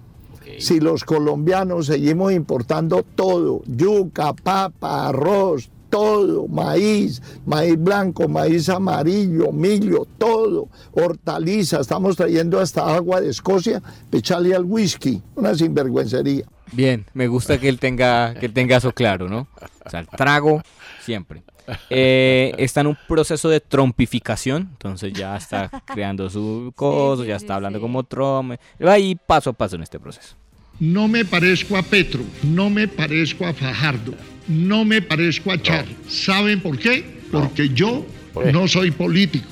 Si 0.60 0.80
los 0.80 1.04
colombianos 1.04 1.86
seguimos 1.86 2.32
importando 2.32 3.02
todo, 3.02 3.62
yuca, 3.66 4.32
papa, 4.32 5.08
arroz, 5.08 5.70
todo, 5.88 6.46
maíz, 6.48 7.22
maíz 7.46 7.76
blanco, 7.78 8.28
maíz 8.28 8.68
amarillo, 8.68 9.52
millo, 9.52 10.06
todo, 10.18 10.68
hortalizas, 10.92 11.82
estamos 11.82 12.16
trayendo 12.16 12.60
hasta 12.60 12.94
agua 12.94 13.20
de 13.20 13.30
Escocia, 13.30 13.82
pecharle 14.10 14.54
al 14.54 14.64
whisky, 14.64 15.22
una 15.34 15.54
sinvergüencería. 15.54 16.44
Bien, 16.72 17.06
me 17.14 17.26
gusta 17.28 17.58
que 17.58 17.68
él 17.68 17.78
tenga, 17.78 18.34
que 18.34 18.46
él 18.46 18.52
tenga 18.52 18.76
eso 18.76 18.92
claro, 18.92 19.28
¿no? 19.28 19.48
O 19.84 19.90
sea, 19.90 20.00
el 20.00 20.08
trago 20.08 20.62
siempre. 21.02 21.42
Eh, 21.90 22.54
está 22.58 22.80
en 22.80 22.88
un 22.88 22.98
proceso 23.06 23.48
de 23.48 23.60
trompificación, 23.60 24.68
entonces 24.72 25.12
ya 25.12 25.36
está 25.36 25.70
creando 25.86 26.30
su 26.30 26.72
cosa, 26.74 27.24
ya 27.24 27.36
está 27.36 27.56
hablando 27.56 27.80
como 27.80 28.04
Trump. 28.04 28.54
Va 28.84 28.92
ahí 28.92 29.14
paso 29.14 29.50
a 29.50 29.52
paso 29.52 29.76
en 29.76 29.82
este 29.82 29.98
proceso. 29.98 30.34
No 30.80 31.08
me 31.08 31.24
parezco 31.24 31.76
a 31.76 31.82
Petro, 31.82 32.20
no 32.42 32.70
me 32.70 32.86
parezco 32.86 33.46
a 33.46 33.52
Fajardo, 33.52 34.14
no 34.48 34.84
me 34.84 35.02
parezco 35.02 35.52
a 35.52 35.60
Char. 35.60 35.84
¿Saben 36.08 36.60
por 36.60 36.78
qué? 36.78 37.04
Porque 37.30 37.68
yo 37.68 38.04
no 38.52 38.66
soy 38.68 38.90
político, 38.90 39.48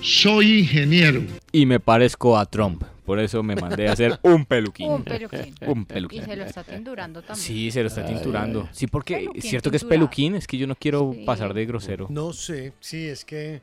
soy 0.00 0.60
ingeniero. 0.60 1.22
Y 1.52 1.66
me 1.66 1.78
parezco 1.80 2.36
a 2.38 2.46
Trump, 2.46 2.82
por 3.04 3.20
eso 3.20 3.42
me 3.42 3.54
mandé 3.56 3.88
a 3.88 3.92
hacer 3.92 4.18
un 4.22 4.44
peluquín. 4.46 4.90
Un 4.90 5.04
peluquín. 5.04 5.54
Un 5.66 5.82
Y 5.82 5.84
peluquín. 5.84 6.24
se 6.24 6.36
lo 6.36 6.44
está 6.44 6.64
tindurando 6.64 7.20
también. 7.22 7.44
Sí, 7.46 7.70
se 7.70 7.82
lo 7.82 7.88
está 7.88 8.04
tinturando. 8.04 8.68
Sí, 8.72 8.86
porque 8.86 9.28
es 9.34 9.44
cierto 9.44 9.70
que 9.70 9.76
es 9.76 9.84
peluquín, 9.84 10.34
es 10.34 10.46
que 10.46 10.58
yo 10.58 10.66
no 10.66 10.74
quiero 10.74 11.14
pasar 11.26 11.54
de 11.54 11.66
grosero. 11.66 12.06
No 12.10 12.32
sé, 12.32 12.72
sí, 12.80 13.06
es 13.06 13.24
que 13.24 13.60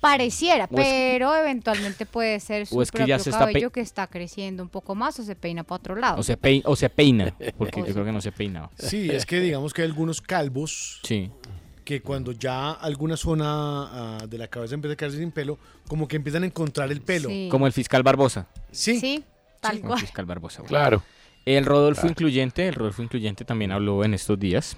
Pareciera, 0.00 0.64
O 0.70 0.78
es- 0.78 0.84
pero 0.84 1.34
eventualmente 1.34 2.06
puede 2.06 2.38
ser 2.40 2.66
su 2.66 2.78
o 2.78 2.82
es 2.82 2.90
que 2.90 3.06
ya 3.06 3.18
se 3.18 3.30
está 3.30 3.40
cabello 3.46 3.70
que 3.70 3.80
está 3.80 4.06
creciendo 4.06 4.62
un 4.62 4.68
poco 4.68 4.94
más 4.94 5.18
o 5.18 5.22
se 5.24 5.34
peina 5.34 5.64
para 5.64 5.76
otro 5.76 5.96
lado. 5.96 6.20
O 6.20 6.22
se, 6.22 6.38
pei- 6.38 6.62
o 6.64 6.76
se 6.76 6.88
peina, 6.90 7.34
porque 7.56 7.80
yo 7.86 7.92
creo 7.92 8.04
que 8.04 8.12
no 8.12 8.20
se 8.20 8.30
peina. 8.32 8.70
sí, 8.78 9.08
es 9.10 9.24
que 9.26 9.40
digamos 9.40 9.72
que 9.72 9.82
hay 9.82 9.88
algunos 9.88 10.20
calvos 10.20 11.00
Sí. 11.02 11.30
que 11.84 12.02
cuando 12.02 12.32
ya 12.32 12.72
alguna 12.72 13.16
zona 13.16 13.46
ah, 13.48 14.26
de 14.28 14.38
la 14.38 14.48
cabeza 14.48 14.74
empieza 14.74 14.92
a 14.94 14.96
quedarse 14.96 15.18
sin 15.18 15.30
pelo, 15.32 15.58
como 15.88 16.06
que 16.06 16.16
empiezan 16.16 16.42
a 16.42 16.46
encontrar 16.46 16.90
el 16.92 17.00
pelo. 17.00 17.28
Sí. 17.28 17.48
Como 17.50 17.66
el 17.66 17.72
fiscal 17.72 18.02
Barbosa. 18.02 18.46
Sí. 18.70 19.00
Sí, 19.00 19.24
tal 19.60 19.76
el 19.76 19.82
cual. 19.82 19.98
fiscal 20.00 20.26
Barbosa. 20.26 20.58
bueno. 20.62 20.68
Claro. 20.68 21.02
El 21.44 21.64
Rodolfo 21.64 22.00
Claro. 22.02 22.10
Incluyente, 22.12 22.66
el 22.68 22.74
Rodolfo 22.74 23.02
Incluyente 23.02 23.44
también 23.44 23.70
habló 23.72 24.04
en 24.04 24.14
estos 24.14 24.38
días. 24.38 24.76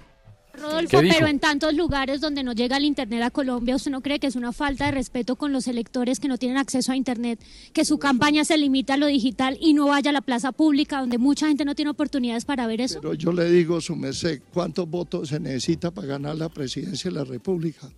Rodolfo, 0.59 0.99
pero 1.01 1.27
en 1.27 1.39
tantos 1.39 1.73
lugares 1.73 2.21
donde 2.21 2.43
no 2.43 2.53
llega 2.53 2.77
el 2.77 2.83
Internet 2.83 3.23
a 3.23 3.31
Colombia, 3.31 3.75
¿usted 3.75 3.91
no 3.91 4.01
cree 4.01 4.19
que 4.19 4.27
es 4.27 4.35
una 4.35 4.51
falta 4.51 4.85
de 4.85 4.91
respeto 4.91 5.35
con 5.35 5.51
los 5.51 5.67
electores 5.67 6.19
que 6.19 6.27
no 6.27 6.37
tienen 6.37 6.57
acceso 6.57 6.91
a 6.91 6.95
Internet, 6.95 7.39
que 7.73 7.85
su 7.85 7.97
campaña 7.97 8.45
se 8.45 8.57
limita 8.57 8.95
a 8.95 8.97
lo 8.97 9.07
digital 9.07 9.57
y 9.59 9.73
no 9.73 9.87
vaya 9.87 10.09
a 10.09 10.13
la 10.13 10.21
plaza 10.21 10.51
pública 10.51 10.99
donde 10.99 11.17
mucha 11.17 11.47
gente 11.47 11.65
no 11.65 11.75
tiene 11.75 11.91
oportunidades 11.91 12.45
para 12.45 12.67
ver 12.67 12.81
eso? 12.81 12.99
Pero 13.01 13.13
yo 13.13 13.31
le 13.31 13.49
digo, 13.49 13.81
su 13.81 13.95
merced, 13.95 14.41
¿cuántos 14.53 14.89
votos 14.89 15.29
se 15.29 15.39
necesita 15.39 15.91
para 15.91 16.07
ganar 16.07 16.35
la 16.35 16.49
presidencia 16.49 17.09
de 17.09 17.17
la 17.17 17.23
República? 17.23 17.89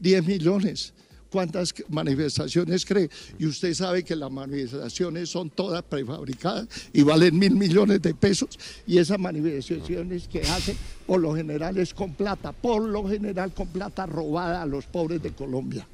10 0.00 0.26
millones. 0.26 0.94
¿Cuántas 1.34 1.74
manifestaciones 1.88 2.86
cree? 2.86 3.10
Y 3.40 3.46
usted 3.46 3.74
sabe 3.74 4.04
que 4.04 4.14
las 4.14 4.30
manifestaciones 4.30 5.28
son 5.28 5.50
todas 5.50 5.82
prefabricadas 5.82 6.68
y 6.92 7.02
valen 7.02 7.36
mil 7.36 7.56
millones 7.56 8.00
de 8.02 8.14
pesos. 8.14 8.56
Y 8.86 8.98
esas 8.98 9.18
manifestaciones 9.18 10.28
que 10.28 10.42
hacen, 10.42 10.76
por 11.08 11.20
lo 11.20 11.34
general, 11.34 11.76
es 11.78 11.92
con 11.92 12.14
plata, 12.14 12.52
por 12.52 12.82
lo 12.82 13.08
general 13.08 13.52
con 13.52 13.66
plata 13.66 14.06
robada 14.06 14.62
a 14.62 14.66
los 14.66 14.86
pobres 14.86 15.20
de 15.24 15.32
Colombia. 15.32 15.84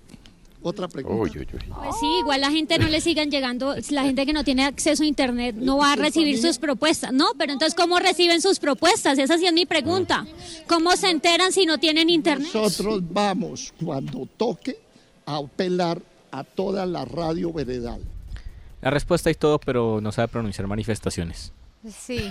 Otra 0.61 0.89
pregunta. 0.89 1.23
Uy, 1.23 1.31
uy, 1.31 1.49
uy. 1.55 1.75
Pues 1.75 1.97
sí, 1.99 2.07
igual 2.21 2.43
la 2.43 2.51
gente 2.51 2.79
no 2.79 2.89
le 2.89 3.01
sigan 3.01 3.31
llegando, 3.31 3.75
la 3.89 4.03
gente 4.03 4.27
que 4.27 4.35
no 4.35 4.45
tiene 4.45 4.67
acceso 4.67 5.05
a 5.05 5.07
internet 5.07 5.57
no 5.57 5.79
va 5.79 5.95
a 5.95 5.97
recibir 5.97 6.39
sus 6.39 6.59
propuestas. 6.59 7.15
No, 7.15 7.29
pero 7.39 7.55
entonces, 7.55 7.75
¿cómo 7.75 7.99
reciben 7.99 8.43
sus 8.43 8.59
propuestas? 8.59 9.19
Esa 9.19 9.39
sí 9.39 9.47
es 9.47 9.55
mi 9.55 9.65
pregunta. 9.65 10.27
¿Cómo 10.67 10.95
se 10.99 11.09
enteran 11.09 11.51
si 11.51 11.65
no 11.65 11.79
tienen 11.79 12.11
internet? 12.11 12.51
Nosotros 12.53 13.03
vamos, 13.11 13.73
cuando 13.83 14.29
toque, 14.37 14.90
apelar 15.27 16.01
a 16.31 16.45
toda 16.45 16.87
la 16.87 17.05
radio 17.05 17.53
veredal. 17.53 18.01
La 18.81 18.91
respuesta 18.91 19.31
y 19.31 19.35
todo, 19.35 19.59
pero 19.59 20.01
no 20.01 20.13
sabe 20.13 20.29
pronunciar 20.29 20.67
manifestaciones. 20.67 21.53
Sí. 21.89 22.29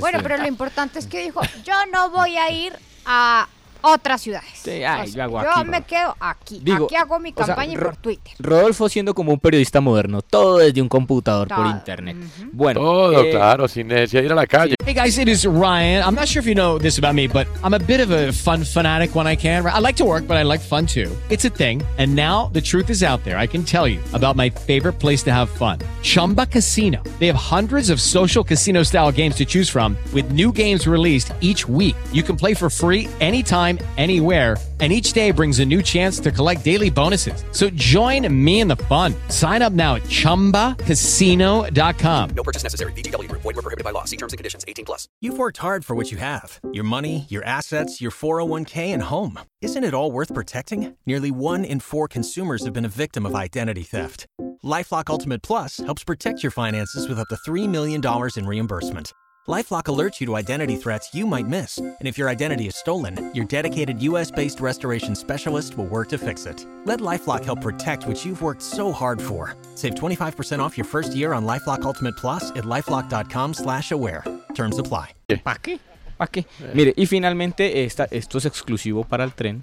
Bueno, 0.00 0.18
pero 0.22 0.36
lo 0.36 0.46
importante 0.46 0.98
es 0.98 1.06
que 1.06 1.22
dijo, 1.22 1.40
yo 1.64 1.74
no 1.92 2.10
voy 2.10 2.36
a 2.36 2.50
ir 2.50 2.72
a 3.06 3.48
otras 3.84 4.22
ciudades. 4.22 4.48
Sí, 4.54 4.82
ay, 4.82 5.12
O 5.14 5.42
yo 5.42 5.64
me 5.66 5.82
quedo 5.82 6.16
aquí. 6.18 6.60
Digo, 6.62 6.86
aquí 6.86 6.96
hago 6.96 7.18
mi 7.18 7.30
o 7.30 7.34
sea, 7.36 7.54
campaña 7.54 7.78
por 7.78 7.96
Twitter. 7.96 8.32
Rodolfo 8.38 8.88
siendo 8.88 9.14
como 9.14 9.32
un 9.32 9.38
periodista 9.38 9.80
moderno, 9.80 10.22
todo 10.22 10.58
desde 10.58 10.80
un 10.80 10.88
computador 10.88 11.48
por 11.48 11.66
internet. 11.66 12.16
Bueno, 12.52 12.80
Todo, 12.80 13.22
eh, 13.24 13.30
claro, 13.30 13.68
sin 13.68 13.88
necesidad 13.88 14.22
de 14.22 14.26
ir 14.26 14.32
a 14.32 14.36
la 14.36 14.46
calle. 14.46 14.74
Hey 14.84 14.94
guys, 14.94 15.18
it 15.18 15.28
is 15.28 15.44
Ryan. 15.46 16.02
I'm 16.02 16.14
not 16.14 16.26
sure 16.26 16.40
if 16.40 16.46
you 16.46 16.54
know 16.54 16.78
this 16.78 16.98
about 16.98 17.14
me, 17.14 17.26
but 17.26 17.46
I'm 17.62 17.74
a 17.74 17.78
bit 17.78 18.00
of 18.00 18.10
a 18.10 18.32
fun 18.32 18.64
fanatic 18.64 19.14
when 19.14 19.26
I 19.26 19.36
can. 19.36 19.64
I 19.66 19.78
like 19.80 19.96
to 19.96 20.04
work, 20.04 20.26
but 20.26 20.36
I 20.36 20.42
like 20.42 20.60
fun 20.60 20.86
too. 20.86 21.10
It's 21.30 21.44
a 21.44 21.50
thing. 21.50 21.82
And 21.98 22.14
now 22.14 22.50
the 22.52 22.60
truth 22.60 22.90
is 22.90 23.02
out 23.02 23.22
there. 23.24 23.38
I 23.38 23.46
can 23.46 23.64
tell 23.64 23.86
you 23.86 24.00
about 24.12 24.36
my 24.36 24.50
favorite 24.50 24.94
place 24.98 25.22
to 25.24 25.32
have 25.32 25.48
fun 25.50 25.78
Chumba 26.02 26.46
Casino. 26.46 27.02
They 27.18 27.26
have 27.28 27.36
hundreds 27.36 27.90
of 27.90 28.00
social 28.00 28.42
casino 28.44 28.82
style 28.82 29.12
games 29.12 29.36
to 29.36 29.44
choose 29.44 29.68
from, 29.70 29.96
with 30.12 30.32
new 30.32 30.52
games 30.52 30.86
released 30.86 31.32
each 31.40 31.68
week. 31.68 31.96
You 32.12 32.22
can 32.22 32.36
play 32.36 32.54
for 32.54 32.68
free 32.68 33.08
anytime, 33.20 33.73
anywhere. 33.96 34.56
And 34.80 34.92
each 34.92 35.12
day 35.12 35.30
brings 35.30 35.60
a 35.60 35.64
new 35.64 35.82
chance 35.82 36.18
to 36.18 36.32
collect 36.32 36.64
daily 36.64 36.90
bonuses. 36.90 37.44
So 37.52 37.70
join 37.70 38.26
me 38.44 38.58
in 38.58 38.66
the 38.66 38.74
fun. 38.76 39.14
Sign 39.28 39.62
up 39.62 39.72
now 39.72 39.94
at 39.94 40.02
chumbacasino.com. 40.02 42.30
No 42.30 42.42
purchase 42.42 42.64
necessary. 42.64 42.92
VGW 42.92 43.28
Group. 43.28 43.42
Void 43.42 43.54
were 43.54 43.62
prohibited 43.62 43.84
by 43.84 43.92
law. 43.92 44.02
See 44.04 44.16
terms 44.16 44.32
and 44.32 44.38
conditions. 44.38 44.64
18 44.66 44.84
plus. 44.84 45.06
You've 45.20 45.38
worked 45.38 45.58
hard 45.58 45.84
for 45.84 45.94
what 45.94 46.10
you 46.10 46.18
have 46.18 46.58
your 46.72 46.82
money, 46.84 47.26
your 47.28 47.44
assets, 47.44 48.00
your 48.00 48.10
401k, 48.10 48.92
and 48.92 49.04
home. 49.04 49.38
Isn't 49.60 49.84
it 49.84 49.94
all 49.94 50.10
worth 50.10 50.34
protecting? 50.34 50.96
Nearly 51.06 51.30
one 51.30 51.64
in 51.64 51.78
four 51.80 52.08
consumers 52.08 52.64
have 52.64 52.74
been 52.74 52.84
a 52.84 52.88
victim 52.88 53.24
of 53.24 53.36
identity 53.36 53.84
theft. 53.84 54.26
Lifelock 54.64 55.08
Ultimate 55.08 55.42
Plus 55.42 55.78
helps 55.78 56.04
protect 56.04 56.42
your 56.42 56.50
finances 56.50 57.08
with 57.08 57.18
up 57.18 57.28
to 57.28 57.36
$3 57.36 57.68
million 57.68 58.02
in 58.36 58.46
reimbursement. 58.46 59.12
Lifelock 59.46 59.84
alerts 59.84 60.18
you 60.20 60.26
to 60.28 60.36
identity 60.36 60.74
threats 60.74 61.14
you 61.14 61.26
might 61.26 61.46
miss. 61.46 61.76
And 61.78 62.08
if 62.08 62.16
your 62.16 62.30
identity 62.30 62.66
is 62.66 62.74
stolen, 62.76 63.30
your 63.34 63.44
dedicated 63.44 64.00
US 64.02 64.30
based 64.30 64.58
restoration 64.58 65.14
specialist 65.14 65.76
will 65.76 65.84
work 65.84 66.08
to 66.10 66.18
fix 66.18 66.46
it. 66.46 66.64
Let 66.86 67.00
Lifelock 67.00 67.44
help 67.44 67.60
protect 67.60 68.06
what 68.06 68.24
you've 68.24 68.40
worked 68.40 68.62
so 68.62 68.90
hard 68.90 69.20
for. 69.20 69.54
Save 69.74 69.96
25% 69.96 70.60
off 70.60 70.78
your 70.78 70.86
first 70.86 71.14
year 71.14 71.34
on 71.34 71.44
Lifelock 71.44 71.82
Ultimate 71.82 72.16
Plus 72.16 72.52
at 72.52 72.64
lifelock.com 72.64 73.52
slash 73.52 73.92
aware. 73.92 74.24
Terms 74.54 74.78
apply. 74.78 75.08
¿Para 75.44 75.58
qué? 75.60 75.78
¿Para 76.16 76.30
qué? 76.30 76.46
Mire, 76.72 76.94
y 76.96 77.04
finalmente 77.04 77.84
esta, 77.84 78.04
esto 78.10 78.38
es 78.38 78.46
exclusivo 78.46 79.04
para 79.04 79.24
el 79.24 79.34
tren. 79.34 79.62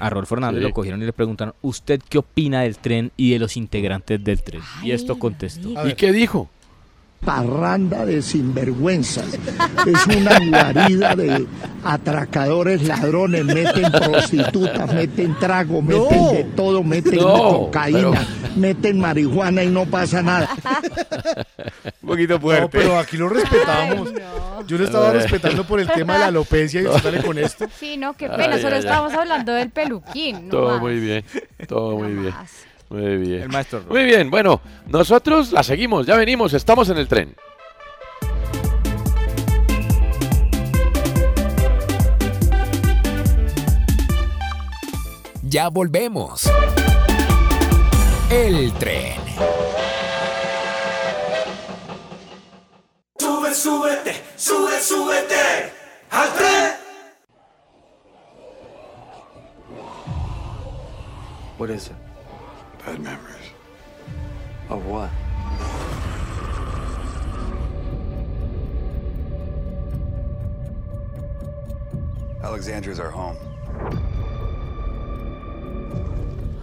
A 0.00 0.10
Rolfo 0.10 0.34
Hernández 0.34 0.60
Sí. 0.60 0.68
lo 0.68 0.74
cogieron 0.74 1.00
y 1.00 1.06
le 1.06 1.12
preguntaron, 1.12 1.54
¿usted 1.62 2.00
qué 2.08 2.18
opina 2.18 2.62
del 2.62 2.76
tren 2.78 3.12
y 3.16 3.30
de 3.30 3.38
los 3.38 3.56
integrantes 3.56 4.22
del 4.24 4.42
tren? 4.42 4.60
y 4.82 4.90
esto 4.90 5.18
contestó. 5.20 5.86
¿Y 5.88 5.94
qué 5.94 6.12
dijo? 6.12 6.50
Parranda 7.24 8.06
de 8.06 8.22
sinvergüenzas. 8.22 9.26
Es 9.86 10.06
una 10.16 10.38
guarida 10.38 11.14
de 11.14 11.46
atracadores, 11.84 12.82
ladrones, 12.86 13.44
meten 13.44 13.90
prostitutas, 13.92 14.94
meten 14.94 15.34
trago, 15.38 15.82
meten 15.82 16.28
de 16.32 16.44
todo, 16.56 16.82
meten 16.82 17.16
No, 17.16 17.32
cocaína, 17.58 18.26
meten 18.56 18.98
marihuana 19.00 19.62
y 19.64 19.68
no 19.68 19.84
pasa 19.86 20.22
nada. 20.22 20.48
Un 22.02 22.08
poquito 22.08 22.38
No, 22.38 22.70
pero 22.70 22.98
aquí 22.98 23.16
lo 23.16 23.28
respetamos. 23.28 24.10
Yo 24.66 24.78
lo 24.78 24.84
estaba 24.84 25.10
Ay. 25.10 25.18
respetando 25.18 25.64
por 25.64 25.80
el 25.80 25.88
tema 25.88 26.14
de 26.14 26.18
la 26.20 26.26
alopecia 26.26 26.82
y 26.82 26.86
usted 26.86 27.02
sale 27.02 27.22
con 27.22 27.36
esto. 27.38 27.66
Sí, 27.78 27.96
no, 27.96 28.14
qué 28.14 28.28
pena, 28.28 28.54
Ay, 28.54 28.62
solo 28.62 28.74
ay, 28.76 28.80
ay. 28.82 28.86
estábamos 28.86 29.12
hablando 29.14 29.52
del 29.52 29.70
peluquín. 29.70 30.44
no 30.44 30.50
Todo 30.50 30.70
más. 30.72 30.80
muy 30.80 31.00
bien, 31.00 31.24
todo 31.66 31.98
muy 31.98 32.12
bien. 32.14 32.34
Muy 32.90 33.16
bien. 33.18 33.42
El 33.42 33.48
maestro 33.50 33.80
Ro. 33.80 33.90
Muy 33.90 34.04
bien, 34.04 34.30
bueno, 34.30 34.60
nosotros 34.86 35.52
la 35.52 35.62
seguimos, 35.62 36.06
ya 36.06 36.16
venimos, 36.16 36.54
estamos 36.54 36.88
en 36.88 36.98
el 36.98 37.08
tren. 37.08 37.36
Ya 45.42 45.68
volvemos. 45.68 46.50
El 48.30 48.72
tren. 48.74 49.18
Sube, 53.18 53.54
súbete, 53.54 54.14
sube, 54.36 54.80
súbete 54.80 55.72
al 56.10 56.32
tren. 56.34 56.74
What 61.58 61.70
is 61.70 61.86
it? 61.88 62.07
Bad 62.84 63.00
memories. 63.00 63.52
Of 64.68 64.86
what? 64.86 65.10
Alexandria's 72.42 73.00
our 73.00 73.10
home. 73.10 73.36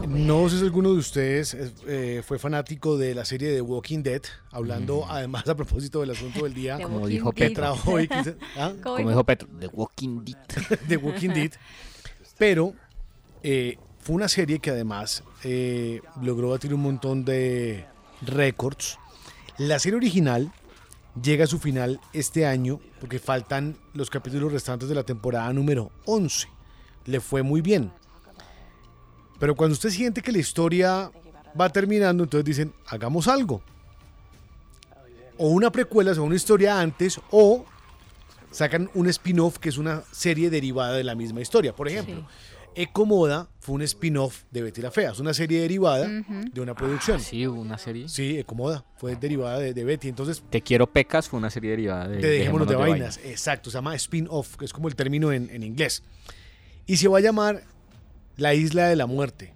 No 0.07 0.47
sé 0.49 0.59
si 0.59 0.63
alguno 0.63 0.93
de 0.93 0.99
ustedes 0.99 1.57
eh, 1.87 2.21
fue 2.25 2.39
fanático 2.39 2.97
de 2.97 3.13
la 3.13 3.25
serie 3.25 3.49
de 3.51 3.59
Walking 3.61 4.01
Dead, 4.01 4.21
hablando 4.51 5.05
además 5.09 5.47
a 5.49 5.55
propósito 5.55 5.99
del 6.01 6.11
asunto 6.11 6.43
del 6.43 6.53
día. 6.53 6.77
The 6.77 6.83
Como 6.83 7.07
dijo 7.07 7.33
trajo 7.33 7.91
hoy, 7.91 8.07
¿ah? 8.57 8.73
Como 8.81 9.09
dijo 9.09 9.23
Petro, 9.23 9.47
The 9.59 9.67
Walking 9.67 10.23
Dead. 10.23 10.79
de 10.87 10.97
Walking 10.97 11.29
Dead. 11.29 11.51
Pero 12.37 12.73
eh, 13.43 13.77
fue 13.99 14.15
una 14.15 14.27
serie 14.27 14.59
que 14.59 14.69
además 14.69 15.23
eh, 15.47 16.01
logró 16.23 16.49
batir 16.49 16.73
un 16.73 16.81
montón 16.81 17.23
de 17.23 17.85
récords. 18.23 18.97
La 19.59 19.77
serie 19.77 19.97
original 19.97 20.51
llega 21.21 21.43
a 21.43 21.47
su 21.47 21.59
final 21.59 22.01
este 22.13 22.47
año 22.47 22.79
porque 22.99 23.19
faltan 23.19 23.77
los 23.93 24.09
capítulos 24.09 24.51
restantes 24.51 24.89
de 24.89 24.95
la 24.95 25.03
temporada 25.03 25.53
número 25.53 25.91
11. 26.05 26.47
Le 27.05 27.19
fue 27.19 27.43
muy 27.43 27.61
bien. 27.61 27.91
Pero 29.39 29.55
cuando 29.55 29.73
usted 29.73 29.91
siente 29.91 30.23
que 30.23 30.31
la 30.31 30.39
historia 30.39 31.11
va 31.59 31.69
terminando, 31.69 32.23
entonces 32.23 32.45
dicen, 32.45 32.73
hagamos 32.87 33.27
algo. 33.27 33.61
O 35.37 35.49
una 35.49 35.71
precuela, 35.71 36.11
o 36.13 36.23
una 36.23 36.37
historia 36.37 36.79
antes, 36.79 37.21
o 37.29 37.65
sacan 38.49 38.89
un 38.95 39.07
spin-off 39.09 39.59
que 39.59 39.69
es 39.69 39.77
una 39.77 40.01
serie 40.11 40.49
derivada 40.49 40.93
de 40.93 41.03
la 41.03 41.13
misma 41.13 41.41
historia. 41.41 41.75
Por 41.75 41.87
ejemplo, 41.87 42.25
Ecomoda 42.75 43.49
fue 43.59 43.75
un 43.75 43.81
spin-off 43.83 44.43
de 44.51 44.61
Betty 44.61 44.81
la 44.81 44.91
Fea, 44.91 45.11
es 45.11 45.19
una 45.19 45.33
serie 45.33 45.61
derivada 45.61 46.07
de 46.07 46.61
una 46.61 46.75
producción. 46.75 47.19
sí, 47.19 47.47
hubo 47.47 47.59
una 47.59 47.77
serie. 47.77 48.07
Sí, 48.09 48.37
Ecomoda 48.37 48.83
fue 48.97 49.15
derivada 49.15 49.59
de, 49.59 49.73
de 49.73 49.83
Betty. 49.83 50.09
Entonces, 50.09 50.43
Te 50.49 50.61
quiero 50.61 50.87
pecas 50.87 51.29
fue 51.29 51.39
una 51.39 51.49
serie 51.49 51.71
derivada 51.71 52.07
de 52.07 52.19
te 52.19 52.27
dejémonos 52.27 52.67
de, 52.67 52.75
vainas. 52.75 53.19
Exacto, 53.23 53.69
se 53.69 53.77
llama 53.77 53.95
spin-off, 53.95 54.55
que 54.57 54.65
es 54.65 54.73
como 54.73 54.87
el 54.87 54.95
término 54.95 55.31
en, 55.31 55.49
en 55.49 55.63
inglés. 55.63 56.03
Y 56.85 56.97
se 56.97 57.07
va 57.07 57.17
a 57.17 57.21
llamar 57.21 57.63
La 58.37 58.53
Isla 58.53 58.87
de 58.87 58.95
la 58.95 59.05
Muerte 59.05 59.53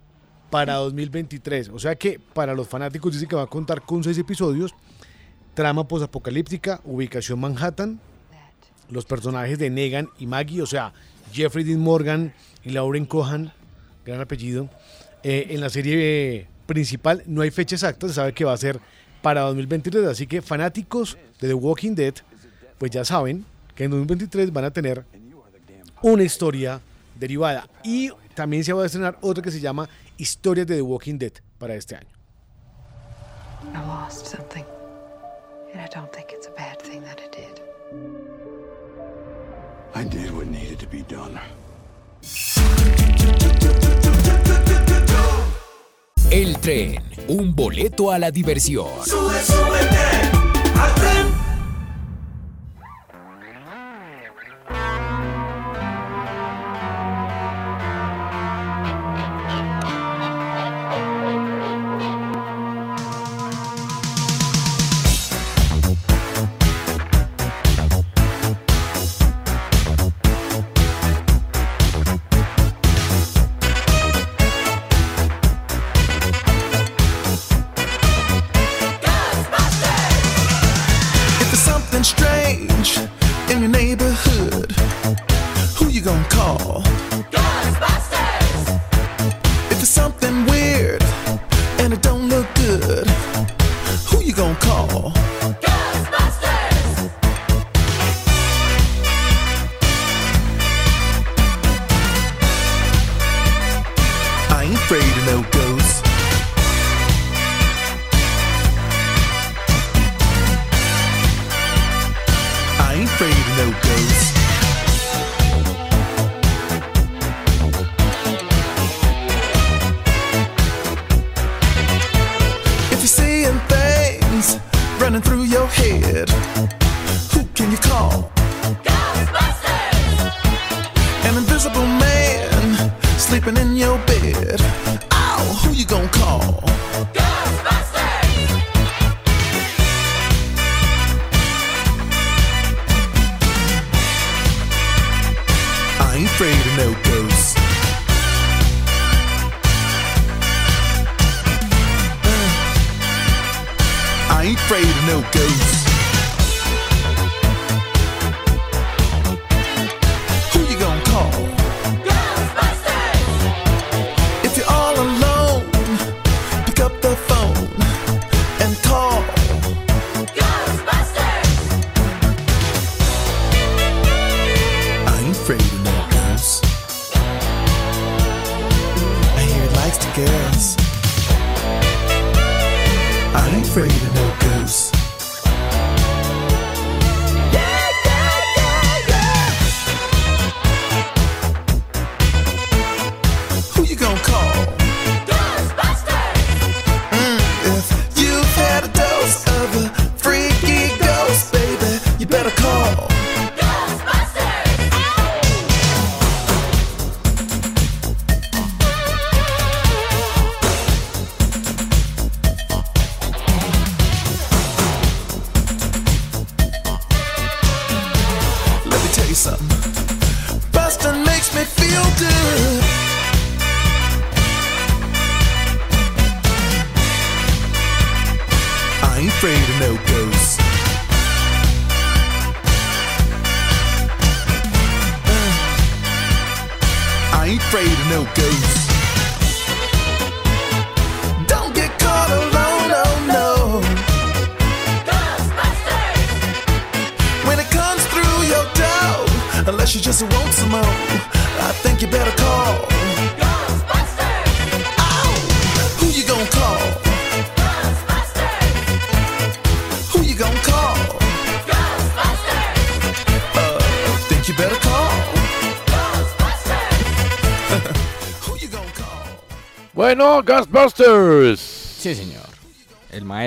para 0.50 0.74
2023. 0.76 1.68
O 1.70 1.78
sea 1.78 1.94
que 1.96 2.18
para 2.18 2.54
los 2.54 2.68
fanáticos 2.68 3.12
dice 3.12 3.26
que 3.26 3.36
va 3.36 3.42
a 3.42 3.46
contar 3.46 3.82
con 3.82 4.02
seis 4.04 4.18
episodios. 4.18 4.74
Trama 5.54 5.86
posapocalíptica, 5.86 6.80
ubicación 6.84 7.40
Manhattan, 7.40 8.00
los 8.88 9.04
personajes 9.04 9.58
de 9.58 9.70
Negan 9.70 10.08
y 10.18 10.26
Maggie, 10.26 10.62
o 10.62 10.66
sea, 10.66 10.92
Jeffrey 11.32 11.64
Dean 11.64 11.80
Morgan 11.80 12.32
y 12.64 12.70
Lauren 12.70 13.06
Cohan, 13.06 13.52
gran 14.04 14.20
apellido. 14.20 14.68
Eh, 15.22 15.48
en 15.50 15.60
la 15.60 15.68
serie 15.68 15.96
eh, 16.36 16.46
principal 16.66 17.22
no 17.26 17.42
hay 17.42 17.50
fecha 17.50 17.76
exacta, 17.76 18.08
se 18.08 18.14
sabe 18.14 18.32
que 18.32 18.44
va 18.44 18.52
a 18.52 18.56
ser 18.56 18.80
para 19.22 19.42
2023, 19.42 20.06
así 20.06 20.26
que 20.26 20.40
fanáticos 20.40 21.18
de 21.40 21.48
The 21.48 21.54
Walking 21.54 21.94
Dead, 21.94 22.14
pues 22.78 22.90
ya 22.90 23.04
saben 23.04 23.44
que 23.74 23.84
en 23.84 23.90
2023 23.90 24.52
van 24.52 24.64
a 24.64 24.70
tener 24.70 25.04
una 26.02 26.22
historia 26.22 26.80
derivada. 27.18 27.68
Y 27.84 28.10
también 28.34 28.64
se 28.64 28.72
va 28.72 28.82
a 28.82 28.86
estrenar 28.86 29.18
otra 29.20 29.42
que 29.42 29.50
se 29.50 29.60
llama 29.60 29.88
Historias 30.16 30.66
de 30.66 30.76
The 30.76 30.82
Walking 30.82 31.18
Dead 31.18 31.32
para 31.58 31.74
este 31.74 31.96
año. 31.96 32.08
I 33.74 33.78
lost 33.86 34.26
something. 34.26 34.64
And 35.72 35.80
I 35.80 35.88
don't 35.94 36.10
think 36.10 36.32
it's 36.32 36.46
a 36.46 36.50
bad 36.52 36.78
thing 36.78 37.02
that 37.02 37.20
I 37.20 37.28
did. 37.28 38.39
I 39.94 40.04
did 40.04 40.30
what 40.36 40.46
needed 40.46 40.78
to 40.78 40.86
be 40.86 41.02
done. 41.02 41.38
El 46.30 46.60
tren. 46.60 47.02
Un 47.28 47.54
boleto 47.54 48.12
a 48.12 48.18
la 48.18 48.30
diversión. 48.30 48.88
Sube, 49.04 49.42
súbete 49.42 50.29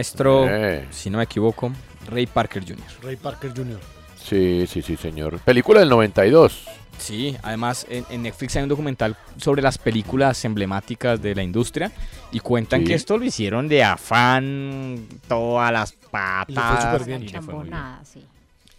maestro, 0.04 0.46
Eh. 0.50 0.86
si 0.92 1.10
no 1.10 1.18
me 1.20 1.24
equivoco, 1.24 1.72
Ray 2.10 2.26
Parker 2.28 2.64
Jr. 2.64 2.78
Ray 3.02 3.16
Parker 3.16 3.52
Jr. 3.56 3.80
Sí, 4.22 4.66
sí, 4.68 4.82
sí, 4.82 4.98
señor. 4.98 5.40
Película 5.40 5.80
del 5.80 5.90
92. 5.90 6.66
Sí, 6.98 7.36
además 7.42 7.86
en, 7.90 8.06
en 8.10 8.22
Netflix 8.24 8.56
hay 8.56 8.64
un 8.64 8.70
documental 8.70 9.16
sobre 9.38 9.62
las 9.62 9.78
películas 9.78 10.44
emblemáticas 10.46 11.22
de 11.22 11.34
la 11.34 11.42
industria 11.44 11.92
y 12.32 12.40
cuentan 12.40 12.82
Sí. 12.82 12.88
que 12.88 12.94
esto 12.94 13.18
lo 13.18 13.26
hicieron 13.26 13.68
de 13.68 13.84
afán, 13.84 15.08
todas 15.28 15.72
las 15.72 15.92
patas. 15.94 16.84
súper 16.84 17.06
bien. 17.08 17.24
y 17.24 17.28
le 17.30 17.42
fue 17.42 17.54
muy 17.56 17.64
bien. 17.64 17.72
Chambonada, 17.74 18.06
sí. 18.06 18.26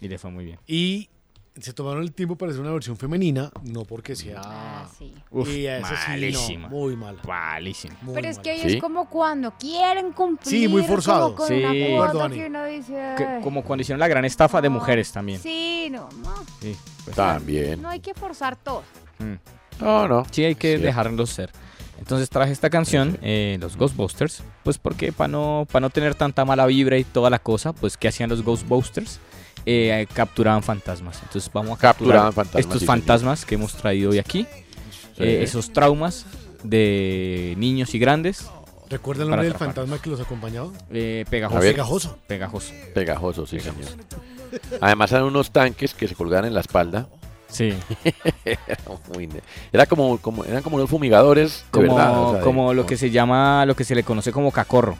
Y 0.01 0.07
le 0.07 0.17
fue 0.17 0.31
muy 0.31 0.45
bien. 0.45 0.59
Y 0.67 1.09
se 1.59 1.73
tomaron 1.73 2.03
el 2.03 2.11
tiempo 2.11 2.35
para 2.35 2.51
hacer 2.51 2.61
una 2.61 2.71
versión 2.73 2.97
femenina, 2.97 3.49
no 3.63 3.83
porque 3.85 4.15
sea. 4.15 4.41
Ah, 4.43 4.87
sí. 4.97 5.13
Uf, 5.31 5.47
y 5.49 5.65
esa 5.67 5.87
sí, 5.87 6.09
malísima. 6.11 6.67
no, 6.67 6.75
muy 6.75 6.95
mala. 6.95 7.19
Malísima. 7.25 7.95
Muy 8.01 8.13
Pero 8.15 8.27
es 8.27 8.39
que 8.39 8.51
ahí 8.51 8.61
es 8.63 8.81
como 8.81 9.09
cuando 9.09 9.51
quieren 9.57 10.11
cumplir. 10.11 10.49
Sí, 10.49 10.67
muy 10.67 10.83
forzado. 10.83 11.35
Como 11.35 11.37
con 11.37 11.47
Sí. 11.47 11.63
una 11.63 12.11
cuota 12.11 12.29
que 12.29 12.45
uno 12.47 12.65
dice. 12.65 13.13
Que- 13.17 13.25
"Ay, 13.25 13.41
como 13.41 13.63
cuando 13.63 13.81
hicieron 13.81 13.99
la 13.99 14.07
gran 14.07 14.25
estafa 14.25 14.61
de 14.61 14.69
mujeres 14.69 15.11
también. 15.11 15.39
Sí, 15.39 15.87
no, 15.91 16.09
no. 16.23 16.35
Sí, 16.61 16.75
pues, 17.05 17.15
También. 17.15 17.81
No 17.81 17.89
hay 17.89 17.99
que 17.99 18.13
forzar 18.13 18.55
todo. 18.57 18.83
mm. 19.19 19.33
No, 19.81 20.07
no. 20.07 20.25
Sí, 20.31 20.43
hay 20.43 20.55
que 20.55 20.77
Sí. 20.77 20.83
dejarlos 20.83 21.29
ser. 21.29 21.51
Entonces 21.97 22.29
traje 22.29 22.51
esta 22.51 22.69
canción, 22.69 23.17
eh, 23.21 23.57
los 23.61 23.77
Ghostbusters, 23.77 24.43
pues 24.63 24.77
porque 24.77 25.13
para 25.13 25.29
no, 25.29 25.65
para 25.71 25.81
no 25.81 25.89
tener 25.89 26.13
tanta 26.15 26.43
mala 26.43 26.65
vibra 26.65 26.97
y 26.97 27.05
toda 27.05 27.29
la 27.29 27.39
cosa, 27.39 27.71
pues 27.71 27.95
¿qué 27.97 28.09
hacían 28.09 28.29
los 28.29 28.43
Ghostbusters? 28.43 29.19
Eh, 29.65 30.05
capturaban 30.13 30.61
fantasmas. 30.63 31.19
Entonces 31.23 31.49
vamos 31.51 31.77
a 31.77 31.81
capturar 31.81 32.31
fantasmas, 32.33 32.59
estos 32.61 32.73
sí, 32.79 32.85
señor. 32.85 32.97
fantasmas 32.99 33.45
que 33.45 33.55
hemos 33.55 33.73
traído 33.75 34.11
hoy 34.11 34.19
aquí, 34.19 34.45
Sí. 35.17 35.23
eh, 35.23 35.43
esos 35.43 35.73
traumas 35.73 36.25
de 36.63 37.55
niños 37.57 37.93
y 37.95 37.99
grandes. 37.99 38.45
¿Recuerda 38.89 39.23
el 39.23 39.29
nombre 39.29 39.47
del 39.47 39.57
fantasma 39.57 39.99
que 39.99 40.09
los 40.11 40.19
acompañaba? 40.21 40.69
Eh, 40.91 41.25
pegajoso. 41.29 41.59
Pegajoso. 41.61 42.17
Pegajoso. 42.27 42.73
Pegajoso, 42.93 43.47
sí, 43.47 43.59
señor. 43.59 43.89
Además 44.79 45.11
eran 45.11 45.23
unos 45.23 45.49
tanques 45.51 45.93
que 45.95 46.07
se 46.07 46.13
colgaban 46.15 46.45
en 46.45 46.53
la 46.53 46.59
espalda. 46.61 47.07
Sí. 47.47 47.73
era, 49.73 49.85
como, 49.87 50.17
como, 50.19 50.43
eran 50.45 50.61
como 50.61 50.75
unos 50.77 50.89
fumigadores, 50.89 51.63
de 51.65 51.71
Como, 51.71 51.95
verdad. 51.95 52.19
o 52.21 52.29
sea, 52.31 52.39
de- 52.39 52.43
como 52.45 52.73
lo 52.73 52.85
que 52.85 52.97
se 52.97 53.09
llama, 53.09 53.65
lo 53.65 53.75
que 53.75 53.83
se 53.83 53.95
le 53.95 54.03
conoce 54.03 54.31
como 54.31 54.51
cacorro. 54.51 54.97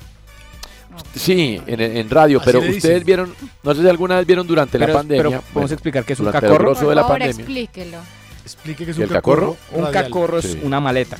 Sí, 1.15 1.61
en, 1.67 1.81
en 1.81 2.09
radio, 2.09 2.39
Así 2.39 2.45
pero 2.45 2.59
ustedes 2.59 2.75
dicen. 2.83 3.03
vieron, 3.05 3.35
no 3.63 3.73
sé 3.75 3.81
si 3.81 3.87
alguna 3.89 4.17
vez 4.17 4.25
vieron 4.27 4.45
durante 4.47 4.77
Pero- 4.77 4.93
la 4.93 4.99
pandemia. 4.99 5.23
pero 5.23 5.41
podemos 5.53 5.71
explicar 5.71 6.03
qué 6.05 6.13
es 6.13 6.19
un 6.19 6.27
el 6.27 6.31
cacorro. 6.33 6.73
de 6.73 6.95
la 6.95 7.01
favor, 7.03 7.07
pandemia. 7.19 7.35
explíquelo. 7.35 7.97
Explique 8.43 8.85
que 8.85 8.91
es 8.91 8.97
¿Y 8.97 9.01
un 9.01 9.07
el 9.07 9.13
cacorro? 9.13 9.55
cacorro. 9.69 9.85
Un 9.87 9.91
cacorro 9.91 10.37
es 10.39 10.45
Sí. 10.45 10.59
una 10.63 10.79
maleta 10.79 11.17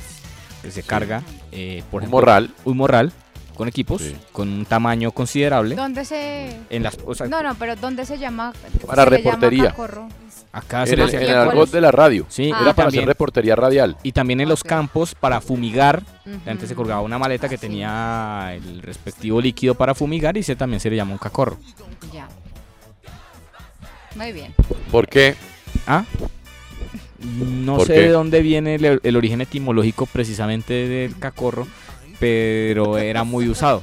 que 0.62 0.70
se 0.70 0.82
carga, 0.82 1.22
eh, 1.52 1.82
por 1.90 1.98
Un 1.98 2.04
ejemplo, 2.04 2.16
morral. 2.18 2.50
Un 2.64 2.76
morral 2.76 3.12
con 3.56 3.68
equipos, 3.68 4.02
Sí. 4.02 4.14
con 4.32 4.48
un 4.48 4.64
tamaño 4.66 5.10
considerable. 5.12 5.74
¿Dónde 5.74 6.04
se.? 6.04 6.54
En 6.70 6.82
las, 6.82 6.96
o 7.04 7.14
sea, 7.14 7.26
No, 7.26 7.42
no, 7.42 7.54
pero 7.54 7.74
¿dónde 7.76 8.04
se 8.06 8.18
llama? 8.18 8.52
Para 8.86 9.04
se 9.04 9.10
llama 9.10 9.16
reportería. 9.16 9.70
cacorro? 9.70 10.08
Acá 10.58 10.86
se 10.86 10.92
En 10.94 10.98
le 11.00 11.04
el, 11.04 11.14
en 11.14 11.22
el 11.22 11.36
argot 11.36 11.70
de 11.70 11.80
la 11.80 11.90
radio. 11.90 12.26
Sí, 12.28 12.50
Ah. 12.52 12.58
era 12.62 12.74
para 12.74 12.86
también- 12.86 13.00
hacer 13.02 13.08
reportería 13.08 13.56
radial. 13.56 13.96
Y 14.02 14.12
también 14.12 14.40
en 14.40 14.48
los 14.48 14.62
campos 14.64 15.14
para 15.14 15.40
fumigar. 15.40 16.02
Ujú. 16.24 16.38
Antes 16.50 16.68
se 16.68 16.74
colgaba 16.74 17.00
una 17.02 17.18
maleta 17.18 17.48
que 17.48 17.58
tenía 17.58 18.52
el 18.54 18.82
respectivo 18.82 19.40
líquido 19.40 19.74
para 19.74 19.94
fumigar 19.94 20.36
y 20.36 20.40
ese 20.40 20.56
también 20.56 20.80
se 20.80 20.90
le 20.90 20.96
llama 20.96 21.12
un 21.12 21.18
cacorro. 21.18 21.58
Ya. 22.12 22.28
Muy 24.14 24.32
bien. 24.32 24.54
¿Por 24.90 25.08
qué? 25.08 25.34
¿Ah? 25.86 26.04
No 27.18 27.76
¿Por 27.76 27.86
sé 27.86 27.94
qué? 27.94 28.00
de 28.02 28.08
dónde 28.10 28.40
viene 28.42 28.76
el, 28.76 29.00
el 29.02 29.16
origen 29.16 29.40
etimológico 29.40 30.06
precisamente 30.06 30.72
del 30.88 31.18
cacorro, 31.18 31.66
pero 32.18 32.98
era 32.98 33.24
muy 33.24 33.48
usado. 33.48 33.82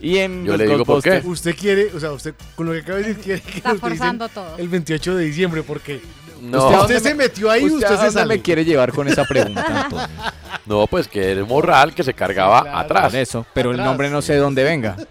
Y 0.00 0.18
en 0.18 0.44
Yo 0.44 0.56
le 0.56 0.66
digo 0.66 0.84
por 0.84 1.02
qué. 1.02 1.20
Ghostbusters- 1.22 1.24
Usted 1.32 1.56
quiere, 1.56 1.86
o 1.94 1.98
sea, 2.00 2.12
usted 2.12 2.34
con 2.54 2.66
lo 2.66 2.72
que 2.72 2.78
acaba 2.80 2.98
de 2.98 3.04
decir 3.04 3.22
quiere 3.22 3.40
que 3.42 3.56
Está 3.58 3.70
nos 3.70 3.76
dicen 3.82 3.90
forzando 3.98 4.28
todo. 4.28 4.56
el 4.56 4.68
28 4.68 5.16
de 5.16 5.24
diciembre 5.24 5.62
porque 5.64 6.00
No. 6.40 6.58
usted, 6.58 6.74
¿A 6.76 6.80
usted 6.82 6.94
dónde 6.94 7.00
se 7.00 7.14
me- 7.14 7.24
metió 7.24 7.50
ahí, 7.50 7.64
¿Usted 7.64 7.96
se 7.98 8.10
sale. 8.12 8.36
me 8.36 8.42
quiere 8.42 8.64
llevar 8.64 8.92
con 8.92 9.08
esa 9.08 9.24
pregunta, 9.24 9.64
Antonio? 9.84 10.06
No, 10.66 10.86
pues 10.86 11.08
que 11.08 11.32
era 11.32 11.42
un 11.42 11.48
morral 11.48 11.94
que 11.94 12.04
se 12.04 12.12
cargaba 12.14 12.78
atrás. 12.78 13.10
Por 13.12 13.16
eso, 13.20 13.46
pero 13.54 13.70
el 13.70 13.78
nombre 13.78 14.10
no 14.10 14.20
sé 14.22 14.34
de 14.34 14.38
dónde 14.38 14.62
venga. 14.64 14.96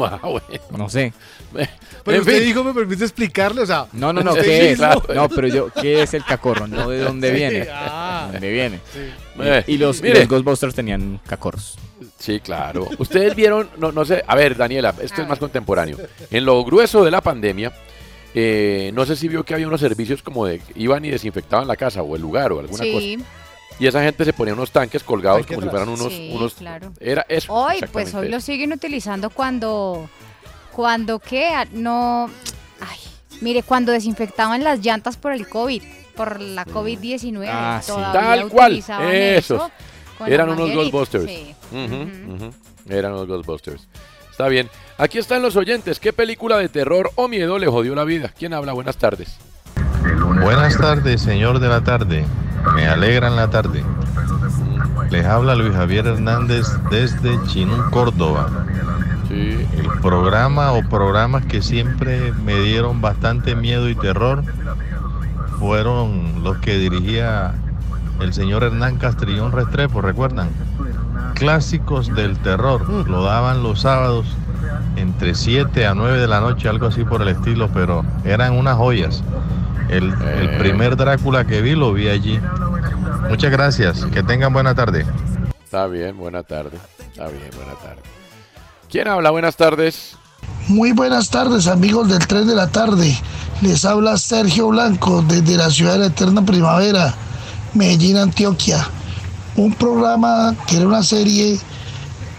Ah, 0.00 0.18
bueno. 0.22 0.46
No 0.78 0.88
sé. 0.88 1.12
Pero 2.04 2.16
En 2.16 2.20
usted 2.22 2.36
fin. 2.38 2.44
dijo, 2.44 2.64
me 2.64 2.74
permite 2.74 3.04
explicarle, 3.04 3.62
o 3.62 3.66
sea, 3.66 3.86
No, 3.92 4.12
no, 4.12 4.22
no, 4.22 4.34
¿qué 4.34 4.72
es? 4.72 4.78
mismo- 4.80 5.02
No, 5.14 5.28
pero 5.28 5.46
yo, 5.48 5.70
¿qué 5.70 6.02
es 6.02 6.14
el 6.14 6.24
cacorro? 6.24 6.66
No 6.66 6.88
de 6.90 6.98
dónde 6.98 7.28
Sí, 7.30 7.34
viene. 7.34 7.68
ah. 7.72 8.28
¿Dónde 8.32 8.50
viene? 8.50 8.80
Eh, 9.38 9.64
Y 9.68 9.78
los, 9.78 10.02
y 10.02 10.08
los 10.12 10.26
Ghostbusters 10.28 10.74
tenían 10.74 11.20
cacorros. 11.26 11.78
Sí, 12.18 12.40
claro. 12.40 12.88
Ustedes 12.98 13.34
vieron, 13.36 13.68
no, 13.78 13.92
no 13.92 14.04
sé, 14.04 14.22
a 14.26 14.34
ver, 14.34 14.56
Daniela, 14.56 14.94
esto 15.00 15.22
es 15.22 15.28
más 15.28 15.38
contemporáneo. 15.38 15.96
En 16.30 16.44
lo 16.44 16.64
grueso 16.64 17.04
de 17.04 17.10
la 17.12 17.20
pandemia, 17.20 17.72
eh, 18.34 18.90
no 18.94 19.04
sé 19.06 19.14
si 19.14 19.28
vio 19.28 19.44
que 19.44 19.54
había 19.54 19.68
unos 19.68 19.80
servicios 19.80 20.22
como 20.22 20.46
de 20.46 20.60
iban 20.74 21.04
y 21.04 21.10
desinfectaban 21.10 21.68
la 21.68 21.76
casa 21.76 22.02
o 22.02 22.16
el 22.16 22.22
lugar 22.22 22.50
o 22.52 22.60
alguna 22.60 22.82
Sí. 22.84 22.92
cosa. 23.16 23.30
Y 23.78 23.86
esa 23.86 24.02
gente 24.02 24.24
se 24.24 24.32
ponía 24.32 24.54
unos 24.54 24.70
tanques 24.70 25.02
colgados 25.02 25.40
Tanque 25.40 25.54
como 25.54 25.66
si 25.66 25.70
fueran 25.70 25.88
unos, 25.88 26.12
Sí, 26.12 26.30
unos 26.34 26.54
claro. 26.54 26.92
era 27.00 27.24
eso. 27.28 27.52
Hoy, 27.52 27.76
pues 27.92 28.14
hoy 28.14 28.28
lo 28.28 28.40
siguen 28.40 28.72
utilizando 28.72 29.30
cuando, 29.30 30.08
cuando 30.72 31.18
qué, 31.18 31.48
Ah, 31.54 31.66
no, 31.72 32.28
ay, 32.80 32.98
mire, 33.40 33.62
cuando 33.62 33.92
desinfectaban 33.92 34.64
las 34.64 34.80
llantas 34.80 35.16
por 35.16 35.32
el 35.32 35.48
COVID, 35.48 35.82
por 36.16 36.40
la 36.40 36.64
COVID-19, 36.64 37.46
Ah, 37.50 37.80
sí. 37.82 37.92
Tal 38.12 38.48
cual, 38.48 38.76
esos. 38.78 39.00
eso 39.00 39.70
Eran 40.26 40.50
unos 40.50 40.72
Ghostbusters. 40.72 41.24
sí. 41.26 41.54
Eran 42.88 43.12
unos 43.12 43.26
Ghostbusters. 43.28 43.86
Está 44.30 44.48
bien. 44.48 44.68
Aquí 44.98 45.18
están 45.18 45.42
los 45.42 45.56
oyentes. 45.56 46.00
¿Qué 46.00 46.12
película 46.12 46.56
de 46.58 46.68
terror 46.68 47.10
o 47.16 47.28
miedo 47.28 47.58
le 47.58 47.66
jodió 47.66 47.94
la 47.94 48.04
vida? 48.04 48.32
¿Quién 48.36 48.54
habla? 48.54 48.72
Buenas 48.72 48.96
tardes. 48.96 49.36
Buenas 50.42 50.76
tardes, 50.78 51.20
señor 51.22 51.58
de 51.60 51.68
la 51.68 51.82
tarde. 51.82 52.24
Me 52.74 52.86
alegran 52.88 53.36
la 53.36 53.50
tarde. 53.50 53.84
Les 55.10 55.24
habla 55.26 55.54
Luis 55.54 55.72
Javier 55.74 56.06
Hernández 56.06 56.66
desde 56.90 57.38
Chinú, 57.46 57.90
Córdoba. 57.90 58.66
El 59.32 59.88
programa 60.02 60.72
o 60.72 60.82
programas 60.88 61.44
que 61.46 61.62
siempre 61.62 62.32
me 62.44 62.60
dieron 62.60 63.00
bastante 63.00 63.54
miedo 63.56 63.88
y 63.88 63.94
terror 63.94 64.42
fueron 65.58 66.42
los 66.42 66.58
que 66.58 66.76
dirigía 66.76 67.54
el 68.20 68.32
señor 68.34 68.62
Hernán 68.62 68.96
Castrillón 68.98 69.52
Restrepo, 69.52 70.02
¿recuerdan? 70.02 70.50
Clásicos 71.34 72.14
del 72.14 72.36
terror. 72.38 72.88
Lo 73.08 73.22
daban 73.24 73.62
los 73.62 73.80
sábados 73.80 74.26
entre 74.96 75.34
7 75.34 75.86
a 75.86 75.94
9 75.94 76.18
de 76.18 76.28
la 76.28 76.40
noche, 76.40 76.68
algo 76.68 76.86
así 76.86 77.04
por 77.04 77.22
el 77.22 77.28
estilo, 77.28 77.68
pero 77.72 78.04
eran 78.24 78.52
unas 78.52 78.76
joyas. 78.76 79.24
El, 79.88 80.12
el 80.12 80.50
Eh. 80.50 80.56
primer 80.58 80.96
Drácula 80.96 81.44
que 81.46 81.62
vi 81.62 81.74
lo 81.74 81.92
vi 81.92 82.08
allí. 82.08 82.38
Muchas 83.28 83.50
gracias, 83.50 84.04
que 84.06 84.22
tengan 84.22 84.52
buena 84.52 84.74
tarde. 84.74 85.06
Está 85.64 85.86
bien, 85.86 86.16
buena 86.18 86.42
tarde. 86.42 86.76
Está 86.98 87.28
bien, 87.28 87.50
buena 87.56 87.72
tarde. 87.82 88.02
¿Quién 88.92 89.08
habla? 89.08 89.30
Buenas 89.30 89.56
tardes. 89.56 90.16
Muy 90.68 90.92
buenas 90.92 91.30
tardes 91.30 91.66
amigos 91.66 92.10
del 92.10 92.26
tren 92.26 92.46
de 92.46 92.54
la 92.54 92.68
tarde. 92.68 93.18
Les 93.62 93.86
habla 93.86 94.18
Sergio 94.18 94.68
Blanco 94.68 95.24
desde 95.26 95.56
la 95.56 95.70
ciudad 95.70 95.94
de 95.94 95.98
la 96.00 96.06
eterna 96.08 96.44
primavera, 96.44 97.14
Medellín, 97.72 98.18
Antioquia. 98.18 98.86
Un 99.56 99.72
programa 99.72 100.54
que 100.66 100.76
era 100.76 100.86
una 100.86 101.02
serie 101.02 101.58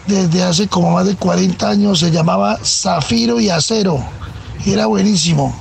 desde 0.05 0.43
hace 0.43 0.67
como 0.67 0.91
más 0.91 1.07
de 1.07 1.15
40 1.15 1.67
años, 1.67 1.97
se 1.97 2.11
llamaba 2.11 2.59
Zafiro 2.63 3.39
y 3.39 3.49
Acero. 3.49 3.97
Era 4.63 4.85
buenísimo. 4.85 5.59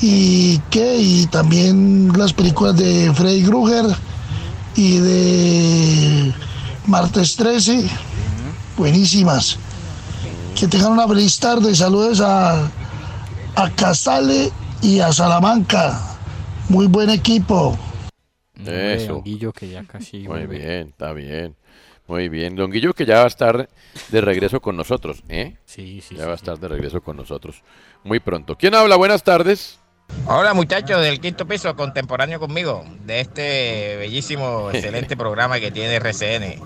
Y 0.00 0.58
qué, 0.70 0.96
y 0.96 1.26
también 1.26 2.12
las 2.16 2.32
películas 2.32 2.76
de 2.76 3.12
Freddy 3.14 3.42
Krueger 3.42 3.86
y 4.76 4.98
de 4.98 6.34
Martes 6.86 7.34
13, 7.34 7.84
buenísimas. 8.76 9.58
Que 10.58 10.68
tengan 10.68 10.92
una 10.92 11.08
feliz 11.08 11.38
tarde. 11.38 11.74
Saludos 11.74 12.20
a, 12.20 12.70
a 13.56 13.70
Casale 13.76 14.50
y 14.82 15.00
a 15.00 15.12
Salamanca. 15.12 16.00
Muy 16.68 16.86
buen 16.86 17.10
equipo. 17.10 17.76
Eso. 18.64 19.22
Guillo 19.22 19.52
que 19.52 19.68
ya 19.68 19.84
casi 19.84 20.18
Muy 20.18 20.26
vuelve. 20.26 20.58
bien, 20.58 20.88
está 20.88 21.12
bien. 21.12 21.56
Muy 22.06 22.28
bien. 22.28 22.54
Don 22.56 22.70
Guillo 22.70 22.94
que 22.94 23.04
ya 23.04 23.18
va 23.18 23.24
a 23.24 23.28
estar 23.28 23.68
de 24.10 24.20
regreso 24.20 24.60
con 24.60 24.76
nosotros, 24.76 25.22
¿eh? 25.28 25.56
Sí, 25.64 26.00
sí. 26.06 26.16
Ya 26.16 26.26
va 26.26 26.32
a 26.32 26.36
estar 26.36 26.58
de 26.58 26.68
regreso 26.68 27.00
con 27.02 27.16
nosotros 27.16 27.62
muy 28.04 28.20
pronto. 28.20 28.56
¿Quién 28.56 28.74
habla? 28.74 28.96
Buenas 28.96 29.22
tardes. 29.24 29.78
Hola 30.26 30.52
muchachos 30.52 31.00
del 31.00 31.18
quinto 31.18 31.46
piso, 31.46 31.74
contemporáneo 31.76 32.38
conmigo, 32.38 32.84
de 33.06 33.20
este 33.20 33.96
bellísimo, 33.96 34.70
excelente 34.72 35.16
programa 35.16 35.58
que 35.58 35.70
tiene 35.70 35.94
RCN. 35.96 36.60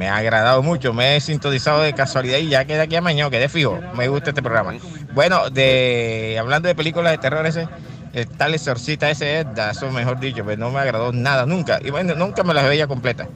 Me 0.00 0.08
ha 0.08 0.16
agradado 0.16 0.62
mucho, 0.62 0.94
me 0.94 1.16
he 1.16 1.20
sintonizado 1.20 1.82
de 1.82 1.92
casualidad 1.92 2.38
y 2.38 2.48
ya 2.48 2.64
queda 2.64 2.84
aquí 2.84 2.96
a 2.96 3.02
mañana, 3.02 3.28
quedé 3.28 3.50
fijo. 3.50 3.78
Me 3.94 4.08
gusta 4.08 4.30
este 4.30 4.40
programa. 4.42 4.72
Bueno, 5.12 5.50
de 5.50 6.38
hablando 6.40 6.68
de 6.68 6.74
películas 6.74 7.12
de 7.12 7.18
terror 7.18 7.44
ese, 7.44 7.68
el 8.14 8.26
tal 8.26 8.54
exorcista 8.54 9.10
ese, 9.10 9.44
da, 9.54 9.72
eso 9.72 9.90
mejor 9.90 10.18
dicho, 10.18 10.42
pues 10.42 10.56
no 10.56 10.70
me 10.70 10.80
agradó 10.80 11.12
nada 11.12 11.44
nunca. 11.44 11.80
Y 11.84 11.90
bueno, 11.90 12.14
nunca 12.14 12.42
me 12.42 12.54
las 12.54 12.64
veía 12.64 12.86
completa. 12.86 13.28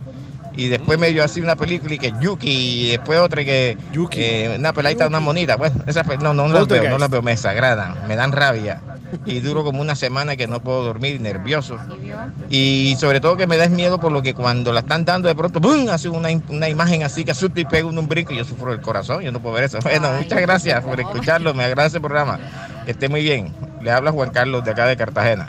Y 0.57 0.69
después 0.69 0.99
me 1.01 1.11
dio 1.11 1.25
así 1.25 1.41
una 1.41 1.57
película 1.57 1.95
y 1.95 1.99
que 1.99 2.13
Yuki, 2.21 2.49
y 2.51 2.91
después 2.93 3.19
otra 3.19 3.45
que 3.45 3.77
eh, 4.13 4.57
una 4.59 4.73
peladita, 4.73 5.07
una 5.09 5.19
monita. 5.19 5.57
Bueno, 5.57 5.83
esas 5.87 6.07
pe- 6.07 6.17
no, 6.19 6.33
no, 6.33 6.45
las 6.49 6.69
veo, 6.69 6.83
no 6.91 6.99
las 6.99 7.11
veo, 7.11 7.23
me 7.23 7.33
desagradan, 7.33 8.07
me 8.07 8.15
dan 8.15 8.31
rabia. 8.31 8.81
Y 9.27 9.41
duro 9.41 9.65
como 9.65 9.81
una 9.81 9.95
semana 9.97 10.37
que 10.37 10.47
no 10.47 10.61
puedo 10.61 10.85
dormir, 10.85 11.21
nervioso. 11.21 11.79
Y 12.51 12.97
sobre 13.01 13.21
todo 13.21 13.37
que 13.37 13.47
me 13.49 13.57
da 13.57 13.69
miedo 13.69 13.99
por 13.99 14.13
lo 14.13 14.23
que 14.23 14.33
cuando 14.35 14.73
la 14.73 14.81
están 14.81 15.05
dando 15.05 15.29
de 15.29 15.35
pronto, 15.35 15.59
¡bum! 15.61 15.89
hace 15.89 16.09
una, 16.09 16.29
una 16.49 16.69
imagen 16.69 17.03
así 17.03 17.25
que 17.25 17.33
asusta 17.33 17.61
y 17.61 17.65
pega 17.65 17.87
un 17.89 18.09
brinco 18.09 18.33
y 18.33 18.37
yo 18.37 18.45
sufro 18.45 18.73
el 18.73 18.81
corazón, 18.81 19.23
yo 19.23 19.33
no 19.33 19.41
puedo 19.41 19.55
ver 19.57 19.65
eso. 19.65 19.79
Bueno, 19.83 20.11
muchas 20.13 20.41
gracias 20.41 20.83
por 20.85 20.99
escucharlo, 21.01 21.53
me 21.55 21.65
agradece 21.65 21.97
el 21.97 22.03
programa. 22.03 22.39
Que 22.85 22.93
esté 22.93 23.09
muy 23.09 23.23
bien. 23.23 23.53
Le 23.83 23.91
habla 23.91 24.13
Juan 24.13 24.31
Carlos 24.31 24.65
de 24.65 24.71
acá 24.71 24.87
de 24.87 24.97
Cartagena. 24.97 25.49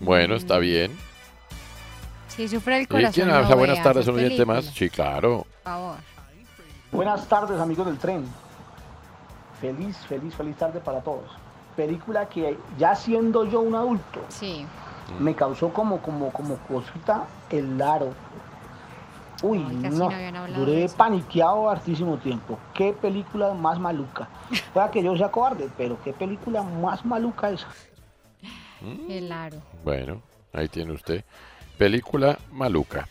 Bueno, 0.00 0.34
está 0.34 0.58
bien. 0.58 0.92
Si 2.36 2.48
sufre 2.48 2.76
el 2.78 2.82
¿Y 2.84 2.86
corazón. 2.86 3.12
quién 3.12 3.28
no 3.28 3.34
habla? 3.34 3.54
Buenas 3.54 3.76
vea 3.76 3.84
tardes, 3.84 4.08
un 4.08 4.14
oyente 4.16 4.44
más. 4.46 4.64
Sí, 4.64 4.88
claro. 4.88 5.44
Por 5.44 5.62
favor. 5.62 5.96
Buenas 6.90 7.26
tardes 7.28 7.60
amigos 7.60 7.86
del 7.86 7.98
tren. 7.98 8.24
Feliz, 9.60 9.96
feliz, 10.08 10.34
feliz 10.34 10.56
tarde 10.56 10.80
para 10.80 11.00
todos. 11.00 11.30
Película 11.76 12.28
que 12.28 12.56
ya 12.78 12.94
siendo 12.94 13.44
yo 13.44 13.60
un 13.60 13.74
adulto, 13.74 14.20
sí. 14.28 14.66
me 15.18 15.34
causó 15.34 15.72
como, 15.72 15.98
como, 16.00 16.30
como 16.32 16.56
cosita 16.56 17.24
el 17.50 17.80
aro. 17.80 18.12
Uy, 19.42 19.58
no, 19.58 20.08
duré 20.54 20.88
paniqueado 20.88 21.68
hartísimo 21.68 22.16
tiempo. 22.18 22.58
Qué 22.74 22.92
película 22.92 23.52
más 23.54 23.78
maluca. 23.78 24.28
Pueda 24.72 24.90
que 24.90 25.02
yo 25.02 25.16
sea 25.16 25.30
cobarde, 25.30 25.68
pero 25.76 25.98
qué 26.02 26.12
película 26.12 26.62
más 26.62 27.04
maluca 27.04 27.50
esa. 27.50 27.68
El 29.08 29.30
aro. 29.30 29.58
Bueno, 29.84 30.22
ahí 30.52 30.68
tiene 30.68 30.92
usted. 30.92 31.24
Película 31.78 32.38
maluca. 32.52 33.08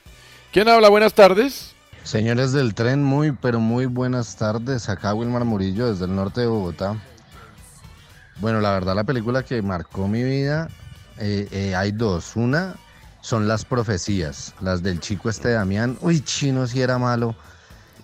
¿Quién 0.52 0.68
habla? 0.70 0.90
Buenas 0.90 1.14
tardes. 1.14 1.74
Señores 2.04 2.52
del 2.52 2.74
tren, 2.74 3.04
muy 3.04 3.32
pero 3.32 3.60
muy 3.60 3.86
buenas 3.86 4.36
tardes. 4.36 4.90
Acá 4.90 5.14
Wilmar 5.14 5.46
Murillo 5.46 5.92
desde 5.92 6.06
el 6.06 6.16
norte 6.16 6.42
de 6.42 6.48
Bogotá. 6.48 6.96
Bueno, 8.40 8.60
la 8.60 8.72
verdad 8.72 8.96
la 8.96 9.04
película 9.04 9.44
que 9.44 9.62
marcó 9.62 10.08
mi 10.08 10.24
vida, 10.24 10.68
eh, 11.20 11.48
eh, 11.52 11.76
hay 11.76 11.92
dos. 11.92 12.36
Una 12.36 12.76
son 13.22 13.48
las 13.48 13.66
profecías, 13.66 14.56
las 14.62 14.82
del 14.82 15.00
chico 15.00 15.30
este 15.30 15.52
Damián. 15.52 15.98
Uy, 16.02 16.22
chino 16.22 16.66
si 16.68 16.82
era 16.82 16.98
malo. 16.98 17.36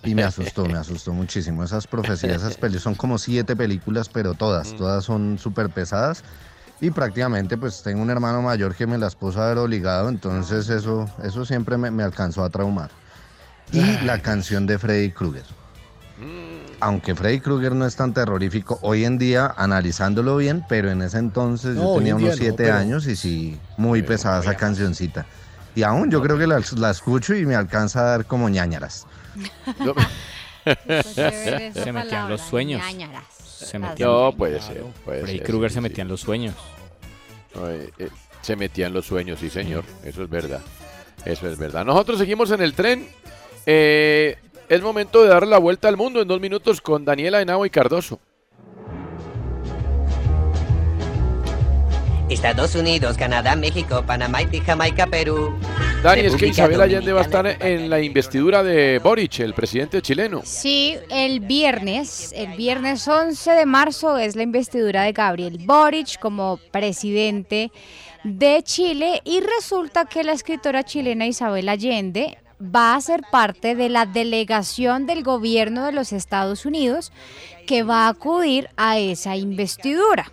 Y 0.03 0.13
me 0.13 0.23
asustó, 0.23 0.65
me 0.67 0.77
asustó 0.77 1.11
muchísimo. 1.11 1.63
Esas 1.63 1.88
profecías, 1.88 2.38
esas 2.38 2.55
películas, 2.55 2.84
son 2.84 2.95
como 2.95 3.17
siete 3.17 3.55
películas, 3.55 4.09
pero 4.09 4.35
todas, 4.35 4.73
todas 4.77 5.03
son 5.03 5.39
súper 5.39 5.69
pesadas. 5.69 6.23
Y 6.79 6.91
prácticamente 6.91 7.57
pues 7.57 7.81
tengo 7.81 8.01
un 8.01 8.09
hermano 8.09 8.41
mayor 8.41 8.75
que 8.75 8.85
me 8.85 8.97
las 8.97 9.15
puso 9.15 9.41
a 9.41 9.45
haber 9.47 9.57
obligado, 9.57 10.09
entonces 10.09 10.69
eso, 10.69 11.09
eso 11.23 11.45
siempre 11.45 11.77
me, 11.77 11.89
me 11.89 12.03
alcanzó 12.03 12.43
a 12.43 12.49
traumar. 12.49 12.91
Y 13.71 13.81
la 14.05 14.21
canción 14.21 14.65
de 14.67 14.77
Freddy 14.77 15.11
Krueger. 15.11 15.43
Aunque 16.79 17.15
Freddy 17.15 17.39
Krueger 17.39 17.73
no 17.73 17.85
es 17.85 17.95
tan 17.95 18.13
terrorífico 18.13 18.77
hoy 18.81 19.05
en 19.05 19.17
día, 19.17 19.53
analizándolo 19.57 20.37
bien, 20.37 20.63
pero 20.69 20.91
en 20.91 21.01
ese 21.01 21.17
entonces 21.17 21.75
No, 21.75 21.93
yo 21.93 21.97
tenía 21.97 22.15
unos 22.15 22.29
no, 22.29 22.35
siete 22.35 22.63
pero- 22.65 22.75
años 22.75 23.07
y 23.07 23.15
sí, 23.15 23.59
muy 23.77 24.03
pesada 24.03 24.41
esa 24.41 24.55
cancioncita. 24.55 25.25
Y 25.75 25.83
aún 25.83 26.09
yo 26.09 26.21
creo 26.21 26.37
que 26.37 26.47
la, 26.47 26.61
la 26.77 26.89
escucho 26.91 27.35
y 27.35 27.45
me 27.45 27.55
alcanza 27.55 27.99
a 28.01 28.03
dar 28.03 28.25
como 28.25 28.49
ñañaras. 28.49 29.05
Se 30.65 31.91
me 31.91 32.07
quedan 32.07 32.29
los 32.29 32.41
sueños. 32.41 32.81
Se 33.65 33.79
metía. 33.79 34.05
No, 34.05 34.34
puede 34.34 34.61
ser. 34.61 34.84
Puede 35.03 35.21
Freddy 35.21 35.38
ser, 35.38 35.47
Krueger 35.47 35.69
sí, 35.69 35.73
se 35.75 35.79
sí. 35.79 35.84
metía 35.84 36.01
en 36.03 36.07
los 36.07 36.21
sueños. 36.21 36.55
No, 37.55 37.69
eh, 37.69 37.91
eh, 37.97 38.09
se 38.41 38.55
metía 38.55 38.88
en 38.88 38.93
los 38.93 39.05
sueños, 39.05 39.39
sí, 39.39 39.49
señor. 39.49 39.84
Eso 40.03 40.23
es 40.23 40.29
verdad. 40.29 40.61
Eso 41.25 41.47
es 41.47 41.57
verdad. 41.57 41.85
Nosotros 41.85 42.19
seguimos 42.19 42.51
en 42.51 42.61
el 42.61 42.73
tren. 42.73 43.07
Eh, 43.65 44.38
es 44.69 44.81
momento 44.81 45.23
de 45.23 45.29
darle 45.29 45.49
la 45.49 45.57
vuelta 45.57 45.88
al 45.88 45.97
mundo 45.97 46.21
en 46.21 46.27
dos 46.27 46.39
minutos 46.39 46.81
con 46.81 47.03
Daniela 47.03 47.41
Henao 47.41 47.65
y 47.65 47.69
Cardoso. 47.69 48.19
Estados 52.29 52.75
Unidos, 52.75 53.17
Canadá, 53.17 53.55
México, 53.55 54.03
Panamá, 54.05 54.39
Haití, 54.39 54.59
Jamaica, 54.59 55.07
Perú. 55.07 55.57
Dani, 56.03 56.21
es 56.21 56.35
que 56.35 56.47
Isabel 56.47 56.81
Allende 56.81 57.13
va 57.13 57.21
a 57.21 57.23
estar 57.23 57.47
en 57.47 57.89
la 57.89 58.01
investidura 58.01 58.63
de 58.63 58.99
Boric, 58.99 59.39
el 59.39 59.53
presidente 59.53 60.01
chileno. 60.01 60.41
Sí, 60.43 60.97
el 61.09 61.39
viernes, 61.39 62.33
el 62.35 62.57
viernes 62.57 63.07
11 63.07 63.51
de 63.51 63.65
marzo 63.65 64.17
es 64.17 64.35
la 64.35 64.43
investidura 64.43 65.03
de 65.03 65.13
Gabriel 65.13 65.59
Boric 65.61 66.19
como 66.19 66.59
presidente 66.71 67.71
de 68.25 68.61
Chile 68.61 69.21
y 69.23 69.39
resulta 69.39 70.03
que 70.03 70.25
la 70.25 70.33
escritora 70.33 70.83
chilena 70.83 71.25
Isabel 71.25 71.69
Allende 71.69 72.37
va 72.61 72.95
a 72.95 73.01
ser 73.01 73.21
parte 73.31 73.75
de 73.75 73.87
la 73.87 74.05
delegación 74.05 75.05
del 75.05 75.23
gobierno 75.23 75.85
de 75.85 75.93
los 75.93 76.11
Estados 76.11 76.65
Unidos 76.65 77.13
que 77.65 77.83
va 77.83 78.07
a 78.07 78.09
acudir 78.09 78.69
a 78.75 78.97
esa 78.97 79.37
investidura. 79.37 80.31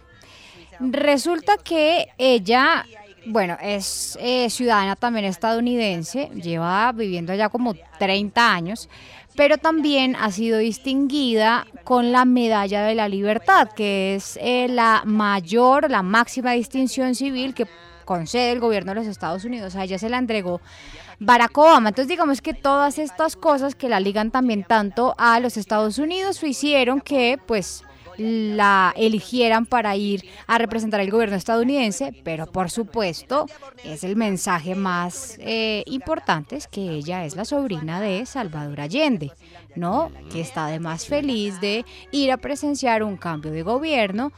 Resulta 0.93 1.57
que 1.59 2.09
ella, 2.19 2.85
bueno, 3.27 3.57
es 3.61 4.19
eh, 4.21 4.51
ciudadana 4.51 4.97
también 4.97 5.25
estadounidense, 5.25 6.31
lleva 6.35 6.93
viviendo 6.93 7.33
allá 7.33 7.49
como 7.49 7.75
30 7.99 8.53
años, 8.53 8.89
pero 9.37 9.59
también 9.59 10.17
ha 10.17 10.31
sido 10.31 10.59
distinguida 10.59 11.67
con 11.83 12.13
la 12.13 12.25
Medalla 12.25 12.85
de 12.85 12.95
la 12.95 13.09
Libertad, 13.09 13.69
que 13.75 14.15
es 14.15 14.39
eh, 14.41 14.69
la 14.69 15.03
mayor, 15.05 15.91
la 15.91 16.03
máxima 16.03 16.53
distinción 16.53 17.15
civil 17.15 17.55
que 17.55 17.67
concede 18.05 18.53
el 18.53 18.61
gobierno 18.61 18.93
de 18.93 19.01
los 19.01 19.07
Estados 19.07 19.45
Unidos. 19.45 19.75
A 19.77 19.85
ella 19.85 19.99
se 19.99 20.09
la 20.09 20.19
entregó 20.19 20.61
Barack 21.19 21.57
Obama. 21.57 21.89
Entonces 21.89 22.09
digamos 22.09 22.41
que 22.41 22.55
todas 22.55 22.99
estas 22.99 23.37
cosas 23.37 23.75
que 23.75 23.89
la 23.89 24.01
ligan 24.01 24.31
también 24.31 24.65
tanto 24.65 25.15
a 25.19 25.41
los 25.41 25.57
Estados 25.57 25.99
Unidos 25.99 26.43
hicieron 26.43 27.01
que 27.01 27.39
pues 27.47 27.83
la 28.19 28.93
eligieran 28.97 29.67
para 29.67 29.97
ir 29.97 30.25
a 30.47 30.59
representar 30.59 31.01
al 31.01 31.11
gobierno 31.11 31.37
estadounidense, 31.37 32.13
pero 32.25 32.47
por 32.47 32.71
supuesto 32.71 33.47
es 33.85 34.05
el 34.05 34.17
mensaje 34.17 34.75
más 34.75 35.37
eh, 35.41 35.83
importante, 35.87 36.57
es 36.57 36.69
que 36.69 36.91
ella 36.91 37.25
es 37.25 37.37
la 37.37 37.45
sobrina 37.45 38.01
de 38.01 38.27
Salvador 38.27 38.81
Allende, 38.81 39.33
¿no? 39.77 40.11
Que 40.31 40.41
está 40.41 40.67
además 40.67 41.07
feliz 41.07 41.61
de 41.61 41.85
ir 42.11 42.33
a 42.33 42.37
presenciar 42.37 43.03
un 43.03 43.17
cambio 43.17 43.51
de 43.51 43.63
gobierno. 43.63 44.33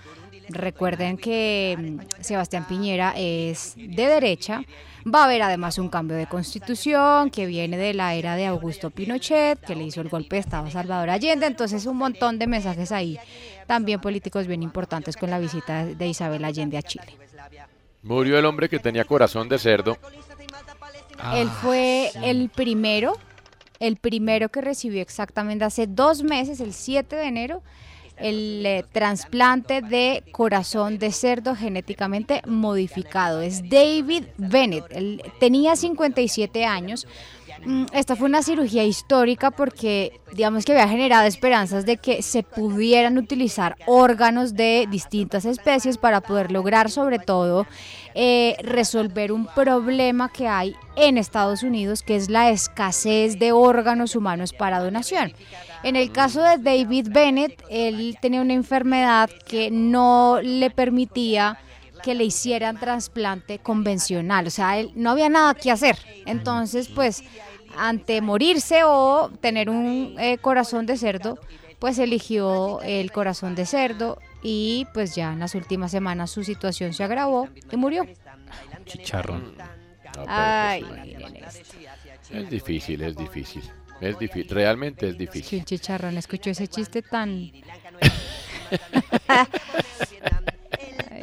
Recuerden 0.49 1.17
que 1.17 1.77
mm, 1.79 2.23
Sebastián 2.23 2.67
Piñera 2.69 3.15
es 3.17 3.75
de 3.77 4.07
derecha. 4.07 4.63
Va 5.07 5.23
a 5.23 5.25
haber 5.27 5.43
además 5.43 5.79
un 5.79 5.89
cambio 5.89 6.17
de 6.17 6.27
constitución 6.27 7.31
que 7.31 7.47
viene 7.47 7.77
de 7.77 7.95
la 7.95 8.15
era 8.15 8.35
de 8.35 8.47
Augusto 8.47 8.91
Pinochet, 8.91 9.61
que 9.61 9.77
le 9.77 9.85
hizo 9.85 10.01
el 10.01 10.09
golpe 10.09 10.37
de 10.37 10.41
Estado 10.41 10.67
a 10.67 10.71
Salvador 10.71 11.11
Allende. 11.11 11.47
Entonces 11.47 11.87
un 11.87 11.97
montón 11.97 12.39
de 12.39 12.47
mensajes 12.49 12.91
ahí, 12.91 13.19
también 13.67 14.01
políticos 14.01 14.47
bien 14.47 14.63
importantes 14.63 15.17
con 15.17 15.31
la 15.31 15.39
visita 15.39 15.85
de 15.85 16.07
Isabel 16.07 16.45
Allende 16.45 16.79
a 16.79 16.83
Chile. 16.83 17.17
Murió 18.03 18.39
el 18.39 18.45
hombre 18.45 18.69
que 18.69 18.79
tenía 18.79 19.05
corazón 19.05 19.49
de 19.49 19.59
cerdo. 19.59 19.99
Él 21.35 21.49
fue 21.49 22.11
el 22.23 22.51
primero, 22.51 23.15
el 23.81 23.97
primero 23.97 24.49
que 24.49 24.61
recibió 24.61 25.03
exactamente 25.03 25.65
hace 25.65 25.87
dos 25.87 26.23
meses, 26.23 26.61
el 26.61 26.73
7 26.73 27.17
de 27.17 27.25
enero, 27.25 27.63
el 28.17 28.65
eh, 28.65 28.85
trasplante 28.93 29.83
de 29.83 30.23
corazón 30.33 30.99
de 30.99 31.13
cerdo 31.13 31.55
genéticamente 31.55 32.43
modificado. 32.47 33.41
Es 33.41 33.69
David 33.69 34.25
Bennett. 34.37 34.85
Él 34.91 35.23
tenía 35.39 35.77
57 35.77 36.65
años. 36.65 37.07
Mm, 37.67 37.87
Esta 37.93 38.15
fue 38.15 38.29
una 38.29 38.43
cirugía 38.43 38.85
histórica 38.85 39.51
porque, 39.51 40.21
digamos 40.33 40.65
que 40.65 40.71
había 40.71 40.87
generado 40.87 41.27
esperanzas 41.27 41.85
de 41.85 41.97
que 41.97 42.23
se 42.23 42.45
pudieran 42.45 43.19
utilizar 43.19 43.77
órganos 43.87 44.55
de 44.55 44.87
distintas 44.89 45.45
especies 45.45 45.99
para 45.99 46.21
poder 46.21 46.53
lograr, 46.53 46.93
sobre 46.93 47.19
todo, 47.19 47.67
eh, 48.15 48.57
resolver 48.63 49.33
un 49.33 49.47
problema 49.47 50.31
que 50.31 50.47
hay 50.47 50.77
en 50.95 51.19
Estados 51.19 51.65
Unidos, 51.65 52.03
que 52.03 52.15
es 52.15 52.31
la 52.31 52.51
escasez 52.51 53.37
de 53.41 53.51
órganos 53.51 54.15
humanos 54.15 54.53
para 54.53 54.79
donación. 54.79 55.33
En 55.83 55.97
el 55.97 56.13
caso 56.13 56.43
de 56.43 56.59
David 56.59 57.09
Bennett, 57.11 57.65
él 57.69 58.17
tenía 58.23 58.43
una 58.43 58.55
enfermedad 58.55 59.29
que 59.49 59.73
no 59.73 60.39
le 60.41 60.71
permitía 60.71 61.59
que 62.05 62.15
le 62.15 62.25
hicieran 62.25 62.79
trasplante 62.79 63.59
convencional, 63.59 64.47
o 64.47 64.51
sea, 64.51 64.79
él 64.79 64.93
no 64.95 65.11
había 65.11 65.29
nada 65.29 65.55
que 65.55 65.73
hacer. 65.73 65.97
Entonces, 66.25 66.89
pues, 66.89 67.25
ante 67.79 68.21
morirse 68.21 68.83
o 68.85 69.31
tener 69.41 69.71
un 69.71 70.17
eh, 70.19 70.39
corazón 70.39 70.87
de 70.87 70.97
cerdo, 70.97 71.39
pues 71.79 71.99
eligió 71.99 72.81
el 72.83 73.13
corazón 73.13 73.55
de 73.55 73.67
cerdo 73.67 74.19
y 74.43 74.87
pues 74.95 75.15
ya 75.15 75.33
en 75.33 75.41
las 75.41 75.55
últimas 75.55 75.91
semanas 75.91 76.31
su 76.31 76.45
situación 76.45 76.93
se 76.93 77.05
agravó 77.05 77.49
y 77.71 77.77
murió. 77.77 78.07
Chicharrón. 78.85 79.55
No, 80.17 80.25
Ay, 80.27 80.83
pues, 80.83 81.05
miren 81.05 81.37
esto. 81.37 81.77
Es 82.31 82.51
difícil, 82.51 83.03
es 83.03 83.17
difícil. 83.17 83.63
Es 84.01 84.19
difícil, 84.19 84.49
realmente 84.51 85.09
es 85.09 85.19
difícil. 85.19 85.61
el 85.61 85.65
chicharrón 85.65 86.19
escuchó 86.19 86.51
ese 86.51 86.69
chiste 86.69 87.03
tan... 87.03 87.51
Ay, 89.29 89.47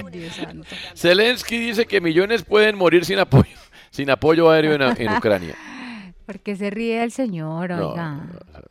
Dios 0.12 0.36
santo. 0.36 0.68
Zelensky 0.96 1.58
dice 1.58 1.86
que 1.86 2.02
millones 2.02 2.44
pueden 2.44 2.76
morir 2.76 3.06
sin 3.06 3.20
apoyo, 3.20 3.56
sin 3.92 4.10
apoyo 4.10 4.50
aéreo 4.50 4.74
en, 4.74 4.82
en 4.82 5.14
Ucrania. 5.18 5.56
¿Por 6.26 6.40
qué 6.40 6.56
se 6.56 6.70
ríe 6.70 7.04
el 7.04 7.12
señor? 7.12 7.72
No, 7.72 7.90
Oiga. 7.90 8.22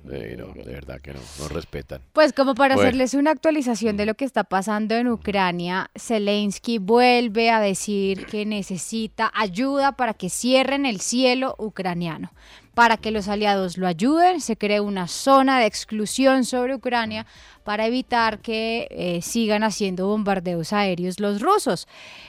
de, 0.04 0.36
no, 0.36 0.46
de 0.54 0.72
verdad 0.72 1.00
que 1.00 1.12
no, 1.12 1.20
no 1.38 1.48
respetan. 1.48 2.00
Pues 2.12 2.32
como 2.32 2.54
para 2.54 2.74
Bueno. 2.74 2.88
hacerles 2.88 3.14
una 3.14 3.30
actualización 3.30 3.96
de 3.96 4.06
lo 4.06 4.14
que 4.14 4.24
está 4.24 4.44
pasando 4.44 4.94
en 4.94 5.08
Ucrania, 5.08 5.90
Zelensky 5.96 6.78
vuelve 6.78 7.50
a 7.50 7.60
decir 7.60 8.24
que 8.26 8.46
necesita 8.46 9.30
ayuda 9.34 9.92
para 9.92 10.14
que 10.14 10.30
cierren 10.30 10.86
el 10.86 11.00
cielo 11.00 11.54
ucraniano. 11.58 12.30
Para 12.74 12.96
que 12.96 13.10
los 13.10 13.28
aliados 13.28 13.76
lo 13.76 13.86
ayuden, 13.86 14.40
se 14.40 14.56
cree 14.56 14.80
una 14.80 15.06
zona 15.06 15.58
de 15.58 15.66
exclusión 15.66 16.46
sobre 16.46 16.74
Ucrania 16.74 17.26
para 17.64 17.86
evitar 17.86 18.38
que 18.38 18.88
eh, 18.90 19.20
sigan 19.20 19.62
haciendo 19.62 20.06
bombardeos 20.06 20.72
aéreos 20.72 21.20
los 21.20 21.42
rusos. 21.42 21.86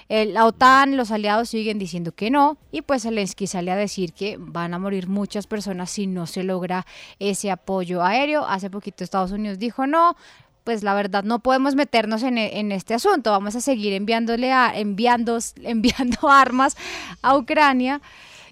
Eh, 0.10 0.26
la 0.26 0.46
OTAN, 0.46 0.98
los 0.98 1.12
aliados 1.12 1.48
siguen 1.48 1.80
diciendo 1.80 2.12
que 2.12 2.30
no, 2.30 2.58
y 2.74 2.82
pues 2.82 3.04
Zelensky 3.04 3.48
sale 3.48 3.72
a 3.72 3.78
decir 3.78 4.12
que 4.12 4.36
van 4.38 4.74
a 4.74 4.80
morir 4.80 5.08
muchas 5.08 5.48
personas 5.48 5.90
si 5.92 6.08
no 6.08 6.28
se 6.28 6.44
logra 6.44 6.86
ese 7.20 7.50
apoyo 7.50 8.04
aéreo. 8.04 8.46
Hace 8.46 8.70
poquito 8.70 9.06
Estados 9.06 9.32
Unidos 9.32 9.60
dijo 9.60 9.88
no, 9.88 10.18
pues 10.66 10.84
la 10.84 10.94
verdad 10.94 11.24
no 11.24 11.40
podemos 11.40 11.74
meternos 11.76 12.22
en, 12.22 12.38
e- 12.38 12.60
en 12.60 12.74
este 12.74 12.94
asunto, 12.94 13.32
vamos 13.32 13.56
a 13.56 13.62
seguir 13.62 13.94
enviándole 13.94 14.52
a, 14.52 14.78
enviando, 14.78 15.38
enviando 15.64 16.30
armas 16.30 16.76
a 17.22 17.38
Ucrania. 17.38 18.02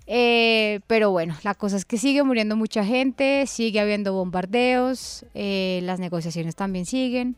Eh, 0.07 0.82
pero 0.88 1.11
bueno, 1.11 1.36
la 1.44 1.56
cosa 1.56 1.78
es 1.78 1.86
que 1.86 1.98
sigue 1.98 2.23
muriendo 2.23 2.56
mucha 2.56 2.84
gente, 2.84 3.45
sigue 3.48 3.80
habiendo 3.80 4.14
bombardeos, 4.14 5.26
eh, 5.34 5.80
las 5.84 5.99
negociaciones 5.99 6.56
también 6.56 6.86
siguen. 6.86 7.36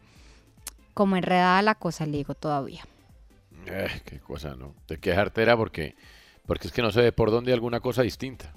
Como 0.94 1.16
enredada 1.16 1.62
la 1.62 1.76
cosa, 1.76 2.06
le 2.06 2.18
digo 2.18 2.36
todavía. 2.36 2.86
Eh, 3.66 3.90
qué 4.06 4.20
cosa, 4.20 4.56
¿no? 4.56 4.76
Te 4.86 4.98
quejarte 4.98 5.42
era 5.42 5.58
porque, 5.58 5.96
porque 6.46 6.68
es 6.68 6.74
que 6.74 6.82
no 6.82 6.92
se 6.92 7.02
ve 7.02 7.12
por 7.12 7.32
dónde 7.32 7.54
alguna 7.54 7.80
cosa 7.80 8.02
distinta. 8.02 8.54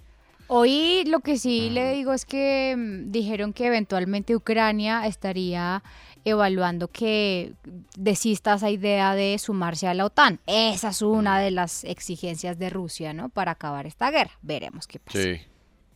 Hoy 0.49 1.05
lo 1.07 1.21
que 1.21 1.39
sí 1.39 1.71
le 1.71 1.93
digo 1.93 2.13
es 2.13 2.25
que 2.25 2.75
mm, 2.77 3.11
dijeron 3.11 3.53
que 3.53 3.67
eventualmente 3.67 4.37
Ucrania 4.37 5.07
estaría 5.07 5.83
evaluando 6.27 6.89
que 6.89 7.53
desista 7.97 8.55
esa 8.55 8.69
idea 8.69 9.15
de 9.15 9.39
sumarse 9.39 9.87
a 9.87 9.95
la 9.95 10.05
OTAN. 10.05 10.41
Esa 10.47 10.89
es 10.89 11.01
una 11.01 11.39
de 11.39 11.53
las 11.53 11.85
exigencias 11.85 12.59
de 12.59 12.69
Rusia, 12.69 13.13
¿no? 13.13 13.29
Para 13.29 13.53
acabar 13.53 13.87
esta 13.87 14.11
guerra. 14.11 14.33
Veremos 14.43 14.89
qué 14.89 14.99
pasa. 14.99 15.23
Sí, 15.23 15.41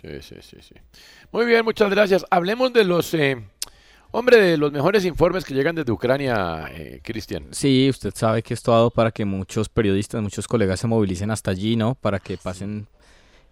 sí, 0.00 0.22
sí, 0.22 0.36
sí, 0.40 0.56
sí. 0.60 0.74
Muy 1.32 1.46
bien, 1.46 1.64
muchas 1.64 1.90
gracias. 1.90 2.24
Hablemos 2.30 2.72
de 2.72 2.84
los, 2.84 3.12
eh, 3.12 3.42
hombre, 4.12 4.40
de 4.40 4.56
los 4.56 4.70
mejores 4.70 5.04
informes 5.04 5.44
que 5.44 5.52
llegan 5.52 5.74
desde 5.74 5.90
Ucrania, 5.90 6.70
eh, 6.70 7.00
Cristian. 7.02 7.48
Sí, 7.50 7.88
usted 7.90 8.14
sabe 8.14 8.44
que 8.44 8.54
esto 8.54 8.72
ha 8.72 8.76
dado 8.76 8.90
para 8.92 9.10
que 9.10 9.24
muchos 9.24 9.68
periodistas, 9.68 10.22
muchos 10.22 10.46
colegas 10.46 10.78
se 10.78 10.86
movilicen 10.86 11.32
hasta 11.32 11.50
allí, 11.50 11.74
¿no? 11.74 11.96
Para 11.96 12.20
que 12.20 12.38
pasen, 12.38 12.86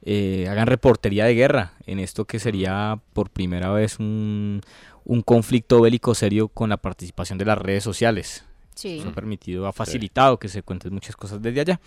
eh, 0.02 0.46
hagan 0.48 0.68
reportería 0.68 1.24
de 1.24 1.34
guerra 1.34 1.72
en 1.86 1.98
esto 1.98 2.24
que 2.24 2.38
sería 2.38 3.00
por 3.14 3.30
primera 3.30 3.72
vez 3.72 3.98
un, 3.98 4.60
un 5.08 5.22
conflicto 5.22 5.80
bélico 5.80 6.14
serio 6.14 6.48
con 6.48 6.68
la 6.68 6.76
participación 6.76 7.38
de 7.38 7.46
las 7.46 7.58
redes 7.58 7.82
sociales. 7.82 8.44
Sí. 8.74 8.98
Eso 8.98 9.08
ha 9.08 9.12
permitido, 9.12 9.66
ha 9.66 9.72
facilitado 9.72 10.38
que 10.38 10.48
se 10.48 10.62
cuenten 10.62 10.92
muchas 10.92 11.16
cosas 11.16 11.42
desde 11.42 11.62
allá. 11.62 11.80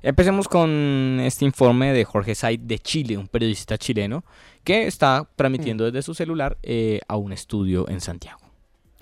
Empecemos 0.00 0.48
con 0.48 1.18
este 1.20 1.44
informe 1.44 1.92
de 1.92 2.04
Jorge 2.04 2.34
Said 2.34 2.60
de 2.60 2.78
Chile, 2.78 3.18
un 3.18 3.28
periodista 3.28 3.76
chileno 3.76 4.24
que 4.64 4.86
está 4.86 5.28
transmitiendo 5.36 5.84
desde 5.84 6.00
su 6.00 6.14
celular 6.14 6.56
eh, 6.62 7.00
a 7.08 7.16
un 7.16 7.32
estudio 7.32 7.86
en 7.88 8.00
Santiago. 8.00 8.40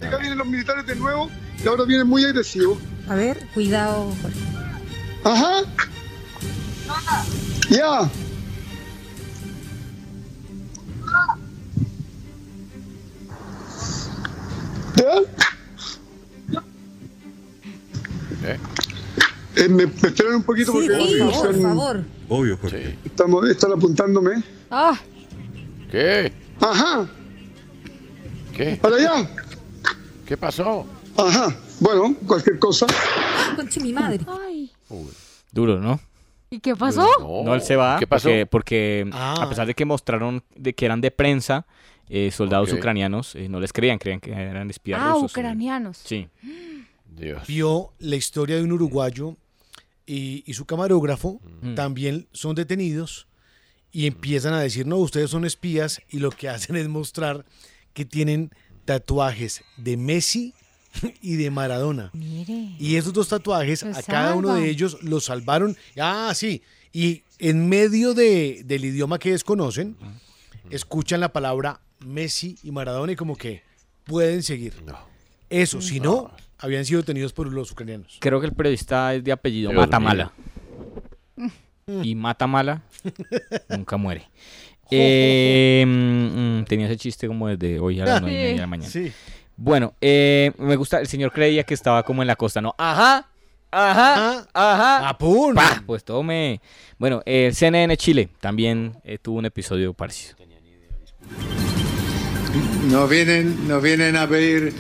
Acá 0.01 0.17
vienen 0.17 0.39
los 0.39 0.47
militares 0.47 0.87
de 0.87 0.97
nuevo 0.97 1.29
y 1.63 1.69
ahora 1.69 1.85
vienen 1.85 2.09
muy 2.09 2.25
agresivos. 2.25 2.79
A 3.09 3.15
ver, 3.15 3.47
cuidado. 3.53 4.13
Jorge. 4.23 4.41
Ajá. 5.25 5.63
Ya. 7.71 8.11
¿Ya? 11.13 11.48
Eh, 19.57 19.69
me, 19.69 19.87
me 19.87 19.93
esperan 20.09 20.37
un 20.37 20.43
poquito 20.45 20.73
Sí, 20.73 20.89
porque 20.89 21.09
sí, 21.09 21.19
por 21.19 21.29
están- 21.31 21.43
favor, 21.43 21.53
por 21.53 21.63
favor. 21.63 22.05
Obvio, 22.29 22.57
Jorge. 22.59 22.99
Estamos, 23.05 23.49
están 23.49 23.73
apuntándome. 23.73 24.43
Ah, 24.71 24.99
¿Qué? 25.91 26.33
Ajá. 26.61 27.09
¿Qué? 28.57 28.77
Para 28.81 28.97
allá. 28.97 29.31
¿Qué 30.27 30.37
pasó? 30.37 30.87
Ajá. 31.17 31.57
Bueno, 31.81 32.15
cualquier 32.27 32.59
cosa. 32.59 32.87
Conche 33.57 33.81
mi 33.81 33.93
madre. 33.93 34.21
Ay. 34.47 34.71
Duro, 35.51 35.81
¿no? 35.81 35.99
¿Y 36.51 36.61
qué 36.61 36.77
pasó? 36.77 37.07
No, 37.21 37.55
él 37.55 37.61
se 37.63 37.77
va 37.77 37.99
¿Qué 37.99 38.07
pasó? 38.07 38.29
porque, 38.29 38.47
porque 38.47 39.11
Ah. 39.13 39.37
a 39.41 39.49
pesar 39.49 39.67
de 39.67 39.75
que 39.75 39.85
mostraron 39.85 40.43
de 40.55 40.75
que 40.75 40.85
eran 40.87 41.01
de 41.01 41.11
prensa, 41.11 41.67
eh, 42.09 42.31
soldados 42.31 42.73
ucranianos 42.73 43.35
eh, 43.35 43.49
no 43.49 43.61
les 43.61 43.73
creían, 43.73 43.99
creían 43.99 44.21
que 44.21 44.33
eran 44.33 44.71
espías 44.71 45.01
Ah, 45.03 45.13
rusos. 45.15 45.33
ucranianos. 45.33 45.99
Sí. 46.05 46.29
Dios. 47.07 47.47
Vio 47.47 47.93
la 47.99 48.17
historia 48.17 48.57
de 48.57 48.63
un 48.63 48.73
uruguayo 48.73 49.37
y, 50.07 50.43
y 50.47 50.55
su 50.55 50.65
camarógrafo 50.65 51.41
Mm. 51.63 51.75
también 51.75 52.27
son 52.33 52.55
detenidos 52.55 53.27
y 53.91 54.07
empiezan 54.07 54.55
a 54.55 54.61
decir, 54.61 54.87
no, 54.87 54.97
ustedes 54.97 55.31
son 55.31 55.45
espías 55.45 56.01
y 56.11 56.19
lo 56.19 56.31
que 56.31 56.49
hacen 56.49 56.77
es 56.77 56.89
mostrar 56.89 57.45
que 57.95 58.05
tienen 58.05 58.51
tatuajes 58.85 59.63
de 59.77 59.97
Messi 59.97 60.55
y 61.21 61.37
de 61.37 61.51
Maradona. 61.51 62.11
Mire. 62.15 62.71
Y 62.79 62.97
esos 62.97 63.13
dos 63.13 63.29
tatuajes, 63.29 63.83
a 63.83 64.03
cada 64.03 64.35
uno 64.35 64.55
de 64.55 64.69
ellos 64.71 65.03
los 65.03 65.25
salvaron. 65.27 65.77
Ah, 66.01 66.33
sí. 66.35 66.63
Y 66.93 67.23
en 67.39 67.69
medio 67.69 68.15
de, 68.15 68.63
del 68.65 68.85
idioma 68.85 69.19
que 69.19 69.33
desconocen, 69.33 69.97
escuchan 70.71 71.21
la 71.21 71.33
palabra 71.33 71.81
Messi 72.01 72.59
y 72.63 72.71
Maradona 72.71 73.13
y 73.13 73.17
como 73.17 73.37
que 73.37 73.63
pueden 74.05 74.43
seguir. 74.43 74.75
Eso, 75.51 75.81
si 75.81 76.01
no, 76.01 76.31
habían 76.59 76.85
sido 76.85 77.01
detenidos 77.01 77.33
por 77.33 77.53
los 77.53 77.71
ucranianos. 77.71 78.19
Creo 78.21 78.41
que 78.41 78.47
el 78.47 78.53
periodista 78.53 79.15
es 79.15 79.25
de 79.25 79.33
apellido 79.33 79.71
Dios 79.71 79.81
Matamala. 79.81 80.33
Y 82.03 82.15
Matamala 82.15 82.83
nunca 83.69 83.97
muere. 83.97 84.29
Eh, 84.91 85.85
mm, 85.87 86.61
mm, 86.61 86.65
tenía 86.65 86.87
ese 86.87 86.97
chiste 86.97 87.27
como 87.27 87.47
desde 87.47 87.79
hoy 87.79 88.01
a 88.01 88.07
las 88.07 88.23
nueve 88.23 88.35
y 88.35 88.39
media 88.41 88.55
de 88.55 88.61
la 88.61 88.67
mañana. 88.67 88.89
Sí. 88.91 89.13
Bueno, 89.55 89.93
eh, 90.01 90.53
me 90.57 90.77
gusta, 90.77 90.99
el 90.99 91.07
señor 91.07 91.31
creía 91.31 91.63
que 91.65 91.75
estaba 91.75 92.03
como 92.05 92.23
en 92.23 92.27
la 92.27 92.37
costa, 92.37 92.63
¿no? 92.63 92.75
Ajá, 92.79 93.29
ajá, 93.71 94.47
ajá. 94.55 95.09
¡Apún! 95.11 95.57
Pa, 95.57 95.83
Pues 95.85 96.05
tome. 96.05 96.63
Bueno, 96.97 97.21
el 97.27 97.55
CNN 97.55 97.95
Chile 97.99 98.31
también 98.41 98.95
eh, 99.05 99.19
tuvo 99.19 99.37
un 99.39 99.45
episodio 99.45 99.93
parecido. 99.93 100.37
Nos 102.91 103.09
vienen, 103.11 103.69
nos 103.69 103.83
vienen 103.83 104.17
a 104.17 104.27
pedir, 104.29 104.73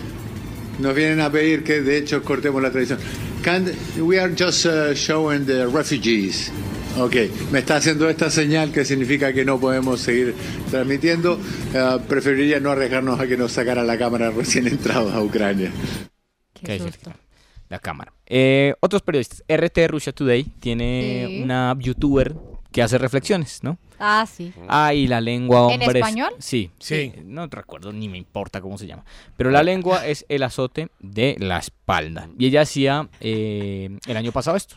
nos 0.78 0.94
vienen 0.94 1.20
a 1.20 1.30
pedir 1.30 1.62
que 1.64 1.80
de 1.82 1.98
hecho 1.98 2.22
cortemos 2.22 2.62
la 2.62 2.70
tradición. 2.70 2.98
Can- 3.42 3.70
we 3.98 4.18
are 4.18 4.32
just 4.36 4.66
uh, 4.66 4.94
showing 4.94 5.44
the 5.46 5.66
refugees. 5.66 6.50
Ok, 6.98 7.14
me 7.52 7.60
está 7.60 7.76
haciendo 7.76 8.08
esta 8.08 8.30
señal 8.30 8.72
que 8.72 8.84
significa 8.84 9.32
que 9.32 9.44
no 9.44 9.60
podemos 9.60 10.00
seguir 10.00 10.34
transmitiendo. 10.70 11.34
Uh, 11.74 12.00
preferiría 12.08 12.58
no 12.58 12.70
arriesgarnos 12.70 13.20
a 13.20 13.26
que 13.26 13.36
nos 13.36 13.52
sacaran 13.52 13.86
la 13.86 13.96
cámara 13.98 14.30
recién 14.36 14.66
entrados 14.66 15.12
a 15.14 15.22
Ucrania. 15.22 15.70
¿Qué 16.60 16.72
dice 16.72 16.90
La 17.68 17.78
cámara. 17.78 18.12
Eh, 18.26 18.74
otros 18.80 19.02
periodistas. 19.02 19.44
RT 19.48 19.86
Russia 19.88 20.12
Today 20.12 20.44
tiene 20.58 21.26
Sí. 21.28 21.42
una 21.42 21.76
youtuber 21.78 22.34
que 22.72 22.82
hace 22.82 22.98
reflexiones, 22.98 23.62
¿no? 23.62 23.78
Ah, 23.98 24.26
sí. 24.30 24.52
Ay, 24.68 25.06
la 25.08 25.20
lengua, 25.20 25.72
¿En 25.72 25.80
hombres. 25.82 25.96
español? 25.96 26.30
Sí, 26.38 26.70
Sí. 26.78 27.12
sí. 27.14 27.20
No 27.24 27.46
recuerdo, 27.46 27.92
ni 27.92 28.08
me 28.08 28.18
importa 28.18 28.60
cómo 28.60 28.78
se 28.78 28.86
llama. 28.86 29.04
Pero 29.36 29.50
la 29.50 29.62
lengua 29.62 30.06
es 30.06 30.24
el 30.28 30.42
azote 30.42 30.88
de 31.00 31.36
la 31.38 31.58
espalda. 31.58 32.28
Y 32.38 32.46
ella 32.46 32.60
hacía 32.62 33.08
eh, 33.20 33.98
el 34.06 34.16
año 34.16 34.32
pasado 34.32 34.56
esto. 34.56 34.76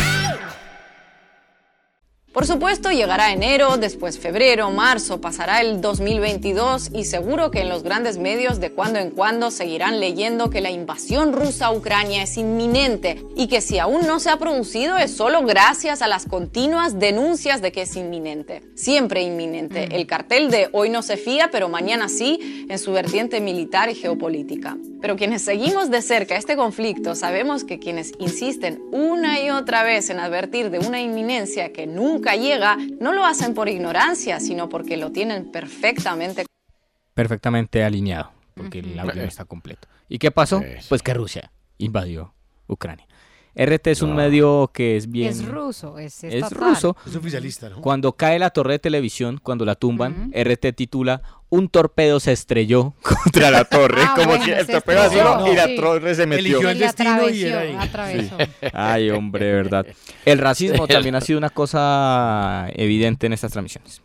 Por 2.33 2.47
supuesto, 2.47 2.91
llegará 2.91 3.33
enero, 3.33 3.75
después 3.75 4.17
febrero, 4.17 4.71
marzo, 4.71 5.19
pasará 5.19 5.59
el 5.59 5.81
2022 5.81 6.91
y 6.93 7.03
seguro 7.03 7.51
que 7.51 7.59
en 7.59 7.67
los 7.67 7.83
grandes 7.83 8.17
medios 8.17 8.61
de 8.61 8.71
cuando 8.71 8.99
en 8.99 9.09
cuando 9.09 9.51
seguirán 9.51 9.99
leyendo 9.99 10.49
que 10.49 10.61
la 10.61 10.71
invasión 10.71 11.33
rusa 11.33 11.65
a 11.65 11.73
Ucrania 11.73 12.23
es 12.23 12.37
inminente 12.37 13.21
y 13.35 13.47
que 13.47 13.59
si 13.59 13.79
aún 13.79 14.07
no 14.07 14.21
se 14.21 14.29
ha 14.29 14.37
producido 14.37 14.95
es 14.95 15.11
solo 15.13 15.43
gracias 15.45 16.01
a 16.01 16.07
las 16.07 16.25
continuas 16.25 16.99
denuncias 16.99 17.61
de 17.61 17.73
que 17.73 17.81
es 17.81 17.97
inminente. 17.97 18.63
Siempre 18.75 19.23
inminente. 19.23 19.93
El 19.93 20.07
cartel 20.07 20.49
de 20.49 20.69
hoy 20.71 20.89
no 20.89 21.01
se 21.01 21.17
fía, 21.17 21.49
pero 21.51 21.67
mañana 21.67 22.07
sí, 22.07 22.65
en 22.69 22.79
su 22.79 22.93
vertiente 22.93 23.41
militar 23.41 23.89
y 23.89 23.95
geopolítica. 23.95 24.77
Pero 25.01 25.17
quienes 25.17 25.41
seguimos 25.41 25.89
de 25.89 26.01
cerca 26.01 26.37
este 26.37 26.55
conflicto 26.55 27.13
sabemos 27.13 27.65
que 27.65 27.79
quienes 27.79 28.13
insisten 28.19 28.81
una 28.93 29.41
y 29.41 29.49
otra 29.49 29.83
vez 29.83 30.09
en 30.09 30.19
advertir 30.19 30.69
de 30.69 30.79
una 30.79 31.01
inminencia 31.01 31.73
que 31.73 31.87
nunca 31.87 32.20
llega, 32.35 32.77
no 32.99 33.11
lo 33.11 33.25
hacen 33.25 33.53
por 33.53 33.69
ignorancia, 33.69 34.39
sino 34.39 34.69
porque 34.69 34.97
lo 34.97 35.11
tienen 35.11 35.51
perfectamente 35.51 36.45
Perfectamente 37.13 37.83
alineado, 37.83 38.31
porque 38.55 38.79
el 38.79 38.97
audio 38.97 39.21
no 39.21 39.27
está 39.27 39.45
completo. 39.45 39.87
¿Y 40.07 40.17
qué 40.17 40.31
pasó? 40.31 40.63
Pues 40.87 41.03
que 41.03 41.13
Rusia 41.13 41.51
invadió 41.77 42.33
Ucrania. 42.67 43.05
RT 43.55 43.87
es 43.87 44.01
un 44.01 44.15
medio 44.15 44.71
que 44.73 44.95
es 44.95 45.11
bien... 45.11 45.29
Es 45.29 45.45
ruso, 45.45 45.97
es 45.99 46.21
ruso. 46.51 46.95
Es 47.05 47.15
oficialista, 47.15 47.69
¿no? 47.69 47.81
Cuando 47.81 48.13
cae 48.13 48.39
la 48.39 48.49
torre 48.51 48.73
de 48.73 48.79
televisión, 48.79 49.39
cuando 49.41 49.65
la 49.65 49.75
tumban, 49.75 50.31
RT 50.33 50.73
titula 50.73 51.21
Un 51.49 51.67
torpedo 51.67 52.19
se 52.19 52.31
estrelló 52.31 52.93
contra 53.01 53.51
la 53.51 53.65
torre. 53.65 54.01
Ah, 54.03 54.13
como 54.15 54.29
bueno, 54.29 54.45
si 54.45 54.51
el 54.51 54.67
torpedo 54.67 55.01
así, 55.01 55.17
¿no? 55.17 55.51
y 55.51 55.55
la 55.55 55.65
sí. 55.65 55.75
torre 55.75 56.15
se 56.15 56.25
metió. 56.25 56.45
Eligió 56.45 56.69
el 56.69 56.79
destino 56.79 57.29
y 57.29 57.43
era 57.43 57.59
ahí. 57.59 57.75
atravesó. 57.77 58.37
Ay, 58.73 59.09
hombre, 59.09 59.51
verdad. 59.51 59.85
El 60.25 60.37
racismo 60.39 60.87
también 60.87 61.15
ha 61.15 61.21
sido 61.21 61.37
una 61.37 61.49
cosa 61.49 62.67
evidente 62.73 63.27
en 63.27 63.33
estas 63.33 63.51
transmisiones. 63.51 64.01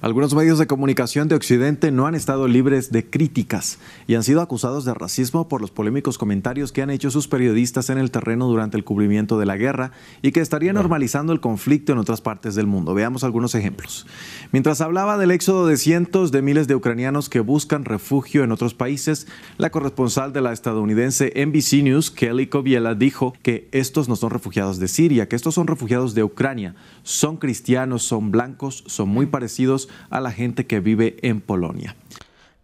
Algunos 0.00 0.34
medios 0.34 0.58
de 0.58 0.66
comunicación 0.66 1.28
de 1.28 1.34
Occidente 1.34 1.90
no 1.90 2.06
han 2.06 2.14
estado 2.14 2.48
libres 2.48 2.92
de 2.92 3.08
críticas 3.08 3.78
y 4.06 4.14
han 4.14 4.22
sido 4.22 4.40
acusados 4.40 4.84
de 4.84 4.94
racismo 4.94 5.48
por 5.48 5.60
los 5.60 5.70
polémicos 5.70 6.18
comentarios 6.18 6.72
que 6.72 6.82
han 6.82 6.90
hecho 6.90 7.10
sus 7.10 7.28
periodistas 7.28 7.90
en 7.90 7.98
el 7.98 8.10
terreno 8.10 8.46
durante 8.46 8.76
el 8.76 8.84
cubrimiento 8.84 9.38
de 9.38 9.46
la 9.46 9.56
guerra 9.56 9.92
y 10.22 10.32
que 10.32 10.40
estaría 10.40 10.72
normalizando 10.72 11.32
el 11.32 11.40
conflicto 11.40 11.92
en 11.92 11.98
otras 11.98 12.20
partes 12.20 12.54
del 12.54 12.66
mundo. 12.66 12.94
Veamos 12.94 13.24
algunos 13.24 13.54
ejemplos. 13.54 14.06
Mientras 14.52 14.80
hablaba 14.80 15.18
del 15.18 15.30
éxodo 15.30 15.66
de 15.66 15.76
cientos 15.76 16.32
de 16.32 16.42
miles 16.42 16.68
de 16.68 16.74
ucranianos 16.74 17.28
que 17.28 17.40
buscan 17.40 17.84
refugio 17.84 18.44
en 18.44 18.52
otros 18.52 18.74
países, 18.74 19.26
la 19.58 19.70
corresponsal 19.70 20.32
de 20.32 20.40
la 20.40 20.52
estadounidense 20.52 21.32
NBC 21.34 21.82
News, 21.82 22.10
Kelly 22.10 22.46
Kobiela, 22.46 22.94
dijo 22.94 23.34
que 23.42 23.68
estos 23.72 24.08
no 24.08 24.16
son 24.16 24.30
refugiados 24.30 24.78
de 24.78 24.88
Siria, 24.88 25.28
que 25.28 25.36
estos 25.36 25.54
son 25.54 25.66
refugiados 25.66 26.14
de 26.14 26.24
Ucrania. 26.24 26.74
Son 27.02 27.36
cristianos, 27.36 28.02
son 28.02 28.30
blancos, 28.30 28.84
son 28.86 29.08
muy 29.08 29.26
parecidos 29.26 29.75
a 30.10 30.20
la 30.20 30.30
gente 30.32 30.66
que 30.66 30.80
vive 30.80 31.16
en 31.22 31.40
Polonia. 31.40 31.94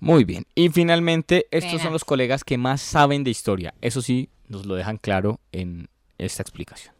Muy 0.01 0.25
bien. 0.25 0.45
Y 0.57 0.69
finalmente, 0.71 1.47
estos 1.53 1.81
son 1.81 1.93
los 1.93 2.05
colegas 2.05 2.43
que 2.45 2.59
más 2.59 2.81
saben 2.81 3.23
de 3.25 3.31
historia. 3.31 3.73
Eso 3.81 4.03
sí, 4.03 4.29
nos 4.49 4.67
lo 4.67 4.75
dejan 4.75 4.97
claro 4.97 5.39
en 5.53 5.89
esta 6.19 6.43
explicación. 6.43 6.93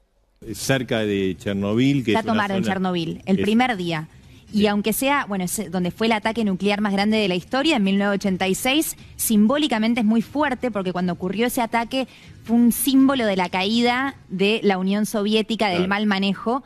cerca 0.55 1.01
de 1.01 1.37
Chernobyl, 1.39 2.05
que 2.05 2.13
La 2.13 2.23
tomaron 2.25 2.57
en 2.59 2.65
Chernobyl, 2.65 3.23
el 3.27 3.39
es- 3.39 3.43
primer 3.43 3.77
día. 3.77 4.09
Y 4.53 4.67
aunque 4.67 4.93
sea, 4.93 5.25
bueno, 5.27 5.45
es 5.45 5.71
donde 5.71 5.91
fue 5.93 6.09
el 6.09 6.13
ataque 6.13 6.45
nuclear 6.45 6.81
más 6.81 6.93
grande 6.93 7.17
de 7.17 7.27
la 7.29 7.35
historia, 7.37 7.77
en 7.77 7.85
1986, 7.85 8.97
simbólicamente 9.17 10.01
es 10.01 10.07
muy 10.07 10.21
fuerte 10.21 10.71
porque 10.71 10.93
cuando 10.93 11.13
ocurrió 11.13 11.47
ese 11.47 11.61
ataque 11.63 12.07
fue 12.45 12.57
un 12.57 12.73
símbolo 12.73 13.25
de 13.25 13.37
la 13.37 13.49
caída 13.49 14.17
de 14.29 14.61
la 14.63 14.79
Unión 14.79 15.07
Soviética, 15.07 15.69
del 15.69 15.77
Claro. 15.79 15.89
mal 15.89 16.07
manejo. 16.07 16.63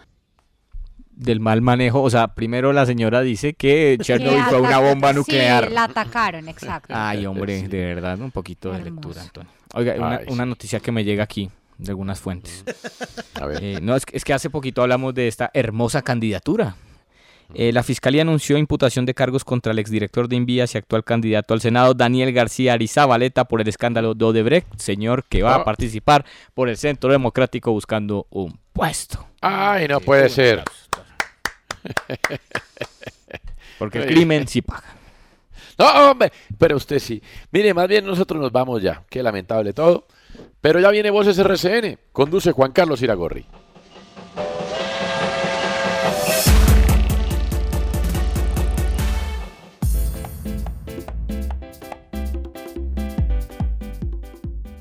Del 1.17 1.41
mal 1.41 1.63
manejo. 1.63 2.03
O 2.03 2.11
sea, 2.11 2.29
primero 2.29 2.73
la 2.75 2.85
señora 2.85 3.23
dice 3.23 3.55
que 3.55 3.97
Chernobyl 4.01 4.43
fue 4.45 4.61
una 4.61 4.79
bomba 4.79 5.13
nuclear. 5.15 5.67
Sí, 5.69 5.73
la 5.75 5.85
atacaron, 5.85 6.47
exacto. 6.49 6.93
Ay, 6.95 7.25
hombre, 7.25 7.67
de 7.69 7.85
verdad, 7.95 8.21
un 8.21 8.31
poquito 8.31 8.71
de 8.71 8.83
lectura, 8.83 9.23
Antonio. 9.23 9.51
Oiga, 9.75 9.95
Ay, 9.95 9.99
una, 9.99 10.19
sí. 10.19 10.25
una 10.29 10.45
noticia 10.47 10.79
que 10.81 10.93
me 10.93 11.05
llega 11.05 11.25
aquí 11.25 11.51
de 11.79 11.91
algunas 11.91 12.21
fuentes. 12.21 12.65
A 13.35 13.47
ver. 13.47 13.65
Eh, 13.65 13.79
no, 13.81 13.97
es, 13.97 14.05
que- 14.05 14.15
es 14.17 14.25
que 14.25 14.35
hace 14.35 14.51
poquito 14.51 14.83
hablamos 14.83 15.15
de 15.15 15.27
esta 15.27 15.51
hermosa 15.55 16.03
candidatura. 16.03 16.77
Eh, 17.55 17.73
la 17.73 17.83
Fiscalía 17.83 18.23
anunció 18.23 18.59
imputación 18.59 19.07
de 19.07 19.15
cargos 19.15 19.45
contra 19.45 19.73
el 19.73 19.79
exdirector 19.79 20.29
de 20.29 20.37
Invías 20.37 20.75
y 20.75 20.79
actual 20.79 21.05
candidato 21.05 21.55
al 21.55 21.61
Senado, 21.61 21.95
Daniel 21.95 22.33
García 22.33 22.73
Arizabaleta, 22.75 23.45
por 23.47 23.61
el 23.63 23.69
escándalo 23.69 24.15
de 24.15 24.25
Odebrecht, 24.25 24.67
señor 24.79 25.25
que 25.29 25.43
va 25.45 25.55
Ah. 25.55 25.59
a 25.59 25.65
participar 25.65 26.25
por 26.55 26.69
el 26.69 26.77
Centro 26.77 27.11
Democrático 27.11 27.71
buscando 27.73 28.27
un 28.31 28.59
puesto. 28.73 29.25
Ay, 29.41 29.87
no 29.89 30.01
puede 30.01 30.29
ser. 30.29 30.63
Porque 33.79 33.99
el 33.99 34.07
crimen 34.07 34.49
sí 34.49 34.63
paga. 34.63 34.97
No, 35.79 36.11
hombre, 36.11 36.33
pero 36.59 36.77
usted 36.77 36.99
sí. 36.99 37.23
Mire, 37.51 37.75
más 37.75 37.87
bien 37.89 38.07
nosotros 38.07 38.41
nos 38.41 38.51
vamos 38.53 38.83
ya. 38.83 39.03
Qué 39.11 39.23
lamentable 39.23 39.73
todo. 39.73 40.07
Pero 40.61 40.81
ya 40.81 40.91
viene 40.91 41.11
Voces 41.11 41.39
RCN. 41.39 41.99
Conduce 42.13 42.53
Juan 42.53 42.73
Carlos 42.73 43.03
Iragorri. 43.03 43.47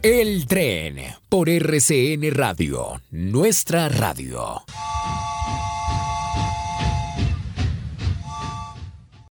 El 0.01 0.45
tren 0.45 0.97
por 1.29 1.49
RCN 1.49 2.29
Radio, 2.31 3.01
nuestra 3.09 3.89
radio. 3.89 4.63